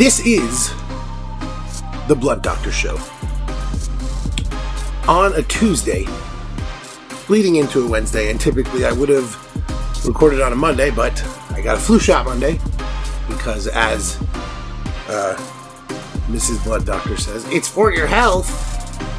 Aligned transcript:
This 0.00 0.20
is 0.20 0.70
the 2.08 2.16
Blunt 2.18 2.42
Doctor 2.42 2.72
Show. 2.72 2.98
On 5.06 5.34
a 5.34 5.42
Tuesday, 5.42 6.06
leading 7.28 7.56
into 7.56 7.84
a 7.84 7.86
Wednesday, 7.86 8.30
and 8.30 8.40
typically 8.40 8.86
I 8.86 8.92
would 8.92 9.10
have 9.10 9.36
recorded 10.06 10.40
on 10.40 10.54
a 10.54 10.56
Monday, 10.56 10.90
but 10.90 11.22
I 11.50 11.60
got 11.60 11.76
a 11.76 11.78
flu 11.78 11.98
shot 11.98 12.24
Monday 12.24 12.58
because, 13.28 13.66
as 13.66 14.16
uh, 15.10 15.36
Mrs. 16.30 16.64
Blunt 16.64 16.86
Doctor 16.86 17.18
says, 17.18 17.46
it's 17.50 17.68
for 17.68 17.92
your 17.92 18.06
health, 18.06 18.48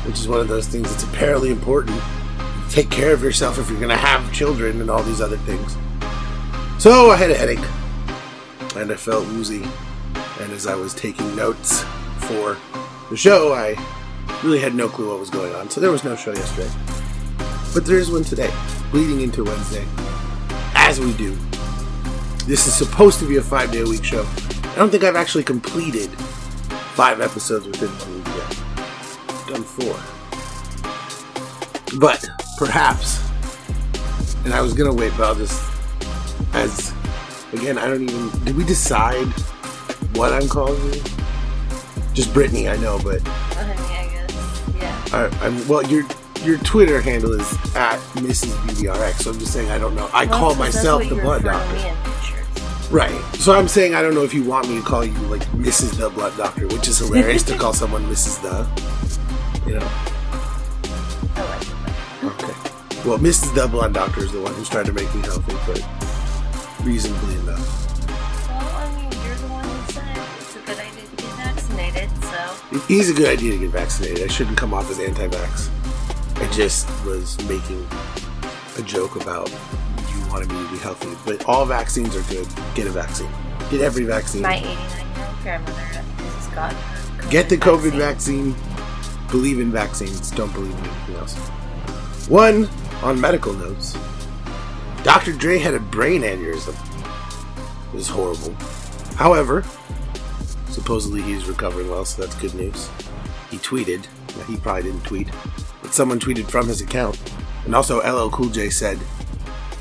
which 0.08 0.20
is 0.20 0.28
one 0.28 0.40
of 0.40 0.48
those 0.48 0.66
things 0.68 0.90
that's 0.90 1.04
apparently 1.04 1.52
important. 1.52 2.02
Take 2.72 2.90
care 2.90 3.14
of 3.14 3.22
yourself 3.22 3.60
if 3.60 3.70
you're 3.70 3.78
going 3.78 3.90
to 3.90 3.96
have 3.96 4.34
children 4.34 4.82
and 4.82 4.90
all 4.90 5.04
these 5.04 5.22
other 5.22 5.38
things. 5.38 5.78
So 6.80 7.12
I 7.12 7.18
had 7.18 7.30
a 7.30 7.36
headache, 7.36 7.64
and 8.76 8.92
I 8.92 8.96
felt 8.96 9.28
woozy. 9.28 9.64
And 10.52 10.58
as 10.58 10.68
I 10.68 10.76
was 10.76 10.94
taking 10.94 11.34
notes 11.34 11.84
for 12.28 12.58
the 13.10 13.16
show, 13.16 13.54
I 13.54 13.74
really 14.44 14.60
had 14.60 14.76
no 14.76 14.90
clue 14.90 15.08
what 15.10 15.18
was 15.18 15.30
going 15.30 15.56
on. 15.56 15.70
So 15.70 15.80
there 15.80 15.92
was 15.92 16.04
no 16.04 16.14
show 16.18 16.34
yesterday. 16.34 16.70
But 17.74 17.86
there 17.86 17.98
is 17.98 18.12
one 18.12 18.26
today, 18.26 18.52
leading 18.92 19.22
into 19.22 19.46
Wednesday, 19.46 19.88
as 20.76 21.00
we 21.00 21.14
do. 21.14 21.38
This 22.48 22.68
is 22.68 22.74
supposed 22.74 23.18
to 23.20 23.26
be 23.30 23.38
a 23.38 23.42
five 23.42 23.72
day 23.72 23.80
a 23.80 23.86
week 23.86 24.04
show. 24.04 24.28
I 24.64 24.76
don't 24.76 24.90
think 24.90 25.06
I've 25.06 25.16
actually 25.16 25.46
completed 25.46 26.10
five 26.96 27.22
episodes 27.22 27.66
within 27.66 27.88
one 27.88 28.16
week 28.18 28.28
yet. 28.36 29.48
Done 29.48 29.64
four. 29.64 29.96
But 31.98 32.28
perhaps, 32.58 33.24
and 34.44 34.54
I 34.54 34.60
was 34.60 34.74
gonna 34.74 34.94
wait, 34.94 35.14
but 35.16 35.28
I'll 35.28 35.36
just, 35.36 35.64
as 36.52 36.94
again, 37.54 37.78
I 37.78 37.88
don't 37.88 38.04
even. 38.04 38.30
Did 38.44 38.58
we 38.58 38.66
decide 38.66 39.34
what 40.14 40.34
I'm 40.34 40.48
calling 40.48 40.82
you? 40.94 41.02
Just 42.14 42.34
Brittany, 42.34 42.68
I 42.70 42.76
know, 42.78 43.00
but 43.04 43.22
Honey, 43.28 43.72
I 43.72 44.26
guess. 44.28 44.64
Yeah. 44.76 45.30
I, 45.42 45.46
I'm 45.46 45.68
well. 45.68 45.84
Your 45.88 46.04
your 46.44 46.58
Twitter 46.60 47.00
handle 47.02 47.34
is 47.40 47.52
at 47.76 48.00
Mrs. 48.16 48.52
BDRX. 48.66 49.22
So 49.24 49.32
I'm 49.32 49.40
just 49.40 49.54
saying 49.54 49.70
I 49.70 49.78
don't 49.78 49.96
know. 49.96 50.10
I 50.14 50.26
Well, 50.26 50.40
call 50.40 50.56
myself 50.56 51.08
the 51.08 51.16
blunt 51.16 51.46
doctor. 51.46 51.98
Right. 52.90 53.12
So 53.36 53.54
I'm 53.54 53.68
saying 53.70 53.96
I 53.96 54.02
don't 54.02 54.14
know 54.16 54.24
if 54.24 54.34
you 54.34 54.44
want 54.44 54.68
me 54.68 54.76
to 54.76 54.82
call 54.86 55.06
you 55.06 55.14
like 55.30 55.44
Mrs. 55.52 55.98
the 55.98 56.10
Blunt 56.10 56.36
Doctor, 56.36 56.68
which 56.68 56.90
is 56.90 56.98
hilarious 57.00 57.42
to 57.44 57.58
call 57.58 57.74
someone 57.74 58.04
Mrs. 58.08 58.42
the. 58.42 59.70
You 59.70 59.80
know. 59.80 59.90
Like. 61.38 62.34
Okay. 62.34 62.54
Well, 63.08 63.18
Mrs. 63.18 63.56
the 63.56 63.68
Blunt 63.68 63.94
Doctor 63.94 64.22
is 64.26 64.32
the 64.34 64.42
one 64.42 64.54
who's 64.56 64.68
trying 64.68 64.86
to 64.86 64.94
make 64.94 65.14
me 65.16 65.22
healthy, 65.22 65.56
but 65.66 65.82
reasonably 66.84 67.36
enough. 67.36 67.81
Is 72.90 73.10
a 73.10 73.14
good 73.14 73.28
idea 73.30 73.52
to 73.52 73.58
get 73.58 73.70
vaccinated. 73.70 74.24
I 74.24 74.28
shouldn't 74.28 74.58
come 74.58 74.74
off 74.74 74.90
as 74.90 75.00
anti-vax. 75.00 75.70
I 76.42 76.52
just 76.52 76.88
was 77.06 77.38
making 77.48 77.86
a 78.78 78.82
joke 78.82 79.16
about 79.16 79.50
you 79.50 80.30
wanted 80.30 80.50
me 80.50 80.64
to 80.64 80.72
be 80.72 80.78
healthy, 80.78 81.10
but 81.26 81.46
all 81.46 81.66
vaccines 81.66 82.16
are 82.16 82.24
good. 82.24 82.48
Get 82.76 82.88
a 82.88 82.92
vaccine. 82.92 83.30
Get 83.70 83.82
every 83.82 84.06
vaccine. 84.06 84.42
My 84.42 84.58
89 84.58 84.76
year 85.16 85.28
old 85.28 85.40
grandmother 85.42 85.82
has 85.82 86.48
got 86.48 86.74
her 86.74 87.30
Get 87.30 87.50
the 87.50 87.58
COVID 87.58 87.92
vaccine. 87.92 88.56
Believe 89.30 89.60
in 89.60 89.72
vaccines. 89.72 90.32
Don't 90.32 90.52
believe 90.54 90.78
in 90.78 90.86
anything 90.86 91.16
else. 91.16 91.38
One, 92.28 92.70
on 93.04 93.20
medical 93.20 93.54
notes, 93.54 93.98
Dr. 95.04 95.34
Dre 95.34 95.58
had 95.58 95.74
a 95.74 95.80
brain 95.80 96.22
aneurysm. 96.22 96.76
It 97.94 97.96
was 97.96 98.08
horrible. 98.08 98.54
However, 99.16 99.64
supposedly 100.72 101.22
he's 101.22 101.46
recovering 101.46 101.90
well, 101.90 102.06
so 102.06 102.22
that's 102.22 102.36
good 102.36 102.54
news. 102.56 102.90
He 103.50 103.58
tweeted, 103.58 104.06
he 104.48 104.58
probably 104.58 104.84
didn't 104.84 105.04
tweet, 105.04 105.30
but 105.82 105.94
someone 105.94 106.20
tweeted 106.20 106.50
from 106.50 106.68
his 106.68 106.82
account. 106.82 107.20
And 107.66 107.76
also, 107.76 108.00
LL 108.00 108.30
Cool 108.32 108.50
J 108.50 108.70
said 108.70 109.00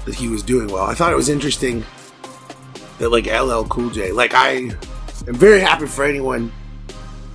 that 0.04 0.14
he 0.14 0.28
was 0.28 0.42
doing 0.42 0.68
well. 0.68 0.84
I 0.84 0.94
thought 0.94 1.12
it 1.12 1.16
was 1.16 1.28
interesting 1.28 1.84
that, 2.98 3.10
like, 3.10 3.26
LL 3.26 3.64
Cool 3.64 3.90
J, 3.90 4.12
like, 4.12 4.34
I 4.34 4.70
am 5.26 5.34
very 5.34 5.60
happy 5.60 5.86
for 5.86 6.04
anyone 6.04 6.52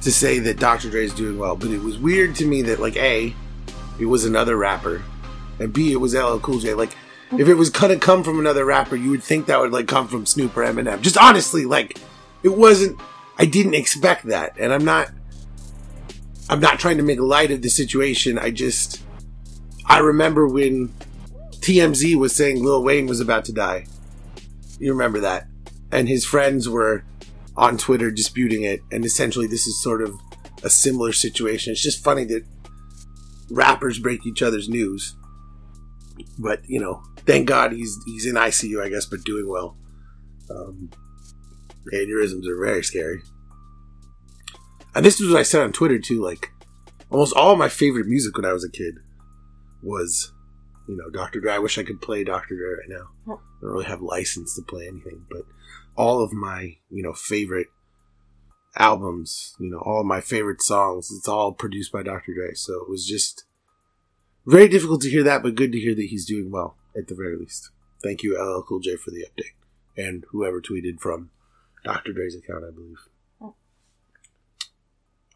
to 0.06 0.12
say 0.12 0.38
that 0.38 0.60
Dr. 0.60 0.92
Dre 0.92 1.04
is 1.04 1.14
doing 1.14 1.38
well, 1.38 1.56
but 1.56 1.72
it 1.72 1.82
was 1.82 1.98
weird 1.98 2.36
to 2.36 2.46
me 2.46 2.62
that 2.62 2.80
like 2.80 2.96
A, 2.96 3.34
it 4.00 4.06
was 4.06 4.24
another 4.24 4.56
rapper, 4.56 5.02
and 5.60 5.74
B, 5.74 5.92
it 5.92 5.98
was 5.98 6.14
LL 6.14 6.38
Cool 6.38 6.60
J. 6.60 6.76
Like, 6.76 6.96
if 7.40 7.48
it 7.48 7.56
was 7.56 7.72
gonna 7.72 7.98
come 7.98 8.24
from 8.24 8.40
another 8.40 8.66
rapper, 8.66 8.96
you 8.96 9.10
would 9.10 9.24
think 9.24 9.48
that 9.48 9.60
would 9.60 9.72
like 9.72 9.88
come 9.88 10.08
from 10.08 10.28
Snoop 10.28 10.56
or 10.56 10.64
Eminem. 10.64 11.02
Just 11.02 11.18
honestly, 11.18 11.66
like, 11.66 12.00
it 12.44 12.50
wasn't. 12.50 13.00
I 13.38 13.46
didn't 13.46 13.74
expect 13.74 14.26
that, 14.26 14.58
and 14.60 14.74
I'm 14.74 14.86
not. 14.86 15.12
I'm 16.48 16.60
not 16.60 16.80
trying 16.80 16.98
to 16.98 17.04
make 17.04 17.20
light 17.20 17.50
of 17.50 17.64
the 17.64 17.70
situation. 17.70 18.38
I 18.38 18.52
just, 18.52 19.02
I 19.88 19.98
remember 19.98 20.48
when 20.48 20.90
TMZ 21.66 22.16
was 22.18 22.36
saying 22.36 22.64
Lil 22.64 22.84
Wayne 22.84 23.08
was 23.08 23.20
about 23.20 23.46
to 23.46 23.52
die. 23.52 23.88
You 24.80 24.92
remember 24.92 25.20
that, 25.22 25.48
and 25.92 26.08
his 26.08 26.24
friends 26.24 26.70
were 26.70 27.04
on 27.58 27.78
Twitter 27.78 28.12
disputing 28.12 28.64
it, 28.64 28.82
and 28.92 29.04
essentially 29.04 29.48
this 29.48 29.66
is 29.66 29.82
sort 29.82 30.02
of 30.02 30.14
a 30.64 30.70
similar 30.70 31.14
situation. 31.14 31.72
It's 31.72 31.82
just 31.82 32.04
funny 32.04 32.26
that 32.26 32.46
rappers 33.50 34.00
break 34.00 34.26
each 34.26 34.42
other's 34.42 34.70
news, 34.70 35.16
but 36.38 36.62
you 36.68 36.80
know, 36.80 37.02
thank 37.26 37.48
God 37.48 37.72
he's 37.72 37.98
he's 38.06 38.26
in 38.26 38.36
ICU, 38.36 38.84
I 38.84 38.90
guess, 38.90 39.06
but 39.06 39.24
doing 39.24 39.50
well. 39.50 39.78
Um, 40.50 40.92
aneurysms 41.94 42.48
are 42.48 42.64
very 42.64 42.84
scary, 42.84 43.22
and 44.94 45.06
this 45.06 45.20
is 45.20 45.30
what 45.30 45.40
I 45.40 45.44
said 45.44 45.62
on 45.62 45.72
Twitter 45.72 46.00
too. 46.00 46.24
Like, 46.24 46.52
almost 47.10 47.36
all 47.36 47.56
my 47.56 47.70
favorite 47.70 48.08
music 48.08 48.36
when 48.36 48.46
I 48.46 48.54
was 48.54 48.64
a 48.64 48.72
kid 48.72 48.96
was, 49.84 50.32
you 50.88 50.96
know, 50.98 51.10
Dr. 51.10 51.40
Dre. 51.40 51.54
I 51.54 51.60
wish 51.60 51.78
I 51.78 51.84
could 51.84 52.02
play 52.02 52.24
Dr. 52.24 52.56
Dre 52.56 52.70
right 52.70 52.90
now. 52.90 53.34
I 53.34 53.38
don't 53.62 53.72
really 53.74 53.86
have 53.86 54.02
license 54.02 54.56
to 54.56 54.62
play 54.62 54.88
anything, 54.88 55.26
but 55.30 55.44
all 55.98 56.24
of 56.24 56.34
my 56.34 56.78
you 56.90 57.02
know 57.04 57.14
favorite 57.14 57.68
albums 58.78 59.56
you 59.60 59.70
know 59.70 59.80
all 59.80 60.02
of 60.02 60.06
my 60.06 60.20
favorite 60.20 60.62
songs 60.62 61.10
it's 61.12 61.28
all 61.28 61.54
produced 61.54 61.92
by 61.92 62.04
dr 62.04 62.34
dre 62.34 62.54
so 62.54 62.74
it 62.82 62.90
was 62.90 63.06
just 63.06 63.46
very 64.46 64.68
difficult 64.68 65.02
to 65.02 65.10
hear 65.10 65.24
that 65.24 65.42
but 65.42 65.56
good 65.56 65.72
to 65.72 65.80
hear 65.80 65.96
that 65.96 66.08
he's 66.08 66.26
doing 66.26 66.52
well 66.52 66.76
at 66.98 67.08
the 67.08 67.16
very 67.16 67.38
least 67.38 67.70
thank 68.04 68.22
you 68.22 68.38
ll 68.38 68.64
cool 68.64 68.80
j 68.80 68.96
for 68.98 69.12
the 69.12 69.26
update 69.26 69.56
and 69.98 70.26
whoever 70.32 70.62
tweeted 70.62 71.00
from 71.00 71.30
dr 71.86 72.12
dre's 72.12 72.36
account 72.36 72.66
i 72.68 72.72
believe 72.72 73.54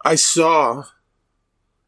i 0.04 0.16
saw 0.16 0.84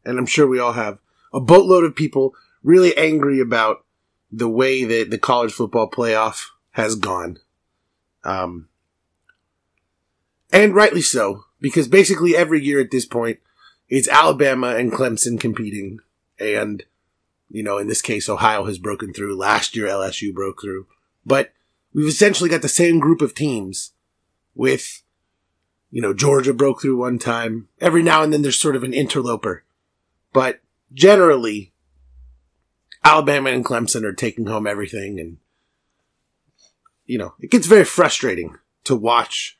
and 0.04 0.18
i'm 0.18 0.26
sure 0.26 0.46
we 0.46 0.58
all 0.58 0.72
have 0.72 0.98
a 1.34 1.40
boatload 1.40 1.84
of 1.84 1.94
people 1.94 2.34
really 2.62 2.96
angry 2.96 3.40
about 3.40 3.84
the 4.30 4.48
way 4.48 4.84
that 4.84 5.10
the 5.10 5.18
college 5.18 5.52
football 5.52 5.90
playoff 5.90 6.46
has 6.70 6.96
gone 6.96 7.38
um, 8.24 8.68
and 10.52 10.74
rightly 10.74 11.00
so, 11.00 11.44
because 11.60 11.88
basically 11.88 12.36
every 12.36 12.62
year 12.62 12.78
at 12.78 12.90
this 12.90 13.06
point, 13.06 13.38
it's 13.88 14.08
Alabama 14.08 14.76
and 14.76 14.92
Clemson 14.92 15.40
competing. 15.40 16.00
And, 16.38 16.84
you 17.50 17.62
know, 17.62 17.78
in 17.78 17.88
this 17.88 18.02
case, 18.02 18.28
Ohio 18.28 18.64
has 18.66 18.78
broken 18.78 19.14
through. 19.14 19.36
Last 19.36 19.74
year, 19.74 19.86
LSU 19.86 20.32
broke 20.32 20.60
through. 20.60 20.86
But 21.24 21.52
we've 21.94 22.06
essentially 22.06 22.50
got 22.50 22.62
the 22.62 22.68
same 22.68 22.98
group 22.98 23.22
of 23.22 23.34
teams 23.34 23.92
with, 24.54 25.02
you 25.90 26.02
know, 26.02 26.14
Georgia 26.14 26.52
broke 26.52 26.82
through 26.82 26.96
one 26.96 27.18
time. 27.18 27.68
Every 27.80 28.02
now 28.02 28.22
and 28.22 28.32
then 28.32 28.42
there's 28.42 28.58
sort 28.58 28.76
of 28.76 28.82
an 28.82 28.94
interloper. 28.94 29.64
But 30.32 30.60
generally, 30.92 31.72
Alabama 33.04 33.50
and 33.50 33.64
Clemson 33.64 34.04
are 34.04 34.12
taking 34.12 34.46
home 34.46 34.66
everything 34.66 35.18
and 35.18 35.38
you 37.06 37.18
know, 37.18 37.34
it 37.40 37.50
gets 37.50 37.66
very 37.66 37.84
frustrating 37.84 38.56
to 38.84 38.96
watch 38.96 39.58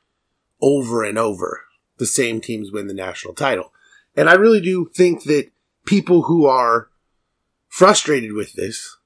over 0.60 1.04
and 1.04 1.18
over 1.18 1.62
the 1.98 2.06
same 2.06 2.40
teams 2.40 2.72
win 2.72 2.86
the 2.86 2.94
national 2.94 3.34
title. 3.34 3.72
And 4.16 4.28
I 4.28 4.34
really 4.34 4.60
do 4.60 4.90
think 4.94 5.24
that 5.24 5.50
people 5.84 6.22
who 6.22 6.46
are 6.46 6.88
frustrated 7.68 8.32
with 8.32 8.54
this, 8.54 8.96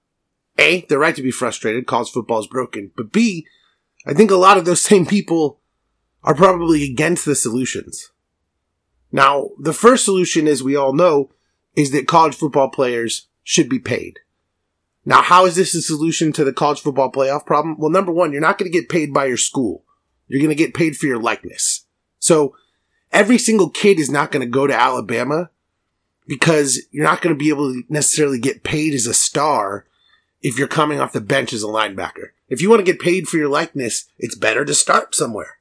A, 0.58 0.82
they're 0.82 0.98
right 0.98 1.16
to 1.16 1.22
be 1.22 1.30
frustrated, 1.30 1.86
college 1.86 2.10
football 2.10 2.40
is 2.40 2.46
broken, 2.46 2.92
but 2.96 3.12
B, 3.12 3.46
I 4.06 4.14
think 4.14 4.30
a 4.30 4.36
lot 4.36 4.58
of 4.58 4.64
those 4.64 4.80
same 4.92 5.06
people 5.06 5.60
are 6.26 6.34
probably 6.34 6.84
against 6.84 7.24
the 7.24 7.36
solutions. 7.36 8.10
Now, 9.12 9.50
the 9.58 9.72
first 9.72 10.04
solution, 10.04 10.46
as 10.48 10.62
we 10.62 10.76
all 10.76 10.92
know, 10.92 11.30
is 11.74 11.92
that 11.92 12.08
college 12.08 12.34
football 12.34 12.68
players 12.68 13.28
should 13.44 13.68
be 13.68 13.78
paid. 13.78 14.18
Now, 15.04 15.22
how 15.22 15.46
is 15.46 15.54
this 15.54 15.74
a 15.74 15.80
solution 15.80 16.32
to 16.32 16.44
the 16.44 16.52
college 16.52 16.80
football 16.80 17.12
playoff 17.12 17.46
problem? 17.46 17.78
Well, 17.78 17.90
number 17.90 18.12
one, 18.12 18.32
you're 18.32 18.40
not 18.40 18.58
going 18.58 18.70
to 18.70 18.78
get 18.78 18.88
paid 18.88 19.14
by 19.14 19.26
your 19.26 19.36
school. 19.36 19.84
You're 20.26 20.40
going 20.40 20.50
to 20.50 20.56
get 20.56 20.74
paid 20.74 20.96
for 20.96 21.06
your 21.06 21.20
likeness. 21.20 21.86
So 22.18 22.56
every 23.12 23.38
single 23.38 23.70
kid 23.70 24.00
is 24.00 24.10
not 24.10 24.32
going 24.32 24.44
to 24.44 24.50
go 24.50 24.66
to 24.66 24.74
Alabama 24.74 25.50
because 26.26 26.80
you're 26.90 27.04
not 27.04 27.22
going 27.22 27.32
to 27.32 27.38
be 27.38 27.50
able 27.50 27.72
to 27.72 27.84
necessarily 27.88 28.40
get 28.40 28.64
paid 28.64 28.94
as 28.94 29.06
a 29.06 29.14
star 29.14 29.86
if 30.42 30.58
you're 30.58 30.66
coming 30.66 31.00
off 31.00 31.12
the 31.12 31.20
bench 31.20 31.52
as 31.52 31.62
a 31.62 31.66
linebacker. 31.66 32.30
If 32.48 32.60
you 32.60 32.68
want 32.68 32.84
to 32.84 32.92
get 32.92 33.00
paid 33.00 33.28
for 33.28 33.36
your 33.36 33.48
likeness, 33.48 34.06
it's 34.18 34.34
better 34.34 34.64
to 34.64 34.74
start 34.74 35.14
somewhere. 35.14 35.55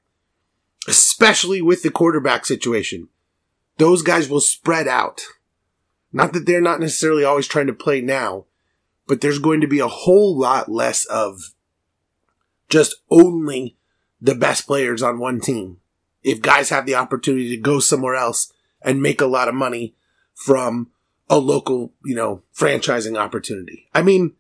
Especially 0.87 1.61
with 1.61 1.83
the 1.83 1.91
quarterback 1.91 2.45
situation. 2.45 3.09
Those 3.77 4.01
guys 4.01 4.29
will 4.29 4.41
spread 4.41 4.87
out. 4.87 5.21
Not 6.13 6.33
that 6.33 6.45
they're 6.45 6.61
not 6.61 6.79
necessarily 6.79 7.23
always 7.23 7.47
trying 7.47 7.67
to 7.67 7.73
play 7.73 8.01
now, 8.01 8.45
but 9.07 9.21
there's 9.21 9.39
going 9.39 9.61
to 9.61 9.67
be 9.67 9.79
a 9.79 9.87
whole 9.87 10.37
lot 10.37 10.69
less 10.69 11.05
of 11.05 11.53
just 12.69 12.95
only 13.09 13.77
the 14.21 14.35
best 14.35 14.65
players 14.65 15.01
on 15.01 15.19
one 15.19 15.39
team. 15.39 15.77
If 16.23 16.41
guys 16.41 16.69
have 16.69 16.85
the 16.85 16.95
opportunity 16.95 17.49
to 17.49 17.57
go 17.57 17.79
somewhere 17.79 18.15
else 18.15 18.51
and 18.81 19.01
make 19.01 19.21
a 19.21 19.27
lot 19.27 19.47
of 19.47 19.53
money 19.53 19.95
from 20.33 20.91
a 21.29 21.37
local, 21.37 21.93
you 22.03 22.15
know, 22.15 22.43
franchising 22.55 23.17
opportunity. 23.17 23.87
I 23.93 24.01
mean, 24.01 24.33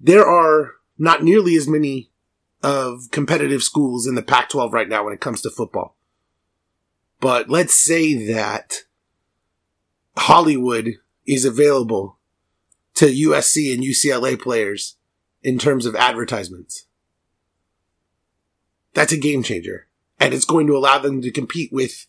there 0.00 0.26
are 0.26 0.72
not 0.98 1.22
nearly 1.22 1.56
as 1.56 1.68
many 1.68 2.09
of 2.62 3.10
competitive 3.10 3.62
schools 3.62 4.06
in 4.06 4.14
the 4.14 4.22
Pac 4.22 4.50
12 4.50 4.72
right 4.72 4.88
now 4.88 5.04
when 5.04 5.14
it 5.14 5.20
comes 5.20 5.40
to 5.42 5.50
football. 5.50 5.96
But 7.20 7.48
let's 7.48 7.74
say 7.74 8.32
that 8.32 8.84
Hollywood 10.16 10.94
is 11.26 11.44
available 11.44 12.18
to 12.94 13.06
USC 13.06 13.72
and 13.72 13.82
UCLA 13.82 14.40
players 14.40 14.96
in 15.42 15.58
terms 15.58 15.86
of 15.86 15.96
advertisements. 15.96 16.86
That's 18.94 19.12
a 19.12 19.18
game 19.18 19.42
changer. 19.42 19.86
And 20.18 20.34
it's 20.34 20.44
going 20.44 20.66
to 20.66 20.76
allow 20.76 20.98
them 20.98 21.22
to 21.22 21.30
compete 21.30 21.72
with 21.72 22.06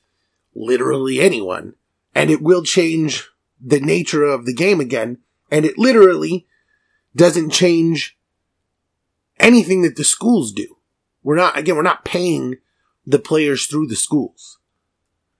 literally 0.53 1.21
anyone. 1.21 1.75
And 2.13 2.30
it 2.30 2.42
will 2.42 2.63
change 2.63 3.30
the 3.62 3.80
nature 3.80 4.25
of 4.25 4.45
the 4.45 4.53
game 4.53 4.81
again. 4.81 5.19
And 5.50 5.65
it 5.65 5.77
literally 5.77 6.48
doesn't 7.15 7.51
change 7.51 8.18
anything 9.41 9.81
that 9.81 9.95
the 9.95 10.03
schools 10.03 10.51
do. 10.51 10.77
We're 11.23 11.35
not, 11.35 11.57
again, 11.57 11.75
we're 11.75 11.81
not 11.81 12.05
paying 12.05 12.57
the 13.05 13.19
players 13.19 13.65
through 13.65 13.88
the 13.88 13.95
schools. 13.95 14.59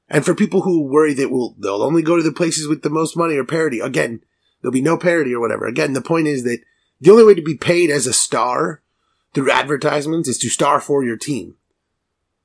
And 0.10 0.26
for 0.26 0.36
people 0.36 0.62
who 0.62 0.82
worry 0.82 1.14
that 1.14 1.32
will 1.32 1.56
they'll 1.58 1.82
only 1.82 2.02
go 2.02 2.18
to 2.18 2.24
the 2.24 2.34
places 2.34 2.68
with 2.68 2.82
the 2.82 2.90
most 2.90 3.16
money 3.16 3.38
or 3.38 3.46
parity, 3.46 3.80
again, 3.80 4.22
there'll 4.62 4.74
be 4.74 4.82
no 4.82 4.98
parity 4.98 5.34
or 5.34 5.40
whatever. 5.40 5.66
Again, 5.66 5.94
the 5.94 6.02
point 6.02 6.28
is 6.28 6.44
that 6.44 6.60
the 7.00 7.12
only 7.12 7.24
way 7.24 7.34
to 7.34 7.42
be 7.42 7.56
paid 7.56 7.90
as 7.90 8.06
a 8.06 8.14
star 8.14 8.82
through 9.34 9.50
advertisements 9.50 10.28
is 10.28 10.38
to 10.40 10.50
star 10.50 10.82
for 10.82 11.04
your 11.04 11.18
team. 11.18 11.56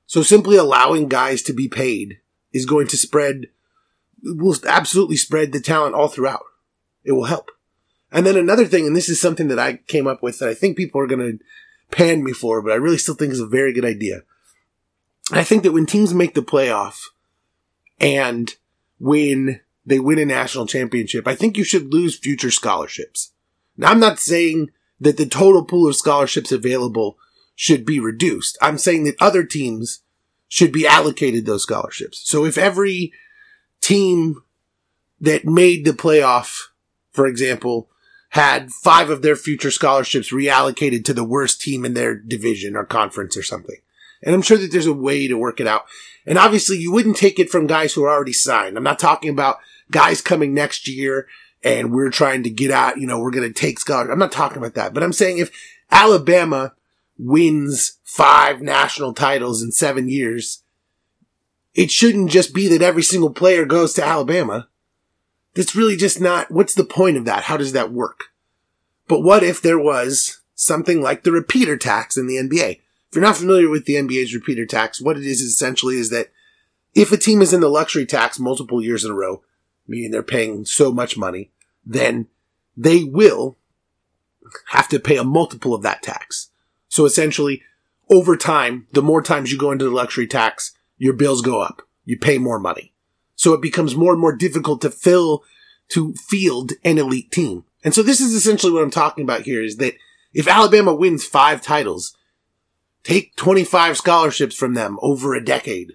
So 0.06 0.22
simply 0.22 0.56
allowing 0.56 1.08
guys 1.08 1.42
to 1.42 1.52
be 1.52 1.66
paid 1.66 2.20
is 2.52 2.64
going 2.64 2.86
to 2.88 2.96
spread, 2.96 3.48
will 4.22 4.56
absolutely 4.66 5.16
spread 5.16 5.50
the 5.52 5.60
talent 5.60 5.96
all 5.96 6.08
throughout. 6.08 6.44
It 7.04 7.12
will 7.12 7.24
help. 7.24 7.50
And 8.12 8.26
then 8.26 8.36
another 8.36 8.66
thing, 8.66 8.86
and 8.86 8.96
this 8.96 9.08
is 9.08 9.20
something 9.20 9.48
that 9.48 9.58
I 9.58 9.74
came 9.88 10.06
up 10.06 10.22
with 10.22 10.38
that 10.38 10.48
I 10.48 10.54
think 10.54 10.76
people 10.76 11.00
are 11.00 11.06
going 11.06 11.38
to 11.38 11.44
pan 11.90 12.22
me 12.24 12.32
for, 12.32 12.62
but 12.62 12.72
I 12.72 12.76
really 12.76 12.98
still 12.98 13.14
think 13.14 13.32
is 13.32 13.40
a 13.40 13.46
very 13.46 13.72
good 13.72 13.84
idea. 13.84 14.22
I 15.32 15.42
think 15.42 15.64
that 15.64 15.72
when 15.72 15.86
teams 15.86 16.14
make 16.14 16.34
the 16.34 16.42
playoff, 16.42 16.98
and 17.98 18.54
when 18.98 19.60
they 19.84 19.98
win 19.98 20.18
a 20.18 20.24
national 20.24 20.66
championship, 20.66 21.26
I 21.26 21.34
think 21.34 21.56
you 21.56 21.64
should 21.64 21.92
lose 21.92 22.18
future 22.18 22.50
scholarships. 22.50 23.32
Now, 23.76 23.90
I'm 23.90 24.00
not 24.00 24.18
saying 24.18 24.70
that 25.00 25.16
the 25.16 25.26
total 25.26 25.64
pool 25.64 25.88
of 25.88 25.96
scholarships 25.96 26.52
available 26.52 27.18
should 27.54 27.84
be 27.84 28.00
reduced. 28.00 28.58
I'm 28.60 28.78
saying 28.78 29.04
that 29.04 29.16
other 29.20 29.44
teams 29.44 30.02
should 30.48 30.72
be 30.72 30.86
allocated 30.86 31.46
those 31.46 31.62
scholarships. 31.62 32.28
So 32.28 32.44
if 32.44 32.58
every 32.58 33.12
team 33.80 34.42
that 35.20 35.44
made 35.44 35.84
the 35.84 35.92
playoff, 35.92 36.68
for 37.12 37.26
example, 37.26 37.88
had 38.31 38.70
five 38.70 39.11
of 39.11 39.23
their 39.23 39.37
future 39.37 39.70
scholarships 39.70 40.32
reallocated 40.32 41.05
to 41.05 41.14
the 41.14 41.25
worst 41.25 41.61
team 41.61 41.84
in 41.84 41.94
their 41.94 42.14
division 42.14 42.76
or 42.76 42.84
conference 42.84 43.37
or 43.37 43.43
something. 43.43 43.76
And 44.23 44.34
I'm 44.34 44.43
sure 44.43 44.58
that 44.58 44.73
there's 44.73 44.87
a 44.87 44.93
way 44.93 45.28
to 45.28 45.38
work 45.38 45.61
it 45.61 45.67
out. 45.67 45.87
And 46.26 46.38
obviously 46.38 46.76
you 46.76 46.93
wouldn't 46.93 47.17
take 47.17 47.38
it 47.38 47.50
from 47.50 47.67
guys 47.67 47.94
who 47.94 48.05
are 48.05 48.11
already 48.12 48.32
signed. 48.32 48.76
I'm 48.76 48.82
not 48.82 48.99
talking 48.99 49.31
about 49.31 49.58
guys 49.90 50.20
coming 50.20 50.52
next 50.52 50.88
year 50.88 51.28
and 51.62 51.93
we're 51.93 52.11
trying 52.11 52.43
to 52.43 52.50
get 52.50 52.70
out, 52.70 52.99
you 52.99 53.06
know, 53.06 53.19
we're 53.19 53.31
going 53.31 53.52
to 53.52 53.61
take 53.61 53.78
scholars. 53.78 54.11
I'm 54.11 54.19
not 54.19 54.32
talking 54.32 54.58
about 54.58 54.75
that, 54.75 54.93
but 54.93 55.02
I'm 55.02 55.12
saying 55.12 55.38
if 55.38 55.50
Alabama 55.90 56.75
wins 57.19 57.99
five 58.05 58.61
national 58.61 59.14
titles 59.14 59.62
in 59.62 59.73
seven 59.73 60.08
years, 60.08 60.62
it 61.75 61.90
shouldn't 61.90 62.31
just 62.31 62.55
be 62.55 62.69
that 62.69 62.82
every 62.82 63.02
single 63.02 63.31
player 63.31 63.64
goes 63.64 63.94
to 63.94 64.05
Alabama. 64.05 64.69
That's 65.56 65.74
really 65.74 65.96
just 65.96 66.20
not, 66.20 66.50
what's 66.50 66.74
the 66.74 66.84
point 66.84 67.16
of 67.16 67.24
that? 67.24 67.44
How 67.44 67.56
does 67.56 67.72
that 67.72 67.90
work? 67.90 68.24
But 69.08 69.20
what 69.20 69.42
if 69.42 69.62
there 69.62 69.78
was 69.78 70.40
something 70.54 71.00
like 71.00 71.22
the 71.22 71.32
repeater 71.32 71.76
tax 71.76 72.16
in 72.16 72.26
the 72.26 72.36
NBA? 72.36 72.80
If 73.08 73.14
you're 73.14 73.24
not 73.24 73.36
familiar 73.36 73.70
with 73.70 73.86
the 73.86 73.94
NBA's 73.94 74.34
repeater 74.34 74.66
tax, 74.66 75.00
what 75.00 75.16
it 75.16 75.24
is 75.24 75.40
essentially 75.40 75.96
is 75.96 76.10
that 76.10 76.30
if 76.94 77.10
a 77.10 77.16
team 77.16 77.40
is 77.40 77.52
in 77.52 77.60
the 77.60 77.68
luxury 77.68 78.04
tax 78.04 78.38
multiple 78.38 78.82
years 78.82 79.04
in 79.04 79.10
a 79.10 79.14
row, 79.14 79.42
meaning 79.88 80.10
they're 80.10 80.22
paying 80.22 80.64
so 80.66 80.92
much 80.92 81.16
money, 81.16 81.50
then 81.84 82.26
they 82.76 83.04
will 83.04 83.56
have 84.68 84.88
to 84.88 85.00
pay 85.00 85.16
a 85.16 85.24
multiple 85.24 85.72
of 85.72 85.82
that 85.82 86.02
tax. 86.02 86.50
So 86.88 87.04
essentially, 87.04 87.62
over 88.10 88.36
time, 88.36 88.86
the 88.92 89.02
more 89.02 89.22
times 89.22 89.50
you 89.50 89.58
go 89.58 89.72
into 89.72 89.84
the 89.84 89.90
luxury 89.90 90.26
tax, 90.26 90.76
your 90.98 91.14
bills 91.14 91.42
go 91.42 91.60
up. 91.60 91.82
You 92.04 92.18
pay 92.18 92.38
more 92.38 92.58
money. 92.58 92.92
So 93.36 93.52
it 93.52 93.62
becomes 93.62 93.94
more 93.94 94.12
and 94.12 94.20
more 94.20 94.34
difficult 94.34 94.80
to 94.80 94.90
fill, 94.90 95.44
to 95.90 96.14
field 96.14 96.72
an 96.84 96.98
elite 96.98 97.30
team. 97.30 97.64
And 97.84 97.94
so 97.94 98.02
this 98.02 98.20
is 98.20 98.34
essentially 98.34 98.72
what 98.72 98.82
I'm 98.82 98.90
talking 98.90 99.22
about 99.22 99.42
here 99.42 99.62
is 99.62 99.76
that 99.76 99.94
if 100.34 100.48
Alabama 100.48 100.94
wins 100.94 101.24
five 101.24 101.62
titles, 101.62 102.16
Take 103.06 103.36
25 103.36 103.96
scholarships 103.96 104.56
from 104.56 104.74
them 104.74 104.98
over 105.00 105.32
a 105.32 105.44
decade. 105.44 105.92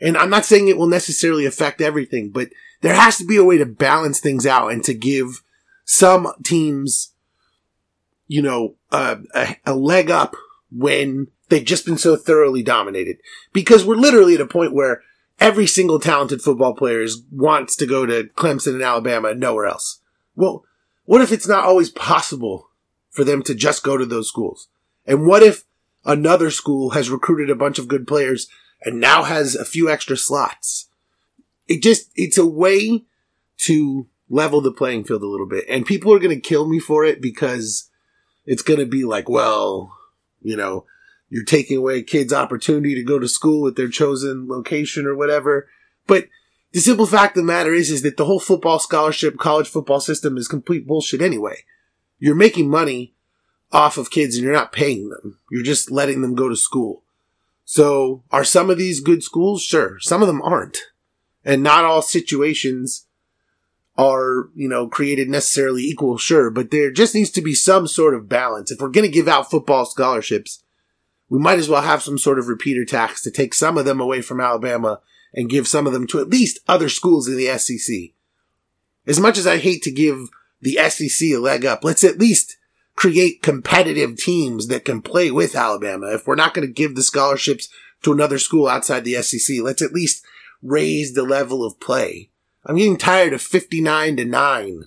And 0.00 0.16
I'm 0.16 0.30
not 0.30 0.46
saying 0.46 0.68
it 0.68 0.78
will 0.78 0.86
necessarily 0.86 1.44
affect 1.44 1.82
everything, 1.82 2.30
but 2.30 2.48
there 2.80 2.94
has 2.94 3.18
to 3.18 3.26
be 3.26 3.36
a 3.36 3.44
way 3.44 3.58
to 3.58 3.66
balance 3.66 4.20
things 4.20 4.46
out 4.46 4.72
and 4.72 4.82
to 4.84 4.94
give 4.94 5.42
some 5.84 6.32
teams, 6.42 7.12
you 8.26 8.40
know, 8.40 8.76
a, 8.90 9.18
a 9.66 9.74
leg 9.74 10.10
up 10.10 10.34
when 10.72 11.28
they've 11.50 11.62
just 11.62 11.84
been 11.84 11.98
so 11.98 12.16
thoroughly 12.16 12.62
dominated. 12.62 13.18
Because 13.52 13.84
we're 13.84 13.96
literally 13.96 14.34
at 14.34 14.40
a 14.40 14.46
point 14.46 14.72
where 14.72 15.02
every 15.40 15.66
single 15.66 15.98
talented 15.98 16.42
football 16.42 16.74
player 16.74 17.04
wants 17.32 17.74
to 17.76 17.86
go 17.86 18.06
to 18.06 18.24
Clemson 18.36 18.74
and 18.74 18.82
Alabama 18.82 19.28
and 19.30 19.40
nowhere 19.40 19.66
else. 19.66 20.00
Well, 20.36 20.64
what 21.04 21.22
if 21.22 21.32
it's 21.32 21.48
not 21.48 21.64
always 21.64 21.90
possible 21.90 22.68
for 23.10 23.24
them 23.24 23.42
to 23.44 23.54
just 23.54 23.82
go 23.82 23.96
to 23.96 24.06
those 24.06 24.28
schools? 24.28 24.68
And 25.06 25.26
what 25.26 25.42
if 25.42 25.64
another 26.04 26.50
school 26.50 26.90
has 26.90 27.10
recruited 27.10 27.50
a 27.50 27.56
bunch 27.56 27.78
of 27.78 27.88
good 27.88 28.06
players 28.06 28.48
and 28.82 29.00
now 29.00 29.24
has 29.24 29.54
a 29.54 29.64
few 29.64 29.90
extra 29.90 30.16
slots. 30.16 30.88
It 31.68 31.82
just, 31.82 32.10
it's 32.16 32.38
a 32.38 32.46
way 32.46 33.04
to 33.58 34.06
level 34.28 34.60
the 34.60 34.72
playing 34.72 35.04
field 35.04 35.22
a 35.22 35.26
little 35.26 35.46
bit. 35.46 35.64
And 35.68 35.84
people 35.84 36.12
are 36.12 36.18
going 36.18 36.34
to 36.34 36.48
kill 36.48 36.66
me 36.66 36.78
for 36.78 37.04
it 37.04 37.20
because 37.20 37.90
it's 38.46 38.62
going 38.62 38.80
to 38.80 38.86
be 38.86 39.04
like, 39.04 39.28
well, 39.28 39.96
you 40.40 40.56
know, 40.56 40.86
you're 41.30 41.44
taking 41.44 41.78
away 41.78 42.02
kids' 42.02 42.32
opportunity 42.32 42.94
to 42.96 43.02
go 43.02 43.18
to 43.18 43.28
school 43.28 43.66
at 43.68 43.76
their 43.76 43.88
chosen 43.88 44.48
location 44.48 45.06
or 45.06 45.14
whatever. 45.14 45.68
But 46.06 46.28
the 46.72 46.80
simple 46.80 47.06
fact 47.06 47.36
of 47.36 47.42
the 47.42 47.46
matter 47.46 47.72
is, 47.72 47.90
is 47.90 48.02
that 48.02 48.16
the 48.16 48.24
whole 48.26 48.40
football 48.40 48.80
scholarship, 48.80 49.38
college 49.38 49.68
football 49.68 50.00
system 50.00 50.36
is 50.36 50.48
complete 50.48 50.86
bullshit 50.86 51.22
anyway. 51.22 51.64
You're 52.18 52.34
making 52.34 52.68
money 52.68 53.14
off 53.72 53.96
of 53.96 54.10
kids 54.10 54.34
and 54.34 54.44
you're 54.44 54.52
not 54.52 54.72
paying 54.72 55.08
them. 55.08 55.38
You're 55.50 55.62
just 55.62 55.90
letting 55.90 56.20
them 56.20 56.34
go 56.34 56.48
to 56.48 56.56
school. 56.56 57.04
So 57.64 58.24
are 58.32 58.44
some 58.44 58.68
of 58.68 58.78
these 58.78 59.00
good 59.00 59.22
schools? 59.22 59.62
Sure. 59.62 59.98
Some 60.00 60.22
of 60.22 60.26
them 60.26 60.42
aren't. 60.42 60.78
And 61.44 61.62
not 61.62 61.84
all 61.84 62.02
situations 62.02 63.06
are, 63.96 64.48
you 64.54 64.68
know, 64.68 64.88
created 64.88 65.28
necessarily 65.28 65.82
equal. 65.82 66.18
Sure. 66.18 66.50
But 66.50 66.72
there 66.72 66.90
just 66.90 67.14
needs 67.14 67.30
to 67.30 67.40
be 67.40 67.54
some 67.54 67.86
sort 67.86 68.14
of 68.14 68.28
balance. 68.28 68.72
If 68.72 68.80
we're 68.80 68.88
going 68.88 69.06
to 69.06 69.12
give 69.12 69.28
out 69.28 69.50
football 69.50 69.86
scholarships, 69.86 70.64
we 71.30 71.38
might 71.38 71.58
as 71.58 71.68
well 71.68 71.82
have 71.82 72.02
some 72.02 72.18
sort 72.18 72.38
of 72.38 72.48
repeater 72.48 72.84
tax 72.84 73.22
to 73.22 73.30
take 73.30 73.54
some 73.54 73.78
of 73.78 73.86
them 73.86 74.00
away 74.00 74.20
from 74.20 74.40
Alabama 74.40 75.00
and 75.32 75.48
give 75.48 75.68
some 75.68 75.86
of 75.86 75.92
them 75.92 76.06
to 76.08 76.18
at 76.18 76.28
least 76.28 76.58
other 76.68 76.88
schools 76.88 77.28
in 77.28 77.36
the 77.36 77.56
SEC. 77.56 78.10
As 79.06 79.20
much 79.20 79.38
as 79.38 79.46
I 79.46 79.58
hate 79.58 79.82
to 79.84 79.92
give 79.92 80.28
the 80.60 80.78
SEC 80.90 81.28
a 81.28 81.38
leg 81.38 81.64
up, 81.64 81.84
let's 81.84 82.04
at 82.04 82.18
least 82.18 82.56
create 82.96 83.42
competitive 83.42 84.16
teams 84.16 84.66
that 84.66 84.84
can 84.84 85.00
play 85.00 85.30
with 85.30 85.54
Alabama. 85.54 86.12
If 86.12 86.26
we're 86.26 86.34
not 86.34 86.52
going 86.52 86.66
to 86.66 86.72
give 86.72 86.96
the 86.96 87.02
scholarships 87.02 87.68
to 88.02 88.12
another 88.12 88.38
school 88.38 88.66
outside 88.66 89.04
the 89.04 89.22
SEC, 89.22 89.58
let's 89.62 89.82
at 89.82 89.92
least 89.92 90.24
raise 90.62 91.14
the 91.14 91.22
level 91.22 91.64
of 91.64 91.80
play. 91.80 92.30
I'm 92.66 92.76
getting 92.76 92.98
tired 92.98 93.32
of 93.32 93.40
59 93.40 94.16
to 94.16 94.24
9. 94.24 94.84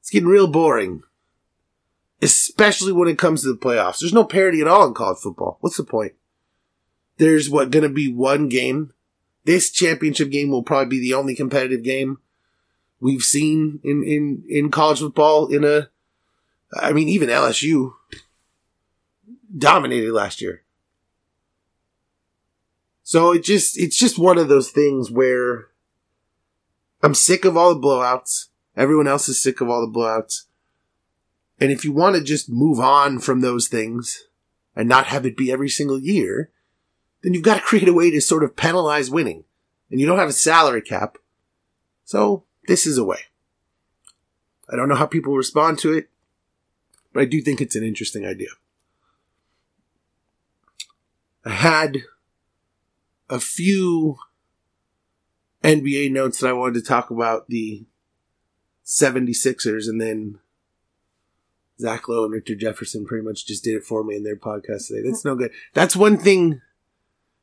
It's 0.00 0.10
getting 0.10 0.28
real 0.28 0.46
boring. 0.46 1.02
Especially 2.24 2.92
when 2.92 3.08
it 3.08 3.18
comes 3.18 3.42
to 3.42 3.52
the 3.52 3.58
playoffs. 3.58 4.00
There's 4.00 4.12
no 4.12 4.24
parity 4.24 4.60
at 4.60 4.66
all 4.66 4.88
in 4.88 4.94
college 4.94 5.18
football. 5.18 5.58
What's 5.60 5.76
the 5.76 5.84
point? 5.84 6.12
There's 7.18 7.48
what 7.48 7.70
gonna 7.70 7.88
be 7.88 8.12
one 8.12 8.48
game. 8.48 8.92
This 9.44 9.70
championship 9.70 10.30
game 10.30 10.50
will 10.50 10.62
probably 10.62 10.88
be 10.88 11.00
the 11.00 11.14
only 11.14 11.34
competitive 11.36 11.82
game 11.82 12.18
we've 12.98 13.22
seen 13.22 13.78
in, 13.84 14.02
in, 14.02 14.42
in 14.48 14.70
college 14.70 15.00
football 15.00 15.46
in 15.48 15.64
a 15.64 15.90
I 16.76 16.92
mean, 16.92 17.08
even 17.08 17.28
LSU 17.28 17.92
dominated 19.56 20.12
last 20.12 20.40
year. 20.40 20.62
So 23.02 23.32
it 23.32 23.44
just 23.44 23.78
it's 23.78 23.96
just 23.96 24.18
one 24.18 24.38
of 24.38 24.48
those 24.48 24.70
things 24.70 25.10
where 25.10 25.68
I'm 27.02 27.14
sick 27.14 27.44
of 27.44 27.56
all 27.56 27.74
the 27.74 27.80
blowouts. 27.80 28.46
Everyone 28.76 29.06
else 29.06 29.28
is 29.28 29.40
sick 29.40 29.60
of 29.60 29.68
all 29.68 29.86
the 29.86 29.98
blowouts. 29.98 30.44
And 31.60 31.70
if 31.70 31.84
you 31.84 31.92
want 31.92 32.16
to 32.16 32.22
just 32.22 32.48
move 32.48 32.80
on 32.80 33.18
from 33.20 33.40
those 33.40 33.68
things 33.68 34.26
and 34.74 34.88
not 34.88 35.06
have 35.06 35.24
it 35.24 35.36
be 35.36 35.52
every 35.52 35.68
single 35.68 35.98
year, 35.98 36.50
then 37.22 37.34
you've 37.34 37.44
got 37.44 37.54
to 37.54 37.60
create 37.64 37.88
a 37.88 37.92
way 37.92 38.10
to 38.10 38.20
sort 38.20 38.44
of 38.44 38.56
penalize 38.56 39.10
winning. 39.10 39.44
And 39.90 40.00
you 40.00 40.06
don't 40.06 40.18
have 40.18 40.28
a 40.28 40.32
salary 40.32 40.82
cap. 40.82 41.18
So 42.04 42.44
this 42.66 42.86
is 42.86 42.98
a 42.98 43.04
way. 43.04 43.20
I 44.68 44.76
don't 44.76 44.88
know 44.88 44.94
how 44.94 45.06
people 45.06 45.36
respond 45.36 45.78
to 45.80 45.92
it, 45.92 46.08
but 47.12 47.20
I 47.20 47.26
do 47.26 47.40
think 47.40 47.60
it's 47.60 47.76
an 47.76 47.84
interesting 47.84 48.26
idea. 48.26 48.48
I 51.44 51.50
had 51.50 51.98
a 53.28 53.38
few 53.38 54.16
NBA 55.62 56.10
notes 56.10 56.40
that 56.40 56.48
I 56.48 56.54
wanted 56.54 56.74
to 56.74 56.82
talk 56.82 57.10
about 57.10 57.48
the 57.48 57.84
76ers 58.84 59.86
and 59.86 60.00
then 60.00 60.38
Zach 61.80 62.08
Lowe 62.08 62.24
and 62.24 62.32
Richard 62.32 62.60
Jefferson 62.60 63.04
pretty 63.04 63.24
much 63.24 63.46
just 63.46 63.64
did 63.64 63.76
it 63.76 63.84
for 63.84 64.04
me 64.04 64.16
in 64.16 64.24
their 64.24 64.36
podcast 64.36 64.88
today. 64.88 65.02
That's 65.04 65.22
mm. 65.22 65.26
no 65.26 65.34
good. 65.36 65.52
That's 65.72 65.96
one 65.96 66.16
thing 66.16 66.60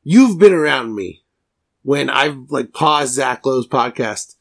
you've 0.02 0.38
been 0.38 0.52
around 0.52 0.94
me 0.94 1.22
when 1.82 2.08
I've 2.08 2.50
like 2.50 2.72
paused 2.72 3.14
Zach 3.14 3.44
Lowe's 3.44 3.68
podcast 3.68 4.36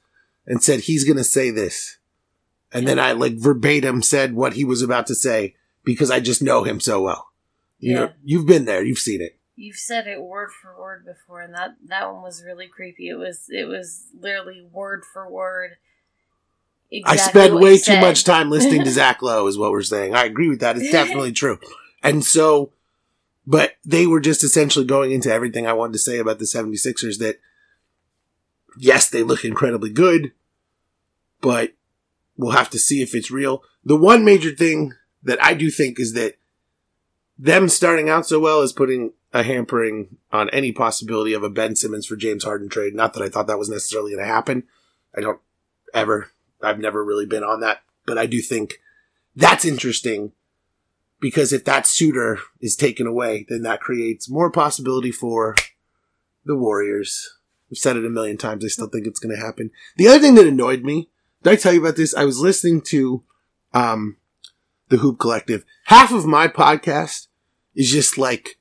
and 0.45 0.63
said 0.63 0.81
he's 0.81 1.03
going 1.03 1.17
to 1.17 1.23
say 1.23 1.49
this. 1.51 1.97
And 2.73 2.87
then 2.87 2.99
I 2.99 3.11
like 3.11 3.33
verbatim 3.37 4.01
said 4.01 4.33
what 4.33 4.53
he 4.53 4.63
was 4.63 4.81
about 4.81 5.07
to 5.07 5.15
say 5.15 5.55
because 5.83 6.09
I 6.09 6.19
just 6.19 6.41
know 6.41 6.63
him 6.63 6.79
so 6.79 7.01
well. 7.01 7.31
You 7.79 7.91
Yeah. 7.93 7.99
know, 7.99 8.11
you've 8.23 8.45
been 8.45 8.65
there. 8.65 8.83
You've 8.83 8.99
seen 8.99 9.21
it. 9.21 9.37
You've 9.55 9.75
said 9.75 10.07
it 10.07 10.21
word 10.21 10.49
for 10.51 10.79
word 10.79 11.05
before, 11.05 11.41
and 11.41 11.53
that 11.53 11.75
that 11.87 12.11
one 12.11 12.23
was 12.23 12.43
really 12.43 12.67
creepy. 12.67 13.09
It 13.09 13.15
was 13.15 13.45
it 13.49 13.67
was 13.67 14.07
literally 14.17 14.65
word 14.71 15.03
for 15.11 15.29
word. 15.29 15.71
I 17.05 17.15
spend 17.15 17.55
way 17.55 17.77
too 17.77 17.83
said. 17.83 18.01
much 18.01 18.23
time 18.23 18.49
listening 18.49 18.83
to 18.83 18.91
Zach 18.91 19.21
Lowe, 19.21 19.47
is 19.47 19.57
what 19.57 19.71
we're 19.71 19.81
saying. 19.81 20.13
I 20.13 20.25
agree 20.25 20.49
with 20.49 20.59
that. 20.59 20.77
It's 20.77 20.91
definitely 20.91 21.31
true. 21.31 21.59
And 22.03 22.23
so, 22.23 22.71
but 23.47 23.73
they 23.85 24.07
were 24.07 24.19
just 24.19 24.43
essentially 24.43 24.85
going 24.85 25.11
into 25.11 25.31
everything 25.31 25.65
I 25.65 25.73
wanted 25.73 25.93
to 25.93 25.99
say 25.99 26.19
about 26.19 26.39
the 26.39 26.45
76ers 26.45 27.19
that, 27.19 27.39
yes, 28.77 29.09
they 29.09 29.23
look 29.23 29.45
incredibly 29.45 29.89
good, 29.89 30.33
but 31.39 31.73
we'll 32.37 32.51
have 32.51 32.69
to 32.71 32.79
see 32.79 33.01
if 33.01 33.15
it's 33.15 33.31
real. 33.31 33.63
The 33.85 33.97
one 33.97 34.25
major 34.25 34.51
thing 34.51 34.93
that 35.23 35.41
I 35.43 35.53
do 35.53 35.69
think 35.69 35.99
is 35.99 36.13
that 36.13 36.35
them 37.37 37.69
starting 37.69 38.09
out 38.09 38.27
so 38.27 38.39
well 38.39 38.61
is 38.61 38.73
putting 38.73 39.13
a 39.33 39.43
hampering 39.43 40.17
on 40.31 40.49
any 40.49 40.71
possibility 40.71 41.33
of 41.33 41.43
a 41.43 41.49
Ben 41.49 41.75
Simmons 41.75 42.05
for 42.05 42.15
James 42.15 42.43
Harden 42.43 42.69
trade. 42.69 42.93
Not 42.93 43.13
that 43.13 43.23
I 43.23 43.29
thought 43.29 43.47
that 43.47 43.57
was 43.57 43.69
necessarily 43.69 44.11
going 44.11 44.23
to 44.23 44.31
happen. 44.31 44.63
I 45.15 45.21
don't 45.21 45.39
ever 45.93 46.31
I've 46.63 46.79
never 46.79 47.03
really 47.03 47.25
been 47.25 47.43
on 47.43 47.59
that, 47.61 47.81
but 48.05 48.17
I 48.17 48.25
do 48.25 48.41
think 48.41 48.79
that's 49.35 49.65
interesting 49.65 50.31
because 51.19 51.53
if 51.53 51.65
that 51.65 51.87
suitor 51.87 52.39
is 52.59 52.75
taken 52.75 53.07
away, 53.07 53.45
then 53.47 53.61
that 53.63 53.79
creates 53.79 54.29
more 54.29 54.51
possibility 54.51 55.11
for 55.11 55.55
the 56.45 56.55
Warriors. 56.55 57.37
I've 57.71 57.77
said 57.77 57.95
it 57.95 58.05
a 58.05 58.09
million 58.09 58.37
times. 58.37 58.65
I 58.65 58.69
still 58.69 58.87
think 58.87 59.07
it's 59.07 59.19
going 59.19 59.35
to 59.35 59.41
happen. 59.41 59.71
The 59.97 60.07
other 60.07 60.19
thing 60.19 60.35
that 60.35 60.47
annoyed 60.47 60.83
me, 60.83 61.09
did 61.43 61.53
I 61.53 61.55
tell 61.55 61.73
you 61.73 61.81
about 61.81 61.95
this? 61.95 62.15
I 62.15 62.25
was 62.25 62.39
listening 62.39 62.81
to, 62.87 63.23
um, 63.73 64.17
the 64.91 64.97
Hoop 64.97 65.19
Collective. 65.19 65.63
Half 65.85 66.11
of 66.11 66.25
my 66.25 66.47
podcast 66.47 67.27
is 67.73 67.89
just 67.89 68.17
like 68.17 68.59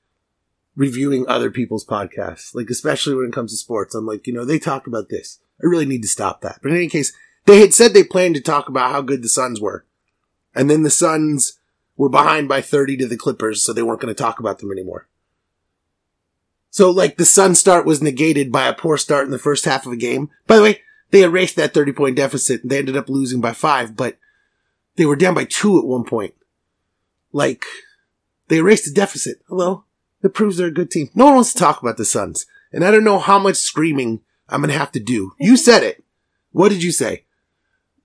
reviewing 0.76 1.26
other 1.26 1.50
people's 1.50 1.84
podcasts, 1.84 2.54
like 2.54 2.70
especially 2.70 3.14
when 3.14 3.26
it 3.26 3.32
comes 3.32 3.50
to 3.50 3.56
sports. 3.56 3.94
I'm 3.94 4.06
like, 4.06 4.26
you 4.26 4.32
know, 4.32 4.44
they 4.44 4.58
talk 4.58 4.86
about 4.86 5.08
this. 5.08 5.40
I 5.62 5.66
really 5.66 5.86
need 5.86 6.02
to 6.02 6.08
stop 6.08 6.40
that. 6.40 6.60
But 6.62 6.70
in 6.70 6.76
any 6.76 6.88
case, 6.88 7.12
they 7.50 7.60
had 7.60 7.74
said 7.74 7.92
they 7.92 8.04
planned 8.04 8.34
to 8.36 8.40
talk 8.40 8.68
about 8.68 8.92
how 8.92 9.02
good 9.02 9.22
the 9.22 9.28
Suns 9.28 9.60
were. 9.60 9.84
And 10.54 10.70
then 10.70 10.82
the 10.82 10.90
Suns 10.90 11.58
were 11.96 12.08
behind 12.08 12.48
by 12.48 12.60
30 12.60 12.96
to 12.98 13.06
the 13.06 13.16
Clippers, 13.16 13.62
so 13.62 13.72
they 13.72 13.82
weren't 13.82 14.00
going 14.00 14.14
to 14.14 14.22
talk 14.22 14.40
about 14.40 14.58
them 14.58 14.72
anymore. 14.72 15.08
So, 16.70 16.90
like, 16.90 17.16
the 17.16 17.24
Sun 17.24 17.56
start 17.56 17.84
was 17.84 18.00
negated 18.00 18.52
by 18.52 18.66
a 18.66 18.74
poor 18.74 18.96
start 18.96 19.24
in 19.24 19.32
the 19.32 19.38
first 19.38 19.64
half 19.64 19.86
of 19.86 19.92
a 19.92 19.96
game. 19.96 20.30
By 20.46 20.56
the 20.56 20.62
way, 20.62 20.82
they 21.10 21.22
erased 21.22 21.56
that 21.56 21.74
30 21.74 21.92
point 21.92 22.16
deficit 22.16 22.62
and 22.62 22.70
they 22.70 22.78
ended 22.78 22.96
up 22.96 23.08
losing 23.08 23.40
by 23.40 23.52
five, 23.52 23.96
but 23.96 24.18
they 24.96 25.06
were 25.06 25.16
down 25.16 25.34
by 25.34 25.44
two 25.44 25.78
at 25.78 25.84
one 25.84 26.04
point. 26.04 26.34
Like, 27.32 27.64
they 28.48 28.58
erased 28.58 28.84
the 28.84 28.92
deficit. 28.92 29.42
Hello? 29.48 29.84
That 30.22 30.30
proves 30.30 30.56
they're 30.56 30.68
a 30.68 30.72
good 30.72 30.90
team. 30.90 31.10
No 31.14 31.26
one 31.26 31.34
wants 31.36 31.52
to 31.52 31.58
talk 31.58 31.82
about 31.82 31.96
the 31.96 32.04
Suns. 32.04 32.46
And 32.72 32.84
I 32.84 32.90
don't 32.90 33.04
know 33.04 33.18
how 33.18 33.38
much 33.38 33.56
screaming 33.56 34.20
I'm 34.48 34.60
going 34.60 34.72
to 34.72 34.78
have 34.78 34.92
to 34.92 35.00
do. 35.00 35.32
You 35.38 35.56
said 35.56 35.82
it. 35.82 36.04
What 36.52 36.68
did 36.68 36.82
you 36.82 36.92
say? 36.92 37.24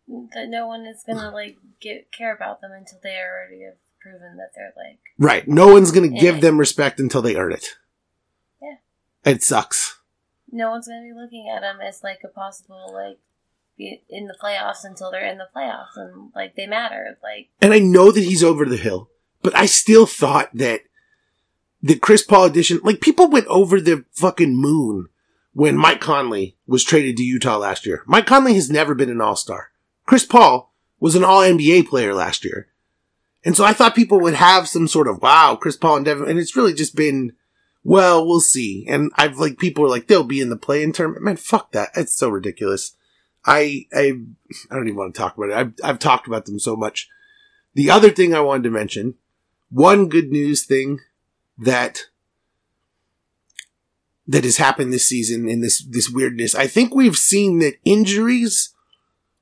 That 0.07 0.47
no 0.49 0.67
one 0.67 0.85
is 0.85 1.03
gonna 1.05 1.31
like 1.31 1.57
get 1.81 2.11
care 2.11 2.33
about 2.35 2.61
them 2.61 2.71
until 2.71 2.99
they 3.03 3.17
already 3.17 3.63
have 3.63 3.75
proven 3.99 4.37
that 4.37 4.51
they're 4.55 4.73
like 4.77 4.99
Right. 5.17 5.47
No 5.47 5.69
one's 5.69 5.91
going 5.91 6.13
to 6.13 6.19
give 6.19 6.41
them 6.41 6.59
respect 6.59 6.99
until 6.99 7.21
they 7.21 7.35
earn 7.37 7.53
it. 7.53 7.77
Yeah. 8.61 9.31
It 9.31 9.41
sucks. 9.41 9.99
no 10.51 10.69
one's 10.69 10.87
gonna 10.87 11.01
be 11.01 11.13
looking 11.13 11.49
at 11.49 11.61
them 11.61 11.79
as 11.81 12.03
like 12.03 12.19
a 12.23 12.27
possible 12.27 12.91
like 12.93 13.17
in 13.77 14.27
the 14.27 14.35
playoffs 14.41 14.83
until 14.85 15.09
they're 15.11 15.25
in 15.25 15.37
the 15.37 15.47
playoffs 15.55 15.95
and 15.97 16.31
like 16.35 16.55
they 16.55 16.65
matter 16.67 17.17
like 17.23 17.49
And 17.61 17.73
I 17.73 17.79
know 17.79 18.11
that 18.11 18.23
he's 18.23 18.43
over 18.43 18.65
the 18.65 18.77
hill, 18.77 19.09
but 19.41 19.55
I 19.55 19.65
still 19.65 20.05
thought 20.05 20.49
that 20.53 20.81
the 21.81 21.97
Chris 21.97 22.23
Paul 22.23 22.45
edition, 22.45 22.79
like 22.83 23.01
people 23.01 23.29
went 23.29 23.47
over 23.47 23.81
the 23.81 24.05
fucking 24.13 24.55
moon 24.55 25.07
when 25.53 25.75
Mike 25.77 25.99
Conley 26.01 26.55
was 26.67 26.83
traded 26.83 27.17
to 27.17 27.23
Utah 27.23 27.57
last 27.57 27.85
year. 27.85 28.03
Mike 28.05 28.25
Conley 28.25 28.53
has 28.55 28.69
never 28.69 28.93
been 28.95 29.09
an 29.09 29.21
all-star. 29.21 29.71
Chris 30.05 30.25
Paul 30.25 30.73
was 30.99 31.15
an 31.15 31.23
all 31.23 31.41
NBA 31.41 31.87
player 31.87 32.13
last 32.13 32.45
year. 32.45 32.67
And 33.43 33.55
so 33.55 33.63
I 33.63 33.73
thought 33.73 33.95
people 33.95 34.19
would 34.21 34.33
have 34.33 34.67
some 34.67 34.87
sort 34.87 35.07
of 35.07 35.21
wow, 35.21 35.55
Chris 35.55 35.77
Paul 35.77 35.97
and 35.97 36.05
Devin, 36.05 36.29
and 36.29 36.39
it's 36.39 36.55
really 36.55 36.73
just 36.73 36.95
been, 36.95 37.33
well, 37.83 38.25
we'll 38.25 38.39
see. 38.39 38.85
And 38.89 39.11
I've 39.15 39.37
like, 39.37 39.59
people 39.59 39.85
are 39.85 39.89
like, 39.89 40.07
they'll 40.07 40.23
be 40.23 40.41
in 40.41 40.49
the 40.49 40.57
play-in 40.57 40.93
tournament. 40.93 41.23
Man, 41.23 41.37
fuck 41.37 41.71
that. 41.71 41.89
It's 41.95 42.15
so 42.15 42.29
ridiculous. 42.29 42.95
I, 43.45 43.85
I, 43.93 44.13
I 44.71 44.75
don't 44.75 44.87
even 44.87 44.95
want 44.95 45.13
to 45.13 45.19
talk 45.19 45.37
about 45.37 45.51
it. 45.51 45.55
I've, 45.55 45.73
I've 45.83 45.99
talked 45.99 46.25
about 46.27 46.45
them 46.45 46.57
so 46.57 46.75
much. 46.75 47.07
The 47.75 47.91
other 47.91 48.09
thing 48.09 48.33
I 48.33 48.39
wanted 48.39 48.63
to 48.63 48.71
mention, 48.71 49.15
one 49.69 50.09
good 50.09 50.31
news 50.31 50.65
thing 50.65 50.99
that 51.57 52.05
that 54.27 54.43
has 54.43 54.57
happened 54.57 54.91
this 54.91 55.07
season 55.07 55.47
in 55.47 55.61
this 55.61 55.85
this 55.85 56.09
weirdness. 56.09 56.55
I 56.55 56.67
think 56.67 56.95
we've 56.95 57.17
seen 57.17 57.59
that 57.59 57.75
injuries 57.85 58.73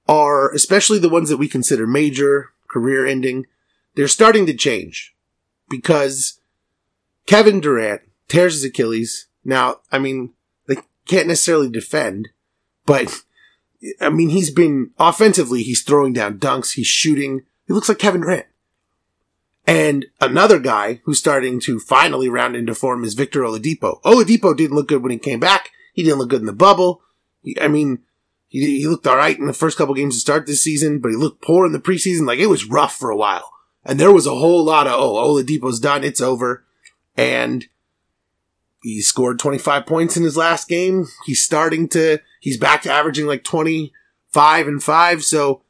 are, 0.08 0.52
especially 0.52 1.00
the 1.00 1.10
ones 1.10 1.30
that 1.30 1.38
we 1.38 1.48
consider 1.48 1.88
major, 1.88 2.52
career 2.70 3.06
ending, 3.06 3.46
they're 3.96 4.08
starting 4.08 4.46
to 4.46 4.54
change 4.54 5.16
because 5.70 6.40
Kevin 7.26 7.62
Durant 7.62 8.02
tears 8.28 8.56
his 8.56 8.64
Achilles. 8.64 9.28
Now, 9.46 9.82
I 9.92 10.00
mean, 10.00 10.34
they 10.68 10.78
can't 11.08 11.28
necessarily 11.28 11.70
defend, 11.70 12.30
but 12.86 13.24
I 14.00 14.10
mean, 14.10 14.30
he's 14.30 14.50
been 14.50 14.92
offensively, 14.98 15.64
he's 15.64 15.84
throwing 15.84 16.14
down 16.14 16.40
dunks, 16.40 16.74
he's 16.74 16.88
shooting. 16.88 17.44
He 17.68 17.74
looks 17.74 17.90
like 17.90 18.00
Kevin 18.00 18.22
Durant. 18.22 18.46
And 19.66 20.08
another 20.20 20.60
guy 20.60 21.00
who's 21.04 21.20
starting 21.20 21.60
to 21.62 21.80
finally 21.80 22.28
round 22.28 22.56
into 22.56 22.76
form 22.76 23.04
is 23.04 23.14
Victor 23.14 23.42
Oladipo. 23.42 24.02
Oladipo 24.02 24.56
didn't 24.56 24.76
look 24.76 24.90
good 24.90 25.02
when 25.02 25.12
he 25.12 25.18
came 25.18 25.40
back. 25.40 25.70
He 25.94 26.04
didn't 26.04 26.20
look 26.20 26.30
good 26.30 26.42
in 26.42 26.48
the 26.48 26.54
bubble. 26.54 27.02
I 27.62 27.70
mean, 27.70 28.00
he, 28.54 28.82
he 28.82 28.88
looked 28.88 29.08
all 29.08 29.18
right 29.18 29.38
in 29.38 29.48
the 29.48 29.54
first 29.54 29.80
couple 29.80 29.96
games 29.96 30.14
to 30.14 30.22
start 30.22 30.46
this 30.46 30.64
season, 30.64 31.00
but 31.00 31.10
he 31.10 31.18
looked 31.18 31.42
poor 31.42 31.66
in 31.66 31.72
the 31.72 31.80
preseason. 31.80 32.28
Like 32.28 32.38
it 32.38 32.48
was 32.48 32.70
rough 32.70 32.96
for 32.96 33.10
a 33.10 33.18
while. 33.18 33.52
And 33.84 34.00
there 34.00 34.14
was 34.14 34.28
a 34.28 34.36
whole 34.36 34.64
lot 34.64 34.86
of, 34.86 34.94
oh, 34.94 35.16
Oladipo's 35.16 35.80
done. 35.80 36.04
It's 36.04 36.22
over. 36.22 36.64
And 37.18 37.66
he 38.84 39.02
scored 39.02 39.40
25 39.40 39.88
points 39.88 40.16
in 40.16 40.24
his 40.24 40.38
last 40.38 40.70
game. 40.70 41.08
He's 41.26 41.44
starting 41.44 41.90
to, 41.90 42.20
he's 42.40 42.58
back 42.58 42.84
to 42.84 42.92
averaging 42.92 43.26
like 43.26 43.44
25 43.44 44.68
and 44.68 44.84
5. 44.84 45.24
So 45.24 45.64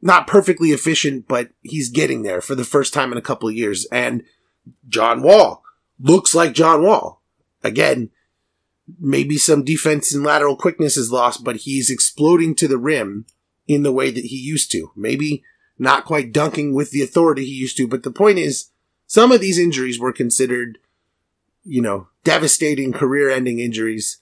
not 0.00 0.26
perfectly 0.26 0.70
efficient, 0.70 1.28
but 1.28 1.50
he's 1.60 1.90
getting 1.90 2.22
there 2.22 2.40
for 2.40 2.54
the 2.54 2.64
first 2.64 2.94
time 2.94 3.12
in 3.12 3.18
a 3.18 3.22
couple 3.22 3.50
of 3.50 3.54
years. 3.54 3.86
And 3.92 4.22
John 4.88 5.22
Wall 5.22 5.62
looks 6.00 6.34
like 6.34 6.54
John 6.54 6.82
Wall. 6.82 7.20
Again, 7.62 8.10
maybe 8.98 9.38
some 9.38 9.64
defense 9.64 10.14
and 10.14 10.24
lateral 10.24 10.56
quickness 10.56 10.96
is 10.96 11.12
lost, 11.12 11.44
but 11.44 11.56
he's 11.56 11.90
exploding 11.90 12.54
to 12.56 12.68
the 12.68 12.78
rim 12.78 13.26
in 13.66 13.82
the 13.82 13.92
way 13.92 14.10
that 14.10 14.26
he 14.26 14.36
used 14.36 14.70
to. 14.72 14.92
Maybe 14.94 15.42
not 15.78 16.04
quite 16.04 16.32
dunking 16.32 16.74
with 16.74 16.90
the 16.90 17.02
authority 17.02 17.44
he 17.44 17.52
used 17.52 17.76
to, 17.78 17.88
but 17.88 18.02
the 18.02 18.10
point 18.10 18.38
is, 18.38 18.70
some 19.06 19.32
of 19.32 19.40
these 19.40 19.58
injuries 19.58 19.98
were 19.98 20.12
considered, 20.12 20.78
you 21.64 21.82
know, 21.82 22.08
devastating 22.24 22.92
career 22.92 23.30
ending 23.30 23.58
injuries. 23.58 24.18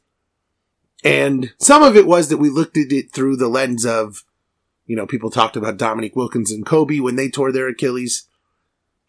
And 1.05 1.53
some 1.59 1.83
of 1.83 1.97
it 1.97 2.07
was 2.07 2.29
that 2.29 2.39
we 2.39 2.49
looked 2.49 2.77
at 2.77 2.93
it 2.93 3.13
through 3.13 3.37
the 3.37 3.49
lens 3.49 3.85
of, 3.85 4.25
you 4.87 4.97
know, 4.97 5.07
people 5.07 5.31
talked 5.31 5.57
about 5.57 5.77
Dominique 5.77 6.17
Wilkins 6.17 6.51
and 6.51 6.67
Kobe 6.67 7.01
when 7.01 7.17
they 7.17 7.29
tore 7.29 7.53
their 7.53 7.69
Achilles. 7.69 8.29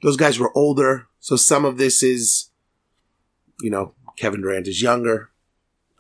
Those 0.02 0.18
guys 0.18 0.40
were 0.40 0.56
older, 0.56 1.08
so 1.20 1.36
some 1.36 1.66
of 1.66 1.78
this 1.78 2.04
is, 2.04 2.50
you 3.62 3.70
know, 3.70 3.94
Kevin 4.18 4.42
Durant 4.42 4.68
is 4.68 4.82
younger. 4.82 5.32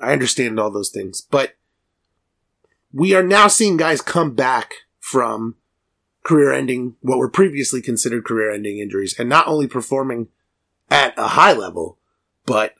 I 0.03 0.13
understand 0.13 0.60
all 0.60 0.72
those 0.72 0.89
things, 0.89 1.22
but 1.22 1.55
we 2.91 3.15
are 3.15 3.24
now 3.24 3.48
seeing 3.48 3.77
guys 3.77 4.01
come 4.01 4.36
back 4.36 4.74
from 5.00 5.55
career 6.24 6.53
ending, 6.53 6.95
what 7.01 7.17
were 7.17 7.29
previously 7.29 7.81
considered 7.81 8.24
career 8.24 8.51
ending 8.51 8.79
injuries, 8.79 9.15
and 9.17 9.27
not 9.27 9.48
only 9.48 9.67
performing 9.67 10.29
at 10.89 11.13
a 11.17 11.29
high 11.29 11.53
level, 11.53 11.98
but 12.45 12.75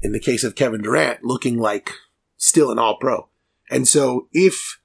in 0.00 0.12
the 0.12 0.20
case 0.20 0.44
of 0.44 0.54
Kevin 0.54 0.82
Durant, 0.82 1.24
looking 1.24 1.58
like 1.58 1.92
still 2.36 2.70
an 2.70 2.78
all 2.78 2.96
pro. 2.98 3.28
And 3.70 3.86
so 3.86 4.28
if 4.32 4.78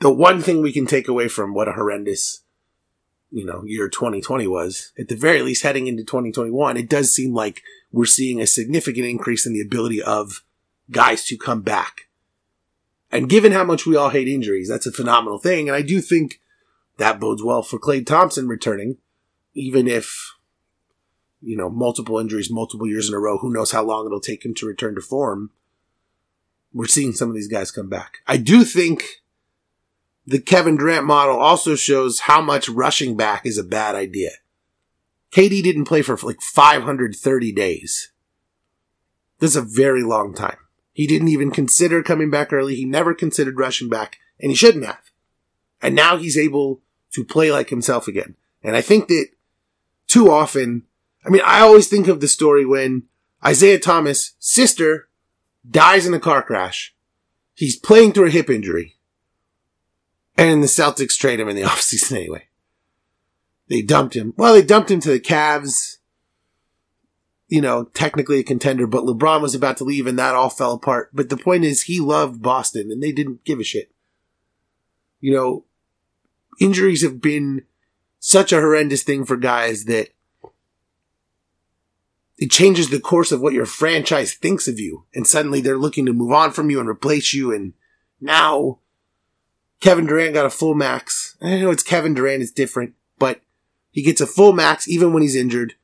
the 0.00 0.12
one 0.12 0.42
thing 0.42 0.60
we 0.62 0.72
can 0.72 0.86
take 0.86 1.08
away 1.08 1.28
from 1.28 1.54
what 1.54 1.68
a 1.68 1.72
horrendous, 1.72 2.42
you 3.30 3.44
know, 3.44 3.62
year 3.64 3.88
2020 3.88 4.46
was, 4.46 4.92
at 4.98 5.08
the 5.08 5.16
very 5.16 5.42
least 5.42 5.62
heading 5.62 5.86
into 5.86 6.02
2021, 6.02 6.76
it 6.76 6.88
does 6.88 7.14
seem 7.14 7.34
like 7.34 7.62
we're 7.92 8.06
seeing 8.06 8.40
a 8.40 8.46
significant 8.46 9.06
increase 9.06 9.46
in 9.46 9.52
the 9.52 9.60
ability 9.60 10.02
of 10.02 10.42
guys 10.90 11.24
to 11.26 11.36
come 11.36 11.62
back. 11.62 12.08
And 13.10 13.28
given 13.28 13.52
how 13.52 13.64
much 13.64 13.86
we 13.86 13.96
all 13.96 14.10
hate 14.10 14.28
injuries, 14.28 14.68
that's 14.68 14.86
a 14.86 14.92
phenomenal 14.92 15.38
thing. 15.38 15.68
And 15.68 15.76
I 15.76 15.82
do 15.82 16.00
think 16.00 16.40
that 16.98 17.20
bodes 17.20 17.42
well 17.42 17.62
for 17.62 17.78
Klay 17.78 18.04
Thompson 18.04 18.48
returning, 18.48 18.98
even 19.54 19.88
if, 19.88 20.34
you 21.40 21.56
know, 21.56 21.70
multiple 21.70 22.18
injuries, 22.18 22.50
multiple 22.50 22.86
years 22.86 23.08
in 23.08 23.14
a 23.14 23.18
row, 23.18 23.38
who 23.38 23.52
knows 23.52 23.72
how 23.72 23.82
long 23.82 24.06
it'll 24.06 24.20
take 24.20 24.44
him 24.44 24.54
to 24.54 24.66
return 24.66 24.94
to 24.94 25.00
form. 25.00 25.50
We're 26.72 26.86
seeing 26.86 27.12
some 27.12 27.28
of 27.30 27.34
these 27.34 27.48
guys 27.48 27.70
come 27.70 27.88
back. 27.88 28.18
I 28.26 28.36
do 28.36 28.64
think 28.64 29.22
the 30.28 30.40
Kevin 30.40 30.76
Durant 30.76 31.06
model 31.06 31.38
also 31.38 31.74
shows 31.74 32.20
how 32.20 32.42
much 32.42 32.68
rushing 32.68 33.16
back 33.16 33.46
is 33.46 33.56
a 33.56 33.64
bad 33.64 33.94
idea. 33.94 34.32
KD 35.32 35.62
didn't 35.62 35.86
play 35.86 36.02
for 36.02 36.16
like 36.18 36.42
530 36.42 37.52
days. 37.52 38.12
That's 39.38 39.56
a 39.56 39.62
very 39.62 40.02
long 40.02 40.34
time. 40.34 40.58
He 40.92 41.06
didn't 41.06 41.28
even 41.28 41.50
consider 41.50 42.02
coming 42.02 42.30
back 42.30 42.52
early. 42.52 42.74
He 42.74 42.84
never 42.84 43.14
considered 43.14 43.58
rushing 43.58 43.88
back, 43.88 44.18
and 44.38 44.50
he 44.50 44.56
shouldn't 44.56 44.84
have. 44.84 45.00
And 45.80 45.94
now 45.94 46.18
he's 46.18 46.36
able 46.36 46.82
to 47.12 47.24
play 47.24 47.50
like 47.50 47.70
himself 47.70 48.06
again. 48.06 48.36
And 48.62 48.76
I 48.76 48.82
think 48.82 49.08
that 49.08 49.28
too 50.08 50.30
often, 50.30 50.82
I 51.24 51.30
mean, 51.30 51.42
I 51.44 51.60
always 51.60 51.88
think 51.88 52.06
of 52.06 52.20
the 52.20 52.28
story 52.28 52.66
when 52.66 53.04
Isaiah 53.42 53.78
Thomas' 53.78 54.34
sister 54.38 55.08
dies 55.68 56.04
in 56.04 56.12
a 56.12 56.20
car 56.20 56.42
crash. 56.42 56.94
He's 57.54 57.78
playing 57.78 58.12
through 58.12 58.26
a 58.26 58.30
hip 58.30 58.50
injury. 58.50 58.97
And 60.38 60.62
the 60.62 60.68
Celtics 60.68 61.18
trade 61.18 61.40
him 61.40 61.48
in 61.48 61.56
the 61.56 61.62
offseason 61.64 62.16
anyway. 62.16 62.44
They 63.68 63.82
dumped 63.82 64.16
him. 64.16 64.32
Well, 64.36 64.54
they 64.54 64.62
dumped 64.62 64.90
him 64.90 65.00
to 65.00 65.10
the 65.10 65.20
Cavs. 65.20 65.96
You 67.48 67.62
know, 67.62 67.84
technically 67.84 68.38
a 68.38 68.44
contender, 68.44 68.86
but 68.86 69.04
LeBron 69.04 69.40
was 69.40 69.54
about 69.54 69.78
to 69.78 69.84
leave 69.84 70.06
and 70.06 70.18
that 70.18 70.34
all 70.34 70.50
fell 70.50 70.74
apart. 70.74 71.10
But 71.14 71.30
the 71.30 71.36
point 71.36 71.64
is, 71.64 71.82
he 71.82 71.98
loved 71.98 72.42
Boston 72.42 72.90
and 72.92 73.02
they 73.02 73.10
didn't 73.10 73.44
give 73.44 73.58
a 73.58 73.64
shit. 73.64 73.90
You 75.20 75.32
know, 75.32 75.64
injuries 76.60 77.02
have 77.02 77.22
been 77.22 77.64
such 78.20 78.52
a 78.52 78.60
horrendous 78.60 79.02
thing 79.02 79.24
for 79.24 79.38
guys 79.38 79.86
that 79.86 80.10
it 82.36 82.50
changes 82.50 82.90
the 82.90 83.00
course 83.00 83.32
of 83.32 83.40
what 83.40 83.54
your 83.54 83.64
franchise 83.64 84.34
thinks 84.34 84.68
of 84.68 84.78
you. 84.78 85.06
And 85.14 85.26
suddenly 85.26 85.62
they're 85.62 85.78
looking 85.78 86.04
to 86.04 86.12
move 86.12 86.32
on 86.32 86.52
from 86.52 86.68
you 86.68 86.80
and 86.80 86.88
replace 86.88 87.32
you. 87.32 87.50
And 87.52 87.72
now 88.20 88.80
Kevin 89.80 90.06
Durant 90.06 90.34
got 90.34 90.46
a 90.46 90.50
full 90.50 90.74
max. 90.74 91.36
I 91.40 91.58
know 91.58 91.70
it's 91.70 91.82
Kevin 91.82 92.14
Durant, 92.14 92.42
it's 92.42 92.50
different, 92.50 92.94
but 93.18 93.40
he 93.90 94.02
gets 94.02 94.20
a 94.20 94.26
full 94.26 94.52
max 94.52 94.88
even 94.88 95.12
when 95.12 95.22
he's 95.22 95.36
injured, 95.36 95.74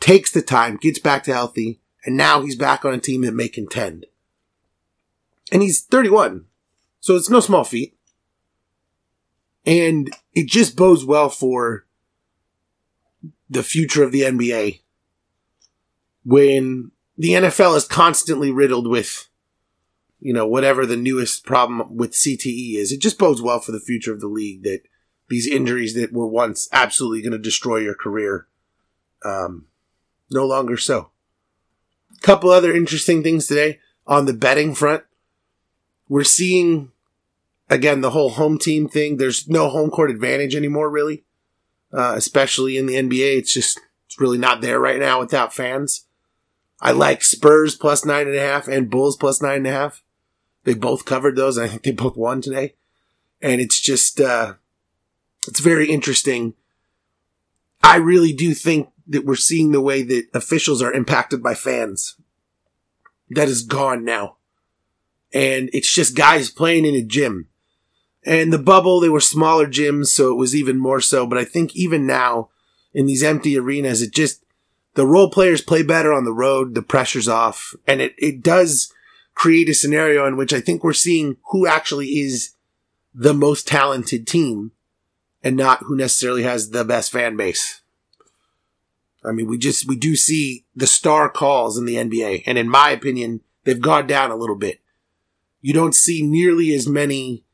takes 0.00 0.30
the 0.30 0.42
time, 0.42 0.76
gets 0.76 0.98
back 0.98 1.24
to 1.24 1.32
healthy, 1.32 1.80
and 2.04 2.16
now 2.16 2.42
he's 2.42 2.56
back 2.56 2.84
on 2.84 2.94
a 2.94 2.98
team 2.98 3.22
that 3.22 3.34
may 3.34 3.48
contend. 3.48 4.06
And 5.52 5.62
he's 5.62 5.82
31, 5.82 6.46
so 7.00 7.16
it's 7.16 7.30
no 7.30 7.40
small 7.40 7.64
feat. 7.64 7.96
And 9.66 10.14
it 10.34 10.46
just 10.46 10.76
bodes 10.76 11.04
well 11.04 11.30
for 11.30 11.86
the 13.48 13.62
future 13.62 14.02
of 14.02 14.12
the 14.12 14.22
NBA 14.22 14.80
when 16.24 16.90
the 17.16 17.30
NFL 17.30 17.76
is 17.76 17.86
constantly 17.86 18.50
riddled 18.50 18.86
with 18.86 19.28
you 20.24 20.32
know, 20.32 20.46
whatever 20.46 20.86
the 20.86 20.96
newest 20.96 21.44
problem 21.44 21.98
with 21.98 22.12
CTE 22.12 22.76
is. 22.76 22.90
It 22.90 23.02
just 23.02 23.18
bodes 23.18 23.42
well 23.42 23.60
for 23.60 23.72
the 23.72 23.78
future 23.78 24.10
of 24.10 24.22
the 24.22 24.26
league 24.26 24.62
that 24.62 24.80
these 25.28 25.46
injuries 25.46 25.94
that 25.94 26.14
were 26.14 26.26
once 26.26 26.66
absolutely 26.72 27.20
going 27.20 27.32
to 27.32 27.38
destroy 27.38 27.76
your 27.76 27.94
career, 27.94 28.46
um, 29.22 29.66
no 30.30 30.46
longer 30.46 30.78
so. 30.78 31.10
Couple 32.22 32.48
other 32.48 32.74
interesting 32.74 33.22
things 33.22 33.46
today 33.46 33.80
on 34.06 34.24
the 34.24 34.32
betting 34.32 34.74
front. 34.74 35.04
We're 36.08 36.24
seeing 36.24 36.90
again 37.68 38.00
the 38.00 38.12
whole 38.12 38.30
home 38.30 38.56
team 38.56 38.88
thing. 38.88 39.18
There's 39.18 39.46
no 39.46 39.68
home 39.68 39.90
court 39.90 40.10
advantage 40.10 40.56
anymore, 40.56 40.88
really, 40.88 41.24
uh, 41.92 42.14
especially 42.16 42.78
in 42.78 42.86
the 42.86 42.94
NBA. 42.94 43.36
It's 43.36 43.52
just 43.52 43.78
it's 44.06 44.18
really 44.18 44.38
not 44.38 44.62
there 44.62 44.80
right 44.80 44.98
now 44.98 45.20
without 45.20 45.52
fans. 45.52 46.06
I 46.80 46.92
like 46.92 47.22
Spurs 47.22 47.76
plus 47.76 48.06
nine 48.06 48.26
and 48.26 48.36
a 48.36 48.40
half 48.40 48.68
and 48.68 48.88
Bulls 48.88 49.18
plus 49.18 49.42
nine 49.42 49.58
and 49.58 49.66
a 49.66 49.72
half. 49.72 50.03
They 50.64 50.74
both 50.74 51.04
covered 51.04 51.36
those. 51.36 51.58
I 51.58 51.68
think 51.68 51.82
they 51.82 51.92
both 51.92 52.16
won 52.16 52.40
today. 52.40 52.74
And 53.40 53.60
it's 53.60 53.80
just, 53.80 54.20
uh, 54.20 54.54
it's 55.46 55.60
very 55.60 55.90
interesting. 55.90 56.54
I 57.82 57.96
really 57.96 58.32
do 58.32 58.54
think 58.54 58.88
that 59.06 59.26
we're 59.26 59.36
seeing 59.36 59.72
the 59.72 59.82
way 59.82 60.02
that 60.02 60.28
officials 60.32 60.80
are 60.80 60.92
impacted 60.92 61.42
by 61.42 61.54
fans. 61.54 62.16
That 63.30 63.48
is 63.48 63.62
gone 63.62 64.04
now. 64.04 64.36
And 65.32 65.68
it's 65.72 65.92
just 65.92 66.16
guys 66.16 66.50
playing 66.50 66.86
in 66.86 66.94
a 66.94 67.02
gym. 67.02 67.48
And 68.24 68.50
the 68.50 68.58
bubble, 68.58 69.00
they 69.00 69.10
were 69.10 69.20
smaller 69.20 69.66
gyms, 69.66 70.06
so 70.06 70.32
it 70.32 70.36
was 70.36 70.56
even 70.56 70.78
more 70.78 71.00
so. 71.00 71.26
But 71.26 71.36
I 71.36 71.44
think 71.44 71.76
even 71.76 72.06
now, 72.06 72.48
in 72.94 73.04
these 73.04 73.22
empty 73.22 73.58
arenas, 73.58 74.00
it 74.00 74.14
just, 74.14 74.42
the 74.94 75.06
role 75.06 75.28
players 75.28 75.60
play 75.60 75.82
better 75.82 76.12
on 76.12 76.24
the 76.24 76.32
road, 76.32 76.74
the 76.74 76.82
pressure's 76.82 77.28
off, 77.28 77.74
and 77.86 78.00
it, 78.00 78.14
it 78.16 78.42
does 78.42 78.93
create 79.34 79.68
a 79.68 79.74
scenario 79.74 80.26
in 80.26 80.36
which 80.36 80.52
I 80.52 80.60
think 80.60 80.82
we're 80.82 80.92
seeing 80.92 81.36
who 81.50 81.66
actually 81.66 82.08
is 82.20 82.54
the 83.14 83.34
most 83.34 83.66
talented 83.66 84.26
team 84.26 84.72
and 85.42 85.56
not 85.56 85.80
who 85.84 85.96
necessarily 85.96 86.42
has 86.42 86.70
the 86.70 86.84
best 86.84 87.12
fan 87.12 87.36
base. 87.36 87.82
I 89.24 89.32
mean, 89.32 89.46
we 89.46 89.58
just, 89.58 89.86
we 89.88 89.96
do 89.96 90.16
see 90.16 90.66
the 90.74 90.86
star 90.86 91.28
calls 91.28 91.78
in 91.78 91.86
the 91.86 91.96
NBA. 91.96 92.42
And 92.46 92.58
in 92.58 92.68
my 92.68 92.90
opinion, 92.90 93.40
they've 93.64 93.80
gone 93.80 94.06
down 94.06 94.30
a 94.30 94.36
little 94.36 94.56
bit. 94.56 94.80
You 95.60 95.72
don't 95.72 95.94
see 95.94 96.22
nearly 96.22 96.74
as 96.74 96.86
many 96.86 97.44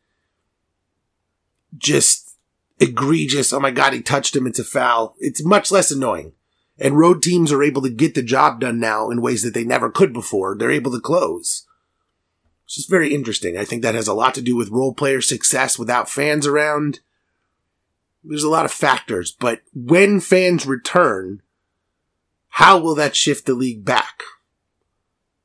just 1.79 2.37
egregious, 2.81 3.53
oh 3.53 3.61
my 3.61 3.71
God, 3.71 3.93
he 3.93 4.03
touched 4.03 4.35
him, 4.35 4.47
it's 4.47 4.59
a 4.59 4.64
foul. 4.64 5.14
It's 5.19 5.45
much 5.45 5.71
less 5.71 5.90
annoying. 5.90 6.33
And 6.79 6.99
road 6.99 7.23
teams 7.23 7.53
are 7.53 7.62
able 7.62 7.83
to 7.83 7.90
get 7.90 8.14
the 8.14 8.23
job 8.23 8.61
done 8.61 8.81
now 8.81 9.11
in 9.11 9.21
ways 9.21 9.43
that 9.43 9.55
they 9.55 9.64
never 9.64 9.90
could 9.90 10.12
before. 10.12 10.57
They're 10.57 10.71
able 10.71 10.90
to 10.93 11.01
close. 11.01 11.66
It's 12.70 12.76
just 12.76 12.88
very 12.88 13.12
interesting. 13.12 13.59
I 13.59 13.64
think 13.64 13.83
that 13.83 13.96
has 13.96 14.06
a 14.06 14.14
lot 14.14 14.33
to 14.35 14.40
do 14.40 14.54
with 14.54 14.70
role 14.70 14.94
player 14.94 15.20
success 15.20 15.76
without 15.76 16.09
fans 16.09 16.46
around. 16.46 17.00
There's 18.22 18.44
a 18.44 18.48
lot 18.48 18.64
of 18.64 18.70
factors, 18.70 19.33
but 19.33 19.62
when 19.74 20.20
fans 20.20 20.66
return, 20.66 21.42
how 22.50 22.78
will 22.78 22.94
that 22.94 23.16
shift 23.16 23.44
the 23.44 23.54
league 23.54 23.85
back? 23.85 24.22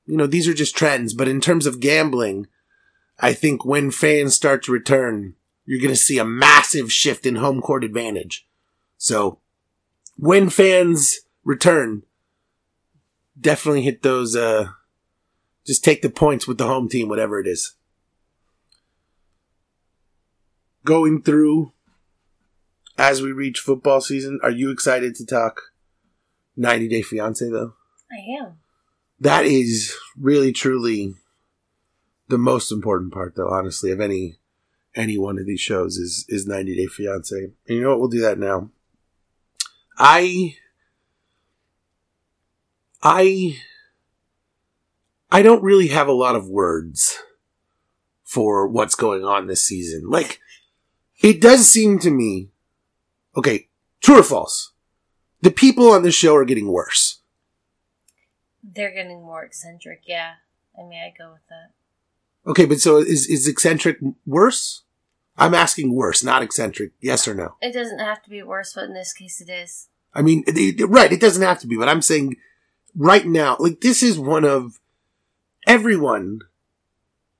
You 0.05 0.17
know, 0.17 0.27
these 0.27 0.47
are 0.47 0.53
just 0.53 0.77
trends, 0.77 1.15
but 1.15 1.27
in 1.27 1.41
terms 1.41 1.65
of 1.65 1.79
gambling, 1.79 2.45
I 3.19 3.33
think 3.33 3.65
when 3.65 3.89
fans 3.89 4.35
start 4.35 4.61
to 4.65 4.71
return, 4.71 5.33
you're 5.65 5.81
going 5.81 5.89
to 5.89 5.95
see 5.95 6.19
a 6.19 6.25
massive 6.25 6.91
shift 6.93 7.25
in 7.25 7.37
home 7.37 7.59
court 7.59 7.83
advantage. 7.83 8.47
So 8.99 9.39
when 10.15 10.51
fans 10.51 11.21
return, 11.43 12.03
definitely 13.41 13.81
hit 13.81 14.03
those, 14.03 14.35
uh, 14.35 14.73
just 15.65 15.83
take 15.83 16.01
the 16.01 16.09
points 16.09 16.47
with 16.47 16.57
the 16.57 16.67
home 16.67 16.87
team, 16.87 17.09
whatever 17.09 17.39
it 17.39 17.47
is. 17.47 17.73
Going 20.83 21.21
through 21.21 21.73
as 22.97 23.21
we 23.21 23.31
reach 23.31 23.59
football 23.59 24.01
season, 24.01 24.39
are 24.43 24.51
you 24.51 24.69
excited 24.71 25.15
to 25.15 25.25
talk 25.25 25.61
90 26.55 26.87
Day 26.87 27.01
Fiance 27.01 27.49
though? 27.49 27.73
I 28.11 28.39
am. 28.39 28.57
That 29.19 29.45
is 29.45 29.95
really 30.17 30.51
truly 30.51 31.15
the 32.27 32.37
most 32.37 32.71
important 32.71 33.13
part 33.13 33.35
though, 33.35 33.49
honestly, 33.49 33.91
of 33.91 33.99
any 33.99 34.37
any 34.95 35.17
one 35.17 35.37
of 35.37 35.45
these 35.45 35.59
shows 35.59 35.97
is 35.97 36.25
is 36.29 36.47
90 36.47 36.75
Day 36.75 36.85
Fiance. 36.85 37.35
And 37.35 37.53
you 37.67 37.81
know 37.81 37.89
what? 37.89 37.99
We'll 37.99 38.09
do 38.09 38.21
that 38.21 38.39
now. 38.39 38.69
I 39.97 40.55
I 43.01 43.57
I 45.31 45.41
don't 45.41 45.63
really 45.63 45.87
have 45.87 46.07
a 46.07 46.11
lot 46.13 46.35
of 46.35 46.47
words 46.49 47.17
for 48.23 48.67
what's 48.67 48.95
going 48.95 49.23
on 49.23 49.47
this 49.47 49.65
season. 49.65 50.09
Like, 50.09 50.39
it 51.21 51.41
does 51.41 51.67
seem 51.67 51.99
to 51.99 52.11
me, 52.11 52.49
okay, 53.35 53.67
true 54.01 54.19
or 54.19 54.23
false? 54.23 54.71
The 55.41 55.51
people 55.51 55.91
on 55.91 56.03
this 56.03 56.15
show 56.15 56.35
are 56.35 56.45
getting 56.45 56.71
worse. 56.71 57.19
They're 58.63 58.93
getting 58.93 59.21
more 59.21 59.43
eccentric, 59.43 60.01
yeah. 60.05 60.33
I 60.77 60.83
mean, 60.83 60.99
I 60.99 61.13
go 61.17 61.31
with 61.31 61.41
that. 61.49 61.71
Okay, 62.49 62.65
but 62.65 62.79
so 62.79 62.97
is 62.97 63.27
is 63.27 63.47
eccentric 63.47 63.97
worse? 64.25 64.83
I'm 65.37 65.53
asking 65.53 65.93
worse, 65.93 66.23
not 66.23 66.43
eccentric. 66.43 66.91
Yes 67.01 67.27
or 67.27 67.33
no? 67.33 67.55
It 67.61 67.73
doesn't 67.73 67.99
have 67.99 68.21
to 68.23 68.29
be 68.29 68.41
worse, 68.43 68.73
but 68.73 68.85
in 68.85 68.93
this 68.93 69.13
case, 69.13 69.41
it 69.41 69.49
is. 69.49 69.87
I 70.13 70.21
mean, 70.21 70.43
it- 70.47 70.79
it- 70.79 70.85
right? 70.85 71.11
It 71.11 71.19
doesn't 71.19 71.41
have 71.43 71.59
to 71.59 71.67
be, 71.67 71.75
but 71.75 71.89
I'm 71.89 72.01
saying 72.01 72.37
right 72.95 73.25
now, 73.25 73.57
like 73.59 73.81
this 73.81 74.01
is 74.03 74.17
one 74.19 74.45
of 74.45 74.79
everyone 75.65 76.41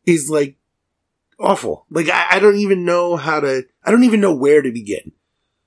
is 0.06 0.30
like 0.30 0.58
awful. 1.40 1.86
Like 1.90 2.10
I, 2.10 2.28
I 2.32 2.40
don't 2.40 2.58
even 2.58 2.86
know 2.86 3.16
how 3.16 3.40
to. 3.40 3.66
I 3.84 3.92
don't 3.92 4.04
even 4.04 4.22
know 4.22 4.34
where 4.34 4.62
to 4.62 4.72
begin. 4.72 5.12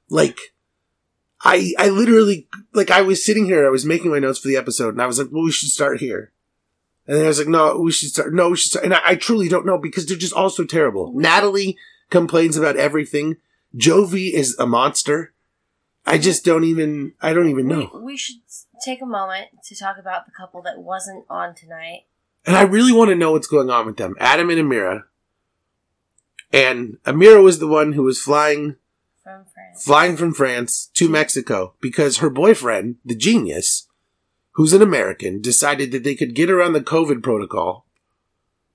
Like 0.08 0.38
I, 1.42 1.72
I 1.78 1.88
literally 1.88 2.48
like 2.72 2.90
I 2.90 3.02
was 3.02 3.24
sitting 3.24 3.46
here. 3.46 3.66
I 3.66 3.70
was 3.70 3.84
making 3.84 4.10
my 4.10 4.18
notes 4.18 4.38
for 4.38 4.48
the 4.48 4.56
episode, 4.56 4.94
and 4.94 5.02
I 5.02 5.06
was 5.06 5.18
like, 5.18 5.28
"Well, 5.30 5.44
we 5.44 5.52
should 5.52 5.70
start 5.70 6.00
here." 6.00 6.32
And 7.06 7.16
then 7.16 7.24
I 7.24 7.28
was 7.28 7.38
like, 7.38 7.48
"No, 7.48 7.78
we 7.78 7.92
should 7.92 8.10
start. 8.10 8.34
No, 8.34 8.50
we 8.50 8.56
should 8.56 8.70
start." 8.70 8.84
And 8.84 8.94
I, 8.94 9.00
I 9.04 9.14
truly 9.14 9.48
don't 9.48 9.66
know 9.66 9.78
because 9.78 10.06
they're 10.06 10.16
just 10.16 10.32
all 10.32 10.50
so 10.50 10.64
terrible. 10.64 11.12
Natalie 11.14 11.76
complains 12.10 12.56
about 12.56 12.76
everything. 12.76 13.36
Jovi 13.76 14.32
is 14.32 14.58
a 14.58 14.66
monster. 14.66 15.32
I 16.06 16.18
just 16.18 16.44
don't 16.44 16.64
even. 16.64 17.12
I 17.20 17.32
don't 17.32 17.48
even 17.48 17.68
know. 17.68 17.90
We, 17.94 18.02
we 18.02 18.16
should 18.16 18.36
take 18.84 19.00
a 19.02 19.06
moment 19.06 19.48
to 19.64 19.76
talk 19.76 19.96
about 19.98 20.26
the 20.26 20.32
couple 20.32 20.62
that 20.62 20.78
wasn't 20.78 21.24
on 21.28 21.54
tonight. 21.54 22.04
And 22.46 22.56
I 22.56 22.62
really 22.62 22.92
want 22.92 23.10
to 23.10 23.14
know 23.14 23.32
what's 23.32 23.46
going 23.46 23.70
on 23.70 23.86
with 23.86 23.96
them. 23.96 24.14
Adam 24.18 24.50
and 24.50 24.58
Amira. 24.58 25.04
And 26.52 26.98
Amira 27.04 27.42
was 27.42 27.58
the 27.58 27.68
one 27.68 27.92
who 27.92 28.02
was 28.02 28.20
flying 28.20 28.76
From 29.22 29.44
France. 29.52 29.84
flying 29.84 30.16
from 30.16 30.32
France 30.32 30.90
to 30.94 31.08
Mexico 31.08 31.74
because 31.80 32.18
her 32.18 32.30
boyfriend, 32.30 32.96
the 33.04 33.14
genius, 33.14 33.86
who's 34.52 34.72
an 34.72 34.82
American, 34.82 35.42
decided 35.42 35.92
that 35.92 36.04
they 36.04 36.14
could 36.14 36.34
get 36.34 36.50
around 36.50 36.72
the 36.72 36.80
COVID 36.80 37.22
protocol 37.22 37.86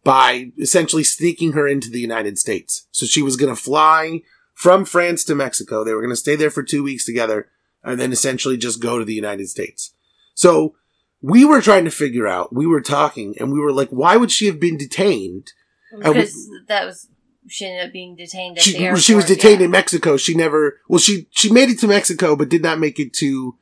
by 0.03 0.51
essentially 0.59 1.03
sneaking 1.03 1.53
her 1.53 1.67
into 1.67 1.89
the 1.89 1.99
United 1.99 2.37
States. 2.37 2.87
So 2.91 3.05
she 3.05 3.21
was 3.21 3.37
going 3.37 3.53
to 3.53 3.61
fly 3.61 4.21
from 4.53 4.85
France 4.85 5.23
to 5.25 5.35
Mexico. 5.35 5.83
They 5.83 5.93
were 5.93 6.01
going 6.01 6.11
to 6.11 6.15
stay 6.15 6.35
there 6.35 6.51
for 6.51 6.61
two 6.61 6.83
weeks 6.83 7.05
together 7.05 7.49
and 7.83 7.99
then 7.99 8.11
essentially 8.11 8.57
just 8.57 8.81
go 8.81 8.99
to 8.99 9.05
the 9.05 9.13
United 9.13 9.49
States. 9.49 9.93
So 10.35 10.75
we 11.23 11.45
were 11.45 11.61
trying 11.61 11.85
to 11.85 11.89
figure 11.91 12.27
out, 12.27 12.53
we 12.53 12.67
were 12.67 12.81
talking 12.81 13.33
and 13.39 13.51
we 13.51 13.59
were 13.59 13.71
like, 13.71 13.89
why 13.89 14.17
would 14.17 14.29
she 14.31 14.45
have 14.45 14.59
been 14.59 14.77
detained? 14.77 15.53
we- 15.93 15.99
Because 16.03 16.49
that 16.67 16.85
was 16.85 17.07
she 17.47 17.65
ended 17.65 17.87
up 17.87 17.93
being 17.93 18.15
detained 18.15 18.57
at 18.57 18.63
She, 18.63 18.77
airport. 18.77 19.01
she 19.03 19.15
was 19.15 19.25
detained 19.25 19.59
yeah. 19.59 19.65
in 19.65 19.71
Mexico. 19.71 20.15
She 20.17 20.33
never, 20.35 20.79
well, 20.87 20.99
she, 20.99 21.27
she 21.31 21.51
made 21.51 21.69
it 21.69 21.79
to 21.79 21.87
Mexico, 21.87 22.35
but 22.35 22.47
did 22.49 22.61
not 22.61 22.79
make 22.79 22.99
it 22.99 23.13
to, 23.15 23.57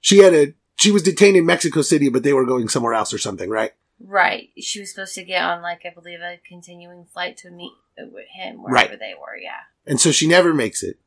she 0.00 0.18
had 0.18 0.34
a, 0.34 0.54
she 0.76 0.90
was 0.92 1.02
detained 1.02 1.36
in 1.36 1.46
Mexico 1.46 1.82
City, 1.82 2.08
but 2.10 2.22
they 2.24 2.32
were 2.32 2.44
going 2.46 2.68
somewhere 2.68 2.94
else 2.94 3.12
or 3.14 3.18
something, 3.18 3.48
right? 3.50 3.72
Right. 4.00 4.50
She 4.58 4.80
was 4.80 4.90
supposed 4.90 5.14
to 5.14 5.24
get 5.24 5.42
on 5.42 5.62
like 5.62 5.82
I 5.84 5.90
believe 5.94 6.20
a 6.20 6.38
continuing 6.48 7.06
flight 7.12 7.36
to 7.38 7.50
meet 7.50 7.72
with 7.98 8.26
him 8.34 8.62
wherever 8.62 8.90
Right. 8.90 8.98
they 9.00 9.14
were. 9.20 9.36
Yeah. 9.36 9.62
And 9.86 10.00
so 10.00 10.10
she 10.12 10.26
never 10.28 10.52
makes 10.52 10.82
it. 10.82 10.98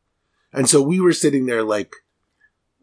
And 0.54 0.70
so 0.70 0.82
we 0.82 1.00
were 1.02 1.14
sitting 1.14 1.46
there 1.48 1.64
like, 1.64 1.94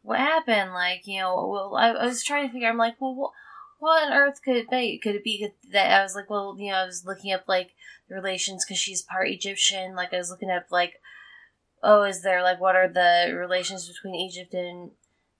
What 0.05 0.19
happened? 0.19 0.73
Like 0.73 1.07
you 1.07 1.21
know, 1.21 1.49
well, 1.49 1.75
I, 1.77 1.88
I 1.88 2.05
was 2.05 2.23
trying 2.23 2.47
to 2.47 2.53
figure. 2.53 2.69
I'm 2.69 2.77
like, 2.77 3.01
well, 3.01 3.14
what, 3.14 3.33
what 3.79 4.05
on 4.05 4.12
earth 4.12 4.40
could 4.45 4.57
it 4.57 4.71
be? 4.71 5.01
Could 5.03 5.14
it 5.14 5.25
be 5.25 5.49
that 5.73 5.99
I 5.99 6.03
was 6.03 6.14
like, 6.14 6.29
well, 6.29 6.55
you 6.59 6.71
know, 6.71 6.77
I 6.77 6.85
was 6.85 7.07
looking 7.07 7.33
up 7.33 7.45
like 7.49 7.71
the 8.09 8.14
relations 8.14 8.64
because 8.64 8.79
she's 8.79 9.03
part 9.03 9.29
Egyptian. 9.29 9.97
Like 9.97 10.12
I 10.12 10.19
was 10.19 10.31
looking 10.31 10.51
up 10.51 10.67
like, 10.71 11.01
oh, 11.83 12.03
is 12.03 12.23
there 12.23 12.43
like 12.43 12.61
what 12.61 12.77
are 12.77 12.88
the 12.88 13.35
relations 13.35 13.88
between 13.88 14.14
Egypt 14.14 14.53
and 14.53 14.90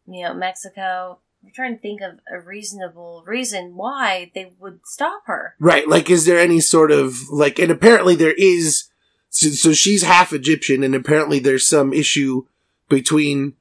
you 0.07 0.25
know 0.25 0.33
Mexico? 0.33 1.19
I'm 1.45 1.53
trying 1.53 1.75
to 1.75 1.81
think 1.81 2.01
of 2.01 2.21
a 2.31 2.41
reasonable 2.41 3.23
reason 3.27 3.77
why 3.77 4.31
they 4.35 4.53
would 4.59 4.81
stop 4.87 5.25
her. 5.27 5.55
right, 5.59 5.87
like, 5.87 6.09
is 6.09 6.25
there 6.25 6.39
any 6.39 6.59
sort 6.59 6.91
of, 6.91 7.29
like, 7.31 7.59
and 7.59 7.71
apparently 7.71 8.15
there 8.15 8.33
is, 8.33 8.85
so, 9.29 9.49
so 9.49 9.73
she's 9.75 10.03
half 10.03 10.33
Egyptian 10.33 10.83
and 10.83 10.95
apparently 10.95 11.39
there's 11.39 11.67
some 11.67 11.93
issue 11.93 12.47
between 12.89 13.55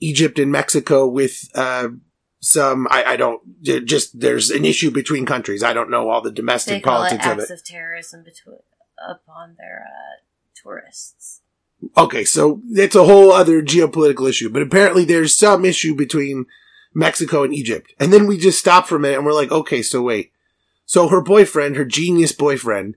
Egypt 0.00 0.38
and 0.38 0.50
Mexico 0.50 1.06
with, 1.06 1.50
uh, 1.54 1.88
some, 2.40 2.88
I, 2.90 3.04
I 3.04 3.16
don't, 3.16 3.42
just, 3.62 4.18
there's 4.18 4.50
an 4.50 4.64
issue 4.64 4.90
between 4.90 5.26
countries. 5.26 5.62
I 5.62 5.72
don't 5.74 5.90
know 5.90 6.08
all 6.08 6.22
the 6.22 6.30
They 6.30 6.36
domestic 6.36 6.82
call 6.82 7.04
it 7.04 7.10
politics 7.10 7.26
of 7.26 7.38
it. 7.38 7.42
acts 7.42 7.50
of 7.50 7.64
terrorism 7.64 8.24
between 8.24 8.56
upon 9.08 9.56
their 9.58 9.86
uh, 9.86 10.20
tourists. 10.54 11.40
Okay, 11.96 12.24
so 12.24 12.60
it's 12.70 12.94
a 12.94 13.04
whole 13.04 13.32
other 13.32 13.62
geopolitical 13.62 14.28
issue, 14.28 14.50
but 14.50 14.62
apparently 14.62 15.04
there's 15.04 15.34
some 15.34 15.64
issue 15.64 15.94
between 15.94 16.46
Mexico 16.94 17.42
and 17.42 17.54
Egypt. 17.54 17.94
And 17.98 18.12
then 18.12 18.26
we 18.26 18.36
just 18.36 18.58
stop 18.58 18.86
for 18.86 18.96
a 18.96 19.00
minute 19.00 19.16
and 19.16 19.26
we're 19.26 19.32
like, 19.32 19.50
okay, 19.50 19.82
so 19.82 20.02
wait. 20.02 20.32
So 20.84 21.08
her 21.08 21.22
boyfriend, 21.22 21.76
her 21.76 21.84
genius 21.84 22.32
boyfriend, 22.32 22.96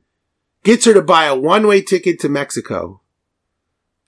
gets 0.63 0.85
her 0.85 0.93
to 0.93 1.01
buy 1.01 1.25
a 1.25 1.35
one 1.35 1.67
way 1.67 1.81
ticket 1.81 2.19
to 2.21 2.29
Mexico. 2.29 3.01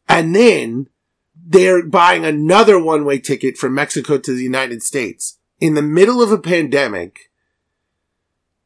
And 0.07 0.35
then 0.35 0.87
they're 1.35 1.85
buying 1.85 2.25
another 2.25 2.79
one 2.79 3.05
way 3.05 3.19
ticket 3.19 3.57
from 3.57 3.73
Mexico 3.73 4.17
to 4.17 4.33
the 4.33 4.43
United 4.43 4.81
States 4.83 5.37
in 5.59 5.73
the 5.73 5.81
middle 5.81 6.21
of 6.21 6.31
a 6.31 6.37
pandemic. 6.37 7.31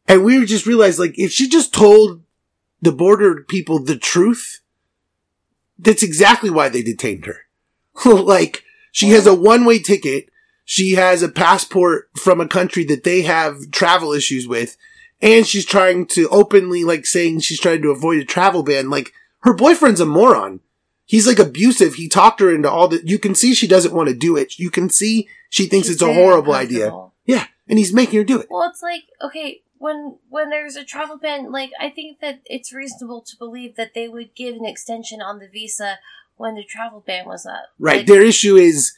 And 0.07 0.23
we 0.23 0.43
just 0.45 0.65
realized, 0.65 0.99
like, 0.99 1.17
if 1.17 1.31
she 1.31 1.47
just 1.47 1.73
told 1.73 2.23
the 2.81 2.91
border 2.91 3.43
people 3.43 3.79
the 3.79 3.97
truth, 3.97 4.61
that's 5.77 6.03
exactly 6.03 6.49
why 6.49 6.69
they 6.69 6.81
detained 6.81 7.25
her. 7.25 7.41
like, 8.05 8.63
she 8.91 9.09
has 9.09 9.27
a 9.27 9.35
one 9.35 9.65
way 9.65 9.79
ticket. 9.79 10.29
She 10.65 10.93
has 10.93 11.23
a 11.23 11.29
passport 11.29 12.09
from 12.15 12.39
a 12.39 12.47
country 12.47 12.83
that 12.85 13.03
they 13.03 13.23
have 13.23 13.71
travel 13.71 14.13
issues 14.13 14.47
with. 14.47 14.77
And 15.21 15.45
she's 15.45 15.65
trying 15.65 16.05
to 16.07 16.29
openly, 16.29 16.83
like, 16.83 17.05
saying 17.05 17.41
she's 17.41 17.59
trying 17.59 17.81
to 17.81 17.91
avoid 17.91 18.19
a 18.19 18.25
travel 18.25 18.63
ban. 18.63 18.89
Like, 18.89 19.11
her 19.41 19.53
boyfriend's 19.53 19.99
a 19.99 20.05
moron. 20.05 20.61
He's 21.09 21.25
like 21.25 21.39
abusive. 21.39 21.95
He 21.95 22.07
talked 22.07 22.39
her 22.39 22.53
into 22.53 22.69
all 22.69 22.87
the, 22.87 23.01
you 23.03 23.17
can 23.17 23.33
see 23.33 23.55
she 23.55 23.67
doesn't 23.67 23.95
want 23.95 24.09
to 24.09 24.15
do 24.15 24.37
it. 24.37 24.59
You 24.59 24.69
can 24.69 24.91
see 24.91 25.27
she 25.49 25.65
thinks 25.65 25.87
She's 25.87 25.95
it's 25.95 26.03
a 26.03 26.13
horrible 26.13 26.53
idea. 26.53 26.93
Yeah. 27.25 27.47
And 27.67 27.79
he's 27.79 27.91
making 27.91 28.19
her 28.19 28.23
do 28.23 28.39
it. 28.39 28.45
Well, 28.47 28.69
it's 28.69 28.83
like 28.83 29.05
okay, 29.19 29.63
when 29.79 30.19
when 30.29 30.51
there's 30.51 30.75
a 30.75 30.83
travel 30.83 31.17
ban, 31.17 31.51
like 31.51 31.71
I 31.79 31.89
think 31.89 32.19
that 32.19 32.41
it's 32.45 32.71
reasonable 32.71 33.21
to 33.21 33.35
believe 33.37 33.75
that 33.75 33.95
they 33.95 34.07
would 34.07 34.35
give 34.35 34.55
an 34.55 34.65
extension 34.65 35.19
on 35.19 35.39
the 35.39 35.47
visa 35.47 35.97
when 36.37 36.53
the 36.53 36.63
travel 36.63 37.03
ban 37.05 37.25
was 37.25 37.43
up. 37.43 37.69
Right. 37.79 37.97
Like, 37.97 38.05
Their 38.05 38.21
issue 38.21 38.55
is 38.55 38.93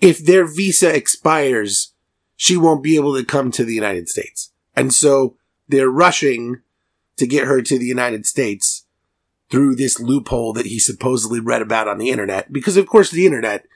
if 0.00 0.24
their 0.24 0.46
visa 0.46 0.94
expires, 0.96 1.92
she 2.34 2.56
won't 2.56 2.82
be 2.82 2.96
able 2.96 3.14
to 3.14 3.26
come 3.26 3.50
to 3.50 3.64
the 3.64 3.74
United 3.74 4.08
States. 4.08 4.52
And 4.74 4.94
so 4.94 5.36
they're 5.68 5.90
rushing 5.90 6.62
to 7.18 7.26
get 7.26 7.46
her 7.46 7.60
to 7.60 7.78
the 7.78 7.84
United 7.84 8.24
States 8.24 8.75
through 9.50 9.76
this 9.76 10.00
loophole 10.00 10.52
that 10.52 10.66
he 10.66 10.78
supposedly 10.78 11.40
read 11.40 11.62
about 11.62 11.88
on 11.88 11.98
the 11.98 12.10
internet. 12.10 12.52
Because 12.52 12.76
of 12.76 12.86
course 12.86 13.10
the 13.10 13.26
internet, 13.26 13.66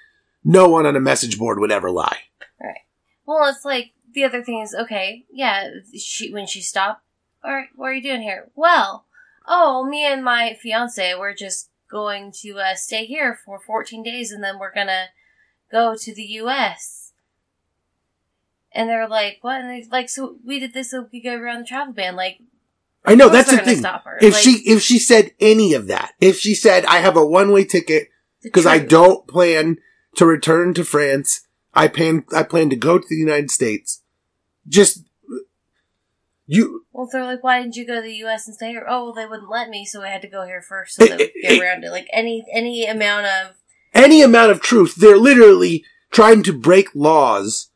no 0.45 0.69
one 0.69 0.87
on 0.87 0.97
a 0.97 1.01
message 1.01 1.39
board 1.39 1.59
would 1.59 1.73
ever 1.73 1.91
lie. 1.91 2.19
Right. 2.61 2.81
Well, 3.27 3.49
it's 3.49 3.65
like 3.65 3.93
the 4.13 4.25
other 4.25 4.43
thing 4.43 4.61
is 4.61 4.75
okay, 4.75 5.25
yeah. 5.31 5.69
She 5.97 6.33
when 6.33 6.47
she 6.47 6.61
stopped, 6.61 7.03
all 7.45 7.53
right, 7.53 7.69
what 7.77 7.87
are 7.87 7.95
you 7.95 8.03
doing 8.03 8.23
here? 8.23 8.51
Well, 8.55 9.07
oh, 9.47 9.85
me 9.85 10.05
and 10.05 10.25
my 10.25 10.57
fiance, 10.61 11.15
we're 11.15 11.35
just 11.35 11.71
going 11.91 12.33
to 12.41 12.59
uh, 12.59 12.75
stay 12.75 13.05
here 13.05 13.39
for 13.45 13.59
14 13.59 14.03
days, 14.03 14.33
and 14.33 14.43
then 14.43 14.59
we're 14.59 14.75
gonna 14.75 15.07
go 15.71 15.95
to 15.95 16.15
the 16.15 16.25
U.S. 16.25 17.13
And 18.73 18.89
they're 18.89 19.09
like, 19.09 19.39
what? 19.41 19.61
And 19.61 19.71
they're 19.71 19.91
like, 19.91 20.09
so 20.09 20.37
we 20.45 20.61
did 20.61 20.73
this 20.73 20.93
so 20.93 21.09
we 21.13 21.21
could 21.21 21.29
go 21.29 21.37
around 21.37 21.61
the 21.61 21.67
travel 21.67 21.93
ban. 21.93 22.15
Like, 22.15 22.41
I 23.05 23.15
know 23.15 23.29
that's 23.29 23.51
the 23.51 23.59
thing. 23.59 23.85
If 24.21 24.35
Like- 24.35 24.43
she 24.43 24.51
if 24.67 24.83
she 24.83 24.99
said 24.99 25.33
any 25.41 25.73
of 25.75 25.87
that, 25.87 26.15
if 26.21 26.39
she 26.39 26.55
said 26.55 26.85
I 26.85 26.99
have 26.99 27.17
a 27.17 27.25
one 27.25 27.51
way 27.53 27.65
ticket 27.65 28.09
because 28.43 28.67
I 28.67 28.79
don't 28.79 29.27
plan 29.27 29.79
to 30.17 30.27
return 30.27 30.75
to 30.75 30.85
France. 30.85 31.43
I 31.73 31.89
plan 31.89 32.25
I 32.35 32.43
plan 32.43 32.69
to 32.71 32.77
go 32.77 32.99
to 32.99 33.07
the 33.09 33.17
United 33.17 33.51
States. 33.51 34.03
Just 34.69 35.05
you 36.47 36.85
Well, 36.93 37.09
they're 37.11 37.25
like, 37.25 37.45
why 37.45 37.63
didn't 37.63 37.77
you 37.77 37.87
go 37.87 37.95
to 37.95 38.03
the 38.03 38.17
U.S. 38.17 38.47
and 38.49 38.57
stay 38.57 38.71
here? 38.71 38.85
Oh, 38.89 39.05
well, 39.05 39.13
they 39.13 39.25
wouldn't 39.27 39.49
let 39.49 39.69
me, 39.69 39.85
so 39.85 40.03
I 40.03 40.09
had 40.09 40.23
to 40.23 40.29
go 40.29 40.45
here 40.45 40.61
first 40.61 40.97
so 40.97 41.07
could 41.07 41.21
eh, 41.21 41.29
get 41.43 41.63
around 41.63 41.85
it. 41.85 41.91
Like 41.91 42.09
any 42.13 42.45
any 42.53 42.87
amount 42.87 43.27
of 43.27 43.55
any 43.95 44.21
amount 44.21 44.51
of 44.51 44.61
truth. 44.61 44.97
They're 44.97 45.17
literally 45.17 45.85
trying 46.11 46.43
to 46.43 46.53
break 46.53 46.89
laws 46.95 47.71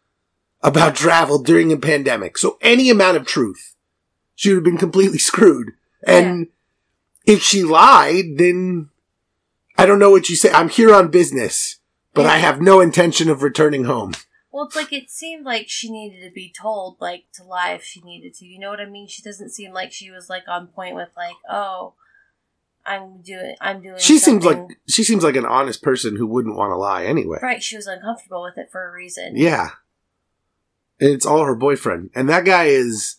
about 0.61 0.97
travel 0.97 1.41
during 1.41 1.73
a 1.73 1.77
pandemic. 1.77 2.37
So 2.37 2.59
any 2.61 2.91
amount 2.91 3.17
of 3.17 3.27
truth, 3.27 3.74
she 4.35 4.51
would 4.51 4.57
have 4.57 4.65
been 4.65 4.79
completely 4.79 5.19
screwed. 5.19 5.73
And 6.07 6.49
if 7.27 7.43
she 7.43 7.63
lied, 7.63 8.37
then 8.37 8.91
I 9.79 9.87
don't 9.87 9.99
know 9.99 10.11
what 10.11 10.29
you 10.29 10.37
say. 10.37 10.51
I'm 10.53 10.69
here 10.69 10.95
on 10.95 11.09
business, 11.11 11.79
but 12.13 12.27
I 12.27 12.39
have 12.39 12.61
no 12.61 12.81
intention 12.81 13.31
of 13.31 13.43
returning 13.43 13.85
home. 13.85 14.13
well, 14.53 14.67
it's 14.67 14.77
like 14.77 14.93
it 14.93 15.11
seemed 15.11 15.45
like 15.45 15.67
she 15.69 15.91
needed 15.91 16.23
to 16.27 16.33
be 16.33 16.53
told 16.53 16.97
like 17.01 17.25
to 17.35 17.43
lie 17.43 17.73
if 17.73 17.83
she 17.85 18.01
needed 18.03 18.35
to. 18.35 18.45
You 18.47 18.59
know 18.59 18.71
what 18.71 18.81
I 18.81 18.87
mean? 18.87 19.09
She 19.09 19.23
doesn't 19.23 19.51
seem 19.51 19.73
like 19.73 19.93
she 19.93 20.11
was 20.11 20.29
like 20.29 20.45
on 20.47 20.67
point 20.69 20.95
with 20.95 21.09
like, 21.17 21.37
oh, 21.49 21.95
I'm 22.87 23.23
doing, 23.23 23.57
I'm 23.63 23.81
doing. 23.81 23.99
She 23.99 24.19
seems 24.19 24.45
like 24.45 24.59
she 24.87 25.03
seems 25.05 25.25
like 25.25 25.37
an 25.37 25.47
honest 25.47 25.83
person 25.83 26.17
who 26.17 26.27
wouldn't 26.27 26.57
want 26.57 26.71
to 26.71 26.77
lie 26.77 27.05
anyway. 27.05 27.39
right. 27.41 27.63
She 27.63 27.77
was 27.77 27.87
uncomfortable 27.87 28.43
with 28.43 28.59
it 28.59 28.69
for 28.71 28.87
a 28.87 28.93
reason. 28.93 29.37
Yeah. 29.37 29.71
and 31.01 31.11
it's 31.11 31.25
all 31.27 31.45
her 31.45 31.55
boyfriend. 31.57 32.11
And 32.15 32.29
that 32.29 32.45
guy 32.45 32.65
is 32.65 33.17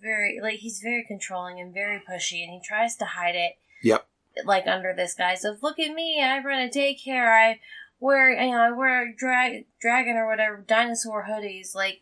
very 0.00 0.38
like 0.42 0.60
he's 0.60 0.80
very 0.80 1.04
controlling 1.06 1.60
and 1.60 1.72
very 1.72 1.98
pushy, 1.98 2.42
and 2.42 2.52
he 2.52 2.60
tries 2.64 2.96
to 2.96 3.04
hide 3.04 3.36
it. 3.36 3.52
Yep. 3.82 4.06
Like 4.44 4.66
under 4.66 4.94
this 4.94 5.14
guise 5.14 5.44
of 5.44 5.62
"Look 5.62 5.78
at 5.78 5.94
me, 5.94 6.22
I 6.22 6.42
run 6.42 6.60
a 6.60 6.68
daycare. 6.68 7.28
I 7.28 7.60
wear 7.98 8.30
you 8.30 8.52
know 8.52 8.58
I 8.58 8.70
wear 8.70 9.12
drag 9.16 9.66
dragon 9.80 10.16
or 10.16 10.26
whatever 10.28 10.64
dinosaur 10.66 11.26
hoodies." 11.28 11.74
Like 11.74 12.00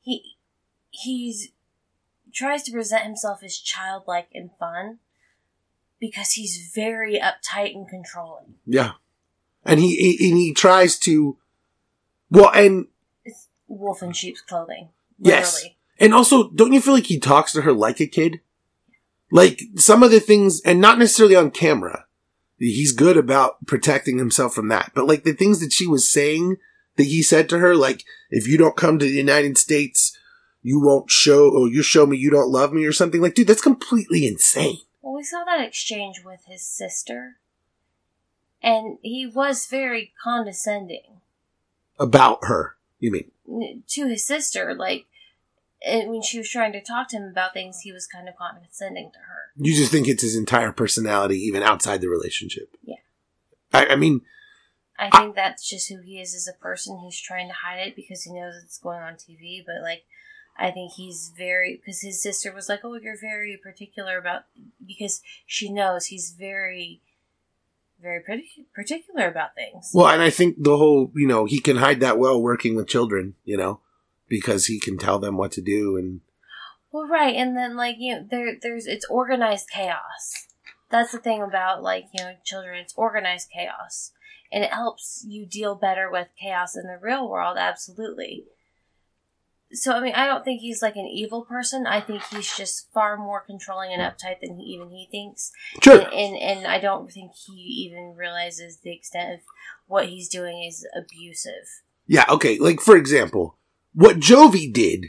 he 0.00 0.36
he's 0.90 1.50
tries 2.32 2.62
to 2.64 2.72
present 2.72 3.04
himself 3.04 3.42
as 3.42 3.58
childlike 3.58 4.28
and 4.34 4.50
fun 4.58 4.98
because 5.98 6.32
he's 6.32 6.70
very 6.74 7.18
uptight 7.18 7.74
and 7.74 7.88
controlling. 7.88 8.56
yeah, 8.66 8.92
and 9.64 9.80
he, 9.80 9.96
he 9.96 10.30
and 10.30 10.38
he 10.38 10.52
tries 10.52 10.98
to 10.98 11.36
well 12.30 12.50
and 12.54 12.86
It's 13.24 13.48
wolf 13.68 14.02
in 14.02 14.12
sheep's 14.12 14.40
clothing. 14.40 14.88
Yes. 15.18 15.66
And 15.98 16.14
also, 16.14 16.50
don't 16.50 16.72
you 16.72 16.80
feel 16.80 16.94
like 16.94 17.06
he 17.06 17.18
talks 17.18 17.52
to 17.52 17.62
her 17.62 17.72
like 17.72 18.00
a 18.00 18.06
kid? 18.06 18.40
Like 19.30 19.60
some 19.76 20.02
of 20.02 20.10
the 20.10 20.20
things, 20.20 20.60
and 20.62 20.80
not 20.80 20.98
necessarily 20.98 21.34
on 21.36 21.50
camera. 21.50 22.04
He's 22.58 22.92
good 22.92 23.16
about 23.16 23.66
protecting 23.66 24.18
himself 24.18 24.54
from 24.54 24.68
that. 24.68 24.92
But 24.94 25.06
like 25.06 25.24
the 25.24 25.34
things 25.34 25.60
that 25.60 25.72
she 25.72 25.86
was 25.86 26.10
saying 26.10 26.56
that 26.96 27.04
he 27.04 27.22
said 27.22 27.48
to 27.48 27.58
her, 27.58 27.74
like, 27.74 28.04
if 28.30 28.48
you 28.48 28.56
don't 28.56 28.76
come 28.76 28.98
to 28.98 29.04
the 29.04 29.10
United 29.10 29.58
States, 29.58 30.16
you 30.62 30.80
won't 30.80 31.10
show, 31.10 31.50
or 31.50 31.68
you 31.68 31.82
show 31.82 32.06
me 32.06 32.16
you 32.16 32.30
don't 32.30 32.50
love 32.50 32.72
me 32.72 32.84
or 32.84 32.92
something. 32.92 33.20
Like, 33.20 33.34
dude, 33.34 33.46
that's 33.46 33.60
completely 33.60 34.26
insane. 34.26 34.78
Well, 35.02 35.14
we 35.14 35.22
saw 35.22 35.44
that 35.44 35.60
exchange 35.60 36.22
with 36.24 36.40
his 36.46 36.66
sister, 36.66 37.36
and 38.62 38.98
he 39.02 39.26
was 39.26 39.66
very 39.66 40.12
condescending 40.22 41.20
About 42.00 42.38
her, 42.42 42.76
you 42.98 43.12
mean? 43.12 43.30
to 43.88 44.08
his 44.08 44.26
sister. 44.26 44.74
Like, 44.74 45.06
and 45.86 46.10
when 46.10 46.22
she 46.22 46.38
was 46.38 46.50
trying 46.50 46.72
to 46.72 46.82
talk 46.82 47.08
to 47.10 47.16
him 47.16 47.28
about 47.30 47.54
things, 47.54 47.80
he 47.80 47.92
was 47.92 48.06
kind 48.06 48.28
of 48.28 48.36
condescending 48.36 49.10
to 49.12 49.18
her. 49.20 49.52
You 49.56 49.74
just 49.74 49.92
think 49.92 50.08
it's 50.08 50.22
his 50.22 50.36
entire 50.36 50.72
personality, 50.72 51.38
even 51.38 51.62
outside 51.62 52.00
the 52.00 52.08
relationship. 52.08 52.76
Yeah. 52.84 52.96
I, 53.72 53.86
I 53.86 53.96
mean, 53.96 54.22
I 54.98 55.08
I- 55.12 55.18
think 55.20 55.34
that's 55.36 55.68
just 55.68 55.88
who 55.88 56.00
he 56.00 56.20
is 56.20 56.34
as 56.34 56.48
a 56.48 56.52
person. 56.60 56.98
He's 57.04 57.20
trying 57.20 57.48
to 57.48 57.54
hide 57.54 57.86
it 57.86 57.96
because 57.96 58.22
he 58.24 58.32
knows 58.32 58.54
it's 58.62 58.78
going 58.78 59.00
on 59.02 59.14
TV, 59.14 59.64
but 59.64 59.82
like. 59.82 60.04
I 60.58 60.70
think 60.70 60.92
he's 60.92 61.34
very 61.36 61.76
because 61.76 62.00
his 62.00 62.22
sister 62.22 62.50
was 62.50 62.66
like, 62.70 62.80
"Oh, 62.82 62.94
you're 62.94 63.20
very 63.20 63.58
particular 63.62 64.16
about," 64.16 64.44
because 64.86 65.20
she 65.44 65.70
knows 65.70 66.06
he's 66.06 66.30
very, 66.32 67.02
very 68.00 68.20
pretty 68.20 68.48
particular 68.74 69.28
about 69.28 69.54
things. 69.54 69.90
Well, 69.92 70.08
and 70.08 70.22
I 70.22 70.30
think 70.30 70.56
the 70.62 70.78
whole, 70.78 71.12
you 71.14 71.26
know, 71.28 71.44
he 71.44 71.60
can 71.60 71.76
hide 71.76 72.00
that 72.00 72.16
well 72.18 72.40
working 72.40 72.74
with 72.74 72.88
children, 72.88 73.34
you 73.44 73.58
know, 73.58 73.80
because 74.28 74.66
he 74.66 74.78
can 74.80 74.98
tell 74.98 75.18
them 75.18 75.36
what 75.36 75.52
to 75.52 75.60
do 75.60 75.96
and 75.96 76.20
Well, 76.92 77.06
right, 77.06 77.34
and 77.34 77.56
then 77.56 77.76
like 77.76 77.96
you 77.98 78.14
know, 78.14 78.26
there, 78.30 78.56
there's 78.60 78.86
it's 78.86 79.06
organized 79.08 79.68
chaos. 79.72 80.46
That's 80.90 81.12
the 81.12 81.18
thing 81.18 81.42
about 81.42 81.82
like 81.82 82.06
you 82.14 82.24
know 82.24 82.34
children. 82.44 82.78
It's 82.78 82.94
organized 82.96 83.50
chaos, 83.52 84.12
and 84.52 84.64
it 84.64 84.72
helps 84.72 85.24
you 85.28 85.46
deal 85.46 85.74
better 85.74 86.10
with 86.10 86.28
chaos 86.40 86.76
in 86.76 86.84
the 86.84 86.98
real 87.00 87.28
world. 87.28 87.56
Absolutely. 87.58 88.44
So 89.72 89.92
I 89.92 90.00
mean, 90.00 90.14
I 90.14 90.26
don't 90.26 90.44
think 90.44 90.60
he's 90.60 90.80
like 90.80 90.94
an 90.94 91.06
evil 91.12 91.42
person. 91.44 91.86
I 91.88 92.00
think 92.00 92.22
he's 92.30 92.56
just 92.56 92.90
far 92.92 93.16
more 93.16 93.40
controlling 93.40 93.92
and 93.92 94.00
uptight 94.00 94.40
than 94.40 94.56
he, 94.58 94.62
even 94.74 94.90
he 94.90 95.08
thinks. 95.10 95.50
sure. 95.82 96.00
And, 96.02 96.12
and 96.12 96.36
and 96.36 96.66
I 96.68 96.78
don't 96.78 97.10
think 97.10 97.32
he 97.34 97.52
even 97.52 98.14
realizes 98.16 98.78
the 98.78 98.94
extent 98.94 99.34
of 99.34 99.40
what 99.88 100.06
he's 100.08 100.28
doing 100.28 100.62
is 100.62 100.86
abusive. 100.96 101.66
Yeah, 102.06 102.24
okay. 102.28 102.58
Like 102.60 102.80
for 102.80 102.96
example, 102.96 103.58
what 103.96 104.18
Jovi 104.20 104.72
did. 104.72 105.06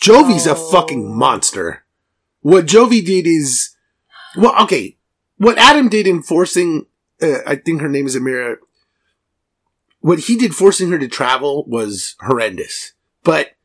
Jovi's 0.00 0.46
a 0.46 0.54
Oh. 0.54 0.70
fucking 0.70 1.12
monster. 1.16 1.84
What 2.40 2.66
Jovi 2.66 3.04
did 3.04 3.26
is 3.26 3.70
well, 4.36 4.54
okay. 4.64 4.96
What 5.38 5.58
Adam 5.58 5.88
did 5.88 6.06
in 6.06 6.22
forcing 6.22 6.86
uh, 7.20 7.38
I 7.46 7.56
think 7.56 7.80
her 7.80 7.88
name 7.88 8.06
is 8.06 8.14
Amira 8.14 8.58
what 10.00 10.20
he 10.20 10.36
did 10.36 10.54
forcing 10.54 10.90
her 10.92 10.98
to 11.00 11.08
travel 11.08 11.64
was 11.66 12.14
horrendous. 12.20 12.92
But 13.24 13.56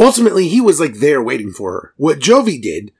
ultimately 0.00 0.48
he 0.48 0.60
was 0.60 0.80
like 0.80 0.94
there 0.94 1.22
waiting 1.22 1.52
for 1.52 1.72
her. 1.72 1.94
What 1.96 2.18
Jovi 2.18 2.60
did, 2.60 2.90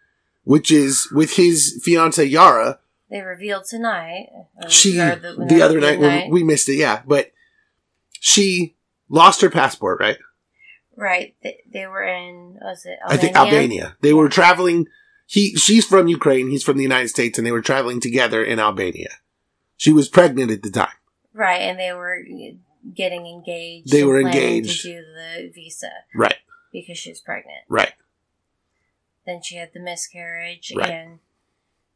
which 0.44 0.70
is 0.70 1.11
with 1.11 1.33
his 1.33 1.81
fiance 1.83 2.25
Yara, 2.25 2.79
They 3.11 3.20
revealed 3.22 3.64
tonight. 3.64 4.29
she 4.68 5.01
or 5.01 5.16
the, 5.16 5.61
other 5.62 5.81
night 5.81 5.99
when 5.99 6.31
we 6.31 6.44
missed 6.44 6.68
it, 6.68 6.75
yeah. 6.77 7.03
But 7.05 7.33
she 8.20 8.77
lost 9.09 9.40
her 9.40 9.51
passport, 9.51 10.01
right? 10.01 10.19
Right. 10.97 11.35
They, 11.42 11.59
they 11.71 11.87
were 11.87 12.03
in, 12.03 12.59
was 12.61 12.87
it 12.87 12.99
Albania? 13.03 13.07
I 13.09 13.16
think 13.16 13.37
Albania. 13.37 13.97
They 14.01 14.12
were 14.14 14.29
traveling. 14.29 14.87
He, 15.27 15.55
she's 15.57 15.85
from 15.85 16.09
Ukraine. 16.09 16.49
He's 16.51 16.62
from 16.64 16.77
the 16.77 16.83
United 16.83 17.09
States, 17.09 17.37
and 17.38 17.47
they 17.47 17.53
were 17.53 17.61
traveling 17.62 18.01
together 18.01 18.42
in 18.45 18.59
Albania. 18.59 19.11
She 19.77 19.92
was 19.92 20.09
pregnant 20.09 20.51
at 20.51 20.62
the 20.62 20.71
time. 20.71 20.88
Right, 21.35 21.61
and 21.61 21.79
they 21.79 21.92
were 21.92 22.21
getting 22.95 23.27
engaged. 23.27 23.90
They 23.90 24.05
were 24.05 24.21
engaged. 24.21 24.83
To 24.83 24.88
do 24.88 25.03
the 25.03 25.51
visa 25.55 25.90
Right, 26.14 26.37
because 26.73 26.97
she 26.97 27.11
was 27.11 27.21
pregnant. 27.21 27.64
right, 27.69 27.92
Then 29.27 29.42
she 29.42 29.57
had 29.57 29.73
the 29.75 29.81
miscarriage, 29.81 30.73
Right. 30.75 30.88
and 30.88 31.19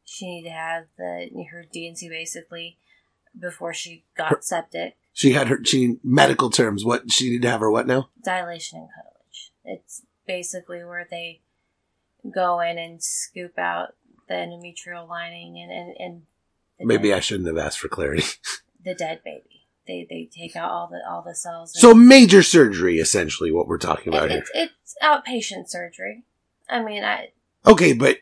she 0.05 0.27
needed 0.27 0.49
to 0.51 0.55
have 0.55 0.85
the 0.99 1.47
her 1.53 1.65
D&C 1.73 2.09
basically 2.09 2.77
before 3.39 3.73
she 3.73 4.05
got 4.17 4.45
septic. 4.45 4.97
She 5.13 5.33
had 5.33 5.49
her, 5.49 5.59
she, 5.65 5.97
medical 6.05 6.51
terms, 6.51 6.85
what, 6.85 7.11
she 7.11 7.31
did 7.31 7.45
have 7.49 7.61
her 7.61 7.71
what 7.71 7.87
now? 7.87 8.11
Dilation 8.25 8.79
and 8.79 8.89
curettage. 8.89 9.51
It's 9.65 10.03
basically 10.27 10.85
where 10.85 11.07
they 11.11 11.41
go 12.33 12.61
in 12.61 12.79
and 12.79 13.03
scoop 13.03 13.59
out 13.59 13.95
the 14.29 14.35
endometrial 14.35 15.09
lining 15.09 15.59
and, 15.61 15.73
and, 15.73 15.95
and 15.99 16.23
Maybe 16.89 17.09
dead, 17.09 17.17
I 17.17 17.21
shouldn't 17.21 17.49
have 17.49 17.59
asked 17.59 17.79
for 17.79 17.89
clarity. 17.89 18.23
the 18.85 18.95
dead 18.95 19.21
baby. 19.25 19.67
They 19.87 20.07
they 20.09 20.29
take 20.33 20.55
out 20.57 20.71
all 20.71 20.87
the 20.89 21.01
all 21.11 21.23
the 21.23 21.35
cells. 21.35 21.73
so 21.79 21.95
major 21.95 22.43
surgery, 22.43 22.99
essentially, 22.99 23.51
what 23.51 23.67
we're 23.67 23.79
talking 23.79 24.13
about 24.15 24.27
It- 24.27 24.31
here. 24.31 24.45
it's, 24.55 24.71
it's 24.95 24.97
outpatient 25.03 25.69
surgery. 25.69 26.23
I 26.69 26.83
mean, 26.83 27.03
I 27.03 27.31
Okay, 27.67 27.93
but 27.93 28.19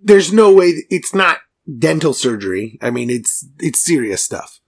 there's 0.00 0.32
no 0.32 0.52
way, 0.52 0.84
it's 0.88 1.14
not 1.14 1.38
dental 1.78 2.14
surgery. 2.14 2.78
I 2.80 2.90
mean, 2.90 3.10
it's, 3.10 3.46
it's 3.58 3.78
serious 3.84 4.22
stuff. 4.22 4.60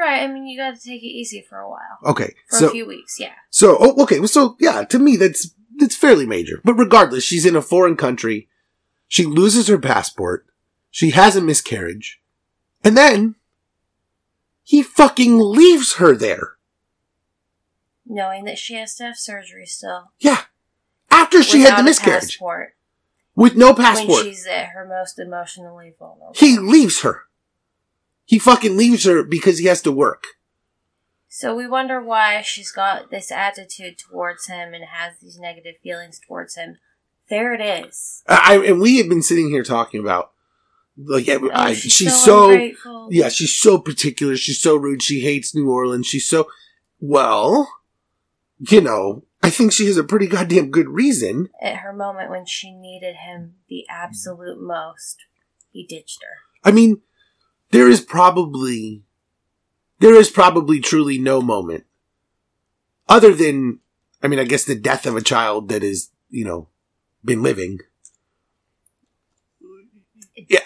Right. 0.00 0.22
I 0.22 0.26
mean, 0.26 0.46
you 0.46 0.58
got 0.58 0.74
to 0.74 0.80
take 0.80 1.02
it 1.02 1.06
easy 1.06 1.44
for 1.48 1.58
a 1.58 1.68
while, 1.68 1.98
Okay, 2.06 2.34
for 2.48 2.56
so. 2.56 2.68
a 2.68 2.70
few 2.70 2.86
weeks. 2.86 3.16
Yeah, 3.20 3.34
So, 3.50 3.76
oh, 3.78 4.02
okay, 4.02 4.24
so 4.26 4.56
yeah, 4.58 4.84
to 4.84 4.98
me 4.98 5.16
that's 5.16 5.54
that's 5.78 5.96
fairly 5.96 6.26
major. 6.26 6.60
But 6.64 6.74
regardless, 6.74 7.24
she's 7.24 7.46
in 7.46 7.54
a 7.56 7.62
foreign 7.62 7.96
country. 7.96 8.48
She 9.08 9.24
loses 9.26 9.68
her 9.68 9.78
passport. 9.78 10.46
She 10.90 11.10
has 11.10 11.36
a 11.36 11.40
miscarriage. 11.40 12.20
And 12.84 12.96
then 12.96 13.34
he 14.62 14.82
fucking 14.82 15.38
leaves 15.38 15.94
her 15.96 16.16
there. 16.16 16.54
knowing 18.06 18.44
that 18.44 18.58
she 18.58 18.74
has 18.74 18.94
to 18.96 19.04
have 19.04 19.16
surgery 19.16 19.66
still. 19.66 20.10
Yeah. 20.18 20.42
After 21.10 21.42
she 21.42 21.58
without 21.58 21.70
had 21.72 21.78
the 21.80 21.84
miscarriage 21.84 22.22
passport, 22.22 22.74
with 23.34 23.56
no 23.56 23.74
passport. 23.74 24.08
when 24.08 24.24
she's 24.24 24.46
at 24.46 24.68
her 24.70 24.86
most 24.86 25.18
emotionally 25.18 25.92
vulnerable. 25.98 26.34
He 26.36 26.58
leaves 26.58 27.02
her. 27.02 27.22
He 28.30 28.38
fucking 28.38 28.76
leaves 28.76 29.06
her 29.06 29.24
because 29.24 29.58
he 29.58 29.64
has 29.66 29.82
to 29.82 29.90
work. 29.90 30.22
So 31.28 31.52
we 31.56 31.66
wonder 31.66 32.00
why 32.00 32.42
she's 32.42 32.70
got 32.70 33.10
this 33.10 33.32
attitude 33.32 33.98
towards 33.98 34.46
him 34.46 34.72
and 34.72 34.84
has 34.84 35.14
these 35.20 35.36
negative 35.36 35.74
feelings 35.82 36.20
towards 36.24 36.54
him. 36.54 36.76
There 37.28 37.52
it 37.54 37.60
is. 37.60 38.22
I, 38.28 38.54
I- 38.54 38.64
and 38.66 38.80
we 38.80 38.98
have 38.98 39.08
been 39.08 39.24
sitting 39.24 39.48
here 39.48 39.64
talking 39.64 39.98
about 39.98 40.30
like 40.96 41.28
I, 41.28 41.38
Oh, 41.42 41.50
I- 41.52 41.72
she's, 41.74 41.92
she's, 41.92 42.22
so, 42.24 42.70
so. 42.84 43.08
Yeah, 43.10 43.30
she's 43.30 43.56
so 43.56 43.78
particular. 43.78 44.36
She's 44.36 44.60
so 44.60 44.76
rude. 44.76 45.02
She 45.02 45.22
hates 45.22 45.52
New 45.52 45.68
Orleans. 45.68 46.06
She's 46.06 46.28
so, 46.28 46.46
well, 47.00 47.68
you 48.60 48.80
know, 48.80 49.24
I 49.42 49.50
think 49.50 49.72
she 49.72 49.86
has 49.86 49.96
a 49.96 50.04
pretty 50.04 50.28
goddamn 50.28 50.70
good 50.70 50.88
reason. 50.88 51.48
At 51.60 51.78
her 51.78 51.92
moment 51.92 52.30
when 52.30 52.46
she 52.46 52.70
needed 52.70 53.16
him 53.16 53.54
the 53.68 53.86
absolute 53.90 54.60
most, 54.62 55.16
he 55.72 55.84
ditched 55.84 56.22
her. 56.22 56.68
I 56.68 56.70
mean, 56.70 57.00
there 57.70 57.88
is 57.88 58.00
probably, 58.00 59.02
there 59.98 60.14
is 60.14 60.30
probably 60.30 60.80
truly 60.80 61.18
no 61.18 61.40
moment 61.40 61.84
other 63.08 63.34
than, 63.34 63.80
I 64.22 64.28
mean, 64.28 64.38
I 64.38 64.44
guess 64.44 64.64
the 64.64 64.74
death 64.74 65.06
of 65.06 65.16
a 65.16 65.22
child 65.22 65.68
that 65.68 65.82
is, 65.82 66.10
you 66.28 66.44
know, 66.44 66.68
been 67.24 67.42
living. 67.42 67.80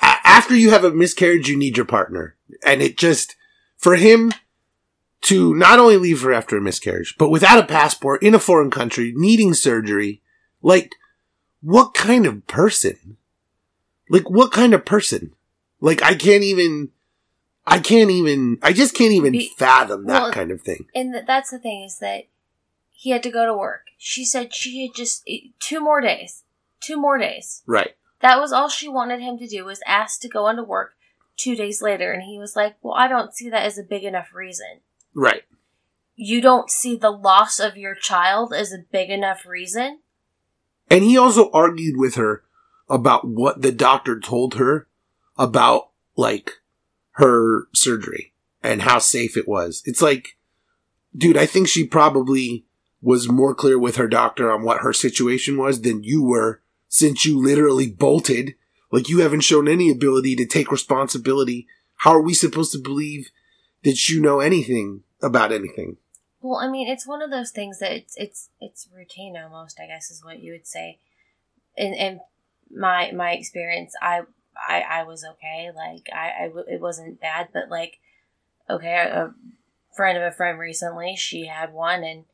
After 0.03 0.55
you 0.55 0.71
have 0.71 0.85
a 0.85 0.91
miscarriage, 0.91 1.49
you 1.49 1.57
need 1.57 1.77
your 1.77 1.87
partner. 1.87 2.37
And 2.65 2.83
it 2.83 2.97
just, 2.97 3.37
for 3.77 3.97
him 3.97 4.33
to 5.23 5.55
not 5.55 5.79
only 5.79 5.97
leave 5.97 6.23
her 6.23 6.33
after 6.33 6.57
a 6.57 6.61
miscarriage, 6.61 7.17
but 7.19 7.31
without 7.31 7.59
a 7.59 7.67
passport 7.67 8.23
in 8.23 8.35
a 8.35 8.39
foreign 8.39 8.71
country, 8.71 9.13
needing 9.17 9.55
surgery, 9.55 10.21
like, 10.63 10.95
what 11.63 11.95
kind 11.95 12.27
of 12.27 12.47
person? 12.47 13.17
Like, 14.11 14.29
what 14.29 14.53
kind 14.53 14.75
of 14.75 14.85
person? 14.85 15.35
Like, 15.81 16.03
I 16.03 16.15
can't 16.15 16.45
even, 16.45 16.91
I 17.67 17.79
can't 17.79 18.11
even, 18.11 18.59
I 18.63 18.73
just 18.73 18.95
can't 18.95 19.13
even 19.13 19.33
Be- 19.33 19.51
fathom 19.57 20.07
that 20.07 20.23
well, 20.23 20.33
kind 20.33 20.51
of 20.51 20.61
thing. 20.63 20.87
And 20.95 21.13
th- 21.13 21.27
that's 21.27 21.51
the 21.51 21.59
thing 21.59 21.83
is 21.85 21.99
that 21.99 22.25
he 22.91 23.11
had 23.11 23.23
to 23.23 23.31
go 23.31 23.47
to 23.47 23.57
work. 23.57 23.87
She 23.99 24.25
said 24.25 24.55
she 24.55 24.87
had 24.87 24.95
just 24.95 25.23
eh, 25.29 25.49
two 25.61 25.81
more 25.81 26.01
days. 26.01 26.45
Two 26.81 27.01
more 27.01 27.19
days. 27.19 27.63
Right. 27.67 27.97
That 28.21 28.39
was 28.39 28.53
all 28.53 28.69
she 28.69 28.89
wanted 28.89 29.21
him 29.21 29.39
to 29.39 29.47
do 29.47 29.65
was 29.65 29.81
ask 29.87 30.21
to 30.21 30.29
go 30.29 30.49
into 30.49 30.63
work 30.63 30.95
two 31.37 31.57
days 31.57 31.83
later. 31.83 32.13
And 32.13 32.23
he 32.23 32.39
was 32.39 32.55
like, 32.55 32.77
Well, 32.83 32.95
I 32.95 33.09
don't 33.09 33.35
see 33.35 33.49
that 33.51 33.65
as 33.65 33.79
a 33.79 33.83
big 33.83 34.05
enough 34.05 34.35
reason. 34.35 34.81
Right. 35.15 35.43
You 36.17 36.41
don't 36.41 36.71
see 36.71 36.97
the 36.97 37.11
loss 37.11 37.59
of 37.59 37.77
your 37.77 37.95
child 37.95 38.53
as 38.53 38.73
a 38.73 38.85
big 38.91 39.11
enough 39.11 39.45
reason? 39.45 40.01
And 40.91 41.03
he 41.03 41.17
also 41.17 41.51
argued 41.51 41.97
with 41.97 42.15
her 42.15 42.45
about 42.89 43.27
what 43.27 43.63
the 43.63 43.73
doctor 43.73 44.21
told 44.21 44.55
her 44.55 44.87
about, 45.37 45.91
like, 46.17 46.53
her 47.15 47.69
surgery 47.75 48.33
and 48.63 48.83
how 48.83 48.99
safe 48.99 49.37
it 49.37 49.49
was. 49.49 49.83
It's 49.85 50.03
like, 50.03 50.37
dude, 51.17 51.37
I 51.37 51.47
think 51.47 51.69
she 51.69 51.87
probably 51.87 52.65
was 53.01 53.29
more 53.29 53.55
clear 53.55 53.79
with 53.79 53.97
her 53.97 54.09
doctor 54.09 54.51
on 54.51 54.63
what 54.63 54.81
her 54.81 54.93
situation 54.93 55.59
was 55.59 55.83
than 55.83 56.03
you 56.03 56.23
were 56.25 56.63
since 56.89 57.25
you 57.25 57.39
literally 57.39 57.91
bolted. 57.91 58.55
Like, 58.91 59.09
you 59.09 59.21
haven't 59.21 59.41
shown 59.41 59.69
any 59.69 59.91
ability 59.91 60.37
to 60.37 60.47
take 60.47 60.73
responsibility. 60.73 61.67
How 61.97 62.13
are 62.13 62.23
we 62.23 62.35
supposed 62.35 62.73
to 62.73 62.79
believe 62.79 63.31
that 63.83 64.09
you 64.09 64.21
know 64.21 64.41
anything 64.41 65.03
about 65.23 65.53
anything? 65.53 65.99
Well, 66.41 66.61
I 66.61 66.69
mean, 66.69 66.89
it's 66.89 67.07
one 67.07 67.23
of 67.23 67.31
those 67.31 67.51
things 67.51 67.79
that 67.79 67.93
it's 67.93 68.15
it's 68.19 68.51
it's 68.61 68.87
routine 68.95 69.35
almost. 69.37 69.81
I 69.81 69.87
guess 69.87 70.11
is 70.11 70.23
what 70.23 70.41
you 70.41 70.53
would 70.53 70.67
say. 70.67 70.99
In 71.75 71.95
in 71.95 72.21
my 72.71 73.13
my 73.13 73.33
experience, 73.33 73.95
I 74.03 74.23
I 74.57 74.81
I 74.81 75.03
was 75.05 75.25
okay. 75.25 75.71
Like 75.75 76.09
I, 76.13 76.45
I 76.45 76.51
it 76.69 76.81
wasn't 76.81 77.21
bad, 77.21 77.49
but 77.53 77.71
like 77.71 77.99
okay, 78.69 78.95
a 78.95 79.35
friend 79.95 80.17
of 80.19 80.25
a 80.25 80.33
friend 80.33 80.59
recently, 80.59 81.17
she 81.17 81.47
had 81.47 81.73
one, 81.73 82.03
and 82.03 82.25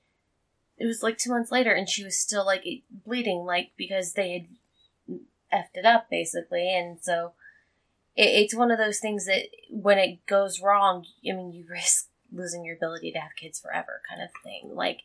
it 0.78 0.86
was 0.86 1.02
like 1.02 1.18
two 1.18 1.30
months 1.30 1.52
later, 1.52 1.72
and 1.72 1.88
she 1.88 2.04
was 2.04 2.18
still 2.18 2.44
like 2.44 2.64
bleeding, 2.90 3.44
like 3.44 3.72
because 3.76 4.12
they 4.12 4.32
had 4.32 5.16
effed 5.52 5.76
it 5.76 5.84
up 5.84 6.08
basically, 6.10 6.74
and 6.74 6.98
so 7.00 7.32
it, 8.16 8.28
it's 8.28 8.54
one 8.54 8.70
of 8.70 8.78
those 8.78 8.98
things 8.98 9.26
that 9.26 9.44
when 9.70 9.98
it 9.98 10.24
goes 10.26 10.60
wrong, 10.60 11.04
I 11.28 11.32
mean, 11.32 11.52
you 11.52 11.66
risk 11.70 12.08
losing 12.32 12.64
your 12.64 12.76
ability 12.76 13.12
to 13.12 13.18
have 13.18 13.36
kids 13.36 13.60
forever, 13.60 14.02
kind 14.08 14.22
of 14.22 14.30
thing. 14.42 14.70
Like 14.74 15.00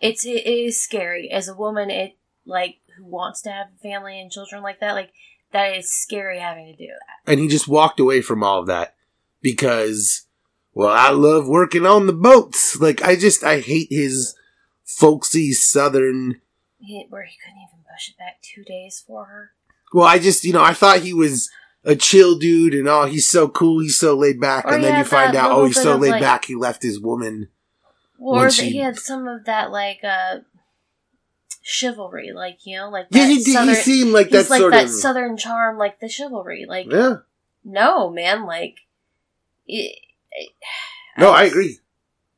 it's 0.00 0.24
it 0.24 0.46
is 0.46 0.80
scary 0.80 1.30
as 1.30 1.48
a 1.48 1.54
woman. 1.54 1.90
It 1.90 2.16
like 2.44 2.78
who 2.96 3.04
wants 3.04 3.40
to 3.42 3.50
have 3.50 3.68
a 3.74 3.82
family 3.82 4.20
and 4.20 4.30
children 4.30 4.62
like 4.62 4.80
that, 4.80 4.92
like 4.92 5.12
that 5.52 5.76
is 5.76 5.90
scary 5.90 6.38
having 6.38 6.66
to 6.66 6.76
do 6.76 6.86
that. 6.86 7.30
And 7.30 7.40
he 7.40 7.48
just 7.48 7.68
walked 7.68 8.00
away 8.00 8.20
from 8.22 8.42
all 8.42 8.60
of 8.60 8.66
that 8.66 8.94
because, 9.40 10.26
well, 10.74 10.88
I 10.92 11.10
love 11.10 11.46
working 11.46 11.86
on 11.86 12.06
the 12.06 12.12
boats. 12.12 12.80
Like, 12.80 13.02
I 13.02 13.16
just, 13.16 13.44
I 13.44 13.60
hate 13.60 13.88
his 13.90 14.34
folksy 14.84 15.52
southern. 15.52 16.40
He, 16.78 17.06
where 17.08 17.24
he 17.24 17.36
couldn't 17.44 17.60
even 17.60 17.84
push 17.84 18.08
it 18.08 18.18
back 18.18 18.40
two 18.42 18.64
days 18.64 19.02
for 19.06 19.26
her. 19.26 19.52
Well, 19.92 20.06
I 20.06 20.18
just, 20.18 20.44
you 20.44 20.52
know, 20.52 20.62
I 20.64 20.72
thought 20.72 21.00
he 21.00 21.12
was 21.12 21.50
a 21.84 21.94
chill 21.96 22.38
dude 22.38 22.74
and 22.74 22.88
oh, 22.88 23.04
he's 23.04 23.28
so 23.28 23.48
cool, 23.48 23.80
he's 23.80 23.98
so 23.98 24.16
laid 24.16 24.40
back. 24.40 24.64
Or 24.64 24.74
and 24.74 24.84
then 24.84 24.98
you 24.98 25.04
find 25.04 25.36
out, 25.36 25.50
oh, 25.52 25.66
he's 25.66 25.80
so 25.80 25.96
laid 25.96 26.12
like- 26.12 26.20
back, 26.22 26.44
he 26.46 26.54
left 26.54 26.82
his 26.82 27.00
woman. 27.00 27.48
Or 28.18 28.50
she- 28.50 28.70
he 28.70 28.78
had 28.78 28.98
some 28.98 29.26
of 29.26 29.44
that 29.46 29.72
like 29.72 30.00
uh 30.04 30.38
chivalry, 31.62 32.32
like 32.32 32.66
you 32.66 32.76
know, 32.76 32.90
like 32.90 33.06
Yeah, 33.10 33.26
he, 33.26 33.36
did, 33.38 33.46
he 33.46 33.52
southern, 33.52 33.74
seemed 33.76 34.10
like 34.12 34.28
he's 34.28 34.48
that 34.48 34.60
like 34.60 34.70
that 34.72 34.84
of. 34.84 34.90
southern 34.90 35.36
charm, 35.36 35.78
like 35.78 36.00
the 36.00 36.08
chivalry. 36.08 36.66
Like 36.68 36.90
yeah. 36.90 37.16
no, 37.64 38.10
man, 38.10 38.44
like 38.44 38.78
it, 39.66 39.96
it- 40.32 40.52
No, 41.16 41.30
I 41.30 41.44
agree. 41.44 41.78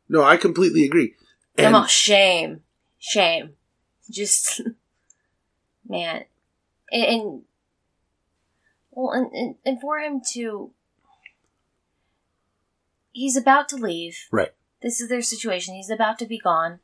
No, 0.08 0.22
I 0.22 0.36
completely 0.36 0.84
agree. 0.84 1.14
And 1.56 1.74
all 1.74 1.86
shame, 1.86 2.60
shame, 2.98 3.54
just 4.10 4.60
man, 5.88 6.24
and, 6.92 7.04
and 7.04 7.42
well, 8.90 9.12
and, 9.12 9.32
and 9.32 9.54
and 9.64 9.80
for 9.80 9.98
him 9.98 10.20
to, 10.32 10.70
he's 13.12 13.36
about 13.36 13.68
to 13.70 13.76
leave. 13.76 14.18
Right. 14.30 14.52
This 14.82 15.00
is 15.00 15.08
their 15.08 15.22
situation. 15.22 15.74
He's 15.74 15.90
about 15.90 16.18
to 16.18 16.26
be 16.26 16.38
gone 16.38 16.80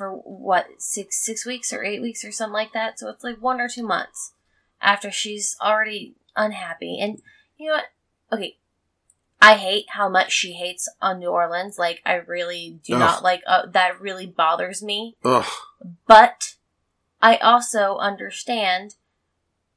for 0.00 0.12
what 0.12 0.66
six 0.78 1.22
six 1.22 1.44
weeks 1.44 1.74
or 1.74 1.84
eight 1.84 2.00
weeks 2.00 2.24
or 2.24 2.32
something 2.32 2.54
like 2.54 2.72
that. 2.72 2.98
So 2.98 3.10
it's 3.10 3.22
like 3.22 3.36
one 3.36 3.60
or 3.60 3.68
two 3.68 3.86
months 3.86 4.32
after 4.80 5.10
she's 5.10 5.58
already 5.60 6.14
unhappy. 6.34 6.98
And 6.98 7.20
you 7.58 7.68
know 7.68 7.74
what? 7.74 7.84
Okay, 8.32 8.56
I 9.42 9.56
hate 9.56 9.84
how 9.90 10.08
much 10.08 10.32
she 10.32 10.54
hates 10.54 10.88
on 11.02 11.18
New 11.18 11.28
Orleans. 11.28 11.78
Like 11.78 12.00
I 12.06 12.14
really 12.14 12.80
do 12.82 12.94
Ugh. 12.94 12.98
not 13.00 13.22
like. 13.22 13.42
Uh, 13.46 13.66
that 13.66 14.00
really 14.00 14.26
bothers 14.26 14.82
me. 14.82 15.18
ugh, 15.22 15.44
But 16.06 16.54
I 17.20 17.36
also 17.36 17.98
understand 17.98 18.94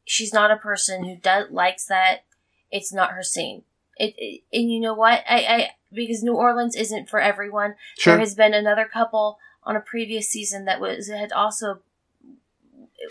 she's 0.05 0.31
not 0.31 0.51
a 0.51 0.55
person 0.55 1.03
who 1.03 1.17
does 1.17 1.51
likes 1.51 1.85
that. 1.87 2.23
It's 2.71 2.93
not 2.93 3.11
her 3.11 3.23
scene. 3.23 3.63
It, 3.97 4.13
it 4.17 4.43
and 4.53 4.71
you 4.71 4.79
know 4.79 4.93
what? 4.93 5.21
I, 5.29 5.35
I 5.39 5.69
because 5.91 6.23
New 6.23 6.35
Orleans 6.35 6.77
isn't 6.77 7.09
for 7.09 7.19
everyone. 7.19 7.75
sure. 7.99 8.13
There 8.13 8.21
has 8.21 8.35
been 8.35 8.53
another 8.53 8.85
couple 8.91 9.37
on 9.65 9.75
a 9.75 9.81
previous 9.81 10.29
season 10.29 10.65
that 10.65 10.79
was 10.79 11.09
had 11.09 11.31
also 11.31 11.81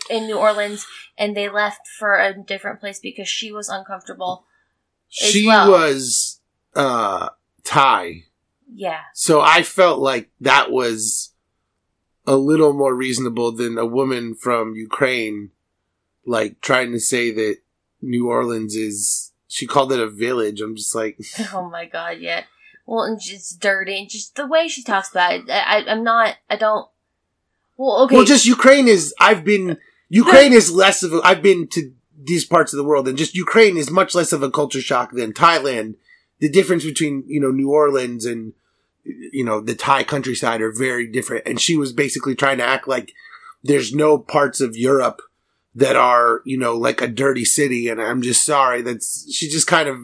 in 0.09 0.25
New 0.25 0.37
Orleans, 0.37 0.85
and 1.17 1.35
they 1.35 1.49
left 1.49 1.87
for 1.87 2.17
a 2.17 2.33
different 2.33 2.79
place 2.79 2.99
because 2.99 3.27
she 3.27 3.51
was 3.51 3.69
uncomfortable. 3.69 4.45
She 5.09 5.45
well. 5.47 5.71
was 5.71 6.39
uh 6.75 7.29
Thai. 7.63 8.23
Yeah, 8.75 9.01
So 9.13 9.39
I 9.39 9.61
felt 9.61 9.99
like 9.99 10.31
that 10.41 10.71
was 10.71 11.33
a 12.25 12.35
little 12.35 12.73
more 12.73 12.95
reasonable 12.95 13.51
than 13.51 13.77
a 13.77 13.85
woman 13.85 14.33
from 14.33 14.73
Ukraine, 14.75 15.51
like 16.25 16.59
trying 16.59 16.91
to 16.93 16.99
say 16.99 17.31
that 17.31 17.57
New 18.01 18.29
Orleans 18.29 18.75
is. 18.75 19.31
She 19.47 19.67
called 19.67 19.91
it 19.91 19.99
a 19.99 20.09
village. 20.09 20.61
I'm 20.61 20.75
just 20.75 20.95
like, 20.95 21.19
Oh 21.53 21.69
my 21.69 21.85
god, 21.85 22.17
yeah. 22.19 22.45
Well, 22.85 23.03
and 23.03 23.19
just 23.19 23.59
dirty, 23.59 23.97
and 23.97 24.09
just 24.09 24.35
the 24.35 24.47
way 24.47 24.67
she 24.67 24.83
talks 24.83 25.09
about 25.09 25.33
it. 25.33 25.49
I, 25.49 25.85
I'm 25.87 26.03
not. 26.03 26.35
I 26.49 26.57
don't. 26.57 26.87
Well, 27.77 28.03
okay. 28.03 28.15
well, 28.15 28.25
just 28.25 28.45
Ukraine 28.45 28.87
is. 28.87 29.13
I've 29.19 29.43
been. 29.43 29.77
Ukraine 30.09 30.53
is 30.53 30.71
less 30.71 31.01
of 31.01 31.13
a. 31.13 31.21
I've 31.23 31.41
been 31.41 31.67
to 31.69 31.91
these 32.25 32.45
parts 32.45 32.73
of 32.73 32.77
the 32.77 32.83
world, 32.83 33.07
and 33.07 33.17
just 33.17 33.35
Ukraine 33.35 33.77
is 33.77 33.89
much 33.89 34.13
less 34.13 34.33
of 34.33 34.43
a 34.43 34.51
culture 34.51 34.81
shock 34.81 35.11
than 35.11 35.33
Thailand. 35.33 35.95
The 36.39 36.49
difference 36.49 36.83
between 36.83 37.23
you 37.27 37.39
know 37.39 37.51
New 37.51 37.71
Orleans 37.71 38.25
and 38.25 38.53
you 39.03 39.43
know 39.43 39.61
the 39.61 39.75
Thai 39.75 40.03
countryside 40.03 40.61
are 40.61 40.71
very 40.71 41.07
different. 41.07 41.47
And 41.47 41.59
she 41.59 41.77
was 41.77 41.93
basically 41.93 42.35
trying 42.35 42.57
to 42.57 42.65
act 42.65 42.87
like 42.87 43.13
there's 43.63 43.93
no 43.93 44.17
parts 44.17 44.61
of 44.61 44.77
Europe 44.77 45.21
that 45.75 45.95
are 45.95 46.41
you 46.45 46.57
know 46.57 46.75
like 46.75 47.01
a 47.01 47.07
dirty 47.07 47.45
city. 47.45 47.87
And 47.87 48.01
I'm 48.01 48.21
just 48.21 48.45
sorry. 48.45 48.81
That's 48.81 49.31
she 49.33 49.49
just 49.49 49.67
kind 49.67 49.89
of. 49.89 49.97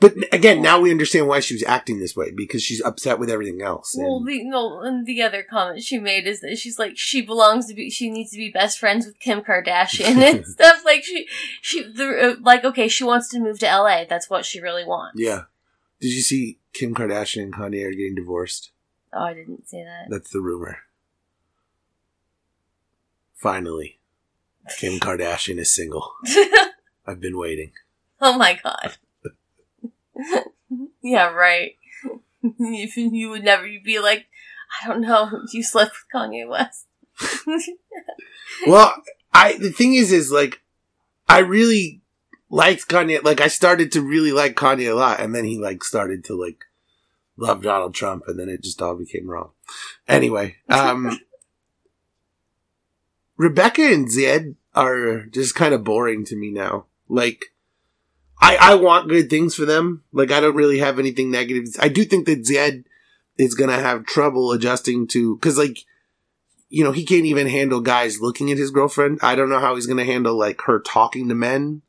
But 0.00 0.14
again, 0.32 0.62
now 0.62 0.78
we 0.80 0.92
understand 0.92 1.26
why 1.26 1.40
she 1.40 1.54
was 1.54 1.64
acting 1.64 1.98
this 1.98 2.14
way 2.14 2.30
because 2.30 2.62
she's 2.62 2.80
upset 2.80 3.18
with 3.18 3.28
everything 3.28 3.62
else. 3.62 3.96
and- 3.96 4.06
Well, 4.06 4.22
the 4.24 4.44
no, 4.44 4.80
and 4.82 5.04
the 5.06 5.22
other 5.22 5.42
comment 5.42 5.82
she 5.82 5.98
made 5.98 6.24
is 6.26 6.40
that 6.40 6.56
she's 6.56 6.78
like 6.78 6.96
she 6.96 7.20
belongs 7.20 7.66
to 7.66 7.74
be, 7.74 7.90
she 7.90 8.08
needs 8.08 8.30
to 8.30 8.36
be 8.36 8.48
best 8.50 8.78
friends 8.78 9.06
with 9.06 9.18
Kim 9.18 9.40
Kardashian 9.42 10.16
and 10.34 10.46
stuff. 10.46 10.84
Like 10.84 11.02
she, 11.04 11.26
she, 11.60 11.82
the, 11.82 12.34
uh, 12.38 12.40
like 12.42 12.64
okay, 12.64 12.86
she 12.86 13.02
wants 13.02 13.28
to 13.30 13.40
move 13.40 13.58
to 13.58 13.66
LA. 13.66 14.04
That's 14.08 14.30
what 14.30 14.46
she 14.46 14.60
really 14.60 14.84
wants. 14.84 15.20
Yeah. 15.20 15.42
Did 16.00 16.12
you 16.12 16.22
see 16.22 16.60
Kim 16.72 16.94
Kardashian 16.94 17.42
and 17.42 17.52
Kanye 17.54 17.84
are 17.84 17.90
getting 17.90 18.14
divorced? 18.14 18.70
Oh, 19.12 19.24
I 19.24 19.34
didn't 19.34 19.68
see 19.68 19.82
that. 19.82 20.06
That's 20.08 20.30
the 20.30 20.40
rumor. 20.40 20.78
Finally, 23.34 23.98
Kim 24.78 24.92
Kardashian 25.00 25.58
is 25.58 25.74
single. 25.74 26.12
I've 27.06 27.20
been 27.20 27.36
waiting. 27.38 27.72
oh 28.20 28.36
my 28.38 28.58
god. 28.62 28.96
yeah, 31.02 31.28
right. 31.30 31.76
if 32.42 32.96
you 32.96 33.30
would 33.30 33.44
never, 33.44 33.66
you'd 33.66 33.84
be 33.84 33.98
like, 33.98 34.26
I 34.82 34.88
don't 34.88 35.00
know, 35.00 35.42
you 35.52 35.62
slept 35.62 35.92
with 35.92 36.06
Kanye 36.14 36.48
West. 36.48 36.86
Well, 38.66 39.02
I 39.32 39.56
the 39.58 39.70
thing 39.70 39.94
is, 39.94 40.12
is 40.12 40.32
like, 40.32 40.62
I 41.28 41.40
really 41.40 42.00
liked 42.50 42.88
Kanye. 42.88 43.22
Like, 43.22 43.40
I 43.40 43.48
started 43.48 43.92
to 43.92 44.02
really 44.02 44.32
like 44.32 44.56
Kanye 44.56 44.90
a 44.90 44.94
lot, 44.94 45.20
and 45.20 45.34
then 45.34 45.44
he 45.44 45.58
like 45.58 45.84
started 45.84 46.24
to 46.24 46.34
like 46.34 46.64
love 47.36 47.62
Donald 47.62 47.94
Trump, 47.94 48.24
and 48.26 48.38
then 48.38 48.48
it 48.48 48.62
just 48.62 48.82
all 48.82 48.96
became 48.96 49.28
wrong. 49.28 49.50
Anyway, 50.06 50.56
um, 50.68 51.20
Rebecca 53.36 53.82
and 53.82 54.10
Zed 54.10 54.56
are 54.74 55.26
just 55.26 55.54
kind 55.54 55.74
of 55.74 55.84
boring 55.84 56.24
to 56.26 56.36
me 56.36 56.50
now. 56.50 56.86
Like, 57.08 57.52
I 58.40 58.56
I 58.60 58.74
want 58.74 59.08
good 59.08 59.30
things 59.30 59.54
for 59.54 59.64
them. 59.64 60.04
Like, 60.12 60.30
I 60.30 60.40
don't 60.40 60.56
really 60.56 60.78
have 60.78 60.98
anything 60.98 61.30
negative. 61.30 61.64
I 61.78 61.88
do 61.88 62.04
think 62.04 62.26
that 62.26 62.46
Zed 62.46 62.84
is 63.36 63.54
gonna 63.54 63.80
have 63.80 64.06
trouble 64.06 64.52
adjusting 64.52 65.06
to 65.08 65.36
because 65.36 65.58
like 65.58 65.78
you 66.70 66.84
know, 66.84 66.92
he 66.92 67.04
can't 67.04 67.24
even 67.24 67.46
handle 67.46 67.80
guys 67.80 68.20
looking 68.20 68.50
at 68.50 68.58
his 68.58 68.70
girlfriend. 68.70 69.18
I 69.22 69.34
don't 69.34 69.48
know 69.48 69.58
how 69.58 69.74
he's 69.74 69.86
to 69.98 70.04
handle 70.04 70.36
like 70.36 70.60
her 70.62 70.80
talking 70.80 71.28
to 71.28 71.34
men 71.34 71.80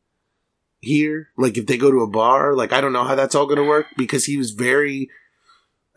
here. 0.79 1.29
Like 1.37 1.57
if 1.57 1.65
they 1.65 1.77
go 1.77 1.91
to 1.91 2.01
a 2.01 2.07
bar, 2.07 2.55
like 2.55 2.71
I 2.71 2.79
don't 2.81 2.93
know 2.93 3.03
how 3.03 3.15
that's 3.15 3.35
all 3.35 3.47
to 3.55 3.63
work 3.63 3.87
because 3.97 4.25
he 4.25 4.37
was 4.37 4.51
very 4.51 5.09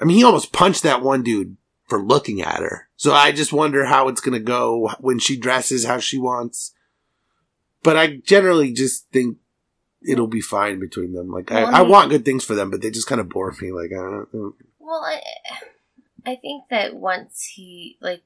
I 0.00 0.04
mean, 0.04 0.16
he 0.16 0.24
almost 0.24 0.52
punched 0.52 0.82
that 0.82 1.02
one 1.02 1.22
dude 1.22 1.56
for 1.86 2.02
looking 2.02 2.42
at 2.42 2.58
her. 2.58 2.88
So 2.96 3.12
I 3.12 3.30
just 3.30 3.52
wonder 3.52 3.84
how 3.84 4.08
it's 4.08 4.20
to 4.38 4.44
go 4.44 4.90
when 4.98 5.18
she 5.18 5.36
dresses 5.36 5.84
how 5.84 5.98
she 5.98 6.18
wants. 6.18 6.72
But 7.84 7.96
I 7.96 8.16
generally 8.16 8.72
just 8.72 9.08
think 9.12 9.38
it'll 10.06 10.26
be 10.26 10.40
fine 10.40 10.78
between 10.80 11.12
them. 11.12 11.30
Like 11.30 11.50
Well, 11.50 11.66
I, 11.66 11.70
I 11.70 11.78
I 11.78 11.82
mean- 11.82 11.90
want 11.90 12.10
good 12.10 12.24
things 12.24 12.44
for 12.44 12.54
them, 12.54 12.70
but 12.70 12.80
they 12.80 12.90
just 12.90 13.06
kind 13.06 13.20
of 13.20 13.28
bore 13.28 13.54
me. 13.60 13.72
Like 13.72 13.90
I 13.92 13.96
don't 13.96 14.34
know. 14.34 14.54
Well, 14.78 15.04
I, 15.04 15.20
I 16.26 16.36
think 16.36 16.64
that 16.70 16.94
once 16.94 17.52
he 17.54 17.96
like 18.00 18.22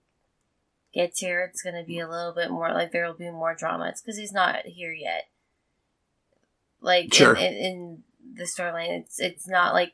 gets 0.95 1.21
here, 1.21 1.45
it's 1.51 1.63
gonna 1.63 1.85
be 1.85 1.99
a 2.01 2.09
little 2.09 2.33
bit 2.33 2.51
more 2.51 2.73
like 2.73 2.93
there 2.93 3.07
will 3.07 3.15
be 3.15 3.31
more 3.31 3.55
drama. 3.55 3.89
It's 3.89 4.01
because 4.01 4.17
he's 4.19 4.33
not 4.33 4.65
here 4.67 4.93
yet. 4.93 5.29
Like 6.81 7.13
Sure. 7.13 7.35
in, 7.35 7.53
in, 7.53 7.55
in 7.65 8.03
the 8.37 8.45
storyline, 8.45 9.01
it's 9.01 9.19
it's 9.21 9.49
not 9.49 9.73
like 9.75 9.93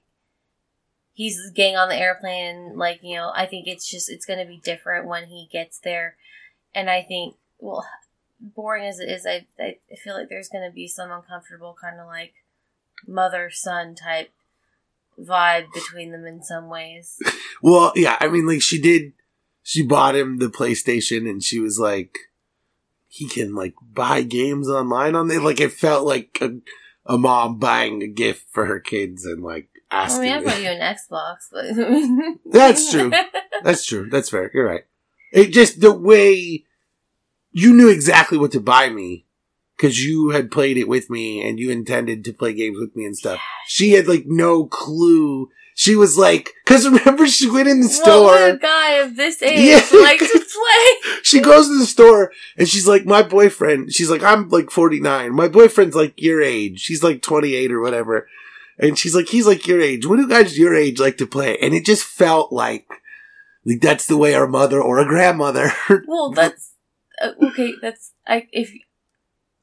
he's 1.13 1.51
getting 1.51 1.77
on 1.77 1.89
the 1.89 1.97
airplane. 1.97 2.77
Like 2.77 3.01
you 3.03 3.17
know, 3.17 3.31
I 3.35 3.47
think 3.47 3.67
it's 3.67 3.89
just 3.91 4.11
it's 4.11 4.27
gonna 4.27 4.47
be 4.47 4.59
different 4.63 5.07
when 5.07 5.27
he 5.27 5.49
gets 5.51 5.79
there, 5.79 6.17
and 6.75 6.91
I 6.91 7.03
think 7.03 7.37
well, 7.59 7.87
boring 8.43 8.85
as 8.85 8.99
it 8.99 9.09
is, 9.09 9.27
I 9.27 9.47
I 9.59 9.77
feel 10.03 10.15
like 10.15 10.29
there's 10.29 10.49
gonna 10.49 10.71
be 10.73 10.89
some 10.89 11.11
uncomfortable 11.11 11.77
kind 11.81 12.01
of 12.01 12.07
like 12.07 12.35
mother 13.07 13.51
son 13.51 13.95
type 13.95 14.31
vibe 15.19 15.73
between 15.73 16.11
them 16.13 16.27
in 16.27 16.43
some 16.43 16.69
ways. 16.69 17.19
Well, 17.65 17.93
yeah, 17.95 18.17
I 18.19 18.27
mean, 18.27 18.45
like 18.45 18.61
she 18.61 18.81
did. 18.81 19.13
She 19.63 19.87
bought 19.87 20.17
him 20.17 20.39
the 20.39 20.49
PlayStation, 20.49 21.31
and 21.31 21.41
she 21.45 21.61
was 21.61 21.79
like, 21.79 22.19
he 23.07 23.29
can 23.29 23.55
like 23.55 23.75
buy 23.81 24.23
games 24.23 24.69
online 24.69 25.15
on 25.15 25.29
there. 25.29 25.39
Like 25.39 25.61
it 25.61 25.71
felt 25.71 26.05
like 26.05 26.39
a, 26.41 26.57
a 27.07 27.17
mom 27.19 27.61
buying 27.61 28.03
a 28.03 28.09
gift 28.09 28.47
for 28.51 28.67
her 28.67 28.81
kids 28.81 29.25
and 29.25 29.45
like 29.45 29.69
I 29.93 30.07
asking. 30.07 30.23
mean, 30.23 30.33
I 30.33 30.43
bought 30.43 30.61
you 30.61 30.71
an 30.71 30.81
Xbox, 30.81 31.37
but 31.53 32.53
That's 32.53 32.91
true. 32.91 33.13
That's 33.63 33.87
true. 33.87 34.09
That's 34.11 34.31
fair. 34.31 34.51
You're 34.53 34.67
right. 34.67 34.85
It 35.33 35.53
just 35.53 35.81
the 35.81 35.93
way 35.93 36.65
you 37.53 37.73
knew 37.75 37.89
exactly 37.89 38.39
what 38.39 38.53
to 38.53 38.61
buy 38.61 38.89
me 38.89 39.27
because 39.77 40.05
you 40.05 40.31
had 40.31 40.51
played 40.51 40.77
it 40.77 40.89
with 40.89 41.11
me 41.11 41.47
and 41.47 41.59
you 41.59 41.71
intended 41.71 42.25
to 42.25 42.33
play 42.33 42.53
games 42.53 42.79
with 42.79 42.95
me 42.97 43.05
and 43.05 43.17
stuff. 43.17 43.41
She 43.67 43.93
had 43.93 44.07
like 44.09 44.25
no 44.27 44.67
clue. 44.67 45.49
She 45.75 45.97
was 45.97 46.19
like, 46.19 46.51
because 46.65 46.87
remember 46.89 47.27
she 47.27 47.51
went 47.51 47.67
in 47.69 47.81
the 47.81 47.87
a 47.87 47.91
store. 47.91 48.57
guy 48.57 48.93
of 48.97 49.17
this 49.17 49.43
age 49.43 49.61
Yeah. 49.61 49.99
like 50.01 50.19
to 50.19 50.27
play? 50.27 51.13
She 51.23 51.41
goes 51.41 51.69
to 51.69 51.79
the 51.79 51.87
store 51.87 52.31
and 52.59 52.69
she's 52.69 52.87
like, 52.87 53.07
my 53.07 53.23
boyfriend. 53.23 53.93
She's 53.93 54.11
like, 54.11 54.23
I'm 54.23 54.49
like 54.51 54.71
49. 54.71 55.33
My 55.35 55.49
boyfriend's 55.49 55.95
like 55.97 56.21
your 56.21 56.43
age. 56.43 56.81
She's 56.81 57.03
like 57.03 57.23
28 57.23 57.73
or 57.73 57.81
whatever. 57.81 58.29
And 58.79 58.99
she's 58.99 59.15
like, 59.15 59.29
he's 59.29 59.47
like 59.47 59.67
your 59.67 59.81
age. 59.81 60.05
What 60.07 60.17
do 60.17 60.29
guys 60.29 60.59
your 60.59 60.75
age 60.75 60.99
like 61.01 61.17
to 61.19 61.27
play? 61.27 61.57
And 61.59 61.73
it 61.75 61.85
just 61.87 62.05
felt 62.05 62.53
like, 62.53 62.87
like 63.65 63.81
that's 63.81 64.07
the 64.07 64.17
way 64.17 64.35
our 64.35 64.47
mother 64.49 64.81
or 64.83 64.99
a 64.99 65.07
grandmother. 65.07 65.73
Well, 66.07 66.31
that's 66.33 66.72
okay. 67.23 67.75
That's 67.81 68.13
I 68.27 68.49
if 68.53 68.73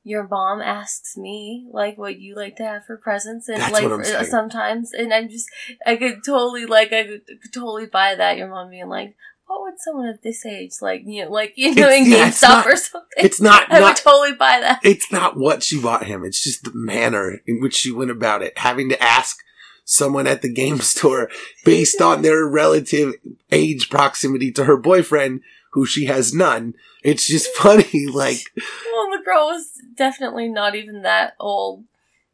your 0.03 0.28
mom 0.28 0.62
asks 0.62 1.18
me 1.18 1.68
like 1.72 1.97
what 1.97 2.20
you 2.20 2.36
like 2.36 2.55
to 2.55 2.64
have 2.64 2.86
for 2.86 2.97
presents 2.97 3.47
and 3.49 3.62
That's 3.62 3.74
like 3.74 3.86
uh, 3.86 4.24
sometimes 4.24 4.93
and 4.93 5.14
I'm 5.14 5.30
just 5.30 5.47
I 5.86 5.97
could 5.97 6.20
totally 6.26 6.66
like 6.66 6.93
I 6.93 7.03
could, 7.03 7.26
could 7.28 7.53
totally 7.53 7.86
buy 7.86 8.16
that. 8.16 8.38
Your 8.38 8.47
mom 8.47 8.70
being 8.70 8.88
like, 8.88 9.16
what 9.45 9.62
would 9.62 9.74
someone 9.78 10.07
of 10.07 10.22
this 10.22 10.45
age 10.45 10.74
like 10.82 11.01
you 11.05 11.26
know 11.26 11.32
like 11.32 11.53
you 11.57 11.76
know 11.76 11.89
It's- 11.89 12.05
in 12.07 12.12
yeah, 12.12 12.30
GameStop 12.30 12.49
not- 12.49 12.68
or 12.68 12.76
something? 12.76 13.07
it's 13.18 13.41
not, 13.41 13.72
I 13.72 13.82
would 13.82 13.95
totally 13.97 14.34
buy 14.34 14.60
that. 14.62 14.80
it's 14.84 15.12
not 15.12 15.38
what 15.38 15.64
she 15.64 15.82
bought 15.82 16.05
him. 16.05 16.24
It's 16.24 16.43
just 16.43 16.64
the 16.64 16.72
manner 16.74 17.41
in 17.45 17.60
which 17.62 17.76
she 17.76 17.91
went 17.91 18.12
about 18.12 18.41
it. 18.41 18.57
Having 18.57 18.89
to 18.89 19.03
ask 19.03 19.38
someone 19.84 20.28
at 20.28 20.41
the 20.41 20.53
game 20.53 20.80
store 20.80 21.30
based 21.66 22.01
on 22.01 22.22
their 22.22 22.45
relative 22.47 23.14
age 23.51 23.89
proximity 23.89 24.51
to 24.53 24.66
her 24.66 24.78
boyfriend, 24.78 25.41
who 25.72 25.86
she 25.86 26.05
has 26.05 26.34
none. 26.34 26.74
It's 27.03 27.28
just 27.28 27.47
funny. 27.55 28.07
Like, 28.07 28.39
Well, 28.55 29.09
the 29.11 29.24
girl 29.24 29.47
was 29.47 29.72
definitely 29.95 30.47
not 30.47 30.76
even 30.76 31.01
that 31.03 31.36
old. 31.39 31.86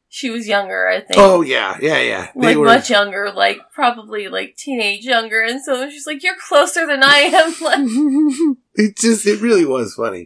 She 0.08 0.30
was 0.30 0.48
younger, 0.48 0.88
I 0.88 1.02
think. 1.02 1.18
oh 1.18 1.42
yeah, 1.42 1.78
yeah, 1.82 2.00
yeah. 2.00 2.32
They 2.36 2.50
like 2.50 2.58
were, 2.58 2.66
much 2.66 2.90
younger, 2.90 3.34
like 3.34 3.58
probably 3.74 4.30
like 4.30 4.56
teenage 4.56 5.04
younger, 5.04 5.42
and 5.42 5.62
so 5.62 5.90
she's 5.90 6.08
like, 6.08 6.24
"You're 6.24 6.38
closer 6.40 6.88
than 6.88 7.04
I 7.04 7.18
am." 7.18 7.54
Like, 7.62 8.58
it 8.76 8.98
just, 8.98 9.28
it 9.28 9.42
really 9.42 9.66
was 9.66 9.94
funny. 9.96 10.26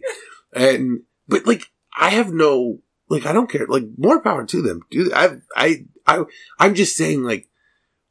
And, 0.54 1.00
but 1.26 1.44
like, 1.44 1.72
I 1.96 2.10
have 2.10 2.32
no, 2.32 2.78
like, 3.08 3.26
I 3.26 3.32
don't 3.32 3.50
care. 3.50 3.66
Like, 3.66 3.84
more 3.98 4.20
power 4.20 4.44
to 4.46 4.62
them. 4.62 4.82
Do 4.92 5.10
I, 5.12 5.38
I, 5.56 5.86
I, 6.06 6.22
I'm 6.60 6.74
just 6.76 6.96
saying, 6.96 7.24
like, 7.24 7.48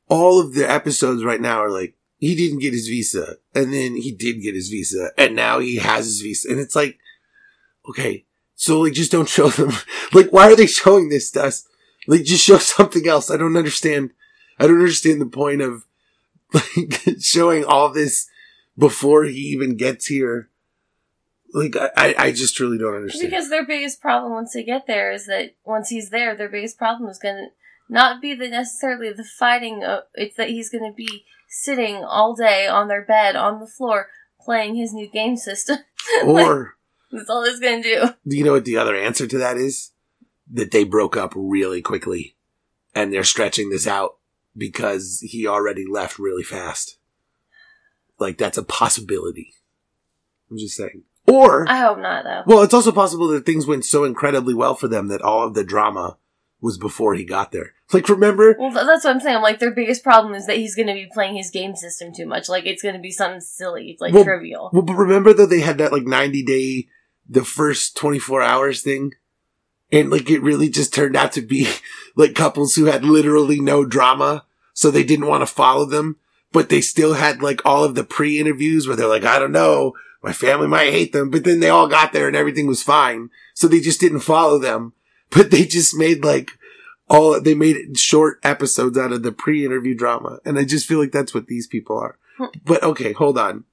all 0.10 0.42
of 0.42 0.56
the 0.56 0.70
episodes 0.70 1.24
right 1.24 1.40
now 1.40 1.60
are 1.64 1.72
like, 1.72 1.96
he 2.20 2.36
didn't 2.36 2.60
get 2.60 2.74
his 2.74 2.88
visa, 2.88 3.38
and 3.56 3.74
then 3.74 3.96
he 3.96 4.12
did 4.12 4.42
get 4.42 4.54
his 4.54 4.70
visa, 4.70 5.12
and 5.18 5.36
now 5.36 5.60
he 5.60 5.78
has 5.78 6.06
his 6.06 6.22
visa. 6.22 6.50
And 6.50 6.60
it's 6.60 6.76
like, 6.76 7.00
okay, 7.90 8.26
so 8.56 8.82
like, 8.82 8.94
just 8.94 9.12
don't 9.12 9.30
show 9.30 9.48
them. 9.48 9.72
like, 10.14 10.30
why 10.32 10.52
are 10.52 10.56
they 10.56 10.68
showing 10.68 11.08
this 11.08 11.32
to 11.32 11.44
us? 11.44 11.66
Like, 12.08 12.26
just 12.26 12.44
show 12.44 12.58
something 12.60 13.08
else. 13.08 13.32
I 13.32 13.38
don't 13.38 13.56
understand. 13.56 14.12
I 14.60 14.68
don't 14.68 14.80
understand 14.80 15.22
the 15.22 15.28
point 15.28 15.62
of 15.62 15.86
like 16.54 17.02
showing 17.22 17.64
all 17.64 17.90
this 17.90 18.28
before 18.78 19.24
he 19.24 19.40
even 19.40 19.78
gets 19.78 20.08
here. 20.08 20.50
Like, 21.54 21.76
I, 21.78 22.14
I, 22.16 22.32
just 22.32 22.56
truly 22.56 22.78
don't 22.78 22.96
understand. 22.96 23.32
because 23.32 23.50
their 23.50 23.66
biggest 23.66 24.02
problem 24.02 24.34
once 24.34 24.54
they 24.54 24.64
get 24.64 24.86
there 24.86 25.12
is 25.12 25.26
that 25.26 25.56
once 25.66 25.90
he's 25.90 26.12
there, 26.12 26.36
their 26.36 26.50
biggest 26.50 26.78
problem 26.78 27.10
is 27.10 27.18
going 27.18 27.38
to 27.38 27.48
not 27.90 28.22
be 28.22 28.36
the 28.36 28.48
necessarily 28.48 29.12
the 29.12 29.24
fighting. 29.24 29.84
Of, 29.84 30.04
it's 30.14 30.38
that 30.38 30.50
he's 30.50 30.70
going 30.70 30.90
to 30.90 30.96
be 30.96 31.26
sitting 31.48 31.98
all 31.98 32.36
day 32.36 32.68
on 32.68 32.88
their 32.88 33.04
bed 33.04 33.36
on 33.36 33.60
the 33.60 33.68
floor 33.68 34.08
playing 34.40 34.76
his 34.76 34.94
new 34.94 35.10
game 35.10 35.36
system. 35.36 35.78
or, 36.26 36.78
That's 37.12 37.30
all 37.30 37.46
he's 37.46 37.60
going 37.60 37.84
to 37.84 37.90
do. 37.90 38.10
do 38.28 38.38
you 38.38 38.44
know 38.44 38.54
what 38.54 38.66
the 38.66 38.78
other 38.78 38.96
answer 38.96 39.28
to 39.28 39.38
that 39.40 39.58
is? 39.58 39.92
That 40.52 40.72
they 40.72 40.84
broke 40.84 41.18
up 41.18 41.34
really 41.36 41.82
quickly 41.82 42.36
and 42.96 43.14
they're 43.14 43.24
stretching 43.24 43.70
this 43.70 43.86
out 43.86 44.18
because 44.58 45.20
he 45.22 45.46
already 45.46 45.86
left 45.86 46.18
really 46.20 46.44
fast. 46.44 46.98
Like, 48.20 48.38
that's 48.38 48.58
a 48.58 48.64
possibility. 48.64 49.54
I'm 50.50 50.58
just 50.58 50.76
saying. 50.76 51.04
Or, 51.28 51.70
I 51.70 51.78
hope 51.78 52.00
not, 52.00 52.24
though. 52.24 52.44
well, 52.48 52.64
it's 52.64 52.74
also 52.74 52.92
possible 52.92 53.28
that 53.28 53.46
things 53.46 53.68
went 53.68 53.86
so 53.86 54.04
incredibly 54.04 54.56
well 54.56 54.74
for 54.74 54.88
them 54.88 55.08
that 55.10 55.22
all 55.22 55.46
of 55.46 55.54
the 55.54 55.64
drama 55.64 56.18
was 56.60 56.78
before 56.78 57.14
he 57.14 57.24
got 57.24 57.52
there. 57.52 57.76
Like, 57.94 58.08
remember? 58.08 58.56
Well, 58.60 58.72
that's 58.72 59.04
what 59.04 59.16
I'm 59.16 59.20
saying. 59.20 59.38
I'm 59.38 59.42
like, 59.42 59.58
their 59.58 59.74
biggest 59.74 60.04
problem 60.04 60.36
is 60.36 60.46
that 60.46 60.58
he's 60.58 60.76
going 60.76 60.90
to 60.90 60.94
be 60.94 61.10
playing 61.12 61.36
his 61.36 61.50
game 61.50 61.76
system 61.76 62.14
too 62.14 62.28
much. 62.28 62.48
Like, 62.48 62.68
it's 62.68 62.84
going 62.84 62.94
to 62.94 63.02
be 63.02 63.12
something 63.12 63.42
silly, 63.42 63.98
like 64.00 64.14
Well, 64.14 64.24
trivial. 64.24 64.70
Well, 64.72 64.84
but 64.84 64.94
remember 64.94 65.34
though 65.34 65.48
they 65.48 65.62
had 65.62 65.80
that 65.80 65.92
like 65.92 66.06
90 66.06 66.44
day, 66.44 66.88
the 67.28 67.44
first 67.44 67.98
24 67.98 68.44
hours 68.44 68.84
thing? 68.84 69.14
And 69.92 70.12
like 70.12 70.30
it 70.30 70.44
really 70.44 70.70
just 70.70 70.94
turned 70.94 71.16
out 71.16 71.32
to 71.32 71.42
be 71.42 71.68
like 72.16 72.36
couples 72.36 72.76
who 72.76 72.86
had 72.86 73.04
literally 73.04 73.60
no 73.60 73.86
drama. 73.86 74.46
So 74.74 74.92
they 74.92 75.04
didn't 75.04 75.28
want 75.28 75.42
to 75.42 75.48
follow 75.48 75.86
them, 75.86 76.18
but 76.52 76.70
they 76.70 76.82
still 76.82 77.16
had 77.16 77.42
like 77.42 77.66
all 77.66 77.84
of 77.84 77.96
the 77.96 78.04
pre 78.04 78.40
interviews 78.40 78.88
where 78.88 78.96
they're 78.96 79.08
like, 79.08 79.26
I 79.26 79.40
don't 79.40 79.52
know, 79.52 79.94
my 80.22 80.32
family 80.32 80.68
might 80.68 80.92
hate 80.92 81.12
them, 81.12 81.30
but 81.32 81.44
then 81.44 81.60
they 81.60 81.70
all 81.70 81.88
got 81.88 82.14
there 82.14 82.28
and 82.28 82.36
everything 82.36 82.68
was 82.68 82.84
fine. 82.84 83.30
So 83.56 83.68
they 83.68 83.80
just 83.80 84.00
didn't 84.00 84.20
follow 84.20 84.60
them, 84.60 84.94
but 85.32 85.50
they 85.50 85.66
just 85.66 85.98
made 85.98 86.24
like 86.24 86.52
all, 87.10 87.42
they 87.42 87.56
made 87.56 87.98
short 87.98 88.40
episodes 88.44 88.98
out 88.98 89.12
of 89.12 89.24
the 89.24 89.32
pre 89.32 89.66
interview 89.66 89.96
drama. 89.96 90.40
And 90.46 90.60
I 90.60 90.64
just 90.64 90.88
feel 90.88 91.00
like 91.00 91.12
that's 91.12 91.34
what 91.34 91.48
these 91.48 91.68
people 91.68 91.98
are. 91.98 92.18
But 92.64 92.84
okay, 92.84 93.14
hold 93.14 93.38
on. 93.38 93.66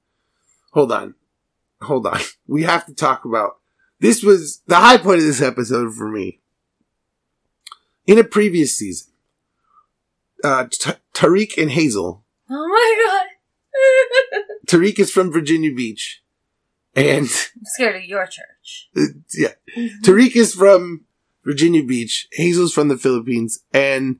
Hold 0.71 0.91
on. 0.91 1.15
Hold 1.81 2.07
on. 2.07 2.19
We 2.47 2.63
have 2.63 2.85
to 2.85 2.93
talk 2.93 3.25
about 3.25 3.57
this 3.99 4.23
was 4.23 4.61
the 4.67 4.75
high 4.75 4.97
point 4.97 5.19
of 5.19 5.25
this 5.25 5.41
episode 5.41 5.93
for 5.93 6.07
me. 6.07 6.39
In 8.05 8.17
a 8.17 8.23
previous 8.23 8.77
season, 8.77 9.11
uh, 10.43 10.67
T- 10.71 10.91
Tariq 11.13 11.61
and 11.61 11.71
Hazel. 11.71 12.23
Oh 12.49 12.67
my 12.67 13.05
god. 13.05 14.41
Tariq 14.67 14.97
is 14.97 15.11
from 15.11 15.31
Virginia 15.31 15.73
Beach. 15.73 16.23
And, 16.95 17.25
I'm 17.25 17.65
scared 17.65 17.97
of 17.97 18.05
your 18.05 18.25
church. 18.25 18.89
uh, 18.95 19.01
yeah, 19.33 19.53
Tariq 20.03 20.35
is 20.37 20.55
from 20.55 21.03
Virginia 21.47 21.81
Beach. 21.83 22.27
Hazel's 22.33 22.73
from 22.73 22.89
the 22.89 22.97
Philippines. 22.97 23.59
And 23.73 24.17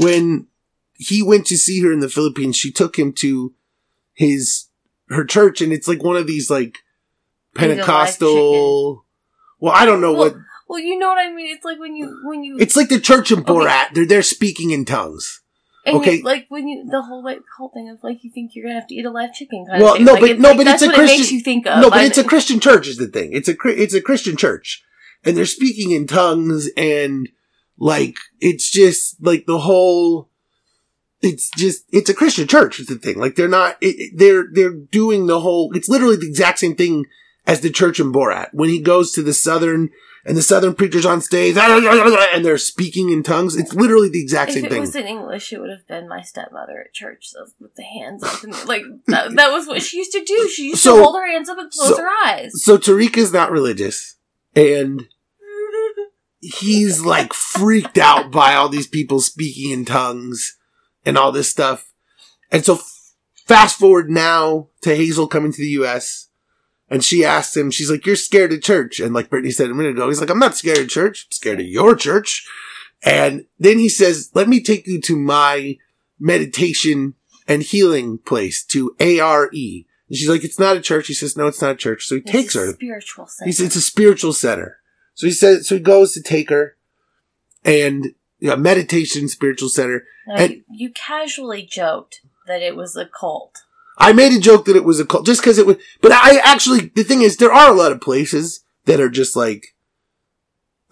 when 0.00 0.48
he 0.94 1.22
went 1.22 1.46
to 1.46 1.56
see 1.56 1.80
her 1.82 1.92
in 1.92 2.00
the 2.00 2.08
Philippines, 2.08 2.56
she 2.56 2.72
took 2.72 2.98
him 2.98 3.12
to 3.14 3.54
his, 4.12 4.66
her 5.08 5.24
church. 5.24 5.60
And 5.60 5.72
it's 5.72 5.86
like 5.88 6.02
one 6.02 6.16
of 6.16 6.26
these 6.26 6.50
like 6.50 6.78
Like 7.56 7.66
a 7.66 7.68
live 7.68 7.76
Pentecostal. 7.78 9.06
Well, 9.60 9.72
I 9.72 9.84
don't 9.86 10.00
know 10.00 10.12
Well, 10.12 10.30
what, 10.32 10.36
Well, 10.68 10.78
you 10.80 10.98
know 10.98 11.08
what 11.08 11.18
I 11.18 11.32
mean. 11.32 11.54
It's 11.54 11.64
like 11.64 11.78
when 11.78 11.94
you 11.94 12.20
when 12.24 12.42
you 12.42 12.58
it's 12.58 12.76
like 12.76 12.88
the 12.88 13.00
church 13.00 13.30
in 13.30 13.38
Okay. 13.40 13.52
Borat. 13.52 13.94
They're, 13.94 14.06
they're 14.06 14.22
speaking 14.22 14.72
in 14.72 14.84
tongues. 14.84 15.40
and 15.86 15.96
okay. 15.98 16.16
you, 16.16 16.22
like 16.24 16.46
when 16.48 16.66
you 16.66 16.84
the 16.90 17.02
whole 17.02 17.22
like 17.22 17.40
whole 17.56 17.68
thing 17.70 17.88
of 17.90 18.02
like 18.02 18.24
you 18.24 18.30
think 18.32 18.54
you're 18.54 18.64
gonna 18.64 18.80
have 18.80 18.88
to 18.88 18.94
eat 18.94 19.04
a 19.06 19.10
live 19.10 19.32
chicken 19.32 19.64
kind 19.68 19.80
Well, 19.82 19.92
of 19.92 19.96
thing. 19.98 20.06
no, 20.06 20.12
Like, 20.14 20.20
but- 20.22 20.30
it's 20.30 20.40
no, 20.40 20.48
like, 20.48 20.56
but 20.58 20.64
that's 20.64 20.82
it's 20.82 20.88
a 20.90 20.96
what 20.96 20.98
it 20.98 21.06
makes 21.06 21.16
Christian- 21.18 21.36
you 21.38 21.42
think 21.44 21.66
of. 21.66 21.80
No, 21.82 21.90
but 21.90 21.98
I 22.00 22.04
it's 22.04 22.18
a 22.18 22.24
Christian 22.24 22.58
church 22.60 22.88
is 22.88 22.96
the 22.96 23.06
thing. 23.06 23.32
It's 23.32 23.48
a 23.48 23.54
it's 23.64 23.94
a 23.94 24.00
Christian 24.02 24.36
church, 24.36 24.82
and 25.24 25.36
they're 25.36 25.46
speaking 25.46 25.90
in 25.92 26.06
tongues, 26.06 26.68
and 26.76 27.28
like 27.78 28.16
it's 28.40 28.70
just 28.70 29.16
like 29.24 29.46
the 29.46 29.58
whole. 29.60 30.28
it's 31.22 31.50
just 31.56 31.84
it's 31.90 32.10
a 32.10 32.14
Christian 32.14 32.46
church. 32.46 32.80
Is 32.80 32.86
the 32.86 32.96
thing. 32.96 33.18
Like 33.18 33.34
they're 33.36 33.48
not. 33.48 33.76
It, 33.80 33.96
it- 33.98 34.18
they're 34.18 34.46
they're 34.52 34.74
doing 34.74 35.26
the 35.26 35.40
whole. 35.40 35.70
It's 35.74 35.88
literally 35.88 36.16
the 36.16 36.28
exact 36.28 36.58
same 36.58 36.76
thing 36.76 37.06
as 37.46 37.60
the 37.60 37.70
church 37.70 38.00
in 38.00 38.12
Borat 38.12 38.48
when 38.52 38.68
he 38.70 38.80
goes 38.80 39.12
to 39.12 39.22
the 39.22 39.34
southern 39.34 39.90
and 40.26 40.34
the 40.34 40.42
southern 40.42 40.74
preachers 40.74 41.04
on 41.04 41.20
stage 41.20 41.54
and 41.58 42.42
they're 42.44 42.56
speaking 42.56 43.10
in 43.10 43.22
tongues. 43.22 43.54
It's 43.56 43.74
literally 43.74 44.08
the 44.08 44.22
exact 44.22 44.48
If 44.48 44.54
same 44.54 44.64
it 44.64 44.70
thing. 44.70 44.80
was 44.80 44.96
in 44.96 45.06
English, 45.06 45.52
it 45.52 45.60
would 45.60 45.68
have 45.68 45.86
been 45.86 46.08
my 46.08 46.22
stepmother 46.22 46.80
at 46.86 46.94
church 46.94 47.26
so, 47.28 47.44
with 47.60 47.74
the 47.74 47.82
hands 47.82 48.22
up. 48.24 48.42
And, 48.42 48.54
like, 48.66 48.84
that, 49.08 49.34
that 49.34 49.52
was 49.52 49.66
what 49.66 49.82
she 49.82 49.98
used 49.98 50.12
to 50.12 50.24
do. 50.24 50.48
She 50.48 50.68
used 50.68 50.78
So- 50.78 50.96
to 50.96 51.02
hold 51.02 51.16
her 51.16 51.30
hands 51.30 51.50
up 51.50 51.58
and 51.58 51.70
close 51.70 51.88
so- 51.90 51.98
her 51.98 52.08
eyes. 52.24 52.52
so 52.64 52.78
Tariq 52.78 53.18
is 53.18 53.34
not 53.34 53.50
religious 53.52 54.16
and 54.56 55.06
he's 56.44 57.00
like 57.00 57.32
freaked 57.32 57.98
out 57.98 58.30
by 58.30 58.54
all 58.54 58.68
these 58.68 58.86
people 58.86 59.20
speaking 59.20 59.70
in 59.70 59.84
tongues 59.84 60.56
and 61.04 61.16
all 61.16 61.32
this 61.32 61.48
stuff. 61.48 61.92
And 62.50 62.64
so 62.64 62.74
f- 62.74 63.12
fast 63.46 63.78
forward 63.78 64.10
now 64.10 64.68
to 64.82 64.94
Hazel 64.94 65.26
coming 65.26 65.52
to 65.52 65.62
the 65.62 65.70
US 65.82 66.28
and 66.90 67.02
she 67.02 67.24
asks 67.24 67.56
him, 67.56 67.70
she's 67.70 67.90
like, 67.90 68.04
you're 68.06 68.16
scared 68.16 68.52
of 68.52 68.62
church. 68.62 69.00
And 69.00 69.14
like 69.14 69.30
Brittany 69.30 69.50
said 69.50 69.70
a 69.70 69.74
minute 69.74 69.92
ago, 69.92 70.08
he's 70.08 70.20
like, 70.20 70.30
I'm 70.30 70.38
not 70.38 70.56
scared 70.56 70.78
of 70.78 70.88
church. 70.88 71.26
I'm 71.28 71.32
scared 71.32 71.60
of 71.60 71.66
your 71.66 71.96
church. 71.96 72.46
And 73.02 73.46
then 73.58 73.78
he 73.78 73.88
says, 73.88 74.30
let 74.34 74.48
me 74.48 74.62
take 74.62 74.86
you 74.86 75.00
to 75.02 75.16
my 75.16 75.76
meditation 76.18 77.14
and 77.48 77.62
healing 77.62 78.18
place 78.18 78.64
to 78.66 78.94
ARE. 79.00 79.50
And 79.52 80.18
she's 80.18 80.28
like, 80.28 80.44
it's 80.44 80.58
not 80.58 80.76
a 80.76 80.80
church. 80.80 81.06
He 81.08 81.14
says, 81.14 81.36
no, 81.36 81.46
it's 81.46 81.62
not 81.62 81.72
a 81.72 81.76
church. 81.76 82.06
So 82.06 82.16
he 82.16 82.20
It's 82.22 82.30
takes 82.30 82.54
her. 82.54 82.72
Spiritual 82.72 83.26
sense. 83.26 83.46
He 83.46 83.52
says 83.52 83.66
it's 83.66 83.76
a 83.76 83.80
spiritual 83.80 84.32
center. 84.32 84.78
So 85.14 85.26
he 85.26 85.32
says, 85.32 85.68
so 85.68 85.76
he 85.76 85.80
goes 85.80 86.12
to 86.12 86.22
take 86.22 86.50
her 86.50 86.76
and 87.64 88.14
you 88.38 88.48
know, 88.50 88.56
meditation 88.56 89.28
spiritual 89.28 89.68
center. 89.68 90.04
Now, 90.26 90.36
and- 90.36 90.52
you, 90.52 90.64
you 90.70 90.90
casually 90.90 91.62
joked 91.62 92.20
that 92.46 92.62
it 92.62 92.76
was 92.76 92.96
a 92.96 93.06
cult. 93.06 93.62
I 93.96 94.12
made 94.12 94.32
a 94.32 94.40
joke 94.40 94.64
that 94.64 94.76
it 94.76 94.84
was 94.84 94.98
a 94.98 95.06
cult 95.06 95.24
just 95.24 95.40
because 95.40 95.56
it 95.56 95.66
was, 95.66 95.76
but 96.02 96.12
I 96.12 96.40
actually, 96.44 96.92
the 96.94 97.04
thing 97.04 97.22
is, 97.22 97.36
there 97.36 97.52
are 97.52 97.70
a 97.70 97.76
lot 97.76 97.92
of 97.92 98.00
places 98.00 98.64
that 98.86 99.00
are 99.00 99.08
just 99.08 99.36
like 99.36 99.74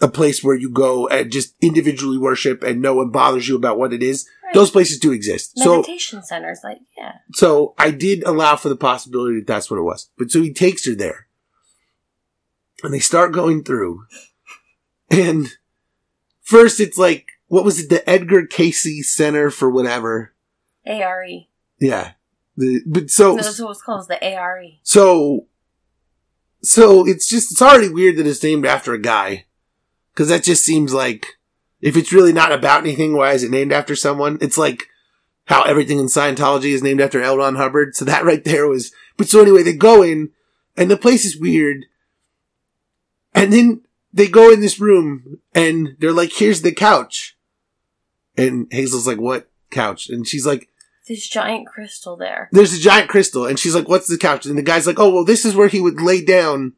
a 0.01 0.07
place 0.07 0.43
where 0.43 0.55
you 0.55 0.69
go 0.69 1.07
and 1.09 1.31
just 1.31 1.55
individually 1.61 2.17
worship 2.17 2.63
and 2.63 2.81
no 2.81 2.95
one 2.95 3.09
bothers 3.09 3.47
you 3.47 3.55
about 3.55 3.77
what 3.77 3.93
it 3.93 4.01
is. 4.01 4.27
Right. 4.43 4.53
Those 4.53 4.71
places 4.71 4.99
do 4.99 5.11
exist. 5.11 5.57
So, 5.57 5.77
Meditation 5.77 6.23
centers, 6.23 6.61
like, 6.63 6.79
yeah. 6.97 7.15
so 7.33 7.73
I 7.77 7.91
did 7.91 8.23
allow 8.23 8.55
for 8.55 8.69
the 8.69 8.75
possibility 8.75 9.35
that 9.39 9.47
that's 9.47 9.69
what 9.69 9.77
it 9.77 9.83
was. 9.83 10.09
But 10.17 10.31
so 10.31 10.41
he 10.41 10.53
takes 10.53 10.85
her 10.87 10.95
there 10.95 11.27
and 12.83 12.93
they 12.93 12.99
start 12.99 13.31
going 13.31 13.63
through 13.63 14.05
and 15.09 15.47
first 16.41 16.79
it's 16.79 16.97
like, 16.97 17.27
what 17.47 17.63
was 17.63 17.79
it? 17.79 17.89
The 17.89 18.07
Edgar 18.09 18.45
Cayce 18.45 19.13
Center 19.13 19.49
for 19.49 19.69
whatever. 19.69 20.33
ARE. 20.85 21.25
Yeah. 21.79 22.11
The, 22.57 22.81
but 22.85 23.09
so, 23.09 23.35
No, 23.35 23.43
that's 23.43 23.59
what 23.59 23.71
it's 23.71 23.81
called, 23.81 24.07
the 24.07 24.23
ARE. 24.23 24.63
so, 24.83 25.47
so 26.61 27.07
it's 27.07 27.27
just, 27.27 27.51
it's 27.51 27.61
already 27.61 27.89
weird 27.89 28.17
that 28.17 28.27
it's 28.27 28.43
named 28.43 28.65
after 28.65 28.93
a 28.93 28.99
guy. 28.99 29.45
Cause 30.15 30.29
that 30.29 30.43
just 30.43 30.63
seems 30.63 30.93
like, 30.93 31.25
if 31.81 31.97
it's 31.97 32.13
really 32.13 32.33
not 32.33 32.51
about 32.51 32.81
anything, 32.81 33.15
why 33.15 33.33
is 33.33 33.43
it 33.43 33.51
named 33.51 33.73
after 33.73 33.95
someone? 33.95 34.37
It's 34.41 34.57
like 34.57 34.83
how 35.45 35.63
everything 35.63 35.99
in 35.99 36.05
Scientology 36.05 36.71
is 36.73 36.83
named 36.83 37.01
after 37.01 37.21
L. 37.21 37.37
Ron 37.37 37.55
Hubbard. 37.55 37.95
So 37.95 38.05
that 38.05 38.23
right 38.25 38.43
there 38.43 38.67
was, 38.67 38.91
but 39.17 39.27
so 39.27 39.41
anyway, 39.41 39.63
they 39.63 39.75
go 39.75 40.01
in 40.01 40.31
and 40.77 40.89
the 40.89 40.97
place 40.97 41.25
is 41.25 41.39
weird. 41.39 41.85
And 43.33 43.51
then 43.51 43.81
they 44.11 44.27
go 44.27 44.51
in 44.51 44.61
this 44.61 44.79
room 44.79 45.39
and 45.53 45.95
they're 45.99 46.11
like, 46.11 46.33
here's 46.33 46.61
the 46.61 46.71
couch. 46.71 47.37
And 48.37 48.67
Hazel's 48.71 49.07
like, 49.07 49.19
what 49.19 49.49
couch? 49.71 50.09
And 50.09 50.27
she's 50.27 50.45
like, 50.45 50.69
This 51.07 51.27
giant 51.27 51.67
crystal 51.67 52.15
there. 52.15 52.49
there's 52.51 52.73
a 52.73 52.79
giant 52.79 53.09
crystal. 53.09 53.45
And 53.45 53.57
she's 53.59 53.75
like, 53.75 53.87
what's 53.89 54.07
the 54.07 54.17
couch? 54.17 54.45
And 54.45 54.57
the 54.57 54.61
guy's 54.63 54.87
like, 54.87 54.99
oh, 54.99 55.13
well, 55.13 55.25
this 55.25 55.45
is 55.45 55.55
where 55.55 55.67
he 55.67 55.81
would 55.81 56.01
lay 56.01 56.23
down 56.23 56.73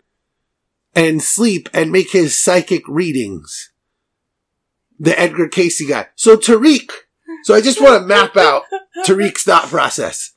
and 0.95 1.21
sleep 1.21 1.69
and 1.73 1.91
make 1.91 2.11
his 2.11 2.37
psychic 2.37 2.87
readings. 2.87 3.71
The 4.97 5.17
Edgar 5.19 5.49
Cayce 5.49 5.85
guy. 5.87 6.07
So 6.15 6.37
Tariq, 6.37 6.89
so 7.43 7.53
I 7.53 7.59
just 7.59 7.81
want 7.81 8.01
to 8.01 8.07
map 8.07 8.37
out 8.37 8.63
Tariq's 9.05 9.43
thought 9.43 9.67
process. 9.67 10.31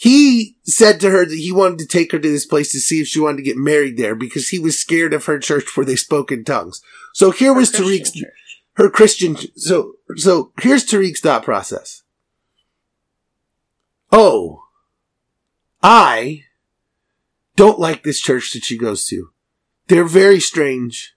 He 0.00 0.56
said 0.62 0.98
to 1.00 1.10
her 1.10 1.26
that 1.26 1.36
he 1.36 1.52
wanted 1.52 1.78
to 1.80 1.86
take 1.86 2.12
her 2.12 2.18
to 2.18 2.28
this 2.30 2.46
place 2.46 2.72
to 2.72 2.80
see 2.80 3.02
if 3.02 3.08
she 3.08 3.20
wanted 3.20 3.36
to 3.36 3.42
get 3.42 3.58
married 3.58 3.98
there 3.98 4.14
because 4.14 4.48
he 4.48 4.58
was 4.58 4.78
scared 4.78 5.12
of 5.12 5.26
her 5.26 5.38
church 5.38 5.76
where 5.76 5.84
they 5.84 5.94
spoke 5.94 6.32
in 6.32 6.42
tongues. 6.42 6.80
So 7.12 7.32
here 7.32 7.52
was 7.52 7.68
Christian 7.68 7.86
Tariq's, 7.86 8.12
church. 8.12 8.62
her 8.76 8.88
Christian. 8.88 9.36
So, 9.56 9.96
so 10.16 10.52
here's 10.62 10.86
Tariq's 10.86 11.20
thought 11.20 11.42
process. 11.42 12.02
Oh, 14.10 14.62
I 15.82 16.44
don't 17.56 17.78
like 17.78 18.02
this 18.02 18.20
church 18.20 18.54
that 18.54 18.64
she 18.64 18.78
goes 18.78 19.04
to. 19.08 19.32
They're 19.88 20.04
very 20.04 20.40
strange. 20.40 21.14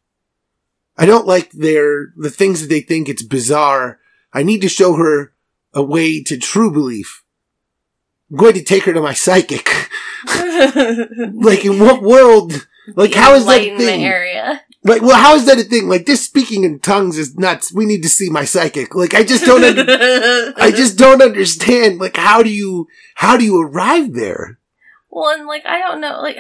I 0.98 1.06
don't 1.06 1.26
like 1.26 1.52
their, 1.52 2.08
the 2.18 2.30
things 2.30 2.60
that 2.60 2.68
they 2.68 2.82
think 2.82 3.08
it's 3.08 3.24
bizarre. 3.24 4.02
I 4.34 4.44
need 4.44 4.60
to 4.60 4.68
show 4.68 4.96
her 4.96 5.32
a 5.74 5.82
way 5.82 6.22
to 6.24 6.38
true 6.38 6.70
belief. 6.70 7.23
I'm 8.32 8.38
going 8.38 8.54
to 8.54 8.64
take 8.64 8.84
her 8.86 8.94
to 8.94 9.02
my 9.02 9.14
psychic. 9.14 9.68
like 10.28 11.66
in 11.66 11.80
what 11.80 12.02
world? 12.02 12.68
Like 12.96 13.12
The 13.12 13.18
how 13.20 13.34
is 13.36 13.46
that 13.46 13.62
a 13.62 13.78
thing? 13.78 14.04
area. 14.04 14.62
Like, 14.86 15.02
well, 15.02 15.16
how 15.16 15.36
is 15.36 15.46
that 15.46 15.58
a 15.60 15.64
thing? 15.64 15.88
Like, 15.88 16.06
this 16.06 16.26
speaking 16.26 16.66
in 16.66 16.80
tongues 16.80 17.18
is 17.18 17.38
nuts. 17.38 17.74
We 17.74 17.86
need 17.86 18.02
to 18.04 18.10
see 18.10 18.30
my 18.30 18.44
psychic. 18.44 18.94
Like, 18.94 19.14
I 19.14 19.24
just 19.24 19.46
don't, 19.46 19.64
under- 19.64 20.54
I 20.58 20.72
just 20.76 20.98
don't 20.98 21.22
understand. 21.22 22.00
Like, 22.00 22.18
how 22.18 22.44
do 22.44 22.50
you, 22.50 22.88
how 23.16 23.38
do 23.38 23.46
you 23.46 23.62
arrive 23.62 24.14
there? 24.14 24.60
Well, 25.10 25.30
and 25.34 25.48
like 25.48 25.66
I 25.66 25.80
don't 25.80 26.02
know. 26.02 26.20
Like, 26.22 26.38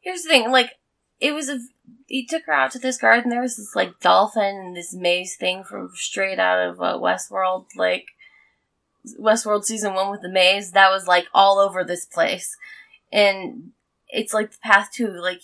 here's 0.00 0.22
the 0.22 0.30
thing. 0.30 0.50
Like, 0.50 0.70
it 1.20 1.32
was 1.32 1.48
a. 1.48 1.60
He 2.06 2.26
took 2.26 2.42
her 2.46 2.52
out 2.52 2.72
to 2.72 2.78
this 2.80 2.98
garden. 2.98 3.30
There 3.30 3.40
was 3.40 3.56
this 3.56 3.72
like 3.76 4.00
dolphin 4.00 4.42
and 4.56 4.76
this 4.76 4.92
maze 4.92 5.36
thing 5.36 5.62
from 5.62 5.90
straight 5.94 6.40
out 6.40 6.58
of 6.70 6.80
uh, 6.80 6.98
Westworld. 6.98 7.66
Like, 7.76 8.06
Westworld 9.20 9.64
season 9.64 9.94
one 9.94 10.10
with 10.10 10.22
the 10.22 10.30
maze. 10.30 10.72
That 10.72 10.90
was 10.90 11.06
like 11.06 11.26
all 11.34 11.58
over 11.58 11.84
this 11.84 12.04
place, 12.04 12.56
and 13.12 13.70
it's 14.08 14.34
like 14.34 14.52
the 14.52 14.58
path 14.62 14.90
to 14.94 15.08
like 15.08 15.40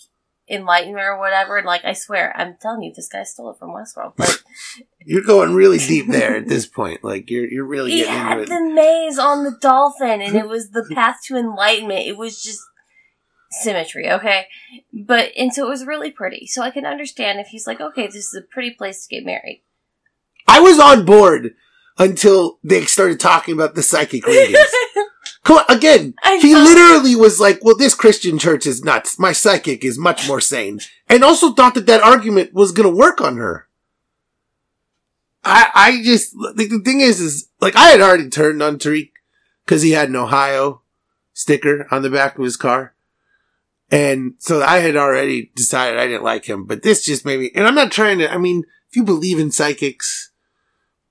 enlightenment 0.49 1.07
or 1.07 1.19
whatever. 1.19 1.57
And 1.57 1.67
like 1.67 1.85
I 1.85 1.93
swear, 1.93 2.35
I'm 2.37 2.57
telling 2.61 2.83
you, 2.83 2.93
this 2.95 3.09
guy 3.09 3.23
stole 3.23 3.51
it 3.51 3.59
from 3.59 3.71
Westworld. 3.71 4.15
But 4.17 4.43
You're 5.05 5.23
going 5.23 5.55
really 5.55 5.79
deep 5.79 6.09
there 6.09 6.37
at 6.37 6.49
this 6.49 6.67
point. 6.67 7.03
Like, 7.03 7.31
you're, 7.31 7.49
you're 7.49 7.65
really 7.65 7.93
he 7.93 7.99
getting 8.01 8.13
had 8.13 8.41
into 8.41 8.53
it. 8.53 8.57
the 8.57 8.75
maze 8.75 9.19
on 9.19 9.45
the 9.45 9.57
dolphin, 9.61 10.21
and 10.21 10.37
it 10.37 10.47
was 10.47 10.71
the 10.71 10.89
path 10.95 11.17
to 11.27 11.37
enlightenment. 11.37 12.07
It 12.07 12.19
was 12.19 12.43
just 12.43 12.61
symmetry, 13.51 14.11
okay? 14.11 14.47
But 14.93 15.33
and 15.37 15.55
so 15.55 15.67
it 15.67 15.71
was 15.71 15.87
really 15.87 16.11
pretty. 16.11 16.47
So 16.47 16.63
I 16.63 16.71
can 16.71 16.85
understand 16.85 17.41
if 17.41 17.49
he's 17.49 17.67
like, 17.67 17.81
okay, 17.81 18.07
this 18.07 18.17
is 18.27 18.35
a 18.35 18.43
pretty 18.43 18.73
place 18.73 19.07
to 19.07 19.15
get 19.15 19.25
married. 19.25 19.63
I 20.47 20.61
was 20.61 20.79
on 20.79 21.05
board 21.05 21.55
until 22.01 22.59
they 22.65 22.87
started 22.87 23.21
talking 23.21 23.55
about 23.55 23.75
the 23.75 23.83
psychic 23.83 24.27
readings. 24.27 24.59
Come 25.45 25.59
on, 25.59 25.65
again, 25.69 26.15
I 26.23 26.39
he 26.39 26.53
know. 26.53 26.63
literally 26.63 27.15
was 27.15 27.39
like, 27.39 27.61
well, 27.63 27.77
this 27.77 27.95
Christian 27.95 28.39
church 28.39 28.67
is 28.67 28.83
nuts. 28.83 29.19
My 29.19 29.33
psychic 29.33 29.85
is 29.85 29.99
much 29.99 30.27
more 30.27 30.41
sane. 30.41 30.81
And 31.09 31.23
also 31.23 31.53
thought 31.53 31.75
that 31.75 31.87
that 31.87 32.03
argument 32.03 32.55
was 32.55 32.73
going 32.73 32.91
to 32.91 32.97
work 32.97 33.21
on 33.21 33.37
her. 33.37 33.69
I, 35.45 35.71
I 35.75 36.03
just, 36.03 36.35
like, 36.37 36.69
the 36.69 36.83
thing 36.85 37.01
is, 37.01 37.21
is, 37.21 37.49
like, 37.61 37.77
I 37.77 37.89
had 37.89 38.01
already 38.01 38.29
turned 38.29 38.63
on 38.63 38.79
Tariq 38.79 39.13
because 39.65 39.83
he 39.83 39.93
had 39.93 40.09
an 40.09 40.17
Ohio 40.17 40.83
sticker 41.33 41.87
on 41.91 42.03
the 42.03 42.11
back 42.11 42.37
of 42.37 42.45
his 42.45 42.57
car. 42.57 42.95
And 43.91 44.35
so 44.39 44.63
I 44.63 44.79
had 44.79 44.97
already 44.97 45.51
decided 45.55 45.99
I 45.99 46.07
didn't 46.07 46.23
like 46.23 46.45
him, 46.45 46.65
but 46.65 46.83
this 46.83 47.05
just 47.05 47.25
made 47.25 47.41
me, 47.41 47.51
and 47.55 47.67
I'm 47.67 47.75
not 47.75 47.91
trying 47.91 48.19
to, 48.19 48.33
I 48.33 48.39
mean, 48.39 48.65
if 48.89 48.97
you 48.97 49.05
believe 49.05 49.39
in 49.39 49.51
psychics 49.51 50.30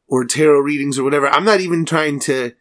or 0.10 0.26
tarot 0.26 0.60
readings 0.60 0.98
or 0.98 1.04
whatever, 1.04 1.30
I'm 1.30 1.46
not 1.46 1.62
even 1.62 1.86
trying 1.86 2.20
to, 2.22 2.54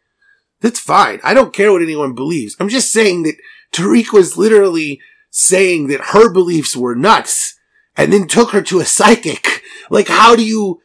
that's 0.61 0.79
fine. 0.79 1.19
I 1.23 1.33
don't 1.33 1.53
care 1.53 1.71
what 1.71 1.81
anyone 1.81 2.13
believes. 2.13 2.55
I'm 2.59 2.69
just 2.69 2.93
saying 2.93 3.23
that 3.23 3.35
Tariq 3.73 4.13
was 4.13 4.37
literally 4.37 5.01
saying 5.31 5.87
that 5.87 6.01
her 6.13 6.31
beliefs 6.31 6.75
were 6.75 6.95
nuts 6.95 7.57
and 7.97 8.13
then 8.13 8.27
took 8.27 8.51
her 8.51 8.61
to 8.61 8.79
a 8.79 8.85
psychic. 8.85 9.63
Like, 9.89 10.07
how 10.07 10.35
do 10.35 10.45
you, 10.45 10.81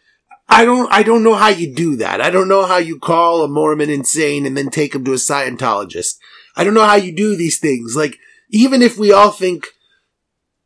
I 0.48 0.64
don't, 0.64 0.90
I 0.92 1.02
don't 1.02 1.22
know 1.22 1.34
how 1.34 1.48
you 1.48 1.74
do 1.74 1.96
that. 1.96 2.20
I 2.20 2.30
don't 2.30 2.48
know 2.48 2.64
how 2.64 2.78
you 2.78 2.98
call 2.98 3.42
a 3.42 3.48
Mormon 3.48 3.90
insane 3.90 4.46
and 4.46 4.56
then 4.56 4.70
take 4.70 4.94
him 4.94 5.04
to 5.04 5.12
a 5.12 5.16
Scientologist. 5.16 6.16
I 6.56 6.64
don't 6.64 6.74
know 6.74 6.86
how 6.86 6.96
you 6.96 7.14
do 7.14 7.36
these 7.36 7.58
things. 7.58 7.94
Like, 7.96 8.18
even 8.50 8.80
if 8.82 8.96
we 8.96 9.12
all 9.12 9.30
think 9.30 9.66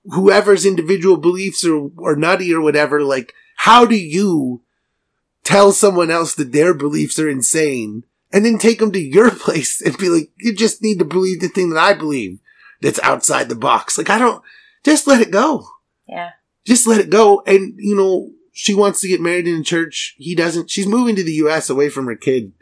whoever's 0.04 0.66
individual 0.66 1.16
beliefs 1.16 1.64
are, 1.64 1.88
are 2.02 2.16
nutty 2.16 2.52
or 2.52 2.60
whatever, 2.60 3.02
like, 3.02 3.32
how 3.56 3.84
do 3.84 3.96
you 3.96 4.62
tell 5.48 5.72
someone 5.72 6.10
else 6.10 6.34
that 6.34 6.52
their 6.52 6.74
beliefs 6.74 7.18
are 7.18 7.28
insane 7.28 8.04
and 8.32 8.44
then 8.44 8.58
take 8.58 8.78
them 8.80 8.92
to 8.92 9.00
your 9.00 9.30
place 9.46 9.80
and 9.80 9.96
be 9.96 10.08
like, 10.10 10.30
you 10.36 10.54
just 10.54 10.82
need 10.82 10.98
to 10.98 11.04
believe 11.04 11.40
the 11.40 11.48
thing 11.48 11.70
that 11.70 11.78
I 11.82 11.94
believe 11.94 12.38
that's 12.82 13.00
outside 13.00 13.48
the 13.48 13.54
box. 13.56 13.96
Like, 13.96 14.10
I 14.10 14.18
don't, 14.18 14.42
just 14.84 15.06
let 15.06 15.22
it 15.22 15.30
go. 15.30 15.66
Yeah. 16.06 16.30
Just 16.66 16.86
let 16.86 17.00
it 17.00 17.08
go. 17.10 17.42
And, 17.46 17.74
you 17.78 17.96
know, 17.96 18.30
she 18.52 18.74
wants 18.74 19.00
to 19.00 19.08
get 19.08 19.20
married 19.22 19.48
in 19.48 19.60
a 19.60 19.64
church. 19.64 20.14
He 20.18 20.34
doesn't. 20.34 20.70
She's 20.70 20.86
moving 20.86 21.16
to 21.16 21.24
the 21.24 21.32
U.S. 21.44 21.70
away 21.70 21.88
from 21.88 22.06
her 22.06 22.16
kid. 22.16 22.52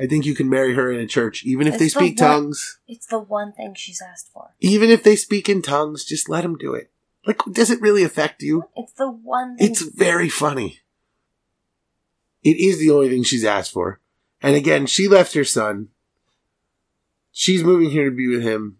I 0.00 0.06
think 0.06 0.24
you 0.24 0.34
can 0.36 0.48
marry 0.48 0.74
her 0.74 0.92
in 0.92 1.00
a 1.00 1.08
church, 1.08 1.42
even 1.44 1.66
if 1.66 1.74
It's 1.74 1.78
they 1.80 1.84
the 1.86 1.90
speak 1.90 2.20
one- 2.20 2.28
tongues. 2.30 2.78
It's 2.86 3.06
the 3.06 3.18
one 3.18 3.52
thing 3.52 3.74
she's 3.76 4.00
asked 4.00 4.30
for. 4.32 4.50
Even 4.60 4.90
if 4.90 5.02
they 5.02 5.16
speak 5.16 5.48
in 5.48 5.60
tongues, 5.60 6.04
just 6.04 6.28
let 6.28 6.42
them 6.42 6.56
do 6.56 6.72
it. 6.74 6.92
Like, 7.26 7.40
does 7.50 7.70
it 7.72 7.80
really 7.80 8.04
affect 8.04 8.42
you? 8.42 8.62
It's 8.76 8.92
the 8.92 9.10
one 9.10 9.56
thing. 9.56 9.70
It's 9.70 9.82
very 9.82 10.28
funny. 10.28 10.78
It 12.42 12.56
is 12.58 12.78
the 12.78 12.90
only 12.90 13.08
thing 13.08 13.22
she's 13.22 13.44
asked 13.44 13.72
for. 13.72 14.00
And 14.40 14.54
again, 14.54 14.86
she 14.86 15.08
left 15.08 15.34
her 15.34 15.44
son. 15.44 15.88
She's 17.32 17.64
moving 17.64 17.90
here 17.90 18.08
to 18.08 18.16
be 18.16 18.28
with 18.28 18.42
him. 18.42 18.78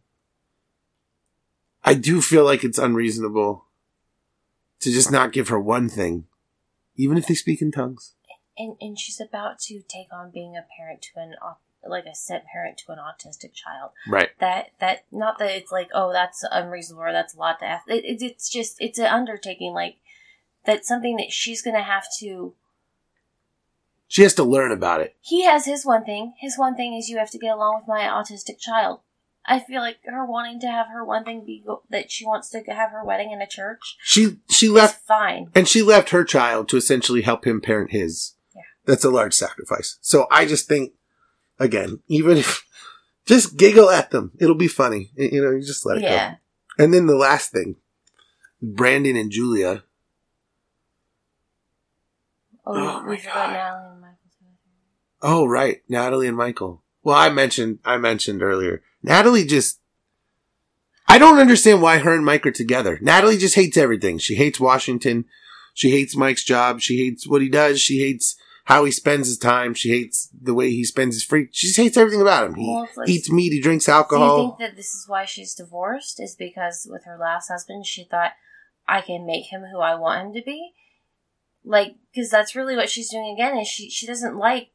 I 1.85 1.95
do 1.95 2.21
feel 2.21 2.45
like 2.45 2.65
it's 2.65 2.79
unreasonable 2.79 3.65
to 4.81 4.91
just 4.93 5.11
not 5.11 5.33
give 5.33 5.49
her 5.49 5.59
one 5.59 5.89
thing, 5.89 6.27
even 6.97 7.19
if 7.19 7.27
they 7.27 7.35
speak 7.35 7.63
in 7.63 7.73
tongues. 7.73 8.15
and, 8.59 8.77
and 8.81 8.99
she's 8.99 9.21
about 9.21 9.59
to 9.61 9.83
take 9.89 10.13
on 10.13 10.31
being 10.31 10.57
a 10.57 10.67
parent 10.77 11.03
to 11.03 11.21
an 11.21 11.35
like 11.87 12.07
a 12.07 12.15
step 12.15 12.45
parent 12.53 12.77
to 12.77 12.93
an 12.93 12.99
autistic 12.99 13.55
child. 13.55 13.93
Right. 14.07 14.31
That 14.41 14.73
that 14.81 15.05
not 15.13 15.39
that 15.39 15.53
it's 15.53 15.71
like 15.73 15.89
oh 15.95 16.13
that's 16.13 16.45
unreasonable 16.51 17.05
or 17.05 17.13
that's 17.13 17.35
a 17.35 17.39
lot 17.39 17.61
to 17.61 17.67
ask. 17.67 17.89
It, 17.89 18.05
it, 18.05 18.23
it's 18.23 18.51
just 18.51 18.77
it's 18.81 18.99
an 18.99 19.07
undertaking 19.07 19.73
like 19.73 19.97
that's 20.67 20.89
something 20.89 21.17
that 21.17 21.33
she's 21.33 21.63
gonna 21.63 21.83
have 21.83 22.07
to. 22.19 22.55
She 24.09 24.23
has 24.23 24.35
to 24.35 24.43
learn 24.45 24.73
about 24.73 25.01
it. 25.03 25.17
He 25.21 25.45
has 25.45 25.67
his 25.67 25.85
one 25.85 26.05
thing. 26.05 26.33
His 26.39 26.57
one 26.59 26.75
thing 26.75 26.95
is 26.95 27.09
you 27.11 27.19
have 27.19 27.31
to 27.31 27.39
get 27.39 27.55
along 27.55 27.77
with 27.81 27.89
my 27.89 28.01
autistic 28.01 28.59
child. 28.59 29.01
I 29.45 29.61
feel 29.61 29.81
like 29.81 29.99
her 30.05 30.25
wanting 30.27 30.61
to 30.61 30.67
have 30.67 30.89
her 30.89 31.05
one 31.05 31.25
thing 31.25 31.45
be 31.45 31.63
go- 31.65 31.83
that 31.91 32.11
she 32.11 32.25
wants 32.27 32.51
to 32.51 32.61
have 32.69 32.91
her 32.91 33.05
wedding 33.05 33.33
in 33.33 33.41
a 33.41 33.47
church. 33.47 33.97
She 34.03 34.39
she 34.51 34.69
left 34.69 35.07
fine. 35.07 35.51
and 35.55 35.67
she 35.69 35.83
left 35.83 36.11
her 36.11 36.25
child 36.25 36.69
to 36.71 36.77
essentially 36.77 37.23
help 37.23 37.47
him 37.47 37.61
parent 37.61 37.91
his. 37.93 38.35
Yeah. 38.55 38.63
That's 38.85 39.05
a 39.05 39.11
large 39.11 39.35
sacrifice. 39.35 39.99
So 40.03 40.27
I 40.31 40.45
just 40.47 40.69
think, 40.69 40.93
again, 41.59 42.01
even 42.09 42.37
if 42.39 42.67
just 43.27 43.57
giggle 43.57 43.89
at 43.91 44.11
them, 44.11 44.33
it'll 44.39 44.55
be 44.55 44.69
funny. 44.69 45.11
You 45.17 45.43
know, 45.43 45.51
you 45.51 45.61
just 45.63 45.85
let 45.87 45.99
it 45.99 46.03
Yeah. 46.05 46.31
go. 46.79 46.85
And 46.85 46.93
then 46.95 47.07
the 47.07 47.17
last 47.17 47.51
thing, 47.51 47.77
Brandon 48.63 49.17
and 49.17 49.31
Julia. 49.31 49.85
Oh, 52.67 52.75
Oh 52.75 53.03
we 53.05 53.13
my 53.13 53.17
forgot 53.17 53.35
God. 53.35 53.53
Natalie 53.53 53.91
and 53.93 54.01
Michael. 54.03 54.17
too. 54.39 54.45
Oh 55.23 55.47
right, 55.47 55.83
Natalie 55.89 56.29
and 56.29 56.37
Michael. 56.37 56.83
Well, 57.03 57.17
I 57.17 57.29
mentioned 57.31 57.79
I 57.85 57.97
mentioned 57.99 58.43
earlier. 58.43 58.83
Natalie 59.03 59.45
just. 59.45 59.81
I 61.11 61.19
don't 61.19 61.39
understand 61.39 61.81
why 61.81 61.99
her 61.99 62.15
and 62.15 62.25
Mike 62.25 62.45
are 62.47 62.51
together. 62.51 62.99
Natalie 63.01 63.39
just 63.39 63.55
hates 63.55 63.79
everything. 63.79 64.19
She 64.19 64.35
hates 64.35 64.61
Washington. 64.61 65.25
She 65.73 65.91
hates 65.91 66.15
Mike's 66.15 66.45
job. 66.45 66.81
She 66.81 66.99
hates 66.99 67.27
what 67.27 67.41
he 67.41 67.49
does. 67.49 67.81
She 67.81 68.01
hates 68.01 68.37
how 68.65 68.85
he 68.85 68.91
spends 68.93 69.27
his 69.29 69.39
time. 69.39 69.73
She 69.73 69.89
hates 69.89 70.29
the 70.39 70.53
way 70.53 70.69
he 70.69 70.85
spends 70.85 71.15
his 71.15 71.25
free. 71.25 71.49
She 71.53 71.69
just 71.69 71.79
hates 71.79 71.97
everything 71.97 72.21
about 72.21 72.47
him. 72.49 72.55
He 72.57 72.69
Well, 72.69 72.87
like- 72.95 73.09
eats 73.09 73.31
meat. 73.31 73.53
He 73.55 73.61
drinks 73.63 73.89
alcohol. 73.89 74.37
Do 74.37 74.43
you 74.43 74.49
think 74.49 74.59
that 74.59 74.77
this 74.77 74.95
is 74.95 75.07
why 75.09 75.25
she's 75.25 75.55
divorced? 75.55 76.21
Is 76.21 76.37
because 76.37 76.87
with 76.91 77.05
her 77.07 77.17
last 77.17 77.49
husband, 77.49 77.87
she 77.87 78.05
thought 78.05 78.33
I 78.87 79.01
can 79.01 79.25
make 79.25 79.47
him 79.47 79.63
who 79.73 79.81
I 79.81 79.95
want 79.95 80.27
him 80.27 80.35
to 80.35 80.43
be. 80.45 80.73
Like, 81.65 81.95
because 82.13 82.29
that's 82.29 82.55
really 82.55 82.77
what 82.77 82.91
she's 82.91 83.11
doing 83.11 83.35
again. 83.35 83.57
Is 83.57 83.69
she 83.69 83.89
she 83.89 84.07
doesn't 84.07 84.37
like 84.37 84.73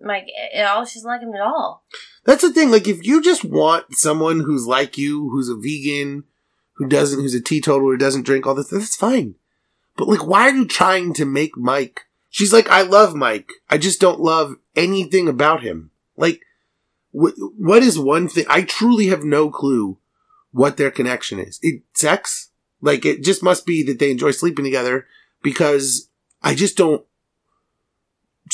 Mike 0.00 0.26
at 0.54 0.66
all? 0.66 0.84
She 0.84 0.98
doesn't 0.98 1.08
like 1.08 1.22
him 1.22 1.34
at 1.34 1.40
all. 1.40 1.84
That's 2.24 2.42
the 2.42 2.52
thing. 2.52 2.70
Like, 2.70 2.88
if 2.88 3.06
you 3.06 3.22
just 3.22 3.44
want 3.44 3.94
someone 3.94 4.40
who's 4.40 4.66
like 4.66 4.98
you, 4.98 5.30
who's 5.30 5.48
a 5.48 5.56
vegan, 5.56 6.24
who 6.74 6.88
doesn't, 6.88 7.20
who's 7.20 7.34
a 7.34 7.40
teetotaler, 7.40 7.96
doesn't 7.96 8.26
drink 8.26 8.46
all 8.46 8.54
this, 8.54 8.68
that's 8.68 8.96
fine. 8.96 9.36
But 9.96 10.08
like, 10.08 10.26
why 10.26 10.48
are 10.48 10.54
you 10.54 10.66
trying 10.66 11.14
to 11.14 11.24
make 11.24 11.56
Mike? 11.56 12.06
She's 12.30 12.52
like, 12.52 12.68
I 12.68 12.82
love 12.82 13.14
Mike. 13.14 13.52
I 13.70 13.78
just 13.78 14.00
don't 14.00 14.20
love 14.20 14.56
anything 14.74 15.28
about 15.28 15.62
him. 15.62 15.90
Like, 16.16 16.40
wh- 17.12 17.38
what 17.56 17.82
is 17.82 17.98
one 17.98 18.28
thing? 18.28 18.44
I 18.48 18.62
truly 18.62 19.06
have 19.06 19.22
no 19.22 19.50
clue 19.50 19.98
what 20.50 20.76
their 20.76 20.90
connection 20.90 21.38
is. 21.38 21.60
It 21.62 21.82
sex? 21.92 22.50
Like, 22.80 23.04
it 23.04 23.22
just 23.22 23.42
must 23.42 23.66
be 23.66 23.82
that 23.84 23.98
they 23.98 24.10
enjoy 24.10 24.32
sleeping 24.32 24.64
together 24.64 25.06
because 25.42 26.08
I 26.42 26.54
just 26.54 26.76
don't. 26.76 27.04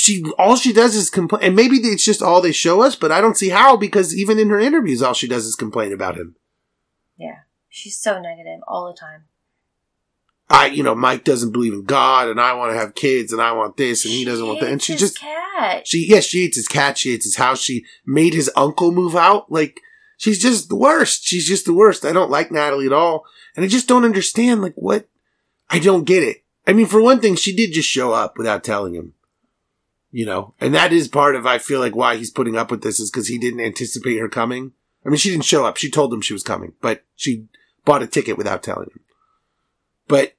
She 0.00 0.24
all 0.38 0.56
she 0.56 0.72
does 0.72 0.96
is 0.96 1.10
complain, 1.10 1.42
and 1.42 1.54
maybe 1.54 1.76
it's 1.76 2.06
just 2.06 2.22
all 2.22 2.40
they 2.40 2.52
show 2.52 2.80
us, 2.80 2.96
but 2.96 3.12
I 3.12 3.20
don't 3.20 3.36
see 3.36 3.50
how 3.50 3.76
because 3.76 4.16
even 4.16 4.38
in 4.38 4.48
her 4.48 4.58
interviews, 4.58 5.02
all 5.02 5.12
she 5.12 5.28
does 5.28 5.44
is 5.44 5.54
complain 5.54 5.92
about 5.92 6.16
him. 6.16 6.36
Yeah, 7.18 7.40
she's 7.68 7.98
so 7.98 8.18
negative 8.18 8.60
all 8.66 8.86
the 8.86 8.98
time. 8.98 9.24
I, 10.48 10.68
you 10.68 10.82
know, 10.82 10.94
Mike 10.94 11.24
doesn't 11.24 11.52
believe 11.52 11.74
in 11.74 11.84
God, 11.84 12.28
and 12.28 12.40
I 12.40 12.54
want 12.54 12.72
to 12.72 12.78
have 12.78 12.94
kids, 12.94 13.30
and 13.30 13.42
I 13.42 13.52
want 13.52 13.76
this, 13.76 14.06
and 14.06 14.14
he 14.14 14.24
doesn't 14.24 14.46
want 14.46 14.60
that, 14.60 14.70
and 14.70 14.82
she 14.82 14.96
just 14.96 15.18
cat. 15.18 15.86
She 15.86 16.06
yes, 16.08 16.24
she 16.24 16.44
hates 16.44 16.56
his 16.56 16.66
cat. 16.66 16.96
She 16.96 17.10
hates 17.10 17.26
his 17.26 17.36
house. 17.36 17.60
She 17.60 17.84
made 18.06 18.32
his 18.32 18.50
uncle 18.56 18.92
move 18.92 19.14
out. 19.14 19.52
Like 19.52 19.82
she's 20.16 20.40
just 20.40 20.70
the 20.70 20.76
worst. 20.76 21.24
She's 21.26 21.46
just 21.46 21.66
the 21.66 21.74
worst. 21.74 22.06
I 22.06 22.12
don't 22.12 22.30
like 22.30 22.50
Natalie 22.50 22.86
at 22.86 22.94
all, 22.94 23.26
and 23.54 23.66
I 23.66 23.68
just 23.68 23.86
don't 23.86 24.06
understand. 24.06 24.62
Like 24.62 24.76
what? 24.76 25.06
I 25.68 25.78
don't 25.78 26.04
get 26.04 26.22
it. 26.22 26.42
I 26.66 26.72
mean, 26.72 26.86
for 26.86 27.02
one 27.02 27.20
thing, 27.20 27.36
she 27.36 27.54
did 27.54 27.74
just 27.74 27.90
show 27.90 28.14
up 28.14 28.38
without 28.38 28.64
telling 28.64 28.94
him. 28.94 29.12
You 30.12 30.26
know, 30.26 30.54
and 30.60 30.74
that 30.74 30.92
is 30.92 31.06
part 31.06 31.36
of 31.36 31.46
I 31.46 31.58
feel 31.58 31.78
like 31.78 31.94
why 31.94 32.16
he's 32.16 32.32
putting 32.32 32.56
up 32.56 32.70
with 32.70 32.82
this 32.82 32.98
is 32.98 33.10
because 33.10 33.28
he 33.28 33.38
didn't 33.38 33.60
anticipate 33.60 34.18
her 34.18 34.28
coming. 34.28 34.72
I 35.06 35.08
mean, 35.08 35.18
she 35.18 35.30
didn't 35.30 35.44
show 35.44 35.64
up. 35.64 35.76
She 35.76 35.90
told 35.90 36.12
him 36.12 36.20
she 36.20 36.32
was 36.32 36.42
coming, 36.42 36.72
but 36.80 37.04
she 37.14 37.46
bought 37.84 38.02
a 38.02 38.06
ticket 38.06 38.36
without 38.36 38.62
telling 38.62 38.88
him. 38.90 39.00
But 40.08 40.34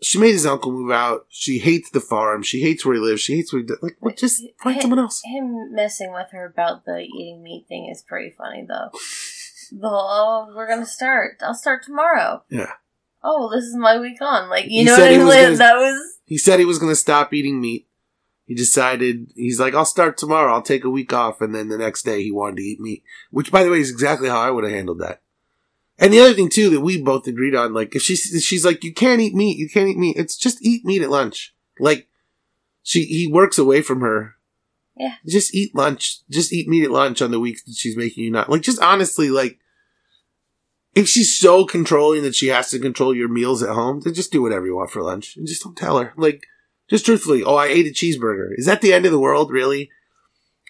she 0.00 0.18
made 0.18 0.32
his 0.32 0.46
uncle 0.46 0.72
move 0.72 0.90
out. 0.90 1.26
She 1.28 1.58
hates 1.58 1.90
the 1.90 2.00
farm. 2.00 2.42
She 2.42 2.60
hates 2.62 2.84
where 2.84 2.94
he 2.94 3.00
lives. 3.00 3.20
She 3.20 3.36
hates 3.36 3.52
where 3.52 3.60
he 3.60 3.66
does. 3.68 3.78
Like, 3.82 3.96
what? 4.00 4.16
Just 4.16 4.42
find 4.62 4.80
someone 4.80 4.98
else. 4.98 5.20
Him 5.24 5.74
messing 5.74 6.12
with 6.12 6.28
her 6.32 6.46
about 6.46 6.84
the 6.86 7.00
eating 7.00 7.42
meat 7.42 7.66
thing 7.68 7.88
is 7.90 8.02
pretty 8.02 8.34
funny, 8.36 8.64
though. 8.66 8.90
The 9.72 9.88
oh, 9.88 10.52
we're 10.56 10.68
gonna 10.68 10.86
start. 10.86 11.36
I'll 11.42 11.54
start 11.54 11.82
tomorrow. 11.84 12.42
Yeah. 12.50 12.72
Oh, 13.22 13.50
this 13.54 13.64
is 13.64 13.76
my 13.76 13.98
week 13.98 14.20
on. 14.20 14.50
Like 14.50 14.64
you 14.64 14.80
He 14.80 14.84
know 14.84 14.92
what 14.92 15.02
I 15.02 15.10
mean? 15.10 15.20
gonna- 15.20 15.56
that 15.56 15.76
was 15.76 16.18
He 16.24 16.36
said 16.38 16.58
he 16.58 16.64
was 16.64 16.78
going 16.78 16.90
to 16.92 16.96
stop 16.96 17.32
eating 17.32 17.60
meat. 17.60 17.86
He 18.44 18.54
decided, 18.54 19.32
he's 19.34 19.60
like, 19.60 19.74
I'll 19.74 19.84
start 19.84 20.16
tomorrow. 20.18 20.52
I'll 20.52 20.62
take 20.62 20.84
a 20.84 20.90
week 20.90 21.12
off. 21.12 21.40
And 21.40 21.54
then 21.54 21.68
the 21.68 21.78
next 21.78 22.02
day 22.02 22.22
he 22.22 22.32
wanted 22.32 22.56
to 22.56 22.62
eat 22.62 22.80
meat, 22.80 23.04
which 23.30 23.52
by 23.52 23.62
the 23.62 23.70
way 23.70 23.80
is 23.80 23.90
exactly 23.90 24.28
how 24.28 24.40
I 24.40 24.50
would 24.50 24.64
have 24.64 24.72
handled 24.72 25.00
that. 25.00 25.22
And 25.98 26.12
the 26.12 26.20
other 26.20 26.34
thing 26.34 26.48
too 26.48 26.68
that 26.70 26.80
we 26.80 27.00
both 27.00 27.26
agreed 27.26 27.54
on, 27.54 27.72
like 27.72 27.94
if 27.94 28.02
she's, 28.02 28.20
she's 28.44 28.64
like, 28.64 28.82
you 28.82 28.92
can't 28.92 29.20
eat 29.20 29.34
meat, 29.34 29.58
you 29.58 29.68
can't 29.68 29.88
eat 29.88 29.98
meat. 29.98 30.16
It's 30.16 30.36
just 30.36 30.64
eat 30.64 30.84
meat 30.84 31.02
at 31.02 31.10
lunch. 31.10 31.54
Like 31.78 32.08
she, 32.82 33.04
he 33.04 33.26
works 33.26 33.58
away 33.58 33.82
from 33.82 34.00
her. 34.00 34.34
Yeah. 34.96 35.14
Just 35.26 35.54
eat 35.54 35.74
lunch. 35.74 36.18
Just 36.28 36.52
eat 36.52 36.68
meat 36.68 36.84
at 36.84 36.90
lunch 36.90 37.22
on 37.22 37.30
the 37.30 37.40
weeks 37.40 37.62
that 37.62 37.76
she's 37.76 37.96
making 37.96 38.24
you 38.24 38.30
not. 38.30 38.50
Like 38.50 38.62
just 38.62 38.82
honestly, 38.82 39.30
like 39.30 39.58
if 40.94 41.08
she's 41.08 41.38
so 41.38 41.64
controlling 41.64 42.22
that 42.22 42.34
she 42.34 42.48
has 42.48 42.70
to 42.70 42.78
control 42.78 43.14
your 43.14 43.28
meals 43.28 43.62
at 43.62 43.74
home, 43.74 44.00
then 44.00 44.14
just 44.14 44.32
do 44.32 44.42
whatever 44.42 44.66
you 44.66 44.76
want 44.76 44.90
for 44.90 45.02
lunch 45.02 45.36
and 45.36 45.46
just 45.46 45.62
don't 45.62 45.76
tell 45.76 45.98
her. 45.98 46.12
Like, 46.16 46.44
just 46.92 47.06
truthfully, 47.06 47.42
oh, 47.42 47.54
I 47.54 47.68
ate 47.68 47.86
a 47.86 47.90
cheeseburger. 47.90 48.50
Is 48.54 48.66
that 48.66 48.82
the 48.82 48.92
end 48.92 49.06
of 49.06 49.12
the 49.12 49.18
world, 49.18 49.50
really? 49.50 49.90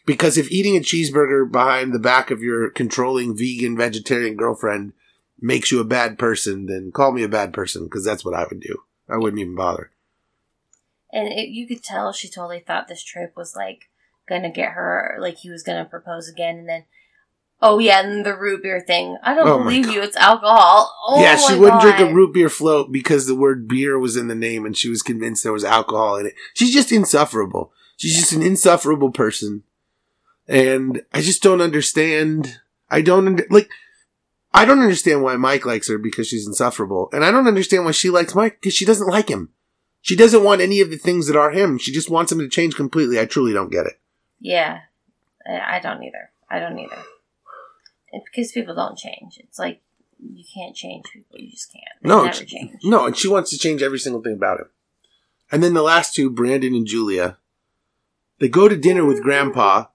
Because 0.06 0.38
if 0.38 0.52
eating 0.52 0.76
a 0.76 0.80
cheeseburger 0.80 1.50
behind 1.50 1.92
the 1.92 1.98
back 1.98 2.30
of 2.30 2.40
your 2.42 2.70
controlling 2.70 3.36
vegan 3.36 3.76
vegetarian 3.76 4.36
girlfriend 4.36 4.92
makes 5.40 5.72
you 5.72 5.80
a 5.80 5.84
bad 5.84 6.20
person, 6.20 6.66
then 6.66 6.92
call 6.92 7.10
me 7.10 7.24
a 7.24 7.28
bad 7.28 7.52
person 7.52 7.82
because 7.86 8.04
that's 8.04 8.24
what 8.24 8.34
I 8.34 8.46
would 8.48 8.60
do. 8.60 8.84
I 9.08 9.16
wouldn't 9.16 9.40
even 9.40 9.56
bother. 9.56 9.90
and 11.12 11.26
it, 11.26 11.48
you 11.48 11.66
could 11.66 11.82
tell 11.82 12.12
she 12.12 12.28
totally 12.28 12.60
thought 12.60 12.86
this 12.86 13.02
trip 13.02 13.36
was 13.36 13.56
like 13.56 13.90
gonna 14.28 14.50
get 14.52 14.74
her 14.74 15.16
like 15.18 15.38
he 15.38 15.50
was 15.50 15.64
gonna 15.64 15.84
propose 15.84 16.28
again 16.28 16.56
and 16.56 16.68
then 16.68 16.84
oh 17.64 17.78
yeah 17.78 18.00
and 18.00 18.26
the 18.26 18.36
root 18.36 18.62
beer 18.62 18.80
thing 18.80 19.16
i 19.22 19.34
don't 19.34 19.48
Oh 19.48 19.58
believe 19.62 19.86
you 19.88 20.02
it's 20.02 20.16
alcohol 20.16 20.92
oh 21.08 21.22
yeah, 21.22 21.36
she 21.36 21.54
wouldn't 21.58 21.80
drink 21.80 21.98
a 22.00 22.12
root 22.12 22.34
beer 22.34 22.48
float 22.48 22.90
because 22.92 23.26
the 23.26 23.34
word 23.36 23.68
beer 23.68 23.98
was 23.98 24.16
in 24.16 24.26
the 24.28 24.34
name 24.34 24.66
and 24.66 24.76
she 24.76 24.88
was 24.90 25.02
convinced 25.02 25.42
there 25.44 25.52
was 25.52 25.64
alcohol 25.64 26.16
in 26.16 26.26
it. 26.26 26.34
She's 26.54 26.72
just 26.72 26.90
insufferable. 26.92 27.72
She's 27.96 28.16
just 28.16 28.32
an 28.32 28.42
insufferable 28.42 29.10
person. 29.12 29.62
And 30.48 31.02
I 31.14 31.20
just 31.20 31.42
don't 31.42 31.60
understand. 31.60 32.58
I 32.90 33.00
don't, 33.00 33.26
under, 33.28 33.46
like, 33.48 33.70
I 34.52 34.64
don't 34.64 34.80
understand 34.80 35.22
why 35.22 35.36
Mike 35.36 35.64
likes 35.64 35.88
her 35.88 35.98
because 35.98 36.26
she's 36.26 36.46
insufferable. 36.46 37.08
And 37.12 37.24
I 37.24 37.30
don't 37.30 37.46
understand 37.46 37.84
why 37.84 37.92
she 37.92 38.10
likes 38.10 38.34
Mike 38.34 38.58
because 38.60 38.74
she 38.74 38.84
doesn't 38.84 39.06
like 39.08 39.28
him. 39.28 39.50
She 40.00 40.16
doesn't 40.16 40.42
want 40.42 40.60
any 40.60 40.80
of 40.80 40.90
the 40.90 40.96
things 40.98 41.28
that 41.28 41.36
are 41.36 41.52
him. 41.52 41.78
She 41.78 41.92
just 41.92 42.10
wants 42.10 42.32
him 42.32 42.40
to 42.40 42.48
change 42.48 42.74
completely. 42.74 43.20
I 43.20 43.24
truly 43.26 43.52
don't 43.52 43.70
get 43.70 43.86
it. 43.86 44.00
yeah 44.40 44.80
i 45.46 45.80
don't 45.80 46.02
either 46.04 46.30
i 46.50 46.58
don't 46.60 46.78
either 46.78 46.94
It- 46.94 47.06
because 48.12 48.52
people 48.52 48.74
don't 48.74 48.98
change 48.98 49.38
it's 49.38 49.58
like 49.58 49.80
you 50.18 50.44
can't 50.54 50.76
change 50.76 51.04
people 51.12 51.38
you 51.38 51.50
just 51.50 51.72
can't 51.72 51.84
They 52.02 52.08
No, 52.08 52.24
never 52.24 52.44
change 52.44 52.70
No, 52.84 53.06
and 53.06 53.16
she 53.16 53.28
wants 53.28 53.50
to 53.50 53.58
change 53.58 53.82
every 53.82 53.98
single 53.98 54.22
thing 54.22 54.34
about 54.34 54.60
him. 54.60 54.66
And 55.50 55.62
then 55.62 55.74
the 55.74 55.82
last 55.82 56.14
two, 56.14 56.30
Brandon 56.30 56.74
and 56.74 56.86
Julia, 56.86 57.36
they 58.38 58.48
go 58.48 58.68
to 58.68 58.76
dinner 58.76 59.04
with 59.04 59.22
Grandpa. 59.22 59.86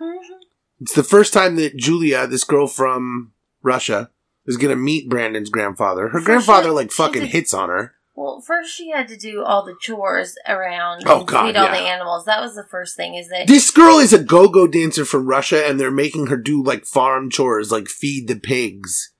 Mm-hmm. 0.00 0.32
It's 0.80 0.94
the 0.94 1.04
first 1.04 1.34
time 1.34 1.56
that 1.56 1.76
Julia, 1.76 2.26
this 2.26 2.44
girl 2.44 2.66
from 2.66 3.32
Russia, 3.62 4.10
is 4.46 4.56
going 4.56 4.70
to 4.70 4.82
meet 4.82 5.10
Brandon's 5.10 5.50
grandfather. 5.50 6.08
Her 6.08 6.22
grandfather, 6.22 6.70
like, 6.70 6.90
fucking 6.90 7.26
hits 7.26 7.52
on 7.52 7.68
her. 7.68 7.95
Well, 8.16 8.40
first 8.40 8.74
she 8.74 8.90
had 8.90 9.08
to 9.08 9.16
do 9.16 9.44
all 9.44 9.62
the 9.62 9.76
chores 9.78 10.38
around 10.48 11.02
Oh, 11.04 11.22
God, 11.24 11.46
feed 11.46 11.56
all 11.56 11.68
the 11.68 11.76
animals. 11.76 12.24
That 12.24 12.40
was 12.40 12.54
the 12.54 12.64
first 12.64 12.96
thing. 12.96 13.14
Is 13.14 13.28
that 13.28 13.46
This 13.46 13.70
girl 13.70 13.98
is 13.98 14.14
a 14.14 14.24
go-go 14.24 14.66
dancer 14.66 15.04
from 15.04 15.26
Russia, 15.26 15.66
and 15.66 15.78
they're 15.78 15.90
making 15.90 16.28
her 16.28 16.38
do 16.38 16.62
like 16.62 16.86
farm 16.86 17.28
chores, 17.28 17.70
like 17.70 17.88
feed 17.88 18.26
the 18.26 18.36
pigs. 18.36 19.12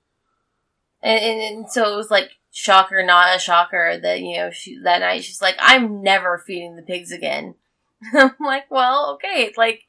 and, 1.03 1.23
and, 1.23 1.39
and 1.41 1.69
so 1.69 1.93
it 1.93 1.95
was 1.95 2.09
like 2.09 2.31
shocker, 2.51 3.03
not 3.05 3.35
a 3.35 3.39
shocker 3.39 3.99
that 4.01 4.19
you 4.19 4.37
know 4.37 4.49
she 4.49 4.79
that 4.83 4.99
night 4.99 5.23
she's 5.23 5.43
like, 5.43 5.55
I'm 5.59 6.01
never 6.01 6.39
feeding 6.39 6.75
the 6.75 6.81
pigs 6.81 7.11
again. 7.11 7.53
I'm 8.13 8.31
like, 8.39 8.69
well, 8.69 9.13
okay, 9.13 9.53
like. 9.55 9.83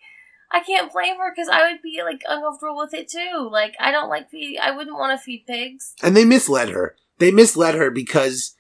I 0.51 0.61
can't 0.61 0.91
blame 0.91 1.19
her 1.19 1.31
because 1.31 1.51
I 1.51 1.71
would 1.71 1.83
be 1.83 2.01
like 2.03 2.23
uncomfortable 2.27 2.79
with 2.79 2.95
it 2.95 3.07
too. 3.07 3.51
Like 3.53 3.75
I 3.79 3.91
don't 3.91 4.09
like 4.09 4.31
feed. 4.31 4.59
I 4.59 4.71
wouldn't 4.71 4.97
want 4.97 5.13
to 5.13 5.23
feed 5.23 5.45
pigs. 5.47 5.93
And 6.03 6.17
they 6.17 6.25
misled 6.25 6.71
her. 6.71 6.97
They 7.19 7.31
misled 7.31 7.75
her 7.75 7.91
because 7.91 8.55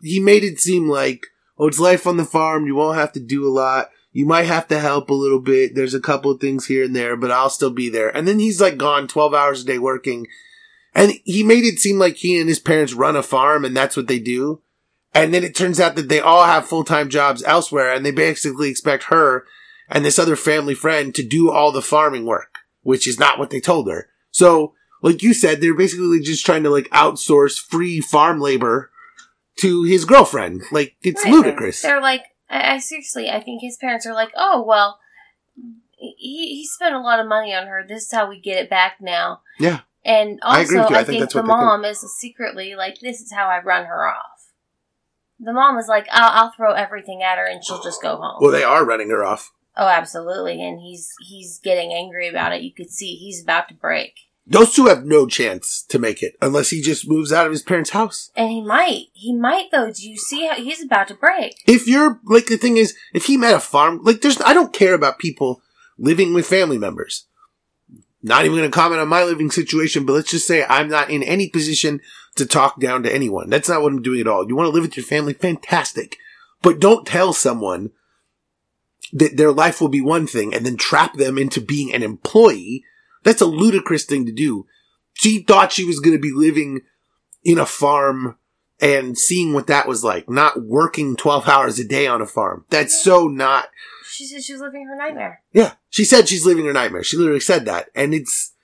he 0.00 0.20
made 0.20 0.44
it 0.44 0.60
seem 0.60 0.88
like, 0.88 1.26
oh, 1.58 1.66
it's 1.66 1.78
life 1.78 2.06
on 2.06 2.16
the 2.16 2.24
farm. 2.24 2.66
You 2.66 2.74
won't 2.76 2.98
have 2.98 3.12
to 3.12 3.20
do 3.20 3.46
a 3.46 3.50
lot. 3.50 3.90
You 4.12 4.26
might 4.26 4.44
have 4.44 4.68
to 4.68 4.80
help 4.80 5.10
a 5.10 5.14
little 5.14 5.40
bit. 5.40 5.74
There's 5.74 5.94
a 5.94 6.00
couple 6.00 6.30
of 6.30 6.40
things 6.40 6.66
here 6.66 6.84
and 6.84 6.96
there, 6.96 7.16
but 7.16 7.30
I'll 7.30 7.50
still 7.50 7.70
be 7.70 7.88
there. 7.88 8.08
And 8.16 8.26
then 8.26 8.38
he's 8.38 8.60
like 8.60 8.76
gone 8.76 9.06
12 9.06 9.34
hours 9.34 9.62
a 9.62 9.66
day 9.66 9.78
working. 9.78 10.26
And 10.94 11.12
he 11.24 11.42
made 11.42 11.64
it 11.64 11.78
seem 11.78 11.98
like 11.98 12.16
he 12.16 12.40
and 12.40 12.48
his 12.48 12.58
parents 12.58 12.94
run 12.94 13.16
a 13.16 13.22
farm 13.22 13.64
and 13.64 13.76
that's 13.76 13.96
what 13.96 14.08
they 14.08 14.18
do. 14.18 14.62
And 15.14 15.32
then 15.32 15.44
it 15.44 15.54
turns 15.54 15.80
out 15.80 15.96
that 15.96 16.08
they 16.08 16.20
all 16.20 16.44
have 16.44 16.66
full-time 16.66 17.08
jobs 17.08 17.42
elsewhere 17.44 17.92
and 17.92 18.04
they 18.04 18.10
basically 18.10 18.70
expect 18.70 19.04
her 19.04 19.46
and 19.88 20.04
this 20.04 20.18
other 20.18 20.36
family 20.36 20.74
friend 20.74 21.14
to 21.14 21.22
do 21.22 21.50
all 21.50 21.72
the 21.72 21.82
farming 21.82 22.26
work, 22.26 22.58
which 22.82 23.06
is 23.06 23.18
not 23.18 23.38
what 23.38 23.50
they 23.50 23.60
told 23.60 23.90
her. 23.90 24.08
So, 24.30 24.74
like 25.02 25.22
you 25.22 25.32
said, 25.32 25.60
they're 25.60 25.74
basically 25.74 26.20
just 26.20 26.44
trying 26.44 26.62
to 26.64 26.70
like 26.70 26.88
outsource 26.90 27.58
free 27.58 28.00
farm 28.00 28.40
labor 28.40 28.90
to 29.60 29.84
his 29.84 30.04
girlfriend. 30.04 30.62
Like, 30.72 30.96
it's 31.02 31.24
Right. 31.24 31.32
ludicrous. 31.32 31.82
They're 31.82 32.00
like, 32.00 32.24
I, 32.50 32.74
I 32.74 32.78
seriously, 32.78 33.30
I 33.30 33.40
think 33.40 33.60
his 33.62 33.76
parents 33.76 34.06
are 34.06 34.14
like, 34.14 34.30
oh 34.36 34.62
well, 34.66 34.98
he 35.96 36.56
he 36.56 36.66
spent 36.66 36.94
a 36.94 37.00
lot 37.00 37.20
of 37.20 37.26
money 37.26 37.54
on 37.54 37.66
her. 37.66 37.84
This 37.86 38.04
is 38.04 38.12
how 38.12 38.28
we 38.28 38.40
get 38.40 38.58
it 38.58 38.70
back 38.70 38.96
now. 39.00 39.40
Yeah. 39.58 39.80
And 40.04 40.38
I 40.42 40.60
also, 40.60 40.72
you. 40.74 40.80
I 40.80 41.00
I, 41.00 41.04
think 41.04 41.18
think, 41.20 41.32
the 41.32 41.42
mom 41.42 41.84
is 41.84 42.00
secretly 42.18 42.74
like, 42.74 43.00
this 43.00 43.20
is 43.20 43.32
how 43.32 43.48
I 43.48 43.60
run 43.62 43.84
her 43.86 44.08
off. 44.08 44.52
The 45.40 45.52
mom 45.52 45.76
is 45.76 45.86
like, 45.88 46.06
I'll, 46.10 46.44
I'll 46.46 46.52
throw 46.52 46.72
everything 46.72 47.22
at 47.22 47.36
her 47.38 47.44
and 47.46 47.62
she'll 47.64 47.82
just 47.82 48.00
go 48.02 48.16
home. 48.16 48.38
Well, 48.40 48.50
they 48.52 48.64
are 48.64 48.84
running 48.84 49.10
her 49.10 49.24
off. 49.24 49.52
oh, 49.76 49.86
absolutely. 49.86 50.62
And 50.66 50.80
he's 50.80 51.12
he's 51.28 51.58
getting 51.62 51.92
angry 51.92 52.28
about 52.28 52.52
it. 52.52 52.62
You 52.62 52.72
could 52.72 52.90
see 52.90 53.16
he's 53.16 53.42
about 53.42 53.68
to 53.68 53.74
break. 53.74 54.14
Those 54.50 54.74
two 54.74 54.86
have 54.86 55.04
no 55.04 55.26
chance 55.26 55.82
to 55.90 55.98
make 55.98 56.22
it 56.22 56.34
unless 56.40 56.70
he 56.70 56.80
just 56.80 57.08
moves 57.08 57.32
out 57.32 57.44
of 57.44 57.52
his 57.52 57.62
parents' 57.62 57.90
house. 57.90 58.30
And 58.34 58.50
he 58.50 58.62
might. 58.62 59.08
He 59.12 59.34
might 59.34 59.68
though. 59.70 59.92
Do 59.92 60.08
you 60.08 60.16
see 60.16 60.46
how 60.46 60.54
he's 60.54 60.82
about 60.82 61.08
to 61.08 61.14
break? 61.14 61.54
If 61.66 61.86
you're, 61.86 62.18
like, 62.24 62.46
the 62.46 62.56
thing 62.56 62.78
is, 62.78 62.96
if 63.12 63.26
he 63.26 63.36
met 63.36 63.54
a 63.54 63.60
farm, 63.60 64.00
like, 64.02 64.22
there's, 64.22 64.40
I 64.40 64.54
don't 64.54 64.72
care 64.72 64.94
about 64.94 65.18
people 65.18 65.60
living 65.98 66.32
with 66.32 66.46
family 66.46 66.78
members. 66.78 67.26
Not 68.22 68.44
even 68.44 68.56
going 68.56 68.70
to 68.70 68.74
comment 68.74 69.00
on 69.00 69.08
my 69.08 69.22
living 69.22 69.50
situation, 69.50 70.06
but 70.06 70.14
let's 70.14 70.30
just 70.30 70.46
say 70.46 70.64
I'm 70.64 70.88
not 70.88 71.10
in 71.10 71.22
any 71.22 71.48
position 71.48 72.00
to 72.36 72.46
talk 72.46 72.80
down 72.80 73.02
to 73.02 73.14
anyone. 73.14 73.50
That's 73.50 73.68
not 73.68 73.82
what 73.82 73.92
I'm 73.92 74.02
doing 74.02 74.20
at 74.20 74.28
all. 74.28 74.48
You 74.48 74.56
want 74.56 74.68
to 74.68 74.72
live 74.72 74.82
with 74.82 74.96
your 74.96 75.04
family? 75.04 75.34
Fantastic. 75.34 76.16
But 76.62 76.80
don't 76.80 77.06
tell 77.06 77.32
someone 77.32 77.90
that 79.12 79.36
their 79.36 79.52
life 79.52 79.80
will 79.80 79.88
be 79.88 80.00
one 80.00 80.26
thing 80.26 80.54
and 80.54 80.64
then 80.64 80.76
trap 80.76 81.14
them 81.14 81.38
into 81.38 81.60
being 81.60 81.92
an 81.94 82.02
employee. 82.02 82.84
That's 83.24 83.42
a 83.42 83.46
ludicrous 83.46 84.04
thing 84.04 84.26
to 84.26 84.32
do. 84.32 84.66
She 85.14 85.42
thought 85.42 85.72
she 85.72 85.84
was 85.84 86.00
going 86.00 86.16
to 86.16 86.20
be 86.22 86.32
living 86.32 86.82
in 87.44 87.58
a 87.58 87.66
farm 87.66 88.36
and 88.80 89.18
seeing 89.18 89.52
what 89.52 89.66
that 89.66 89.88
was 89.88 90.04
like, 90.04 90.28
not 90.28 90.62
working 90.62 91.16
12 91.16 91.48
hours 91.48 91.78
a 91.78 91.84
day 91.84 92.06
on 92.06 92.22
a 92.22 92.26
farm. 92.26 92.64
That's 92.70 93.02
so 93.02 93.26
not, 93.26 93.68
She 94.08 94.24
said 94.26 94.42
she 94.44 94.52
was 94.52 94.62
living 94.62 94.86
her 94.86 94.96
nightmare. 94.96 95.42
yeah. 95.52 95.72
She 95.90 96.04
said 96.04 96.28
she's 96.28 96.46
living 96.46 96.66
her 96.66 96.72
nightmare. 96.72 97.02
She 97.02 97.16
literally 97.16 97.40
said 97.40 97.64
that. 97.64 97.88
And 97.94 98.14
it's, 98.14 98.54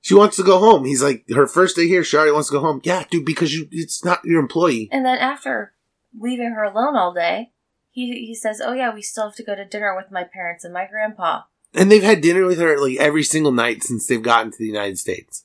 she 0.00 0.14
wants 0.14 0.36
to 0.36 0.44
go 0.44 0.58
home. 0.58 0.84
He's 0.84 1.02
like, 1.02 1.24
her 1.34 1.46
first 1.48 1.74
day 1.74 1.88
here, 1.88 2.04
she 2.04 2.16
already 2.16 2.30
wants 2.32 2.48
to 2.48 2.54
go 2.54 2.60
home. 2.60 2.80
Yeah, 2.84 3.04
dude, 3.10 3.24
because 3.26 3.52
you, 3.52 3.66
it's 3.72 4.04
not 4.04 4.24
your 4.24 4.38
employee. 4.40 4.88
And 4.92 5.04
then 5.04 5.18
after 5.18 5.74
leaving 6.16 6.52
her 6.52 6.62
alone 6.62 6.94
all 6.96 7.12
day, 7.12 7.50
he 7.90 8.26
he 8.26 8.34
says, 8.34 8.60
"Oh 8.64 8.74
yeah, 8.74 8.94
we 8.94 9.02
still 9.02 9.24
have 9.24 9.34
to 9.36 9.42
go 9.42 9.56
to 9.56 9.64
dinner 9.64 9.96
with 9.96 10.12
my 10.12 10.22
parents 10.22 10.64
and 10.64 10.72
my 10.72 10.86
grandpa." 10.86 11.42
And 11.78 11.92
they've 11.92 12.02
had 12.02 12.20
dinner 12.20 12.44
with 12.44 12.58
her 12.58 12.76
like 12.76 12.96
every 12.98 13.22
single 13.22 13.52
night 13.52 13.84
since 13.84 14.06
they've 14.06 14.20
gotten 14.20 14.50
to 14.50 14.58
the 14.58 14.66
United 14.66 14.98
States. 14.98 15.44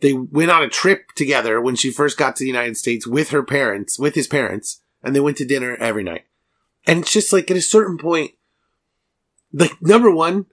They 0.00 0.12
went 0.12 0.50
on 0.50 0.64
a 0.64 0.68
trip 0.68 1.12
together 1.14 1.60
when 1.60 1.76
she 1.76 1.92
first 1.92 2.18
got 2.18 2.34
to 2.36 2.42
the 2.42 2.48
United 2.48 2.76
States 2.76 3.06
with 3.06 3.30
her 3.30 3.44
parents, 3.44 3.96
with 3.96 4.16
his 4.16 4.26
parents, 4.26 4.82
and 5.00 5.14
they 5.14 5.20
went 5.20 5.36
to 5.36 5.44
dinner 5.44 5.76
every 5.76 6.02
night. 6.02 6.24
And 6.88 7.00
it's 7.00 7.12
just 7.12 7.32
like 7.32 7.52
at 7.52 7.56
a 7.56 7.62
certain 7.62 7.98
point, 7.98 8.32
like 9.52 9.80
number 9.80 10.10
one, 10.10 10.46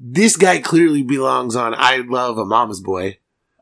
this 0.00 0.36
guy 0.36 0.58
clearly 0.58 1.02
belongs 1.02 1.54
on 1.54 1.74
I 1.74 1.98
Love 1.98 2.38
a 2.38 2.46
Mama's 2.46 2.80
Boy. 2.80 3.18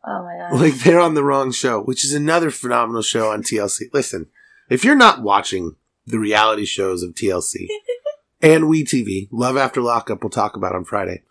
Oh 0.07 0.23
my 0.23 0.37
god! 0.37 0.61
Like 0.61 0.75
they're 0.75 1.01
on 1.01 1.15
the 1.15 1.25
wrong 1.25 1.51
show, 1.51 1.83
which 1.83 2.05
is 2.05 2.15
another 2.15 2.53
phenomenal 2.53 3.03
show 3.03 3.33
on 3.33 3.43
TLC. 3.43 3.93
Listen, 3.93 4.29
if 4.71 4.85
you're 4.85 4.95
not 4.95 5.23
watching 5.23 5.75
the 6.07 6.21
reality 6.21 6.67
shows 6.67 7.03
of 7.03 7.15
TLC 7.15 7.67
and 8.45 8.69
We 8.69 8.85
TV, 8.85 9.27
Love 9.33 9.57
After 9.57 9.81
Lockup, 9.81 10.23
we'll 10.23 10.29
talk 10.29 10.55
about 10.55 10.75
on 10.75 10.85
Friday. 10.85 11.23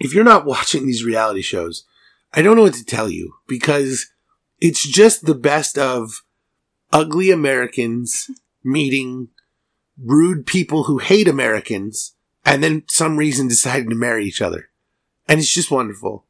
If 0.00 0.12
you're 0.12 0.24
not 0.24 0.44
watching 0.44 0.86
these 0.86 1.04
reality 1.04 1.40
shows, 1.40 1.84
I 2.32 2.42
don't 2.42 2.56
know 2.56 2.62
what 2.62 2.74
to 2.74 2.84
tell 2.84 3.08
you 3.08 3.34
because 3.46 4.10
it's 4.60 4.86
just 4.86 5.24
the 5.24 5.36
best 5.36 5.78
of 5.78 6.24
ugly 6.92 7.30
Americans 7.30 8.28
meeting 8.64 9.28
rude 9.96 10.46
people 10.46 10.84
who 10.84 10.98
hate 10.98 11.28
Americans 11.28 12.16
and 12.44 12.62
then 12.62 12.82
some 12.88 13.16
reason 13.16 13.46
deciding 13.46 13.88
to 13.88 13.94
marry 13.94 14.26
each 14.26 14.42
other. 14.42 14.70
And 15.28 15.38
it's 15.38 15.54
just 15.54 15.70
wonderful. 15.70 16.24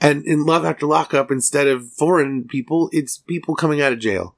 And 0.00 0.24
in 0.24 0.46
Love 0.46 0.64
After 0.64 0.86
Lockup, 0.86 1.30
instead 1.30 1.66
of 1.66 1.92
foreign 1.92 2.48
people, 2.48 2.88
it's 2.92 3.18
people 3.18 3.54
coming 3.54 3.82
out 3.82 3.92
of 3.92 3.98
jail. 3.98 4.34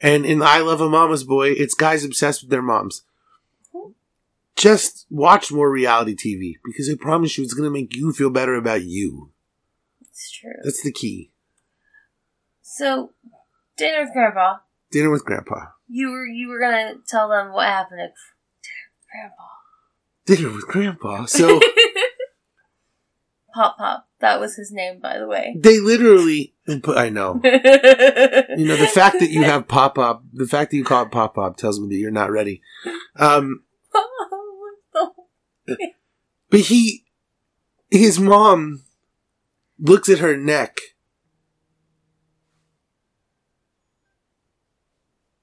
And 0.00 0.26
in 0.26 0.42
I 0.42 0.58
Love 0.58 0.80
a 0.80 0.88
Mama's 0.88 1.22
Boy, 1.22 1.50
it's 1.50 1.74
guys 1.74 2.04
obsessed 2.04 2.42
with 2.42 2.50
their 2.50 2.62
moms. 2.62 3.02
Just 4.56 5.06
watch 5.10 5.52
more 5.52 5.70
reality 5.70 6.14
TV 6.14 6.54
because 6.64 6.88
I 6.90 6.94
promise 6.98 7.36
you 7.36 7.44
it's 7.44 7.54
going 7.54 7.66
to 7.68 7.72
make 7.72 7.94
you 7.94 8.12
feel 8.12 8.30
better 8.30 8.54
about 8.54 8.84
you. 8.84 9.32
it's 10.00 10.30
true. 10.32 10.52
That's 10.64 10.82
the 10.82 10.92
key. 10.92 11.30
So, 12.62 13.12
dinner 13.76 14.02
with 14.04 14.12
grandpa. 14.12 14.56
Dinner 14.90 15.10
with 15.10 15.24
Grandpa. 15.24 15.66
You 15.88 16.10
were 16.10 16.26
you 16.26 16.48
were 16.48 16.60
gonna 16.60 16.94
tell 17.06 17.28
them 17.28 17.52
what 17.52 17.66
happened 17.66 17.98
to 18.00 18.68
grandpa. 19.12 19.42
Dinner 20.26 20.54
with 20.54 20.66
Grandpa. 20.68 21.24
So 21.26 21.60
Pop 23.54 23.78
Pop. 23.78 24.08
That 24.20 24.40
was 24.40 24.56
his 24.56 24.70
name, 24.72 25.00
by 25.00 25.18
the 25.18 25.26
way. 25.26 25.54
they 25.58 25.78
literally, 25.78 26.54
I 26.68 27.08
know. 27.10 27.40
you 27.44 27.50
You 27.50 28.66
know, 28.66 28.76
the 28.76 28.90
fact 28.92 29.18
that 29.20 29.30
you 29.30 29.42
have 29.44 29.68
Pop 29.68 29.94
Pop, 29.96 30.24
the 30.32 30.46
fact 30.46 30.70
that 30.70 30.76
you 30.76 30.84
call 30.84 31.04
it 31.04 31.10
Pop 31.10 31.34
Pop 31.34 31.56
tells 31.56 31.80
me 31.80 31.88
that 31.88 31.96
you're 32.00 32.10
not 32.10 32.30
ready. 32.30 32.62
Um, 33.16 33.62
But 36.48 36.60
he, 36.60 37.04
his 37.90 38.20
mom 38.20 38.84
looks 39.78 40.08
at 40.08 40.20
her 40.20 40.36
neck. 40.36 40.78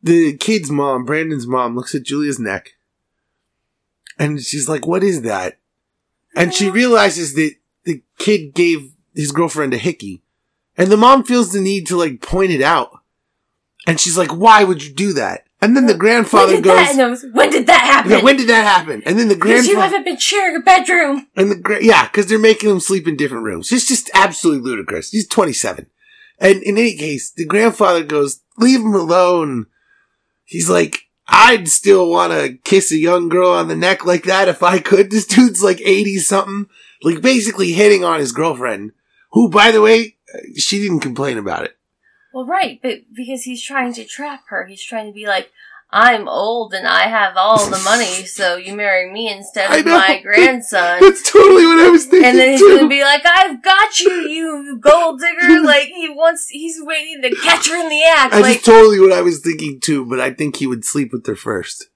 The 0.01 0.38
kid's 0.38 0.71
mom, 0.71 1.05
Brandon's 1.05 1.47
mom, 1.47 1.76
looks 1.76 1.93
at 1.93 2.03
Julia's 2.03 2.39
neck. 2.39 2.71
And 4.17 4.41
she's 4.41 4.69
like, 4.69 4.86
what 4.86 5.03
is 5.03 5.21
that? 5.24 5.57
And 6.36 6.53
she 6.53 6.69
realizes 6.69 7.34
that 7.36 7.55
the 7.84 8.01
kid 8.17 8.53
gave 8.53 8.93
his 9.13 9.32
girlfriend 9.32 9.74
a 9.74 9.78
hickey. 9.78 10.21
And 10.78 10.89
the 10.89 10.97
mom 10.97 11.24
feels 11.24 11.51
the 11.51 11.61
need 11.61 11.88
to 11.88 11.97
like 11.97 12.21
point 12.21 12.51
it 12.51 12.61
out. 12.61 12.91
And 13.86 13.99
she's 13.99 14.17
like, 14.17 14.32
why 14.32 14.63
would 14.63 14.84
you 14.84 14.93
do 14.93 15.13
that? 15.13 15.45
And 15.64 15.76
then 15.78 15.86
the 15.86 15.93
when 15.93 15.99
grandfather 15.99 16.53
did 16.55 16.64
goes, 16.64 16.76
that? 16.76 16.95
No, 16.97 17.16
when 17.32 17.49
did 17.49 17.68
that 17.68 17.82
happen? 17.82 18.11
"Yeah, 18.11 18.22
when 18.22 18.36
did 18.38 18.49
that 18.49 18.66
happen? 18.66 19.01
And 19.05 19.18
then 19.18 19.30
the 19.30 19.36
grandfather, 19.36 19.61
Because 19.64 19.68
you 19.74 19.80
haven't 19.80 20.03
been 20.03 20.18
sharing 20.20 20.55
a 20.57 20.59
bedroom. 20.59 21.28
and 21.38 21.49
the 21.51 21.55
gra- 21.55 21.84
yeah, 21.84 22.07
because 22.07 22.28
they're 22.28 22.38
making 22.39 22.70
him 22.70 22.80
sleep 22.80 23.07
in 23.07 23.16
different 23.16 23.45
rooms. 23.45 23.72
It's 23.72 23.88
just 23.88 24.09
absolutely 24.14 24.70
ludicrous. 24.70 25.11
He's 25.11 25.28
27. 25.28 25.88
And 26.39 26.61
in 26.64 26.78
any 26.78 26.95
case, 26.97 27.32
the 27.32 27.45
grandfather 27.45 28.03
goes, 28.03 28.41
leave 28.57 28.82
him 28.82 28.93
alone. 28.93 29.68
He's 30.43 30.70
like, 30.70 31.03
I'd 31.28 31.70
still 31.70 32.09
want 32.09 32.34
to 32.34 32.57
kiss 32.66 32.91
a 32.91 32.97
young 32.97 33.30
girl 33.30 33.51
on 33.51 33.70
the 33.70 33.76
neck 33.76 34.05
like 34.05 34.24
that 34.24 34.49
if 34.49 34.61
I 34.61 34.80
could. 34.80 35.09
This 35.11 35.26
dude's 35.26 35.64
like 35.64 35.80
80 35.80 36.18
something, 36.18 36.68
like 37.03 37.22
basically 37.22 37.72
hitting 37.72 38.03
on 38.03 38.20
his 38.20 38.34
girlfriend, 38.34 38.91
who, 39.32 39.49
by 39.49 39.72
the 39.72 39.82
way, 39.82 40.18
uh, 40.36 40.39
she 40.57 40.80
didn't 40.80 40.99
complain 40.99 41.38
about 41.38 41.64
it. 41.64 41.78
Well, 42.34 42.45
right, 42.45 42.79
but 42.81 43.01
because 43.13 43.43
he's 43.43 43.63
trying 43.63 43.93
to 43.93 44.05
trap 44.05 44.45
her, 44.47 44.65
he's 44.65 44.84
trying 44.84 45.07
to 45.07 45.13
be 45.13 45.27
like, 45.27 45.51
I'm 45.91 46.27
old 46.27 46.73
and 46.73 46.88
I 46.88 47.03
have 47.03 47.38
all 47.38 47.69
the 47.69 47.77
money, 47.86 48.25
so 48.25 48.55
you 48.55 48.75
marry 48.75 49.11
me 49.11 49.31
instead 49.31 49.71
of 49.71 49.86
my 49.86 50.19
grandson. 50.23 50.99
That's 50.99 51.31
totally 51.31 51.67
what 51.67 51.79
I 51.79 51.89
was 51.89 52.05
thinking 52.05 52.29
And 52.31 52.39
then 52.39 52.49
he's 52.53 52.59
too. 52.61 52.77
gonna 52.77 52.89
be 52.89 53.03
like, 53.03 53.21
"I've 53.23 53.61
got 53.61 53.99
you, 53.99 54.11
you 54.11 54.79
gold 54.81 55.19
digger!" 55.19 55.61
Like 55.63 55.89
he 55.89 56.09
wants, 56.09 56.49
he's 56.49 56.77
waiting 56.81 57.21
to 57.21 57.36
catch 57.43 57.69
her 57.69 57.75
in 57.79 57.89
the 57.89 58.03
act. 58.05 58.31
That's 58.31 58.41
like, 58.41 58.63
totally 58.63 58.99
what 58.99 59.11
I 59.11 59.21
was 59.21 59.41
thinking 59.41 59.79
too, 59.79 60.03
but 60.03 60.19
I 60.19 60.34
think 60.34 60.55
he 60.55 60.65
would 60.65 60.84
sleep 60.84 61.11
with 61.13 61.27
her 61.27 61.36
first. 61.36 61.89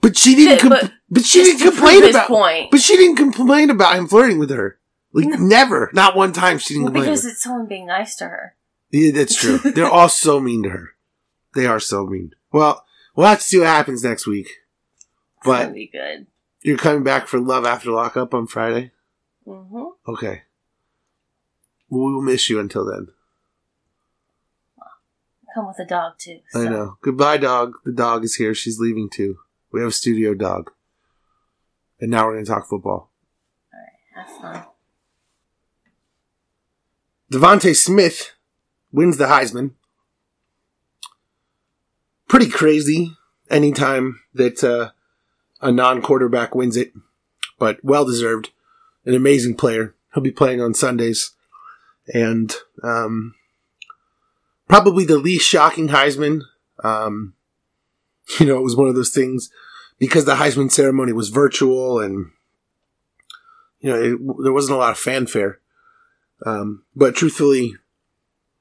But 0.00 0.16
she 0.16 0.34
didn't. 0.34 0.66
But- 0.70 0.80
Com- 0.80 0.90
but, 1.10 1.24
she 1.24 1.44
didn't 1.44 1.60
complain 1.60 2.04
about. 2.08 2.28
point. 2.28 2.70
But 2.70 2.80
she 2.80 2.96
didn't 2.96 3.16
complain 3.16 3.68
about 3.70 3.96
him 3.96 4.08
flirting 4.08 4.38
with 4.38 4.50
her. 4.50 4.78
Like 5.12 5.28
never, 5.38 5.90
not 5.92 6.16
one 6.16 6.32
time. 6.32 6.56
She 6.58 6.74
didn't 6.74 6.84
well, 6.84 6.92
complain. 6.92 7.10
because 7.10 7.26
it's 7.26 7.42
someone 7.42 7.66
being 7.66 7.86
nice 7.86 8.16
to 8.16 8.24
her. 8.24 8.55
Yeah, 8.90 9.12
that's 9.12 9.36
true. 9.36 9.58
They're 9.74 9.90
all 9.90 10.08
so 10.08 10.40
mean 10.40 10.62
to 10.64 10.70
her. 10.70 10.90
They 11.54 11.66
are 11.66 11.80
so 11.80 12.06
mean. 12.06 12.32
Well, 12.52 12.84
we'll 13.14 13.26
have 13.26 13.38
to 13.38 13.44
see 13.44 13.58
what 13.58 13.66
happens 13.68 14.04
next 14.04 14.26
week. 14.26 14.48
But 15.44 15.72
be 15.74 15.86
good. 15.92 16.26
you're 16.62 16.76
coming 16.78 17.02
back 17.04 17.26
for 17.28 17.38
Love 17.38 17.64
After 17.64 17.90
Lockup 17.90 18.34
on 18.34 18.46
Friday. 18.46 18.90
hmm 19.44 19.84
Okay. 20.08 20.42
Well, 21.88 22.04
we 22.06 22.14
will 22.14 22.22
miss 22.22 22.48
you 22.50 22.58
until 22.58 22.84
then. 22.84 23.08
Come 25.54 25.68
with 25.68 25.78
a 25.78 25.86
dog 25.86 26.14
too. 26.18 26.40
I 26.54 26.64
know. 26.64 26.98
Goodbye, 27.00 27.38
dog. 27.38 27.74
The 27.84 27.92
dog 27.92 28.24
is 28.24 28.34
here. 28.34 28.54
She's 28.54 28.78
leaving 28.78 29.08
too. 29.08 29.38
We 29.72 29.80
have 29.80 29.88
a 29.88 29.92
studio 29.92 30.34
dog. 30.34 30.70
And 31.98 32.10
now 32.10 32.26
we're 32.26 32.34
going 32.34 32.44
to 32.44 32.50
talk 32.50 32.68
football. 32.68 33.10
All 33.72 33.80
right. 33.80 34.26
Have 34.26 34.42
fun. 34.62 34.64
DeVonta 37.32 37.74
Smith 37.74 38.32
wins 38.96 39.18
the 39.18 39.26
Heisman. 39.26 39.72
Pretty 42.28 42.48
crazy 42.48 43.12
anytime 43.50 44.22
that 44.34 44.64
uh, 44.64 44.90
a 45.60 45.70
non 45.70 46.00
quarterback 46.00 46.54
wins 46.54 46.76
it, 46.76 46.92
but 47.58 47.78
well 47.84 48.06
deserved. 48.06 48.50
An 49.04 49.14
amazing 49.14 49.54
player. 49.54 49.94
He'll 50.12 50.22
be 50.22 50.32
playing 50.32 50.60
on 50.60 50.74
Sundays. 50.74 51.32
And 52.12 52.52
um, 52.82 53.34
probably 54.66 55.04
the 55.04 55.18
least 55.18 55.46
shocking 55.46 55.88
Heisman. 55.88 56.40
Um, 56.82 57.34
you 58.40 58.46
know, 58.46 58.56
it 58.56 58.64
was 58.64 58.76
one 58.76 58.88
of 58.88 58.94
those 58.94 59.10
things 59.10 59.50
because 59.98 60.24
the 60.24 60.36
Heisman 60.36 60.72
ceremony 60.72 61.12
was 61.12 61.28
virtual 61.28 62.00
and, 62.00 62.30
you 63.78 63.90
know, 63.90 64.02
it, 64.02 64.42
there 64.42 64.52
wasn't 64.52 64.74
a 64.74 64.78
lot 64.78 64.92
of 64.92 64.98
fanfare. 64.98 65.60
Um, 66.44 66.84
but 66.96 67.14
truthfully, 67.14 67.76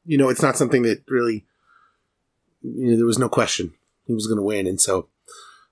you 0.06 0.18
know, 0.18 0.30
it's 0.30 0.42
not 0.42 0.58
something 0.58 0.84
that 0.84 1.04
really, 1.08 1.46
you 2.62 2.92
know, 2.92 2.98
there 2.98 3.06
was 3.06 3.20
no 3.20 3.30
question 3.30 3.74
he 4.06 4.14
was 4.14 4.28
going 4.28 4.38
to 4.38 4.44
win. 4.44 4.68
And 4.68 4.80
so, 4.80 5.08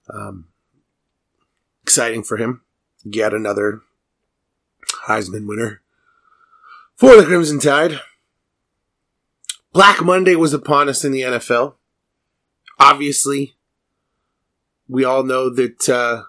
um, 0.09 0.47
exciting 1.83 2.23
for 2.23 2.37
him. 2.37 2.61
Yet 3.05 3.33
another 3.33 3.81
Heisman 5.07 5.45
winner 5.45 5.81
for 6.95 7.15
the 7.17 7.25
Crimson 7.25 7.59
Tide. 7.59 7.99
Black 9.73 10.01
Monday 10.03 10.35
was 10.35 10.53
upon 10.53 10.87
us 10.87 11.03
in 11.03 11.11
the 11.11 11.21
NFL. 11.21 11.75
Obviously, 12.79 13.55
we 14.87 15.03
all 15.03 15.23
know 15.23 15.49
that, 15.49 15.89
uh, 15.89 16.23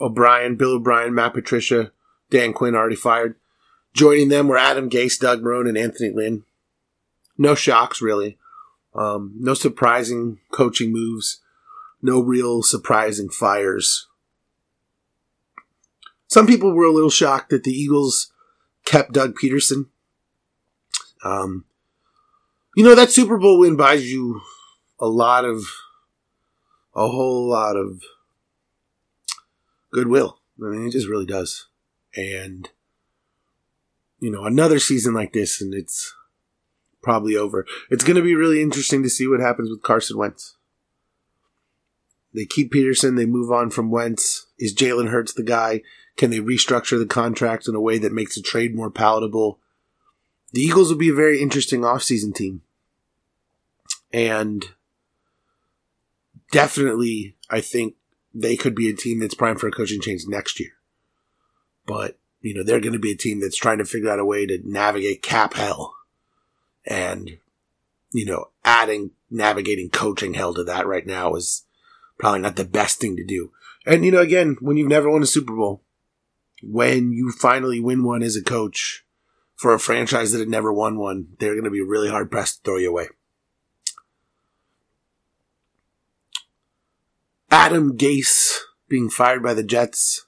O'Brien, 0.00 0.56
Bill 0.56 0.72
O'Brien, 0.72 1.14
Matt 1.14 1.34
Patricia, 1.34 1.92
Dan 2.30 2.52
Quinn 2.52 2.74
already 2.74 2.96
fired. 2.96 3.36
Joining 3.94 4.28
them 4.28 4.48
were 4.48 4.58
Adam 4.58 4.88
Gase, 4.88 5.18
Doug 5.18 5.42
Marone, 5.42 5.68
and 5.68 5.78
Anthony 5.78 6.10
Lynn. 6.10 6.44
No 7.38 7.54
shocks, 7.54 8.00
really. 8.00 8.38
Um, 8.94 9.34
no 9.38 9.54
surprising 9.54 10.38
coaching 10.52 10.92
moves. 10.92 11.40
No 12.02 12.20
real 12.20 12.62
surprising 12.62 13.28
fires. 13.28 14.08
Some 16.26 16.46
people 16.46 16.72
were 16.72 16.84
a 16.84 16.92
little 16.92 17.10
shocked 17.10 17.50
that 17.50 17.62
the 17.62 17.72
Eagles 17.72 18.32
kept 18.84 19.12
Doug 19.12 19.36
Pederson. 19.36 19.86
Um, 21.24 21.64
you 22.74 22.84
know, 22.84 22.94
that 22.94 23.10
Super 23.10 23.38
Bowl 23.38 23.60
win 23.60 23.76
buys 23.76 24.10
you 24.10 24.40
a 24.98 25.06
lot 25.06 25.44
of, 25.44 25.64
a 26.94 27.06
whole 27.06 27.48
lot 27.48 27.76
of 27.76 28.02
goodwill. 29.92 30.40
I 30.58 30.66
mean, 30.66 30.86
it 30.86 30.92
just 30.92 31.06
really 31.06 31.26
does. 31.26 31.68
And, 32.16 32.68
you 34.18 34.30
know, 34.30 34.44
another 34.44 34.78
season 34.78 35.14
like 35.14 35.32
this, 35.32 35.60
and 35.60 35.72
it's 35.74 36.14
probably 37.02 37.36
over. 37.36 37.66
It's 37.90 38.04
going 38.04 38.16
to 38.16 38.22
be 38.22 38.34
really 38.34 38.62
interesting 38.62 39.02
to 39.02 39.10
see 39.10 39.26
what 39.26 39.40
happens 39.40 39.70
with 39.70 39.82
Carson 39.82 40.16
Wentz. 40.16 40.56
They 42.34 42.46
keep 42.46 42.72
Pederson, 42.72 43.16
they 43.16 43.26
move 43.26 43.52
on 43.52 43.70
from 43.70 43.90
Wentz. 43.90 44.46
Is 44.58 44.74
Jalen 44.74 45.10
Hurts 45.10 45.34
the 45.34 45.42
guy? 45.42 45.82
Can 46.16 46.30
they 46.30 46.38
restructure 46.38 46.98
the 46.98 47.06
contract 47.06 47.68
in 47.68 47.74
a 47.74 47.80
way 47.80 47.98
that 47.98 48.12
makes 48.12 48.36
the 48.36 48.42
trade 48.42 48.74
more 48.74 48.90
palatable? 48.90 49.58
The 50.52 50.60
Eagles 50.60 50.90
will 50.90 50.98
be 50.98 51.10
a 51.10 51.14
very 51.14 51.40
interesting 51.40 51.80
offseason 51.80 52.34
team. 52.34 52.62
And 54.12 54.64
definitely, 56.50 57.36
I 57.50 57.60
think 57.60 57.96
they 58.34 58.56
could 58.56 58.74
be 58.74 58.88
a 58.88 58.94
team 58.94 59.20
that's 59.20 59.34
primed 59.34 59.60
for 59.60 59.68
a 59.68 59.72
coaching 59.72 60.00
change 60.00 60.22
next 60.26 60.60
year. 60.60 60.70
But, 61.86 62.18
you 62.40 62.54
know, 62.54 62.62
they're 62.62 62.80
going 62.80 62.92
to 62.92 62.98
be 62.98 63.12
a 63.12 63.16
team 63.16 63.40
that's 63.40 63.56
trying 63.56 63.78
to 63.78 63.84
figure 63.84 64.10
out 64.10 64.18
a 64.18 64.24
way 64.24 64.46
to 64.46 64.58
navigate 64.64 65.22
cap 65.22 65.54
hell. 65.54 65.94
And, 66.86 67.38
you 68.12 68.26
know, 68.26 68.50
adding 68.64 69.12
navigating 69.30 69.90
coaching 69.90 70.34
hell 70.34 70.54
to 70.54 70.64
that 70.64 70.86
right 70.86 71.06
now 71.06 71.34
is 71.34 71.64
probably 72.18 72.40
not 72.40 72.56
the 72.56 72.64
best 72.64 73.00
thing 73.00 73.16
to 73.16 73.24
do. 73.24 73.52
And, 73.86 74.04
you 74.04 74.12
know, 74.12 74.20
again, 74.20 74.56
when 74.60 74.76
you've 74.76 74.88
never 74.88 75.10
won 75.10 75.22
a 75.22 75.26
Super 75.26 75.54
Bowl, 75.54 75.82
when 76.62 77.12
you 77.12 77.32
finally 77.32 77.80
win 77.80 78.04
one 78.04 78.22
as 78.22 78.36
a 78.36 78.42
coach 78.42 79.04
for 79.56 79.74
a 79.74 79.80
franchise 79.80 80.32
that 80.32 80.38
had 80.38 80.48
never 80.48 80.72
won 80.72 80.98
one, 80.98 81.28
they're 81.38 81.54
going 81.54 81.64
to 81.64 81.70
be 81.70 81.82
really 81.82 82.08
hard 82.08 82.30
pressed 82.30 82.64
to 82.64 82.70
throw 82.70 82.76
you 82.78 82.90
away. 82.90 83.08
Adam 87.50 87.98
Gase 87.98 88.58
being 88.88 89.10
fired 89.10 89.42
by 89.42 89.54
the 89.54 89.62
Jets 89.62 90.26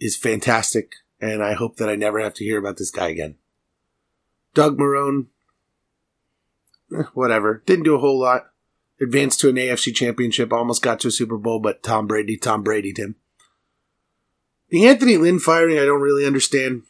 is 0.00 0.16
fantastic, 0.16 0.94
and 1.20 1.42
I 1.42 1.52
hope 1.52 1.76
that 1.76 1.88
I 1.88 1.96
never 1.96 2.20
have 2.20 2.34
to 2.34 2.44
hear 2.44 2.58
about 2.58 2.76
this 2.76 2.90
guy 2.90 3.08
again. 3.08 3.36
Doug 4.54 4.78
Marone, 4.78 5.26
eh, 6.94 7.02
whatever, 7.14 7.62
didn't 7.66 7.84
do 7.84 7.94
a 7.94 8.00
whole 8.00 8.18
lot. 8.18 8.46
Advanced 9.00 9.40
to 9.40 9.48
an 9.48 9.56
AFC 9.56 9.94
championship, 9.94 10.52
almost 10.52 10.82
got 10.82 11.00
to 11.00 11.08
a 11.08 11.10
Super 11.10 11.36
Bowl, 11.36 11.58
but 11.58 11.82
Tom 11.82 12.06
Brady, 12.06 12.36
Tom 12.36 12.62
Brady, 12.62 12.92
Tim. 12.92 13.16
The 14.68 14.86
Anthony 14.86 15.16
Lynn 15.16 15.40
firing, 15.40 15.78
I 15.78 15.84
don't 15.84 16.00
really 16.00 16.24
understand. 16.24 16.82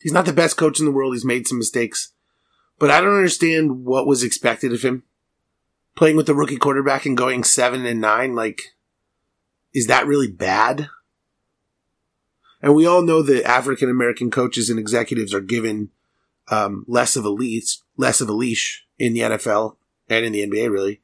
He's 0.00 0.12
not 0.12 0.26
the 0.26 0.32
best 0.32 0.56
coach 0.56 0.78
in 0.78 0.84
the 0.84 0.92
world. 0.92 1.14
He's 1.14 1.24
made 1.24 1.46
some 1.46 1.58
mistakes, 1.58 2.12
but 2.78 2.90
I 2.90 3.00
don't 3.00 3.16
understand 3.16 3.84
what 3.84 4.06
was 4.06 4.22
expected 4.22 4.72
of 4.72 4.82
him 4.82 5.04
playing 5.96 6.16
with 6.16 6.26
the 6.26 6.34
rookie 6.34 6.56
quarterback 6.56 7.04
and 7.04 7.16
going 7.16 7.44
seven 7.44 7.84
and 7.84 8.00
nine, 8.00 8.34
like, 8.34 8.62
is 9.74 9.86
that 9.86 10.06
really 10.06 10.30
bad? 10.30 10.88
And 12.62 12.74
we 12.74 12.86
all 12.86 13.02
know 13.02 13.22
that 13.22 13.46
African 13.46 13.90
American 13.90 14.30
coaches 14.30 14.70
and 14.70 14.78
executives 14.78 15.32
are 15.34 15.40
given 15.40 15.90
um, 16.50 16.84
less 16.88 17.16
of 17.16 17.24
a 17.24 17.30
leash, 17.30 17.78
less 17.96 18.20
of 18.20 18.28
a 18.28 18.32
leash 18.32 18.86
in 19.00 19.14
the 19.14 19.20
NFL 19.20 19.76
and 20.08 20.24
in 20.24 20.32
the 20.32 20.46
NBA, 20.46 20.70
really. 20.70 21.00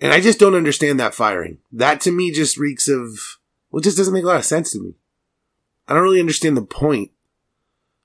And 0.00 0.12
I 0.12 0.20
just 0.20 0.38
don't 0.38 0.54
understand 0.54 1.00
that 1.00 1.14
firing. 1.14 1.58
That 1.72 2.00
to 2.02 2.12
me 2.12 2.30
just 2.30 2.58
reeks 2.58 2.86
of 2.86 3.38
well, 3.70 3.80
it 3.80 3.84
just 3.84 3.96
doesn't 3.96 4.14
make 4.14 4.22
a 4.22 4.26
lot 4.28 4.36
of 4.36 4.44
sense 4.44 4.70
to 4.72 4.80
me. 4.80 4.94
I 5.88 5.94
don't 5.94 6.02
really 6.02 6.20
understand 6.20 6.56
the 6.56 6.62
point 6.62 7.10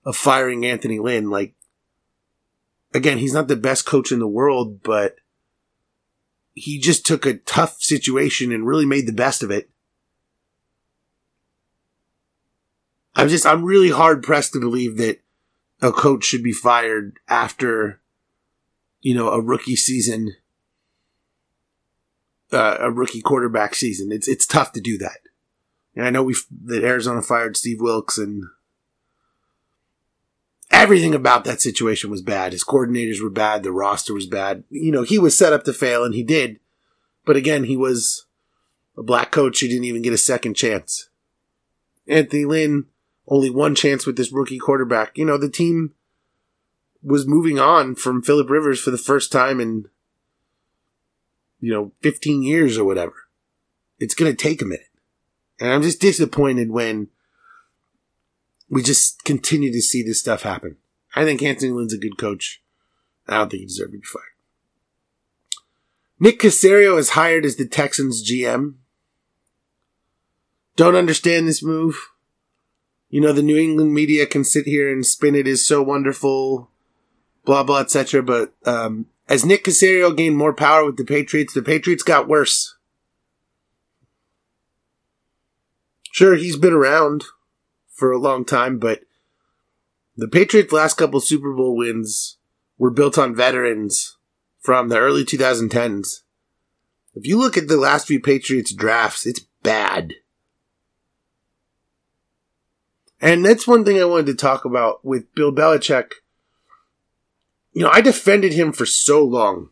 of 0.04 0.16
firing 0.16 0.66
Anthony 0.66 0.98
Lynn. 0.98 1.30
Like, 1.30 1.54
again, 2.94 3.20
he's 3.20 3.34
not 3.34 3.48
the 3.48 3.56
best 3.56 3.86
coach 3.86 4.12
in 4.12 4.20
the 4.20 4.28
world, 4.28 4.82
but 4.82 5.18
he 6.54 6.80
just 6.80 7.06
took 7.06 7.26
a 7.26 7.38
tough 7.38 7.82
situation 7.82 8.52
and 8.52 8.66
really 8.66 8.86
made 8.86 9.06
the 9.06 9.14
best 9.14 9.44
of 9.44 9.52
it. 9.52 9.70
I'm 13.16 13.28
just, 13.28 13.46
I'm 13.46 13.64
really 13.64 13.92
hard 13.92 14.24
pressed 14.24 14.54
to 14.54 14.60
believe 14.60 14.98
that 14.98 15.22
a 15.82 15.92
coach 15.92 16.24
should 16.24 16.44
be 16.44 16.52
fired 16.52 17.20
after, 17.28 18.02
you 19.02 19.16
know, 19.16 19.30
a 19.30 19.42
rookie 19.42 19.76
season, 19.76 20.36
uh, 22.52 22.78
a 22.80 22.92
rookie 22.92 23.22
quarterback 23.22 23.76
season. 23.76 24.12
It's, 24.12 24.28
it's 24.28 24.46
tough 24.46 24.72
to 24.74 24.82
do 24.82 24.98
that. 24.98 25.20
And 25.96 26.06
I 26.06 26.10
know 26.10 26.24
we 26.24 26.36
that 26.66 26.84
Arizona 26.84 27.22
fired 27.22 27.58
Steve 27.58 27.82
Wilks 27.82 28.18
and 28.18 28.44
everything 30.72 31.14
about 31.14 31.44
that 31.44 31.62
situation 31.62 32.10
was 32.10 32.22
bad. 32.22 32.54
His 32.54 32.64
coordinators 32.64 33.22
were 33.22 33.30
bad. 33.30 33.64
The 33.64 33.72
roster 33.72 34.14
was 34.14 34.26
bad. 34.26 34.64
You 34.70 34.92
know, 34.92 35.04
he 35.04 35.20
was 35.20 35.38
set 35.38 35.54
up 35.54 35.64
to 35.66 35.74
fail 35.74 36.04
and 36.04 36.14
he 36.14 36.24
did. 36.24 36.60
But 37.26 37.36
again, 37.36 37.66
he 37.66 37.76
was 37.76 38.26
a 38.98 39.04
black 39.04 39.32
coach. 39.32 39.60
He 39.60 39.68
didn't 39.68 39.86
even 39.86 40.02
get 40.02 40.14
a 40.14 40.18
second 40.18 40.56
chance. 40.56 41.10
Anthony 42.08 42.46
Lynn, 42.46 42.86
only 43.28 43.50
one 43.50 43.76
chance 43.76 44.06
with 44.06 44.18
this 44.18 44.32
rookie 44.32 44.58
quarterback. 44.58 45.18
You 45.18 45.26
know, 45.26 45.38
the 45.38 45.50
team 45.50 45.94
was 47.04 47.28
moving 47.28 47.60
on 47.60 47.96
from 47.96 48.22
Philip 48.22 48.50
Rivers 48.50 48.80
for 48.80 48.92
the 48.92 48.98
first 48.98 49.32
time 49.32 49.60
in, 49.60 49.86
you 51.60 51.72
know, 51.72 51.92
15 52.02 52.44
years 52.44 52.78
or 52.78 52.86
whatever. 52.86 53.14
it's 54.00 54.16
going 54.16 54.32
to 54.32 54.38
take 54.38 54.62
a 54.62 54.66
minute. 54.66 54.88
And 55.60 55.72
I'm 55.72 55.82
just 55.82 56.00
disappointed 56.00 56.72
when 56.72 57.10
we 58.70 58.82
just 58.82 59.24
continue 59.26 59.72
to 59.72 59.82
see 59.82 60.02
this 60.02 60.20
stuff 60.20 60.44
happen. 60.44 60.78
I 61.16 61.26
think 61.26 61.42
Anthony 61.42 61.72
Lynn's 61.72 61.94
a 61.94 61.98
good 61.98 62.18
coach. 62.18 62.62
I 63.28 63.38
don't 63.38 63.50
think 63.50 63.62
he 63.62 63.66
deserves 63.66 63.92
to 63.92 63.98
be 63.98 64.04
fired. 64.06 64.24
Nick 66.20 66.40
Caserio 66.40 66.98
is 66.98 67.12
hired 67.12 67.46
as 67.46 67.56
the 67.56 67.68
Texans 67.68 68.30
GM. 68.30 68.76
Don't 70.76 70.96
understand 70.96 71.48
this 71.48 71.64
move. 71.64 72.10
You 73.10 73.22
know, 73.22 73.34
the 73.34 73.42
New 73.42 73.58
England 73.58 73.94
media 73.94 74.26
can 74.26 74.44
sit 74.44 74.66
here 74.66 74.92
and 74.92 75.06
spin 75.06 75.36
it 75.36 75.48
as 75.48 75.66
so 75.66 75.82
wonderful, 75.82 76.70
blah, 77.46 77.64
blah, 77.64 77.80
etc. 77.80 78.24
But 78.24 78.54
um, 78.66 79.08
as 79.28 79.46
Nick 79.46 79.64
Caserio 79.64 80.16
gained 80.16 80.38
more 80.38 80.54
power 80.54 80.86
with 80.86 80.98
the 80.98 81.06
Patriots, 81.06 81.54
the 81.54 81.62
Patriots 81.62 82.04
got 82.04 82.28
worse. 82.28 82.76
Sure, 86.12 86.36
he's 86.36 86.58
been 86.58 86.74
around 86.74 87.24
for 87.94 88.12
a 88.12 88.20
long 88.20 88.44
time, 88.44 88.80
but 88.80 89.02
the 90.18 90.28
Patriots' 90.28 90.74
last 90.74 90.96
couple 90.96 91.20
Super 91.22 91.54
Bowl 91.54 91.78
wins 91.78 92.38
were 92.78 92.92
built 92.92 93.18
on 93.18 93.36
veterans 93.36 94.18
from 94.60 94.90
the 94.90 94.98
early 94.98 95.24
2010s. 95.24 96.24
If 97.14 97.26
you 97.26 97.38
look 97.38 97.58
at 97.58 97.68
the 97.68 97.78
last 97.78 98.08
few 98.08 98.20
Patriots 98.20 98.74
drafts, 98.74 99.26
it's 99.26 99.42
bad. 99.64 100.14
And 103.22 103.46
that's 103.46 103.68
one 103.68 103.84
thing 103.84 104.00
I 104.00 104.06
wanted 104.06 104.28
to 104.28 104.36
talk 104.36 104.66
about 104.66 105.04
with 105.04 105.34
Bill 105.36 105.52
Belichick. 105.52 106.14
You 107.74 107.84
know, 107.84 107.90
I 107.92 108.02
defended 108.02 108.54
him 108.54 108.72
for 108.72 108.86
so 108.86 109.24
long. 109.24 109.70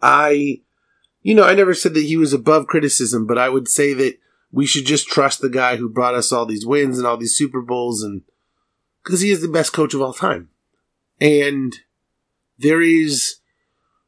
I, 0.00 0.60
you 1.22 1.34
know, 1.34 1.44
I 1.44 1.54
never 1.54 1.74
said 1.74 1.94
that 1.94 2.04
he 2.04 2.16
was 2.16 2.32
above 2.32 2.66
criticism, 2.66 3.26
but 3.26 3.38
I 3.38 3.48
would 3.48 3.68
say 3.68 3.94
that 3.94 4.18
we 4.52 4.66
should 4.66 4.86
just 4.86 5.08
trust 5.08 5.40
the 5.40 5.48
guy 5.48 5.76
who 5.76 5.88
brought 5.88 6.14
us 6.14 6.32
all 6.32 6.46
these 6.46 6.66
wins 6.66 6.98
and 6.98 7.06
all 7.06 7.16
these 7.16 7.36
Super 7.36 7.60
Bowls 7.60 8.02
and 8.02 8.22
because 9.02 9.20
he 9.20 9.30
is 9.30 9.40
the 9.40 9.48
best 9.48 9.72
coach 9.72 9.94
of 9.94 10.02
all 10.02 10.12
time. 10.12 10.50
And 11.20 11.74
there 12.58 12.82
is 12.82 13.36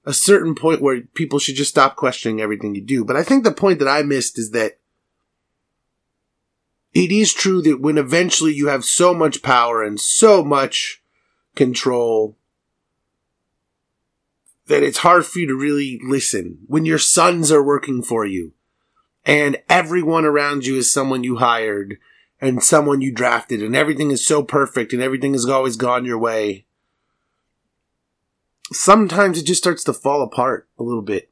a 0.05 0.13
certain 0.13 0.55
point 0.55 0.81
where 0.81 1.03
people 1.15 1.39
should 1.39 1.57
just 1.57 1.71
stop 1.71 1.97
questioning 1.97 2.41
everything 2.41 2.75
you 2.75 2.83
do. 2.83 3.05
But 3.05 3.17
I 3.17 3.23
think 3.23 3.45
the 3.45 3.53
point 3.53 3.79
that 3.79 3.89
I 3.89 4.03
missed 4.03 4.39
is 4.39 4.51
that 4.51 4.79
it 6.93 7.13
is 7.13 7.33
true 7.33 7.63
that 7.63 7.81
when 7.81 7.99
eventually 7.99 8.53
you 8.53 8.69
have 8.69 8.85
so 8.85 9.15
much 9.15 9.43
power 9.43 9.83
and 9.83 10.01
so 10.01 10.45
much 10.45 11.00
control 11.55 12.37
that 14.67 14.83
it's 14.83 14.99
hard 14.99 15.27
for 15.27 15.41
you 15.41 15.49
to 15.49 15.55
really 15.55 16.01
listen 16.03 16.59
when 16.67 16.85
your 16.85 16.99
sons 16.99 17.51
are 17.51 17.63
working 17.63 18.03
for 18.03 18.25
you 18.25 18.53
and 19.25 19.59
everyone 19.69 20.25
around 20.25 20.65
you 20.65 20.77
is 20.77 20.93
someone 20.93 21.25
you 21.25 21.37
hired 21.37 21.99
and 22.41 22.63
someone 22.63 23.01
you 23.01 23.13
drafted 23.13 23.63
and 23.63 23.77
everything 23.77 24.11
is 24.11 24.25
so 24.25 24.43
perfect 24.43 24.93
and 24.93 25.03
everything 25.03 25.33
has 25.33 25.47
always 25.47 25.77
gone 25.77 26.05
your 26.05 26.19
way. 26.19 26.65
Sometimes 28.73 29.39
it 29.39 29.45
just 29.45 29.61
starts 29.61 29.85
to 29.85 29.93
fall 29.93 30.23
apart 30.23 30.69
a 30.79 30.83
little 30.83 31.03
bit. 31.03 31.31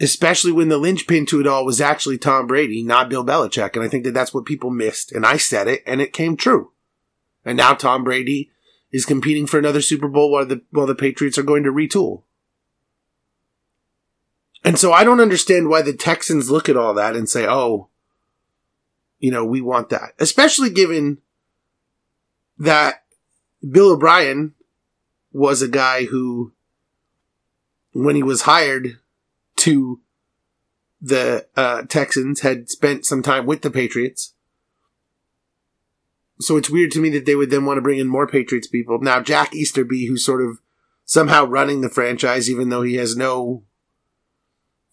Especially 0.00 0.50
when 0.50 0.68
the 0.68 0.78
linchpin 0.78 1.26
to 1.26 1.40
it 1.40 1.46
all 1.46 1.64
was 1.64 1.80
actually 1.80 2.18
Tom 2.18 2.46
Brady, 2.46 2.82
not 2.82 3.08
Bill 3.08 3.24
Belichick. 3.24 3.74
And 3.74 3.84
I 3.84 3.88
think 3.88 4.04
that 4.04 4.14
that's 4.14 4.32
what 4.32 4.46
people 4.46 4.70
missed. 4.70 5.12
And 5.12 5.26
I 5.26 5.36
said 5.36 5.68
it 5.68 5.82
and 5.86 6.00
it 6.00 6.12
came 6.12 6.36
true. 6.36 6.72
And 7.44 7.56
now 7.56 7.74
Tom 7.74 8.02
Brady 8.02 8.50
is 8.92 9.06
competing 9.06 9.46
for 9.46 9.58
another 9.58 9.80
Super 9.80 10.08
Bowl 10.08 10.30
while 10.30 10.46
the, 10.46 10.62
while 10.70 10.86
the 10.86 10.94
Patriots 10.94 11.38
are 11.38 11.42
going 11.42 11.62
to 11.64 11.72
retool. 11.72 12.22
And 14.64 14.78
so 14.78 14.92
I 14.92 15.02
don't 15.02 15.20
understand 15.20 15.68
why 15.68 15.82
the 15.82 15.94
Texans 15.94 16.50
look 16.50 16.68
at 16.68 16.76
all 16.76 16.94
that 16.94 17.16
and 17.16 17.28
say, 17.28 17.46
oh, 17.46 17.88
you 19.18 19.30
know, 19.30 19.44
we 19.44 19.60
want 19.60 19.88
that. 19.88 20.12
Especially 20.18 20.70
given 20.70 21.18
that 22.58 23.02
Bill 23.68 23.92
O'Brien 23.92 24.54
was 25.32 25.62
a 25.62 25.68
guy 25.68 26.04
who, 26.04 26.52
when 27.92 28.16
he 28.16 28.22
was 28.22 28.42
hired 28.42 28.98
to 29.56 30.00
the 31.00 31.46
uh, 31.56 31.82
Texans, 31.82 32.40
had 32.40 32.68
spent 32.68 33.04
some 33.04 33.22
time 33.22 33.46
with 33.46 33.62
the 33.62 33.70
Patriots. 33.70 34.34
So 36.42 36.56
it's 36.56 36.70
weird 36.70 36.90
to 36.92 37.00
me 37.00 37.08
that 37.10 37.24
they 37.26 37.34
would 37.34 37.50
then 37.50 37.64
want 37.64 37.78
to 37.78 37.82
bring 37.82 37.98
in 37.98 38.08
more 38.08 38.26
Patriots 38.26 38.66
people. 38.66 39.00
Now, 39.00 39.20
Jack 39.20 39.54
Easterby, 39.54 40.06
who's 40.08 40.24
sort 40.24 40.42
of 40.44 40.58
somehow 41.04 41.44
running 41.44 41.80
the 41.80 41.88
franchise, 41.88 42.50
even 42.50 42.68
though 42.68 42.82
he 42.82 42.96
has 42.96 43.16
no 43.16 43.62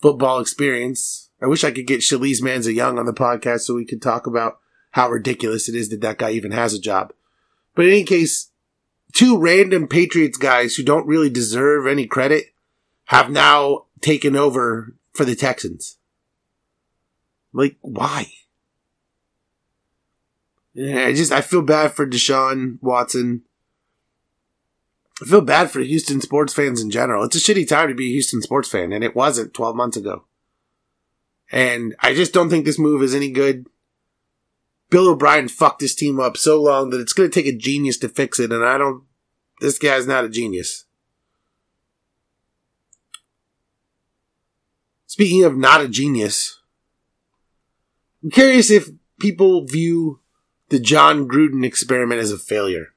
football 0.01 0.39
experience. 0.39 1.29
I 1.41 1.47
wish 1.47 1.63
I 1.63 1.71
could 1.71 1.87
get 1.87 2.01
Shalise 2.01 2.41
Manza 2.41 2.73
Young 2.73 2.99
on 2.99 3.05
the 3.05 3.13
podcast 3.13 3.61
so 3.61 3.75
we 3.75 3.85
could 3.85 4.01
talk 4.01 4.27
about 4.27 4.59
how 4.91 5.09
ridiculous 5.09 5.69
it 5.69 5.75
is 5.75 5.89
that 5.89 6.01
that 6.01 6.17
guy 6.17 6.31
even 6.31 6.51
has 6.51 6.73
a 6.73 6.79
job. 6.79 7.13
But 7.75 7.85
in 7.85 7.91
any 7.91 8.03
case, 8.03 8.51
two 9.13 9.37
random 9.37 9.87
Patriots 9.87 10.37
guys 10.37 10.75
who 10.75 10.83
don't 10.83 11.07
really 11.07 11.29
deserve 11.29 11.87
any 11.87 12.07
credit 12.07 12.45
have 13.05 13.29
now 13.29 13.85
taken 14.01 14.35
over 14.35 14.95
for 15.13 15.25
the 15.25 15.35
Texans. 15.35 15.97
Like, 17.53 17.77
why? 17.81 18.27
I 20.79 21.13
just 21.13 21.31
I 21.31 21.41
feel 21.41 21.61
bad 21.61 21.91
for 21.91 22.07
Deshaun 22.07 22.77
Watson. 22.81 23.43
I 25.21 25.25
feel 25.25 25.41
bad 25.41 25.69
for 25.69 25.81
Houston 25.81 26.21
sports 26.21 26.53
fans 26.53 26.81
in 26.81 26.89
general. 26.89 27.25
It's 27.25 27.35
a 27.35 27.39
shitty 27.39 27.67
time 27.67 27.89
to 27.89 27.95
be 27.95 28.07
a 28.07 28.13
Houston 28.13 28.41
sports 28.41 28.69
fan, 28.69 28.93
and 28.93 29.03
it 29.03 29.15
wasn't 29.15 29.53
12 29.53 29.75
months 29.75 29.97
ago. 29.97 30.23
And 31.51 31.95
I 31.99 32.13
just 32.13 32.33
don't 32.33 32.49
think 32.49 32.63
this 32.63 32.79
move 32.79 33.03
is 33.03 33.13
any 33.13 33.29
good. 33.29 33.67
Bill 34.89 35.09
O'Brien 35.09 35.49
fucked 35.49 35.79
this 35.79 35.93
team 35.93 36.19
up 36.19 36.37
so 36.37 36.61
long 36.61 36.91
that 36.91 37.01
it's 37.01 37.13
going 37.13 37.29
to 37.29 37.33
take 37.33 37.51
a 37.51 37.57
genius 37.57 37.97
to 37.97 38.09
fix 38.09 38.39
it, 38.39 38.51
and 38.51 38.63
I 38.63 38.77
don't. 38.77 39.03
This 39.59 39.77
guy's 39.77 40.07
not 40.07 40.23
a 40.23 40.29
genius. 40.29 40.85
Speaking 45.07 45.43
of 45.43 45.57
not 45.57 45.81
a 45.81 45.89
genius, 45.89 46.61
I'm 48.23 48.31
curious 48.31 48.71
if 48.71 48.89
people 49.19 49.65
view 49.65 50.21
the 50.69 50.79
Jon 50.79 51.27
Gruden 51.27 51.65
experiment 51.65 52.21
as 52.21 52.31
a 52.31 52.37
failure 52.37 52.93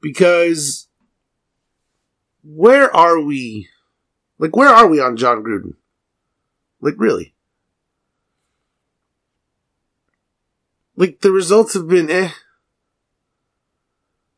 because 0.00 0.88
where 2.44 2.94
are 2.94 3.20
we? 3.20 3.68
Like, 4.38 4.54
where 4.56 4.68
are 4.68 4.86
we 4.86 5.00
on 5.00 5.16
Jon 5.16 5.42
Gruden? 5.42 5.74
Like, 6.80 6.94
really? 6.96 7.34
Like, 10.96 11.20
the 11.20 11.32
results 11.32 11.74
have 11.74 11.88
been 11.88 12.10
eh. 12.10 12.30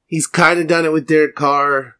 He's 0.06 0.26
kind 0.26 0.58
of 0.58 0.66
done 0.66 0.84
it 0.84 0.92
with 0.92 1.06
Derek 1.06 1.34
Carr. 1.34 1.96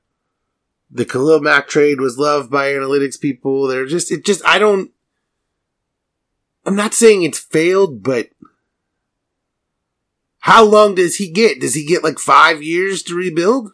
The 0.91 1.05
Khalil 1.05 1.41
Mack 1.41 1.69
trade 1.69 2.01
was 2.01 2.19
loved 2.19 2.51
by 2.51 2.73
analytics 2.73 3.21
people. 3.21 3.69
They're 3.69 3.87
just, 3.87 4.11
it 4.11 4.25
just, 4.25 4.45
I 4.45 4.59
don't, 4.59 4.91
I'm 6.67 6.75
not 6.75 6.95
saying 6.95 7.23
it's 7.23 7.39
failed, 7.39 8.03
but 8.03 8.31
how 10.41 10.65
long 10.65 10.95
does 10.95 11.17
he 11.17 11.31
get? 11.31 11.61
Does 11.61 11.75
he 11.75 11.85
get 11.85 12.03
like 12.03 12.19
five 12.19 12.63
years 12.63 13.03
to 13.05 13.15
rebuild? 13.15 13.73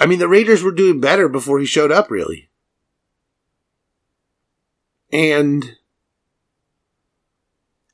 I 0.00 0.06
mean, 0.06 0.20
the 0.20 0.28
Raiders 0.28 0.62
were 0.62 0.72
doing 0.72 1.00
better 1.00 1.28
before 1.28 1.58
he 1.58 1.66
showed 1.66 1.90
up, 1.90 2.10
really. 2.10 2.48
And, 5.12 5.76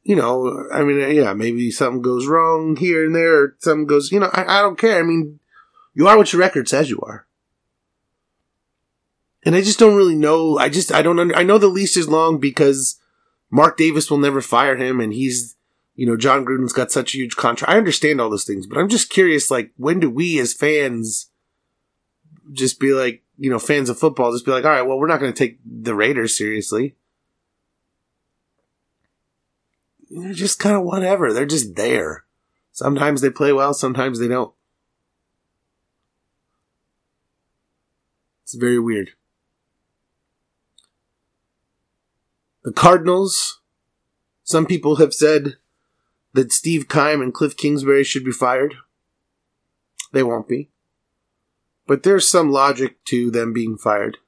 you 0.03 0.14
know, 0.14 0.68
I 0.70 0.82
mean, 0.82 1.03
uh, 1.03 1.07
yeah, 1.07 1.32
maybe 1.32 1.70
something 1.70 2.03
goes 2.03 2.26
wrong 2.26 2.76
here 2.76 3.07
and 3.07 3.14
there, 3.14 3.34
or 3.34 3.57
something 3.61 3.86
goes, 3.86 4.12
you 4.12 4.20
know, 4.20 4.30
I, 4.34 4.59
I 4.59 4.61
don't 4.61 4.78
care. 4.78 4.99
I 4.99 5.03
mean, 5.03 5.40
you 5.95 6.07
are 6.07 6.18
what 6.18 6.32
your 6.34 6.40
record 6.40 6.68
says 6.68 6.90
you 6.90 7.01
are. 7.01 7.26
And 9.47 9.55
I 9.55 9.62
just 9.62 9.78
don't 9.78 9.97
really 9.97 10.16
know. 10.16 10.59
I 10.59 10.68
just, 10.68 10.92
I 10.92 11.01
don't 11.01 11.18
under, 11.18 11.34
I 11.34 11.42
know 11.42 11.57
the 11.57 11.68
lease 11.68 11.97
is 11.97 12.09
long 12.09 12.38
because 12.38 13.01
Mark 13.55 13.76
Davis 13.76 14.11
will 14.11 14.18
never 14.18 14.40
fire 14.40 14.74
him, 14.74 14.98
and 14.98 15.12
he's, 15.12 15.55
you 15.94 16.07
know, 16.07 16.16
Jon 16.16 16.44
Gruden's 16.44 16.72
got 16.72 16.90
such 16.90 17.14
a 17.14 17.18
huge 17.18 17.36
contract. 17.36 17.72
I 17.72 17.78
understand 17.78 18.20
all 18.20 18.28
those 18.28 18.42
things, 18.42 18.66
but 18.66 18.78
I'm 18.78 18.88
just 18.88 19.11
curious, 19.11 19.48
like, 19.48 19.70
when 19.76 20.00
do 20.00 20.11
we 20.11 20.40
as 20.40 20.52
fans 20.52 21.30
just 22.50 22.80
be 22.80 22.92
like, 22.92 23.22
you 23.38 23.48
know, 23.48 23.61
fans 23.61 23.88
of 23.88 23.96
football, 23.96 24.32
just 24.32 24.44
be 24.44 24.50
like, 24.50 24.64
all 24.64 24.72
right, 24.72 24.82
well, 24.82 24.98
we're 24.98 25.07
not 25.07 25.20
going 25.20 25.32
to 25.32 25.38
take 25.38 25.61
the 25.64 25.94
Raiders 25.94 26.36
seriously. 26.36 26.96
They're 30.11 30.32
just 30.32 30.59
kind 30.59 30.74
of 30.74 30.82
whatever. 30.82 31.32
They're 31.32 31.46
just 31.46 31.76
there. 31.76 32.24
Sometimes 32.72 33.20
they 33.20 33.30
play 33.30 33.52
well, 33.52 33.72
sometimes 33.72 34.18
they 34.18 34.26
don't. 34.26 34.52
It's 38.42 38.55
very 38.55 38.80
weird. 38.80 39.11
The 42.65 42.73
Cardinals, 42.73 43.61
some 44.43 44.67
people 44.67 44.97
have 44.97 45.12
said 45.15 45.57
that 46.33 46.53
Steve 46.53 46.89
Keim 46.89 47.21
and 47.21 47.33
Cliff 47.33 47.57
Kingsbury 47.57 48.03
should 48.05 48.25
be 48.25 48.33
fired. 48.33 48.75
They 50.12 50.23
won't 50.23 50.49
be. 50.49 50.71
but 51.87 52.03
there's 52.03 52.29
some 52.29 52.51
logic 52.51 53.05
to 53.07 53.31
them 53.31 53.53
being 53.53 53.77
fired. 53.77 54.19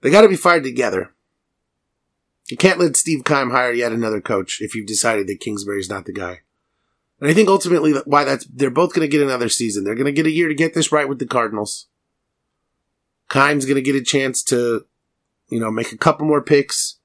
They 0.00 0.10
got 0.10 0.22
to 0.22 0.28
be 0.28 0.36
fired 0.36 0.64
together. 0.64 1.12
You 2.48 2.56
can't 2.56 2.78
let 2.78 2.96
Steve 2.96 3.24
Keim 3.24 3.50
hire 3.50 3.72
yet 3.72 3.92
another 3.92 4.20
coach 4.20 4.58
if 4.60 4.74
you've 4.74 4.86
decided 4.86 5.26
that 5.26 5.40
Kingsbury's 5.40 5.88
not 5.88 6.04
the 6.06 6.12
guy. 6.12 6.40
And 7.20 7.30
I 7.30 7.34
think 7.34 7.48
ultimately 7.48 7.92
why 8.04 8.24
that's 8.24 8.44
they're 8.46 8.70
both 8.70 8.94
going 8.94 9.08
to 9.08 9.10
get 9.16 9.22
another 9.22 9.48
season. 9.48 9.84
They're 9.84 9.94
going 9.94 10.06
to 10.06 10.12
get 10.12 10.26
a 10.26 10.30
year 10.30 10.48
to 10.48 10.54
get 10.54 10.74
this 10.74 10.90
right 10.92 11.08
with 11.08 11.18
the 11.18 11.26
Cardinals. 11.26 11.86
Keim's 13.30 13.64
going 13.64 13.76
to 13.76 13.82
get 13.82 13.94
a 13.94 14.02
chance 14.02 14.42
to, 14.44 14.86
you 15.52 15.60
know, 15.60 15.70
make 15.70 15.92
a 15.92 15.98
couple 15.98 16.26
more 16.26 16.40
picks. 16.40 16.96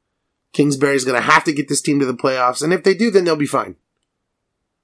Kingsbury's 0.54 1.04
going 1.04 1.22
to 1.22 1.30
have 1.30 1.44
to 1.44 1.52
get 1.52 1.68
this 1.68 1.82
team 1.82 2.00
to 2.00 2.06
the 2.06 2.14
playoffs, 2.14 2.64
and 2.64 2.72
if 2.72 2.84
they 2.84 2.94
do, 2.94 3.12
then 3.12 3.26
they'll 3.26 3.36
be 3.36 3.46
fine. 3.46 3.76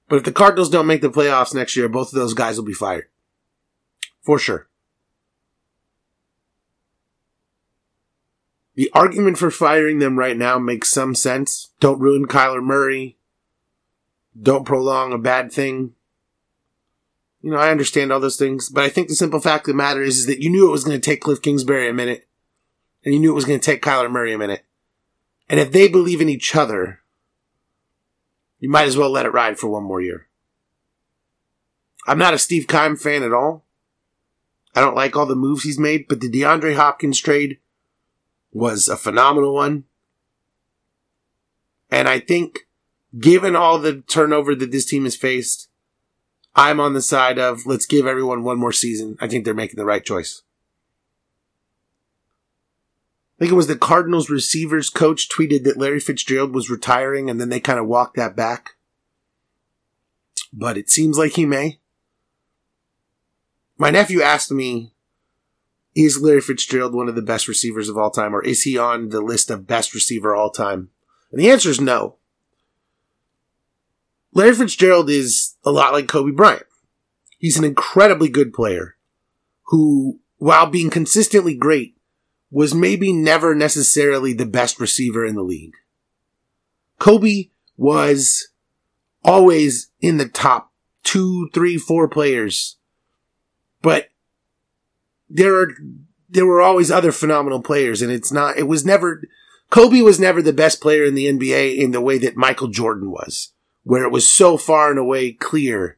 But 0.09 0.18
if 0.18 0.24
the 0.26 0.34
Cardinals 0.34 0.70
don't 0.70 0.86
make 0.86 1.01
the 1.01 1.09
playoffs 1.09 1.55
next 1.55 1.78
year, 1.78 1.88
both 1.88 2.09
of 2.09 2.16
those 2.16 2.34
guys 2.34 2.57
will 2.57 2.66
be 2.66 2.74
fired. 2.74 3.05
For 4.22 4.38
sure. 4.38 4.68
The 8.76 8.91
argument 8.93 9.38
for 9.38 9.49
firing 9.49 9.99
them 9.99 10.20
right 10.20 10.36
now 10.36 10.59
makes 10.59 10.89
some 10.89 11.16
sense. 11.16 11.70
Don't 11.80 12.01
ruin 12.01 12.28
Kyler 12.28 12.61
Murray. 12.61 13.18
Don't 14.39 14.66
prolong 14.66 15.14
a 15.14 15.18
bad 15.18 15.53
thing. 15.53 15.93
You 17.41 17.51
know, 17.51 17.57
I 17.57 17.72
understand 17.72 18.11
all 18.11 18.20
those 18.20 18.38
things, 18.38 18.68
but 18.68 18.84
I 18.84 18.89
think 18.89 19.07
the 19.07 19.16
simple 19.16 19.39
fact 19.39 19.68
of 19.68 19.74
the 19.74 19.78
matter 19.78 20.01
is, 20.01 20.18
is 20.18 20.26
that 20.26 20.41
you 20.41 20.49
knew 20.49 20.68
it 20.68 20.72
was 20.72 20.84
going 20.84 20.99
to 20.99 21.05
take 21.05 21.22
Cliff 21.22 21.41
Kingsbury 21.41 21.89
a 21.89 21.93
minute, 21.93 22.28
and 23.03 23.13
you 23.13 23.19
knew 23.19 23.31
it 23.31 23.35
was 23.35 23.45
going 23.45 23.59
to 23.59 23.65
take 23.65 23.81
Kyler 23.81 24.11
Murray 24.11 24.33
a 24.33 24.37
minute. 24.37 24.65
And 25.49 25.59
if 25.59 25.71
they 25.71 25.87
believe 25.87 26.21
in 26.21 26.29
each 26.29 26.55
other, 26.55 27.01
you 28.59 28.69
might 28.69 28.87
as 28.87 28.97
well 28.97 29.09
let 29.09 29.25
it 29.25 29.33
ride 29.33 29.59
for 29.59 29.67
one 29.67 29.83
more 29.83 30.01
year. 30.01 30.27
I'm 32.07 32.17
not 32.17 32.33
a 32.33 32.39
Steve 32.39 32.67
Keim 32.67 32.95
fan 32.95 33.23
at 33.23 33.33
all. 33.33 33.63
I 34.75 34.81
don't 34.81 34.95
like 34.95 35.15
all 35.15 35.25
the 35.25 35.35
moves 35.35 35.63
he's 35.63 35.79
made, 35.79 36.07
but 36.07 36.19
the 36.19 36.29
DeAndre 36.29 36.75
Hopkins 36.75 37.19
trade 37.19 37.59
was 38.51 38.87
a 38.87 38.97
phenomenal 38.97 39.53
one. 39.53 39.83
And 41.91 42.07
I 42.07 42.19
think, 42.19 42.67
given 43.19 43.55
all 43.55 43.77
the 43.77 44.01
turnover 44.01 44.55
that 44.55 44.71
this 44.71 44.85
team 44.85 45.03
has 45.03 45.15
faced, 45.15 45.69
I'm 46.55 46.79
on 46.79 46.93
the 46.93 47.01
side 47.01 47.37
of 47.37 47.65
let's 47.65 47.85
give 47.85 48.07
everyone 48.07 48.43
one 48.43 48.57
more 48.57 48.71
season. 48.71 49.17
I 49.19 49.27
think 49.27 49.45
they're 49.45 49.53
making 49.53 49.77
the 49.77 49.85
right 49.85 50.03
choice. 50.03 50.41
I 53.32 53.32
think 53.43 53.51
it 53.51 53.57
was 53.57 53.67
the 53.67 53.75
Cardinals 53.75 54.29
receivers 54.29 54.89
coach 54.89 55.27
tweeted 55.27 55.65
that 55.65 55.75
Larry 55.75 55.99
Fitzgerald 55.99 56.55
was 56.55 56.69
retiring 56.69 57.29
and 57.29 57.41
then 57.41 57.49
they 57.49 57.59
kind 57.59 57.77
of 57.77 57.85
walked 57.85 58.15
that 58.15 58.37
back. 58.37 58.75
But 60.53 60.77
it 60.77 60.89
seems 60.89 61.17
like 61.17 61.33
he 61.33 61.45
may. 61.45 61.81
My 63.77 63.89
nephew 63.89 64.21
asked 64.21 64.49
me 64.49 64.93
is 65.93 66.21
Larry 66.21 66.39
Fitzgerald 66.39 66.93
one 66.93 67.09
of 67.09 67.15
the 67.15 67.21
best 67.21 67.49
receivers 67.49 67.89
of 67.89 67.97
all 67.97 68.11
time, 68.11 68.33
or 68.33 68.41
is 68.41 68.61
he 68.61 68.77
on 68.77 69.09
the 69.09 69.19
list 69.19 69.49
of 69.49 69.67
best 69.67 69.93
receiver 69.93 70.33
all 70.33 70.49
time? 70.49 70.91
And 71.29 71.41
the 71.41 71.49
answer 71.51 71.69
is 71.69 71.81
no. 71.81 72.15
Larry 74.31 74.55
Fitzgerald 74.55 75.09
is 75.09 75.55
a 75.65 75.71
lot 75.71 75.91
like 75.91 76.07
Kobe 76.07 76.31
Bryant. 76.31 76.65
He's 77.39 77.57
an 77.57 77.65
incredibly 77.65 78.29
good 78.29 78.53
player 78.53 78.95
who, 79.63 80.21
while 80.37 80.67
being 80.67 80.89
consistently 80.89 81.55
great, 81.55 81.97
was 82.53 82.75
maybe 82.75 83.11
never 83.11 83.55
necessarily 83.55 84.31
the 84.31 84.45
best 84.45 84.79
receiver 84.79 85.25
in 85.25 85.33
the 85.33 85.41
league. 85.41 85.73
Kobe 86.99 87.49
was 87.77 88.49
always 89.25 89.89
in 90.01 90.17
the 90.17 90.27
top 90.27 90.71
two, 91.03 91.49
three, 91.51 91.79
four 91.79 92.07
players, 92.07 92.77
but 93.81 94.09
there 95.27 95.55
are 95.55 95.73
there 96.29 96.45
were 96.45 96.61
always 96.61 96.91
other 96.91 97.11
phenomenal 97.11 97.61
players, 97.61 98.03
and 98.03 98.11
it's 98.11 98.31
not. 98.31 98.57
It 98.57 98.67
was 98.67 98.85
never. 98.85 99.23
Kobe 99.71 100.01
was 100.01 100.19
never 100.19 100.41
the 100.41 100.53
best 100.53 100.79
player 100.79 101.03
in 101.03 101.15
the 101.15 101.25
NBA 101.25 101.77
in 101.77 101.89
the 101.89 102.01
way 102.01 102.19
that 102.19 102.37
Michael 102.37 102.67
Jordan 102.67 103.09
was, 103.09 103.51
where 103.83 104.03
it 104.03 104.11
was 104.11 104.31
so 104.31 104.57
far 104.57 104.91
and 104.91 104.99
away 104.99 105.31
clear 105.31 105.97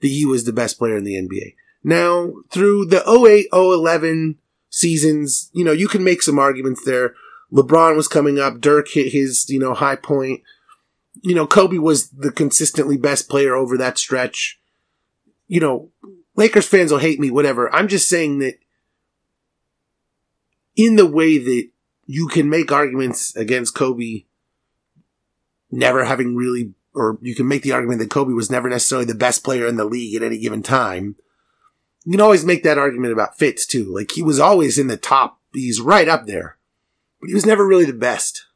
that 0.00 0.08
he 0.08 0.24
was 0.24 0.44
the 0.44 0.52
best 0.52 0.78
player 0.78 0.96
in 0.96 1.02
the 1.02 1.16
NBA. 1.16 1.54
Now, 1.82 2.34
through 2.50 2.86
the 2.86 3.02
08 3.08 3.48
011 3.52 4.38
seasons, 4.70 5.50
you 5.52 5.64
know, 5.64 5.72
you 5.72 5.88
can 5.88 6.02
make 6.02 6.22
some 6.22 6.38
arguments 6.38 6.84
there. 6.84 7.14
LeBron 7.52 7.96
was 7.96 8.08
coming 8.08 8.38
up, 8.38 8.60
Dirk 8.60 8.88
hit 8.88 9.12
his, 9.12 9.50
you 9.50 9.58
know, 9.58 9.74
high 9.74 9.96
point. 9.96 10.40
You 11.22 11.34
know, 11.34 11.46
Kobe 11.46 11.78
was 11.78 12.08
the 12.10 12.30
consistently 12.30 12.96
best 12.96 13.28
player 13.28 13.54
over 13.54 13.76
that 13.76 13.98
stretch. 13.98 14.58
You 15.48 15.60
know, 15.60 15.90
Lakers 16.36 16.68
fans 16.68 16.92
will 16.92 17.00
hate 17.00 17.20
me, 17.20 17.30
whatever. 17.30 17.72
I'm 17.74 17.88
just 17.88 18.08
saying 18.08 18.38
that 18.38 18.54
in 20.76 20.96
the 20.96 21.06
way 21.06 21.38
that 21.38 21.68
you 22.06 22.28
can 22.28 22.48
make 22.48 22.72
arguments 22.72 23.34
against 23.36 23.74
Kobe 23.74 24.24
never 25.70 26.04
having 26.04 26.36
really, 26.36 26.72
or 26.94 27.18
you 27.20 27.34
can 27.34 27.48
make 27.48 27.62
the 27.62 27.72
argument 27.72 28.00
that 28.00 28.10
Kobe 28.10 28.32
was 28.32 28.50
never 28.50 28.68
necessarily 28.68 29.04
the 29.04 29.14
best 29.14 29.44
player 29.44 29.66
in 29.66 29.76
the 29.76 29.84
league 29.84 30.14
at 30.14 30.22
any 30.22 30.38
given 30.38 30.62
time. 30.62 31.16
You 32.04 32.12
can 32.12 32.20
always 32.20 32.44
make 32.44 32.62
that 32.62 32.78
argument 32.78 33.12
about 33.12 33.38
Fitz 33.38 33.66
too. 33.66 33.84
Like 33.84 34.12
he 34.12 34.22
was 34.22 34.40
always 34.40 34.78
in 34.78 34.86
the 34.86 34.96
top. 34.96 35.40
He's 35.52 35.80
right 35.80 36.08
up 36.08 36.26
there, 36.26 36.56
but 37.20 37.28
he 37.28 37.34
was 37.34 37.46
never 37.46 37.66
really 37.66 37.84
the 37.84 37.92
best. 37.92 38.46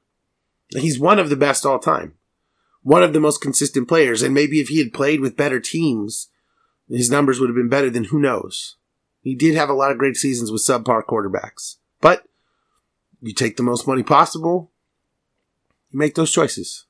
He's 0.71 0.99
one 0.99 1.19
of 1.19 1.29
the 1.29 1.37
best 1.37 1.67
all 1.67 1.79
time. 1.79 2.15
One 2.83 3.03
of 3.03 3.13
the 3.13 3.21
most 3.21 3.41
consistent 3.41 3.89
players. 3.89 4.23
And 4.23 4.35
maybe 4.35 4.61
if 4.61 4.69
he 4.69 4.79
had 4.79 4.93
played 4.93 5.21
with 5.21 5.37
better 5.37 5.61
teams, 5.61 6.29
his 6.89 7.11
numbers 7.11 7.41
would 7.41 7.49
have 7.49 7.57
been 7.57 7.69
better 7.69 7.91
than 7.91 8.05
who 8.05 8.19
knows. 8.19 8.77
He 9.23 9.35
did 9.35 9.55
have 9.55 9.71
a 9.71 9.75
lot 9.75 9.91
of 9.91 9.99
great 9.99 10.17
seasons 10.17 10.51
with 10.51 10.63
subpar 10.63 11.03
quarterbacks. 11.05 11.77
But 12.01 12.25
you 13.21 13.33
take 13.33 13.57
the 13.57 13.63
most 13.63 13.87
money 13.87 14.03
possible, 14.03 14.71
you 15.91 15.99
make 15.99 16.15
those 16.15 16.31
choices. 16.31 16.85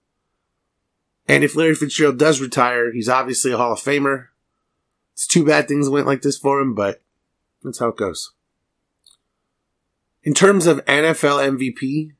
And 1.29 1.45
if 1.45 1.55
Larry 1.55 1.75
Fitzgerald 1.75 2.19
does 2.19 2.41
retire, 2.41 2.93
he's 2.93 3.09
obviously 3.09 3.53
a 3.53 3.57
Hall 3.57 3.73
of 3.73 3.79
Famer. 3.79 4.29
It's 5.15 5.27
too 5.27 5.45
bad 5.45 5.67
things 5.67 5.89
went 5.89 6.07
like 6.07 6.23
this 6.23 6.37
for 6.37 6.61
him, 6.61 6.75
but 6.75 7.03
that's 7.63 7.79
how 7.79 7.89
it 7.89 7.97
goes. 7.97 8.33
In 10.23 10.35
terms 10.35 10.67
of 10.67 10.85
NFL 10.87 11.57
MVP, 11.59 12.13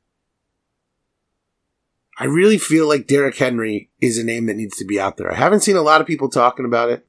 I 2.19 2.25
really 2.25 2.59
feel 2.59 2.89
like 2.89 3.07
Derrick 3.07 3.37
Henry 3.37 3.91
is 4.01 4.19
a 4.19 4.25
name 4.25 4.47
that 4.47 4.57
needs 4.57 4.77
to 4.77 4.85
be 4.85 5.01
out 5.01 5.17
there. 5.17 5.33
I 5.33 5.37
haven't 5.37 5.61
seen 5.61 5.77
a 5.77 5.83
lot 5.83 6.01
of 6.01 6.07
people 6.07 6.29
talking 6.29 6.65
about 6.65 6.91
it. 6.91 7.07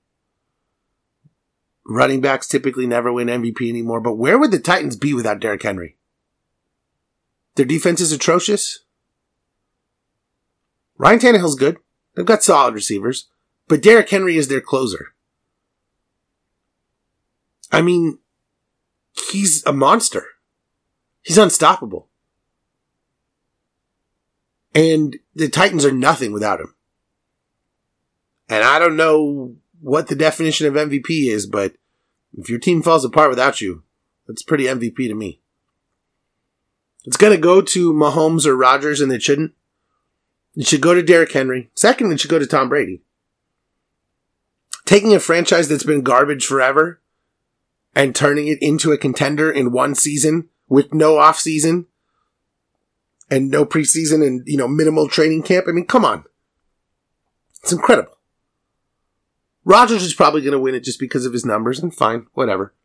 Running 1.85 2.21
backs 2.21 2.47
typically 2.47 2.87
never 2.87 3.13
win 3.13 3.27
MVP 3.27 3.69
anymore, 3.69 4.01
but 4.01 4.15
where 4.15 4.39
would 4.39 4.49
the 4.49 4.59
Titans 4.59 4.95
be 4.95 5.13
without 5.13 5.39
Derrick 5.39 5.61
Henry? 5.61 5.97
Their 7.55 7.65
defense 7.65 8.01
is 8.01 8.11
atrocious. 8.11 8.79
Ryan 10.97 11.19
Tannehill's 11.19 11.55
good. 11.55 11.77
They've 12.15 12.25
got 12.25 12.43
solid 12.43 12.73
receivers, 12.73 13.27
but 13.67 13.83
Derrick 13.83 14.09
Henry 14.09 14.37
is 14.37 14.47
their 14.47 14.61
closer. 14.61 15.13
I 17.75 17.81
mean, 17.81 18.19
he's 19.31 19.65
a 19.65 19.73
monster. 19.73 20.25
He's 21.23 21.37
unstoppable. 21.37 22.07
And 24.73 25.17
the 25.35 25.49
Titans 25.49 25.83
are 25.83 25.91
nothing 25.91 26.31
without 26.31 26.61
him. 26.61 26.75
And 28.47 28.63
I 28.63 28.79
don't 28.79 28.95
know 28.95 29.55
what 29.81 30.07
the 30.07 30.15
definition 30.15 30.67
of 30.67 30.73
MVP 30.73 31.27
is, 31.29 31.47
but 31.47 31.75
if 32.37 32.49
your 32.49 32.59
team 32.59 32.81
falls 32.81 33.03
apart 33.03 33.29
without 33.29 33.59
you, 33.59 33.83
that's 34.27 34.41
pretty 34.43 34.65
MVP 34.65 35.07
to 35.07 35.13
me. 35.13 35.41
It's 37.03 37.17
going 37.17 37.33
to 37.33 37.41
go 37.41 37.61
to 37.61 37.93
Mahomes 37.93 38.45
or 38.45 38.55
Rodgers, 38.55 39.01
and 39.01 39.11
it 39.11 39.21
shouldn't. 39.21 39.53
It 40.55 40.65
should 40.65 40.81
go 40.81 40.93
to 40.93 41.03
Derrick 41.03 41.31
Henry. 41.33 41.69
Second, 41.75 42.11
it 42.11 42.19
should 42.19 42.31
go 42.31 42.39
to 42.39 42.47
Tom 42.47 42.69
Brady. 42.69 43.01
Taking 44.85 45.13
a 45.13 45.19
franchise 45.19 45.67
that's 45.67 45.83
been 45.83 46.01
garbage 46.01 46.45
forever 46.45 47.01
and 47.95 48.13
turning 48.13 48.47
it 48.47 48.57
into 48.61 48.91
a 48.91 48.97
contender 48.97 49.49
in 49.49 49.71
one 49.71 49.95
season 49.95 50.49
with 50.67 50.93
no 50.93 51.17
off 51.17 51.39
season 51.39 51.85
and 53.31 53.49
no 53.49 53.65
preseason 53.65 54.25
and, 54.25 54.43
you 54.45 54.57
know, 54.57 54.67
minimal 54.67 55.07
training 55.07 55.41
camp. 55.41 55.65
I 55.67 55.71
mean, 55.71 55.87
come 55.87 56.05
on. 56.05 56.25
It's 57.63 57.71
incredible. 57.71 58.11
Rodgers 59.63 60.03
is 60.03 60.13
probably 60.13 60.41
going 60.41 60.51
to 60.51 60.59
win 60.59 60.75
it 60.75 60.83
just 60.83 60.99
because 60.99 61.25
of 61.25 61.33
his 61.33 61.43
numbers, 61.43 61.79
and 61.79 61.95
fine, 61.95 62.27
whatever. 62.33 62.75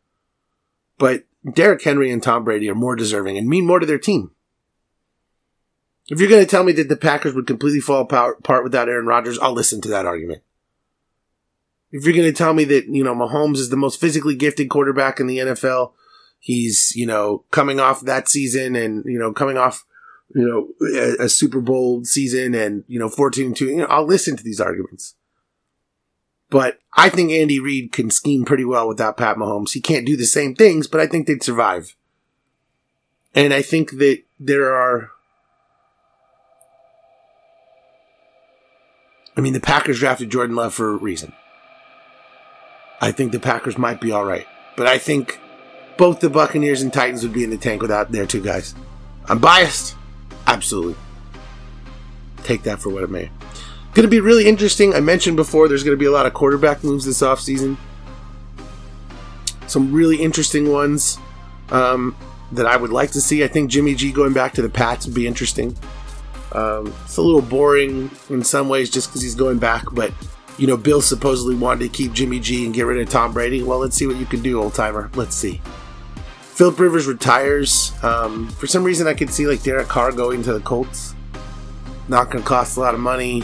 But 0.97 1.25
Derrick 1.53 1.83
Henry 1.83 2.09
and 2.09 2.23
Tom 2.23 2.43
Brady 2.43 2.69
are 2.69 2.75
more 2.75 2.95
deserving 2.95 3.37
and 3.37 3.47
mean 3.47 3.67
more 3.67 3.79
to 3.79 3.85
their 3.85 3.99
team. 3.99 4.31
If 6.07 6.19
you're 6.19 6.29
going 6.29 6.43
to 6.43 6.49
tell 6.49 6.63
me 6.63 6.71
that 6.73 6.89
the 6.89 6.97
Packers 6.97 7.35
would 7.35 7.45
completely 7.45 7.79
fall 7.79 8.01
apart 8.01 8.63
without 8.63 8.89
Aaron 8.89 9.05
Rodgers, 9.05 9.37
I'll 9.37 9.53
listen 9.53 9.81
to 9.81 9.89
that 9.89 10.07
argument. 10.07 10.41
If 11.91 12.05
you're 12.05 12.15
going 12.15 12.27
to 12.27 12.33
tell 12.33 12.53
me 12.53 12.63
that, 12.65 12.87
you 12.87 13.03
know, 13.03 13.13
Mahomes 13.13 13.57
is 13.57 13.69
the 13.69 13.77
most 13.77 13.99
physically 13.99 14.35
gifted 14.35 14.69
quarterback 14.69 15.19
in 15.19 15.27
the 15.27 15.39
NFL, 15.39 15.91
he's, 16.39 16.93
you 16.95 17.05
know, 17.05 17.43
coming 17.51 17.79
off 17.79 18.01
that 18.01 18.29
season 18.29 18.75
and, 18.75 19.03
you 19.05 19.19
know, 19.19 19.33
coming 19.33 19.57
off, 19.57 19.85
you 20.33 20.47
know, 20.47 20.87
a, 20.97 21.25
a 21.25 21.29
Super 21.29 21.59
Bowl 21.59 22.05
season 22.05 22.55
and, 22.55 22.85
you 22.87 22.97
know, 22.97 23.09
14 23.09 23.47
and 23.47 23.55
2, 23.55 23.65
you 23.65 23.77
know, 23.77 23.85
I'll 23.85 24.05
listen 24.05 24.37
to 24.37 24.43
these 24.43 24.61
arguments. 24.61 25.15
But 26.49 26.79
I 26.95 27.09
think 27.09 27.31
Andy 27.31 27.59
Reid 27.59 27.93
can 27.93 28.09
scheme 28.09 28.43
pretty 28.43 28.65
well 28.65 28.87
without 28.87 29.15
Pat 29.15 29.37
Mahomes. 29.37 29.71
He 29.71 29.79
can't 29.79 30.05
do 30.05 30.17
the 30.17 30.25
same 30.25 30.53
things, 30.53 30.85
but 30.85 30.99
I 30.99 31.07
think 31.07 31.25
they'd 31.25 31.41
survive. 31.41 31.95
And 33.33 33.53
I 33.53 33.61
think 33.61 33.91
that 33.91 34.23
there 34.37 34.73
are. 34.73 35.11
I 39.37 39.39
mean, 39.39 39.53
the 39.53 39.61
Packers 39.61 39.99
drafted 39.99 40.29
Jordan 40.29 40.57
Love 40.57 40.73
for 40.73 40.89
a 40.89 40.97
reason. 40.97 41.31
I 43.01 43.11
think 43.11 43.31
the 43.31 43.39
Packers 43.39 43.77
might 43.77 43.99
be 43.99 44.11
all 44.11 44.23
right. 44.23 44.47
But 44.77 44.87
I 44.87 44.99
think 44.99 45.39
both 45.97 46.19
the 46.19 46.29
Buccaneers 46.29 46.81
and 46.81 46.93
Titans 46.93 47.23
would 47.23 47.33
be 47.33 47.43
in 47.43 47.49
the 47.49 47.57
tank 47.57 47.81
without 47.81 48.11
their 48.11 48.25
two 48.25 48.41
guys. 48.41 48.75
I'm 49.25 49.39
biased. 49.39 49.95
Absolutely. 50.47 50.95
Take 52.43 52.63
that 52.63 52.79
for 52.79 52.89
what 52.89 53.03
it 53.03 53.09
may. 53.09 53.29
Going 53.93 54.03
to 54.03 54.07
be 54.07 54.19
really 54.19 54.47
interesting. 54.47 54.93
I 54.93 54.99
mentioned 54.99 55.35
before 55.35 55.67
there's 55.67 55.83
going 55.83 55.97
to 55.97 55.99
be 55.99 56.05
a 56.05 56.11
lot 56.11 56.25
of 56.25 56.33
quarterback 56.33 56.83
moves 56.83 57.05
this 57.05 57.21
offseason. 57.21 57.77
Some 59.67 59.91
really 59.91 60.21
interesting 60.21 60.71
ones 60.71 61.17
um, 61.69 62.15
that 62.51 62.65
I 62.65 62.77
would 62.77 62.91
like 62.91 63.11
to 63.11 63.21
see. 63.21 63.43
I 63.43 63.47
think 63.47 63.69
Jimmy 63.69 63.95
G 63.95 64.11
going 64.11 64.33
back 64.33 64.53
to 64.53 64.61
the 64.61 64.69
Pats 64.69 65.05
would 65.05 65.15
be 65.15 65.27
interesting. 65.27 65.75
Um, 66.53 66.93
it's 67.05 67.17
a 67.17 67.21
little 67.21 67.41
boring 67.41 68.11
in 68.29 68.43
some 68.43 68.69
ways 68.69 68.89
just 68.89 69.09
because 69.09 69.21
he's 69.21 69.35
going 69.35 69.57
back, 69.57 69.85
but 69.91 70.11
you 70.57 70.67
know, 70.67 70.77
Bill 70.77 71.01
supposedly 71.01 71.55
wanted 71.55 71.79
to 71.79 71.89
keep 71.89 72.13
Jimmy 72.13 72.39
G 72.39 72.65
and 72.65 72.73
get 72.73 72.83
rid 72.83 72.99
of 72.99 73.09
Tom 73.09 73.33
Brady. 73.33 73.63
Well, 73.63 73.79
let's 73.79 73.95
see 73.95 74.07
what 74.07 74.17
you 74.17 74.25
can 74.25 74.41
do, 74.41 74.61
old 74.61 74.75
timer. 74.75 75.09
Let's 75.15 75.35
see. 75.35 75.61
Philip 76.41 76.79
Rivers 76.79 77.07
retires. 77.07 77.91
Um, 78.03 78.49
for 78.49 78.67
some 78.67 78.83
reason, 78.83 79.07
I 79.07 79.13
could 79.13 79.31
see 79.31 79.47
like 79.47 79.63
Derek 79.63 79.87
Carr 79.87 80.11
going 80.11 80.43
to 80.43 80.53
the 80.53 80.59
Colts. 80.59 81.15
Not 82.07 82.29
going 82.29 82.43
to 82.43 82.47
cost 82.47 82.77
a 82.77 82.79
lot 82.81 82.93
of 82.93 82.99
money. 82.99 83.43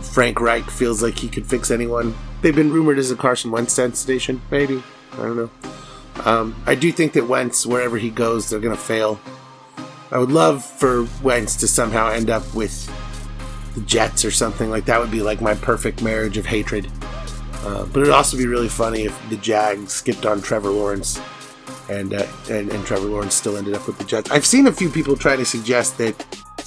Frank 0.00 0.40
Reich 0.40 0.70
feels 0.70 1.02
like 1.02 1.18
he 1.18 1.28
could 1.28 1.46
fix 1.46 1.70
anyone. 1.70 2.14
They've 2.40 2.54
been 2.54 2.72
rumored 2.72 2.98
as 2.98 3.10
a 3.10 3.16
Carson 3.16 3.50
Wentz 3.50 3.78
station, 3.98 4.40
maybe. 4.50 4.82
I 5.12 5.16
don't 5.16 5.36
know. 5.36 5.50
Um, 6.24 6.56
I 6.64 6.74
do 6.74 6.90
think 6.90 7.12
that 7.12 7.28
Wentz, 7.28 7.66
wherever 7.66 7.98
he 7.98 8.08
goes, 8.08 8.48
they're 8.48 8.60
going 8.60 8.74
to 8.74 8.80
fail. 8.80 9.20
I 10.10 10.18
would 10.18 10.30
love 10.30 10.64
for 10.64 11.06
Wentz 11.22 11.56
to 11.56 11.68
somehow 11.68 12.10
end 12.10 12.30
up 12.30 12.54
with 12.54 12.88
the 13.76 13.82
Jets 13.82 14.24
or 14.24 14.32
something 14.32 14.68
like 14.70 14.86
that. 14.86 14.98
Would 14.98 15.12
be 15.12 15.22
like 15.22 15.40
my 15.40 15.54
perfect 15.54 16.02
marriage 16.02 16.36
of 16.36 16.46
hatred. 16.46 16.90
Uh, 17.64 17.84
but 17.86 18.00
it'd 18.00 18.12
also 18.12 18.36
be 18.36 18.46
really 18.46 18.68
funny 18.68 19.04
if 19.04 19.30
the 19.30 19.36
Jags 19.36 19.92
skipped 19.92 20.26
on 20.26 20.40
Trevor 20.40 20.70
Lawrence, 20.70 21.20
and, 21.88 22.14
uh, 22.14 22.26
and 22.50 22.70
and 22.70 22.84
Trevor 22.84 23.06
Lawrence 23.06 23.34
still 23.34 23.56
ended 23.56 23.74
up 23.74 23.86
with 23.86 23.98
the 23.98 24.04
Jets. 24.04 24.30
I've 24.30 24.46
seen 24.46 24.66
a 24.66 24.72
few 24.72 24.88
people 24.88 25.16
try 25.16 25.36
to 25.36 25.44
suggest 25.44 25.98
that 25.98 26.14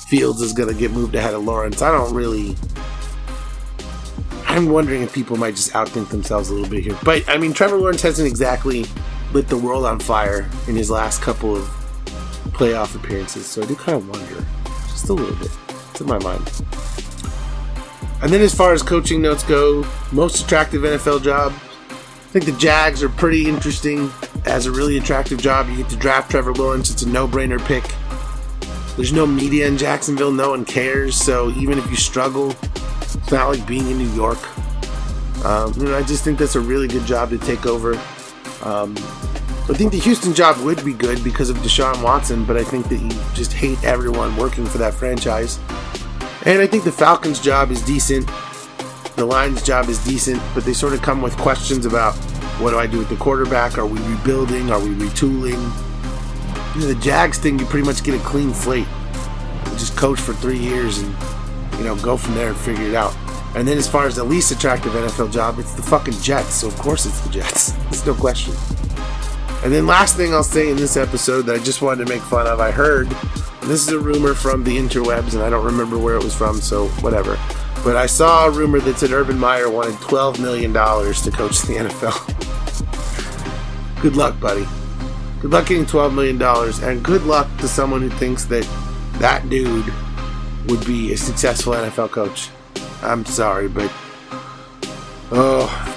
Fields 0.07 0.41
is 0.41 0.53
going 0.53 0.69
to 0.69 0.75
get 0.75 0.91
moved 0.91 1.15
ahead 1.15 1.33
of 1.33 1.43
Lawrence. 1.43 1.81
I 1.81 1.91
don't 1.91 2.13
really. 2.13 2.55
I'm 4.45 4.69
wondering 4.69 5.03
if 5.03 5.13
people 5.13 5.37
might 5.37 5.55
just 5.55 5.71
outthink 5.73 6.09
themselves 6.09 6.49
a 6.49 6.53
little 6.53 6.69
bit 6.69 6.83
here. 6.83 6.97
But 7.03 7.27
I 7.29 7.37
mean, 7.37 7.53
Trevor 7.53 7.77
Lawrence 7.77 8.01
hasn't 8.01 8.27
exactly 8.27 8.85
lit 9.33 9.47
the 9.47 9.57
world 9.57 9.85
on 9.85 9.99
fire 9.99 10.49
in 10.67 10.75
his 10.75 10.89
last 10.89 11.21
couple 11.21 11.55
of 11.55 11.63
playoff 12.51 12.95
appearances, 12.95 13.45
so 13.45 13.61
I 13.61 13.65
do 13.67 13.75
kind 13.75 13.97
of 13.97 14.09
wonder, 14.09 14.45
just 14.87 15.07
a 15.09 15.13
little 15.13 15.35
bit. 15.35 15.51
It's 15.91 16.01
in 16.01 16.07
my 16.07 16.19
mind. 16.19 16.49
And 18.21 18.31
then 18.31 18.41
as 18.41 18.53
far 18.53 18.73
as 18.73 18.83
coaching 18.83 19.21
notes 19.21 19.43
go, 19.43 19.85
most 20.11 20.43
attractive 20.43 20.81
NFL 20.81 21.23
job. 21.23 21.53
I 21.89 22.31
think 22.31 22.45
the 22.45 22.51
Jags 22.53 23.01
are 23.01 23.09
pretty 23.09 23.47
interesting 23.47 24.11
as 24.45 24.65
a 24.65 24.71
really 24.71 24.97
attractive 24.97 25.39
job. 25.39 25.69
You 25.69 25.77
get 25.77 25.89
to 25.89 25.95
draft 25.95 26.29
Trevor 26.29 26.53
Lawrence, 26.53 26.91
it's 26.91 27.01
a 27.01 27.09
no 27.09 27.27
brainer 27.27 27.63
pick. 27.65 27.83
There's 28.95 29.13
no 29.13 29.25
media 29.25 29.67
in 29.67 29.77
Jacksonville, 29.77 30.31
no 30.31 30.49
one 30.49 30.65
cares. 30.65 31.15
So 31.15 31.51
even 31.51 31.79
if 31.79 31.89
you 31.89 31.95
struggle, 31.95 32.53
it's 33.01 33.31
not 33.31 33.47
like 33.47 33.65
being 33.65 33.89
in 33.89 33.97
New 33.97 34.09
York. 34.09 34.37
Um, 35.45 35.73
you 35.77 35.85
know, 35.85 35.97
I 35.97 36.03
just 36.03 36.23
think 36.23 36.37
that's 36.37 36.55
a 36.55 36.59
really 36.59 36.87
good 36.87 37.05
job 37.05 37.29
to 37.29 37.37
take 37.37 37.65
over. 37.65 37.93
Um, 38.61 38.93
I 39.69 39.73
think 39.73 39.91
the 39.91 39.99
Houston 39.99 40.33
job 40.33 40.57
would 40.65 40.83
be 40.83 40.93
good 40.93 41.23
because 41.23 41.49
of 41.49 41.57
Deshaun 41.57 42.03
Watson, 42.03 42.43
but 42.43 42.57
I 42.57 42.63
think 42.63 42.89
that 42.89 42.97
you 42.97 43.09
just 43.33 43.53
hate 43.53 43.81
everyone 43.83 44.35
working 44.35 44.65
for 44.65 44.79
that 44.79 44.93
franchise. 44.93 45.59
And 46.45 46.61
I 46.61 46.67
think 46.67 46.85
the 46.85 46.91
Falcons' 46.91 47.39
job 47.39 47.69
is 47.71 47.81
decent. 47.81 48.29
The 49.15 49.25
Lions' 49.25 49.61
job 49.61 49.89
is 49.89 50.03
decent, 50.05 50.41
but 50.53 50.63
they 50.63 50.73
sort 50.73 50.93
of 50.93 51.01
come 51.01 51.21
with 51.21 51.35
questions 51.37 51.85
about 51.85 52.15
what 52.59 52.71
do 52.71 52.79
I 52.79 52.87
do 52.87 52.97
with 52.97 53.09
the 53.09 53.17
quarterback? 53.17 53.77
Are 53.77 53.85
we 53.85 53.99
rebuilding? 54.01 54.71
Are 54.71 54.79
we 54.79 54.89
retooling? 54.89 55.59
You 56.75 56.81
know, 56.81 56.87
the 56.87 56.99
Jags 57.01 57.37
thing, 57.37 57.59
you 57.59 57.65
pretty 57.65 57.85
much 57.85 58.03
get 58.03 58.19
a 58.19 58.23
clean 58.23 58.53
slate. 58.53 58.87
You 59.65 59.71
just 59.71 59.97
coach 59.97 60.19
for 60.19 60.33
three 60.33 60.57
years 60.57 60.99
and 60.99 61.15
you 61.77 61.83
know 61.83 61.95
go 61.97 62.15
from 62.15 62.35
there 62.35 62.49
and 62.49 62.57
figure 62.57 62.85
it 62.85 62.95
out. 62.95 63.15
And 63.55 63.67
then 63.67 63.77
as 63.77 63.87
far 63.87 64.05
as 64.05 64.15
the 64.15 64.23
least 64.23 64.51
attractive 64.51 64.93
NFL 64.93 65.31
job, 65.31 65.59
it's 65.59 65.73
the 65.73 65.81
fucking 65.81 66.13
Jets. 66.21 66.53
So 66.53 66.67
of 66.67 66.77
course 66.77 67.05
it's 67.05 67.19
the 67.21 67.29
Jets. 67.29 67.71
There's 67.89 68.05
no 68.05 68.13
question. 68.13 68.53
And 69.63 69.73
then 69.73 69.87
last 69.87 70.15
thing 70.15 70.33
I'll 70.33 70.43
say 70.43 70.69
in 70.69 70.77
this 70.77 70.95
episode 70.95 71.41
that 71.43 71.55
I 71.55 71.63
just 71.63 71.81
wanted 71.81 72.05
to 72.05 72.13
make 72.13 72.21
fun 72.21 72.47
of, 72.47 72.61
I 72.61 72.71
heard 72.71 73.09
this 73.61 73.87
is 73.87 73.89
a 73.89 73.99
rumor 73.99 74.33
from 74.33 74.63
the 74.63 74.77
interwebs, 74.77 75.33
and 75.33 75.43
I 75.43 75.49
don't 75.49 75.65
remember 75.65 75.97
where 75.97 76.15
it 76.15 76.23
was 76.23 76.33
from, 76.35 76.61
so 76.61 76.87
whatever. 77.01 77.37
But 77.83 77.95
I 77.95 78.05
saw 78.05 78.47
a 78.47 78.51
rumor 78.51 78.79
that 78.79 78.97
said 78.97 79.11
Urban 79.11 79.37
Meyer 79.39 79.69
wanted 79.69 79.95
$12 79.95 80.39
million 80.39 80.73
to 80.73 81.31
coach 81.31 81.61
the 81.61 81.75
NFL. 81.75 82.15
good 84.01 84.15
luck, 84.15 84.39
buddy. 84.39 84.65
Good 85.39 85.51
luck 85.51 85.67
getting 85.67 85.85
$12 85.85 86.13
million, 86.13 86.41
and 86.83 87.03
good 87.03 87.23
luck 87.23 87.47
to 87.59 87.67
someone 87.67 88.01
who 88.01 88.09
thinks 88.09 88.45
that 88.45 88.67
that 89.13 89.49
dude 89.49 89.85
would 90.67 90.85
be 90.85 91.13
a 91.13 91.17
successful 91.17 91.73
NFL 91.73 92.11
coach. 92.11 92.49
I'm 93.01 93.25
sorry, 93.25 93.67
but. 93.67 93.91
Oh. 95.31 95.95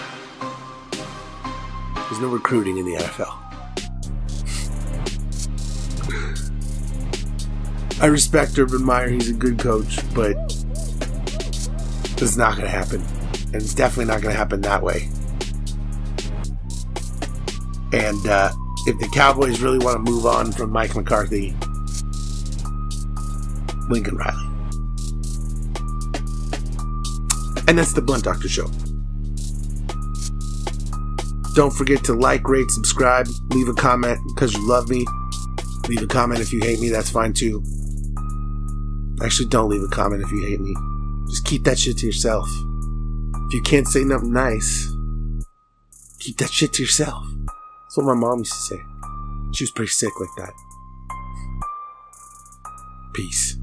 There's 1.94 2.20
no 2.20 2.28
recruiting 2.28 2.76
in 2.78 2.84
the 2.84 2.94
NFL. 2.94 3.41
I 8.02 8.06
respect 8.06 8.58
Urban 8.58 8.84
Meyer. 8.84 9.08
He's 9.08 9.30
a 9.30 9.32
good 9.32 9.60
coach, 9.60 10.00
but 10.12 10.34
it's 12.20 12.36
not 12.36 12.56
going 12.56 12.64
to 12.64 12.68
happen. 12.68 13.00
And 13.52 13.62
it's 13.62 13.74
definitely 13.74 14.06
not 14.06 14.20
going 14.20 14.32
to 14.32 14.38
happen 14.38 14.60
that 14.62 14.82
way. 14.82 15.08
And 17.92 18.26
uh, 18.26 18.50
if 18.88 18.98
the 18.98 19.08
Cowboys 19.14 19.60
really 19.60 19.78
want 19.78 20.04
to 20.04 20.10
move 20.10 20.26
on 20.26 20.50
from 20.50 20.70
Mike 20.70 20.96
McCarthy, 20.96 21.54
Lincoln 23.88 24.16
Riley. 24.16 24.48
And 27.68 27.78
that's 27.78 27.92
the 27.92 28.02
Blunt 28.04 28.24
Doctor 28.24 28.48
Show. 28.48 28.66
Don't 31.54 31.72
forget 31.72 32.02
to 32.04 32.14
like, 32.14 32.48
rate, 32.48 32.68
subscribe, 32.72 33.28
leave 33.50 33.68
a 33.68 33.74
comment 33.74 34.18
because 34.34 34.54
you 34.54 34.68
love 34.68 34.88
me. 34.88 35.06
Leave 35.88 36.02
a 36.02 36.08
comment 36.08 36.40
if 36.40 36.52
you 36.52 36.58
hate 36.60 36.80
me, 36.80 36.88
that's 36.88 37.10
fine 37.10 37.32
too. 37.32 37.62
Actually, 39.20 39.48
don't 39.48 39.68
leave 39.68 39.82
a 39.82 39.88
comment 39.88 40.22
if 40.22 40.30
you 40.30 40.42
hate 40.42 40.60
me. 40.60 40.74
Just 41.28 41.44
keep 41.44 41.64
that 41.64 41.78
shit 41.78 41.98
to 41.98 42.06
yourself. 42.06 42.48
If 43.46 43.54
you 43.54 43.62
can't 43.62 43.86
say 43.86 44.04
nothing 44.04 44.32
nice, 44.32 44.88
keep 46.20 46.38
that 46.38 46.50
shit 46.50 46.72
to 46.74 46.82
yourself. 46.82 47.24
That's 47.46 47.96
what 47.96 48.06
my 48.06 48.14
mom 48.14 48.38
used 48.38 48.52
to 48.52 48.58
say. 48.58 48.82
She 49.54 49.64
was 49.64 49.70
pretty 49.70 49.90
sick 49.90 50.12
like 50.18 50.30
that. 50.38 50.52
Peace. 53.14 53.56